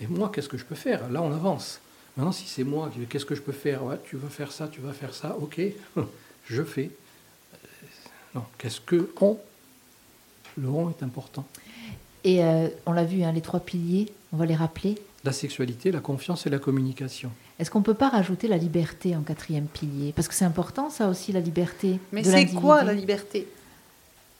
Et 0.00 0.06
moi, 0.06 0.30
qu'est-ce 0.32 0.48
que 0.48 0.56
je 0.58 0.64
peux 0.64 0.74
faire? 0.74 1.08
Là, 1.10 1.20
on 1.22 1.32
avance. 1.32 1.80
Maintenant, 2.16 2.32
si 2.32 2.46
c'est 2.46 2.64
moi, 2.64 2.90
qui- 2.94 3.04
qu'est-ce 3.06 3.26
que 3.26 3.34
je 3.34 3.42
peux 3.42 3.52
faire? 3.52 3.82
Ouais, 3.84 3.96
Tu 4.08 4.16
vas 4.16 4.28
faire 4.28 4.52
ça, 4.52 4.68
tu 4.68 4.80
vas 4.80 4.92
faire 4.92 5.14
ça, 5.14 5.36
ok, 5.38 5.60
je 6.48 6.62
fais. 6.62 6.90
Euh, 7.54 7.56
Non, 8.36 8.44
qu'est-ce 8.58 8.80
que 8.80 9.10
on 9.20 9.38
Le 10.56 10.68
on 10.68 10.90
est 10.90 11.02
important. 11.02 11.44
Et 12.24 12.42
euh, 12.44 12.68
on 12.86 12.92
l'a 12.92 13.04
vu, 13.04 13.22
hein, 13.22 13.32
les 13.32 13.40
trois 13.42 13.60
piliers, 13.60 14.12
on 14.32 14.36
va 14.36 14.46
les 14.46 14.54
rappeler. 14.54 14.96
La 15.24 15.32
sexualité, 15.32 15.90
la 15.90 16.00
confiance 16.00 16.46
et 16.46 16.50
la 16.50 16.58
communication. 16.58 17.30
Est-ce 17.58 17.70
qu'on 17.70 17.82
peut 17.82 17.94
pas 17.94 18.10
rajouter 18.10 18.48
la 18.48 18.58
liberté 18.58 19.16
en 19.16 19.22
quatrième 19.22 19.66
pilier? 19.66 20.12
Parce 20.14 20.28
que 20.28 20.34
c'est 20.34 20.44
important, 20.44 20.90
ça 20.90 21.08
aussi, 21.08 21.32
la 21.32 21.40
liberté. 21.40 21.98
Mais 22.12 22.22
c'est 22.22 22.46
quoi 22.46 22.84
la 22.84 22.92
liberté? 22.92 23.48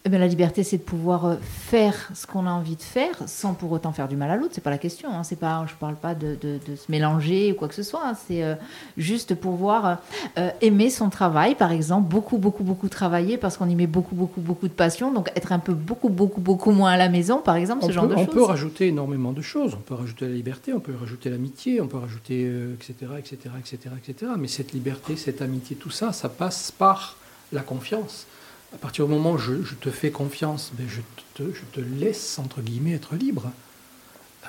Eh 0.07 0.09
bien, 0.09 0.21
la 0.21 0.29
liberté, 0.29 0.63
c'est 0.63 0.79
de 0.79 0.83
pouvoir 0.85 1.25
euh, 1.27 1.35
faire 1.43 2.09
ce 2.15 2.29
qu'on 2.29 2.47
a 2.47 2.51
envie 2.51 2.77
de 2.77 2.83
faire 2.83 3.17
sans 3.27 3.55
pour 3.55 3.73
autant 3.73 3.91
faire 3.93 4.07
du 4.07 4.15
mal 4.15 4.31
à 4.31 4.37
l'autre. 4.37 4.53
C'est 4.55 4.61
pas 4.63 4.71
la 4.71 4.79
question. 4.79 5.09
Hein. 5.13 5.25
C'est 5.25 5.35
pas, 5.35 5.67
je 5.69 5.75
parle 5.75 5.97
pas 5.97 6.15
de, 6.15 6.37
de- 6.41 6.61
de 6.65 6.77
se 6.77 6.89
mélanger 6.89 7.51
ou 7.51 7.57
quoi 7.57 7.67
que 7.67 7.75
ce 7.75 7.83
soit. 7.83 8.03
hein. 8.07 8.13
C'est 8.29 8.45
euh, 8.45 8.55
juste 8.97 9.35
pouvoir 9.35 9.85
euh, 9.87 9.95
euh, 10.39 10.51
aimer 10.61 10.91
son 10.91 11.11
travail, 11.11 11.57
par 11.57 11.73
exemple, 11.73 12.09
beaucoup, 12.09 12.39
beaucoup, 12.39 12.63
beaucoup 12.63 12.89
travailler 12.89 13.37
parce 13.37 13.57
qu'on 13.57 13.69
y 13.69 13.75
met 13.75 13.89
beaucoup, 13.89 14.15
beaucoup, 14.15 14.41
beaucoup 14.41 14.69
de 14.69 14.73
passion. 14.73 15.13
Donc, 15.13 15.29
être 15.35 15.51
un 15.51 15.59
peu 15.59 15.75
beaucoup, 15.75 16.09
beaucoup, 16.09 16.41
beaucoup 16.41 16.71
moins 16.71 16.93
à 16.93 16.97
la 16.97 17.09
maison, 17.09 17.41
par 17.41 17.57
exemple, 17.57 17.81
On 17.85 17.89
ce 17.89 17.93
genre 17.93 18.07
de 18.07 18.15
on 18.15 18.25
choses. 18.27 18.35
peut 18.35 18.45
rajouter 18.45 18.87
énormément 18.87 19.33
de 19.33 19.43
choses. 19.43 19.75
On 19.75 19.83
peut 19.83 19.95
rajouter 19.95 20.29
la 20.29 20.35
liberté, 20.35 20.73
on 20.73 20.79
peut 20.79 20.95
rajouter 20.99 21.31
l'amitié, 21.31 21.81
on 21.81 21.89
peut 21.89 21.99
rajouter 21.99 22.45
euh, 22.47 22.75
etc., 22.75 22.95
etc., 23.19 23.39
etc., 23.59 23.79
etc. 24.07 24.33
Mais 24.39 24.47
cette 24.47 24.73
liberté, 24.73 25.17
cette 25.17 25.43
amitié, 25.43 25.75
tout 25.75 25.91
ça, 25.91 26.13
ça 26.13 26.29
passe 26.29 26.71
par 26.71 27.17
la 27.53 27.63
confiance. 27.63 28.27
À 28.75 28.79
partir 28.79 29.07
du 29.07 29.13
moment 29.13 29.33
où 29.33 29.39
je, 29.39 29.75
te 29.81 29.91
fais 29.91 30.11
confiance, 30.11 30.73
ben 30.75 30.87
je, 30.89 31.01
te, 31.35 31.81
laisse, 31.81 32.39
entre 32.39 32.61
guillemets, 32.61 32.93
être 32.93 33.15
libre. 33.15 33.51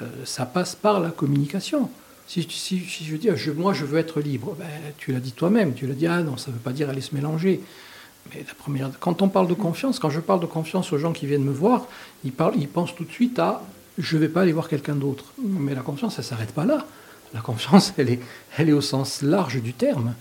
Euh, 0.01 0.05
ça 0.25 0.45
passe 0.45 0.75
par 0.75 0.99
la 0.99 1.09
communication. 1.09 1.89
Si 2.27 2.41
je 2.41 3.15
dis, 3.15 3.29
je, 3.35 3.51
moi 3.51 3.73
je 3.73 3.85
veux 3.85 3.99
être 3.99 4.19
libre, 4.19 4.55
ben, 4.59 4.67
tu 4.97 5.13
l'as 5.13 5.21
dit 5.21 5.31
toi-même, 5.31 5.73
tu 5.73 5.87
l'as 5.87 5.93
dit, 5.93 6.07
ah 6.07 6.21
non, 6.21 6.35
ça 6.35 6.51
ne 6.51 6.55
veut 6.55 6.61
pas 6.61 6.73
dire 6.73 6.89
aller 6.89 7.01
se 7.01 7.15
mélanger. 7.15 7.61
Mais 8.33 8.43
la 8.45 8.53
première, 8.53 8.91
quand 8.99 9.21
on 9.21 9.29
parle 9.29 9.47
de 9.47 9.53
confiance, 9.53 9.99
quand 9.99 10.09
je 10.09 10.19
parle 10.19 10.41
de 10.41 10.45
confiance 10.45 10.91
aux 10.91 10.97
gens 10.97 11.13
qui 11.13 11.25
viennent 11.25 11.45
me 11.45 11.53
voir, 11.53 11.87
ils, 12.25 12.33
parlent, 12.33 12.55
ils 12.57 12.67
pensent 12.67 12.95
tout 12.95 13.05
de 13.05 13.11
suite 13.11 13.39
à 13.39 13.63
je 13.97 14.15
ne 14.15 14.21
vais 14.21 14.29
pas 14.29 14.41
aller 14.41 14.51
voir 14.51 14.67
quelqu'un 14.67 14.95
d'autre. 14.95 15.25
Mais 15.43 15.73
la 15.73 15.81
confiance, 15.81 16.15
elle 16.17 16.25
ne 16.25 16.29
s'arrête 16.29 16.51
pas 16.51 16.65
là. 16.65 16.85
La 17.33 17.41
confiance, 17.41 17.93
elle 17.97 18.09
est, 18.09 18.19
elle 18.57 18.69
est 18.69 18.73
au 18.73 18.81
sens 18.81 19.21
large 19.21 19.61
du 19.61 19.73
terme. 19.73 20.13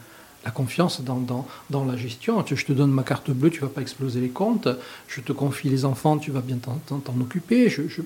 La 0.46 0.52
confiance 0.52 1.00
dans, 1.02 1.16
dans, 1.16 1.44
dans 1.70 1.84
la 1.84 1.96
gestion. 1.96 2.44
Je 2.46 2.64
te 2.64 2.72
donne 2.72 2.92
ma 2.92 3.02
carte 3.02 3.32
bleue, 3.32 3.50
tu 3.50 3.60
ne 3.60 3.66
vas 3.66 3.72
pas 3.72 3.80
exploser 3.80 4.20
les 4.20 4.28
comptes. 4.28 4.68
Je 5.08 5.20
te 5.20 5.32
confie 5.32 5.68
les 5.68 5.84
enfants, 5.84 6.18
tu 6.18 6.30
vas 6.30 6.40
bien 6.40 6.56
t'en 6.58 7.20
occuper. 7.20 7.68
Je, 7.68 7.82
je, 7.88 8.00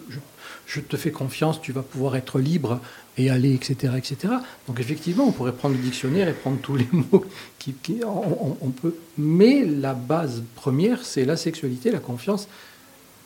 je, 0.67 0.81
te 0.81 0.97
fais 0.97 1.11
confiance, 1.11 1.61
tu 1.61 1.73
vas 1.73 1.83
pouvoir 1.83 2.17
être 2.17 2.39
libre 2.41 2.81
et 3.19 3.29
aller, 3.29 3.53
etc., 3.53 3.93
etc. 3.99 4.33
Donc 4.67 4.81
effectivement, 4.81 5.25
on 5.29 5.33
pourrait 5.33 5.53
prendre 5.53 5.75
le 5.77 5.83
dictionnaire 5.83 6.29
et 6.29 6.33
prendre 6.33 6.59
tous 6.63 6.77
les 6.77 6.89
mots 6.93 7.27
qui, 7.59 7.75
qui- 7.75 8.01
on 8.07 8.71
peut. 8.71 8.95
Mais 9.19 9.67
la 9.67 9.93
base 9.93 10.43
première, 10.55 11.05
c'est 11.05 11.27
la 11.27 11.37
sexualité, 11.37 11.91
la 11.91 11.99
confiance 12.01 12.49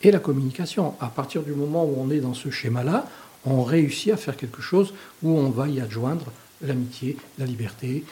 et 0.03 0.11
la 0.11 0.19
communication. 0.19 0.95
À 1.01 1.07
partir 1.07 1.45
du 1.45 1.53
moment 1.53 1.85
où 1.85 1.95
on 1.99 2.11
est 2.11 2.19
dans 2.19 2.35
ce 2.35 2.51
schéma-là, 2.51 3.07
on 3.47 3.63
réussit 3.63 4.13
à 4.13 4.17
faire 4.17 4.37
quelque 4.37 4.61
chose 4.61 4.93
où 5.23 5.31
on 5.39 5.51
va 5.51 5.69
y 5.69 5.81
adjoindre 5.81 6.27
l'amitié, 6.63 7.17
la 7.39 7.47
liberté, 7.47 8.05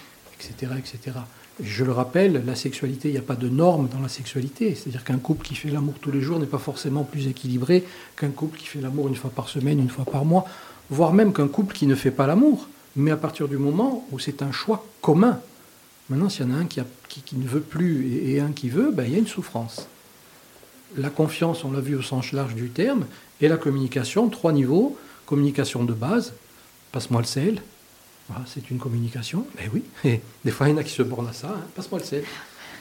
etc., 0.51 0.73
etc. 0.79 1.19
Et 1.63 1.67
je 1.67 1.85
le 1.85 1.93
rappelle, 1.93 2.43
la 2.47 2.55
sexualité, 2.55 3.09
il 3.09 3.13
n'y 3.13 3.19
a 3.19 3.23
pas 3.23 3.37
de 3.37 3.49
normes 3.49 3.89
dans 3.89 4.01
la 4.01 4.09
sexualité. 4.09 4.75
C'est-à-dire 4.75 5.05
qu'un 5.05 5.19
couple 5.19 5.47
qui 5.47 5.55
fait 5.55 5.71
l'amour 5.71 5.95
tous 6.01 6.11
les 6.11 6.21
jours 6.21 6.39
n'est 6.39 6.47
pas 6.47 6.59
forcément 6.59 7.05
plus 7.05 7.27
équilibré 7.29 7.85
qu'un 8.17 8.31
couple 8.31 8.59
qui 8.59 8.67
fait 8.67 8.81
l'amour 8.81 9.09
une 9.09 9.15
fois 9.17 9.31
par 9.31 9.49
semaine, 9.49 9.79
une 9.79 9.91
fois 9.91 10.05
par 10.05 10.25
mois, 10.25 10.45
voire 10.91 11.13
même 11.13 11.33
qu'un 11.33 11.49
couple 11.49 11.75
qui 11.75 11.87
ne 11.87 11.95
fait 11.95 12.11
pas 12.11 12.27
l'amour. 12.27 12.69
Mais 12.97 13.11
à 13.11 13.17
partir 13.17 13.49
du 13.49 13.57
moment 13.59 14.07
où 14.11 14.19
c'est 14.19 14.43
un 14.43 14.53
choix 14.53 14.87
commun, 15.01 15.41
maintenant 16.09 16.29
s'il 16.29 16.47
y 16.47 16.51
en 16.51 16.55
a 16.55 16.59
un 16.59 16.67
qui, 16.67 16.81
qui- 17.09 17.37
ne 17.37 17.47
veut 17.47 17.61
plus 17.61 18.07
et, 18.13 18.33
et 18.33 18.41
un 18.41 18.53
qui 18.53 18.69
veut, 18.69 18.91
ben, 18.91 19.05
il 19.05 19.13
y 19.13 19.15
a 19.15 19.19
une 19.19 19.27
souffrance. 19.27 19.87
La 20.97 21.09
confiance, 21.11 21.65
on 21.65 21.73
l'a 21.73 21.81
vu 21.81 21.95
au 21.97 22.03
sens 22.03 22.33
large 22.33 22.55
du 22.55 22.69
terme, 22.69 23.07
et 23.41 23.49
la 23.49 23.57
communication, 23.57 24.29
trois 24.29 24.53
niveaux. 24.53 24.97
Communication 25.25 25.85
de 25.85 25.95
base, 25.95 26.35
passe-moi 26.93 27.23
le 27.23 27.27
sel. 27.27 27.63
Voilà, 28.33 28.47
c'est 28.47 28.71
une 28.71 28.79
communication. 28.79 29.47
Mais 29.57 29.69
oui, 29.73 29.83
et 30.05 30.21
des 30.45 30.51
fois, 30.51 30.69
il 30.69 30.73
y 30.73 30.75
en 30.75 30.79
a 30.79 30.85
qui 30.85 30.93
se 30.93 31.03
bornent 31.03 31.29
à 31.29 31.33
ça. 31.33 31.49
hein. 31.49 31.61
Passe-moi 31.75 32.01
le 32.01 32.07
sel. 32.07 32.25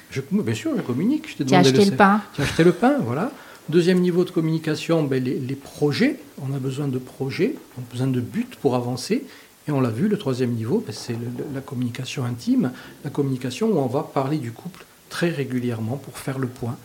Je, 0.10 0.22
bien 0.30 0.54
sûr, 0.56 0.72
je 0.76 0.82
communique. 0.82 1.30
Je 1.30 1.38
t'ai 1.38 1.46
Tu 1.46 1.54
as 1.56 1.62
demandé 1.62 1.80
acheté 1.80 1.92
le 1.92 1.98
pain. 1.98 2.22
Tu 2.34 2.42
as 2.42 2.44
acheté 2.44 2.64
le 2.64 2.74
pain, 2.74 2.98
voilà. 3.02 3.32
Deuxième 3.70 4.00
niveau 4.02 4.26
de 4.26 4.32
communication, 4.32 5.04
ben, 5.04 5.24
les, 5.24 5.40
les 5.40 5.56
projets. 5.56 6.20
On 6.42 6.54
a 6.54 6.60
besoin 6.60 6.88
de 6.88 6.98
projets, 6.98 7.56
on 7.78 7.82
a 7.82 7.86
besoin 7.92 8.08
de 8.08 8.20
buts 8.20 8.48
pour 8.62 8.76
avancer. 8.76 9.26
Et 9.68 9.72
on 9.72 9.80
l'a 9.80 9.92
vu, 9.92 10.08
le 10.08 10.18
troisième 10.18 10.52
niveau, 10.52 10.84
ben, 10.86 10.92
c'est 10.94 11.16
la 11.54 11.62
communication 11.62 12.26
intime, 12.26 12.72
la 13.04 13.10
communication 13.12 13.70
où 13.70 13.78
on 13.78 13.86
va 13.88 14.04
parler 14.04 14.38
du 14.40 14.52
couple 14.52 14.84
très 15.10 15.30
régulièrement 15.30 15.98
pour 15.98 16.18
faire 16.18 16.40
le 16.40 16.48
point. 16.48 16.76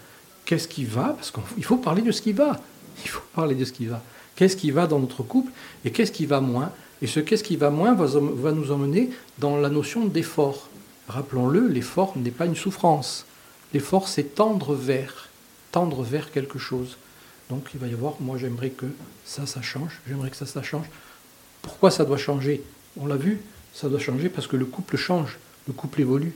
Qu'est-ce 0.44 0.68
qui 0.68 0.84
va? 0.84 1.14
Parce 1.16 1.32
qu'il 1.32 1.64
faut 1.64 1.78
parler 1.78 2.02
de 2.02 2.12
ce 2.12 2.22
qui 2.22 2.32
va. 2.32 2.60
Il 3.04 3.08
faut 3.10 3.22
parler 3.34 3.54
de 3.54 3.64
ce 3.64 3.72
qui 3.72 3.86
va. 3.86 4.02
Qu'est-ce 4.36 4.56
qui 4.56 4.70
va 4.70 4.86
dans 4.86 4.98
notre 5.00 5.22
couple 5.22 5.50
et 5.84 5.90
qu'est-ce 5.90 6.12
qui 6.12 6.26
va 6.26 6.40
moins? 6.40 6.70
Et 7.02 7.06
ce 7.06 7.20
qu'est-ce 7.20 7.44
qui 7.44 7.56
va 7.56 7.70
moins 7.70 7.94
va, 7.94 8.52
nous 8.52 8.72
emmener 8.72 9.10
dans 9.38 9.56
la 9.56 9.68
notion 9.68 10.06
d'effort. 10.06 10.70
Rappelons-le, 11.08 11.68
l'effort 11.68 12.16
n'est 12.16 12.30
pas 12.30 12.46
une 12.46 12.56
souffrance. 12.56 13.26
L'effort, 13.74 14.08
c'est 14.08 14.34
tendre 14.34 14.74
vers, 14.74 15.28
tendre 15.72 16.02
vers 16.02 16.30
quelque 16.32 16.58
chose. 16.58 16.96
Donc 17.50 17.68
il 17.74 17.80
va 17.80 17.86
y 17.86 17.92
avoir, 17.92 18.14
moi 18.20 18.38
j'aimerais 18.38 18.70
que 18.70 18.86
ça, 19.24 19.46
ça 19.46 19.62
change, 19.62 20.00
j'aimerais 20.08 20.30
que 20.30 20.36
ça, 20.36 20.46
ça 20.46 20.62
change. 20.62 20.86
Pourquoi 21.62 21.90
ça 21.90 22.04
doit 22.04 22.16
changer? 22.16 22.62
On 22.98 23.06
l'a 23.06 23.16
vu, 23.16 23.40
ça 23.72 23.88
doit 23.88 24.00
changer 24.00 24.28
parce 24.28 24.46
que 24.46 24.56
le 24.56 24.64
couple 24.64 24.96
change, 24.96 25.38
le 25.68 25.72
couple 25.72 26.00
évolue. 26.00 26.32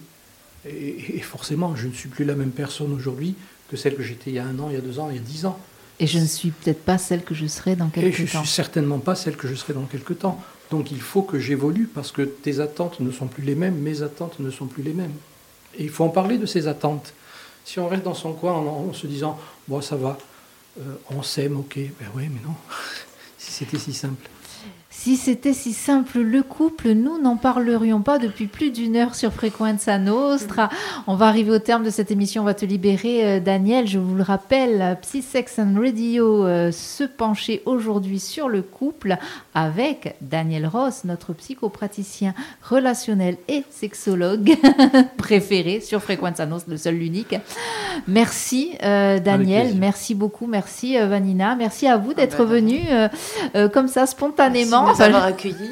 Et 0.66 1.20
forcément, 1.20 1.74
je 1.74 1.86
ne 1.86 1.92
suis 1.92 2.10
plus 2.10 2.26
la 2.26 2.34
même 2.34 2.50
personne 2.50 2.92
aujourd'hui 2.92 3.34
que 3.70 3.78
celle 3.78 3.96
que 3.96 4.02
j'étais 4.02 4.30
il 4.30 4.34
y 4.34 4.38
a 4.38 4.44
un 4.44 4.58
an, 4.58 4.68
il 4.68 4.74
y 4.74 4.78
a 4.78 4.82
deux 4.82 4.98
ans, 4.98 5.08
il 5.08 5.16
y 5.16 5.18
a 5.18 5.22
dix 5.22 5.46
ans. 5.46 5.58
Et 6.00 6.06
je 6.06 6.18
ne 6.18 6.24
suis 6.24 6.50
peut-être 6.50 6.82
pas 6.82 6.96
celle 6.96 7.22
que 7.22 7.34
je 7.34 7.46
serai 7.46 7.76
dans 7.76 7.88
quelques 7.90 8.06
temps. 8.06 8.08
Et 8.08 8.26
je 8.26 8.38
ne 8.38 8.42
suis 8.44 8.52
certainement 8.52 8.98
pas 8.98 9.14
celle 9.14 9.36
que 9.36 9.46
je 9.46 9.54
serai 9.54 9.74
dans 9.74 9.84
quelques 9.84 10.18
temps. 10.18 10.42
Donc 10.70 10.90
il 10.90 11.00
faut 11.00 11.22
que 11.22 11.38
j'évolue 11.38 11.86
parce 11.86 12.10
que 12.10 12.22
tes 12.22 12.60
attentes 12.60 13.00
ne 13.00 13.10
sont 13.10 13.26
plus 13.26 13.42
les 13.42 13.54
mêmes, 13.54 13.76
mes 13.76 14.02
attentes 14.02 14.40
ne 14.40 14.50
sont 14.50 14.66
plus 14.66 14.82
les 14.82 14.94
mêmes. 14.94 15.12
Et 15.76 15.84
il 15.84 15.90
faut 15.90 16.04
en 16.04 16.08
parler 16.08 16.38
de 16.38 16.46
ces 16.46 16.68
attentes. 16.68 17.12
Si 17.66 17.78
on 17.78 17.86
reste 17.86 18.04
dans 18.04 18.14
son 18.14 18.32
coin 18.32 18.52
en, 18.52 18.92
se 18.94 19.06
disant, 19.06 19.38
bon, 19.68 19.82
ça 19.82 19.96
va, 19.96 20.16
euh, 20.80 20.94
on 21.10 21.22
s'aime, 21.22 21.58
ok, 21.58 21.76
ben 21.76 22.08
oui, 22.14 22.28
mais 22.32 22.40
non, 22.44 22.54
si 23.38 23.52
c'était 23.52 23.78
si 23.78 23.92
simple. 23.92 24.28
Si 25.02 25.16
c'était 25.16 25.54
si 25.54 25.72
simple 25.72 26.18
le 26.18 26.42
couple, 26.42 26.90
nous 26.90 27.18
n'en 27.18 27.36
parlerions 27.36 28.02
pas 28.02 28.18
depuis 28.18 28.44
plus 28.44 28.70
d'une 28.70 28.96
heure 28.96 29.14
sur 29.14 29.32
Frequenza 29.32 29.96
Nostra. 29.96 30.68
On 31.06 31.14
va 31.14 31.26
arriver 31.26 31.50
au 31.50 31.58
terme 31.58 31.84
de 31.84 31.88
cette 31.88 32.10
émission, 32.10 32.42
on 32.42 32.44
va 32.44 32.52
te 32.52 32.66
libérer 32.66 33.24
euh, 33.24 33.40
Daniel. 33.40 33.86
Je 33.86 33.98
vous 33.98 34.14
le 34.14 34.22
rappelle, 34.22 34.98
Psy 35.00 35.22
Sex 35.22 35.58
and 35.58 35.74
Radio 35.80 36.44
euh, 36.44 36.70
se 36.70 37.04
penchait 37.04 37.62
aujourd'hui 37.64 38.20
sur 38.20 38.50
le 38.50 38.60
couple 38.60 39.16
avec 39.54 40.16
Daniel 40.20 40.66
Ross, 40.66 41.04
notre 41.04 41.32
psychopraticien 41.32 42.34
relationnel 42.62 43.38
et 43.48 43.64
sexologue 43.70 44.52
préféré 45.16 45.80
sur 45.80 46.02
Frequenza 46.02 46.44
Nostra, 46.44 46.72
le 46.72 46.76
seul 46.76 46.96
l'unique. 46.96 47.36
Merci 48.06 48.76
euh, 48.82 49.18
Daniel, 49.18 49.76
merci 49.78 50.14
beaucoup, 50.14 50.46
merci 50.46 50.98
Vanina, 50.98 51.56
merci 51.56 51.86
à 51.86 51.96
vous 51.96 52.12
d'être 52.12 52.36
ah 52.40 52.44
ben, 52.44 52.60
venu 52.60 53.70
comme 53.72 53.88
ça 53.88 54.04
spontanément 54.04 54.89
accueilli 54.98 55.70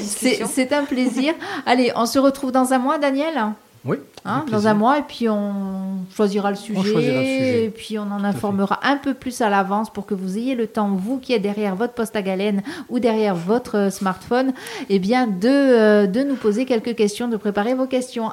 C'est 0.02 0.72
un 0.72 0.84
plaisir. 0.84 1.34
Allez, 1.66 1.92
on 1.96 2.06
se 2.06 2.18
retrouve 2.18 2.52
dans 2.52 2.72
un 2.72 2.78
mois, 2.78 2.98
Daniel 2.98 3.52
oui. 3.84 3.96
Hein, 4.24 4.44
dans 4.50 4.66
un 4.66 4.74
mois, 4.74 4.98
et 4.98 5.02
puis 5.02 5.28
on 5.28 6.04
choisira 6.14 6.50
le 6.50 6.56
sujet, 6.56 7.64
et 7.64 7.70
puis 7.70 7.98
on 7.98 8.02
en 8.02 8.24
informera 8.24 8.80
un 8.82 8.96
peu 8.96 9.14
plus 9.14 9.40
à 9.40 9.48
l'avance 9.48 9.90
pour 9.90 10.04
que 10.04 10.14
vous 10.14 10.36
ayez 10.36 10.54
le 10.54 10.66
temps, 10.66 10.90
vous 10.90 11.18
qui 11.18 11.32
êtes 11.32 11.42
derrière 11.42 11.76
votre 11.76 11.94
poste 11.94 12.16
à 12.16 12.22
galène 12.22 12.62
ou 12.88 12.98
derrière 12.98 13.34
votre 13.34 13.76
euh, 13.76 13.90
smartphone, 13.90 14.52
eh 14.90 14.98
bien 14.98 15.26
de, 15.26 15.48
euh, 15.48 16.06
de 16.06 16.22
nous 16.22 16.34
poser 16.34 16.66
quelques 16.66 16.96
questions, 16.96 17.28
de 17.28 17.36
préparer 17.36 17.74
vos 17.74 17.86
questions. 17.86 18.30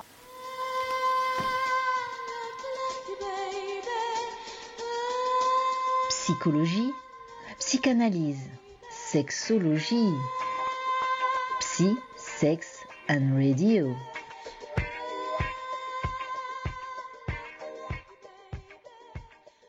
Psychologie, 6.09 6.91
psychanalyse 7.59 8.49
sexologie. 9.15 10.19
Psy, 11.61 11.95
sex 12.17 12.83
and 13.07 13.37
radio. 13.37 13.95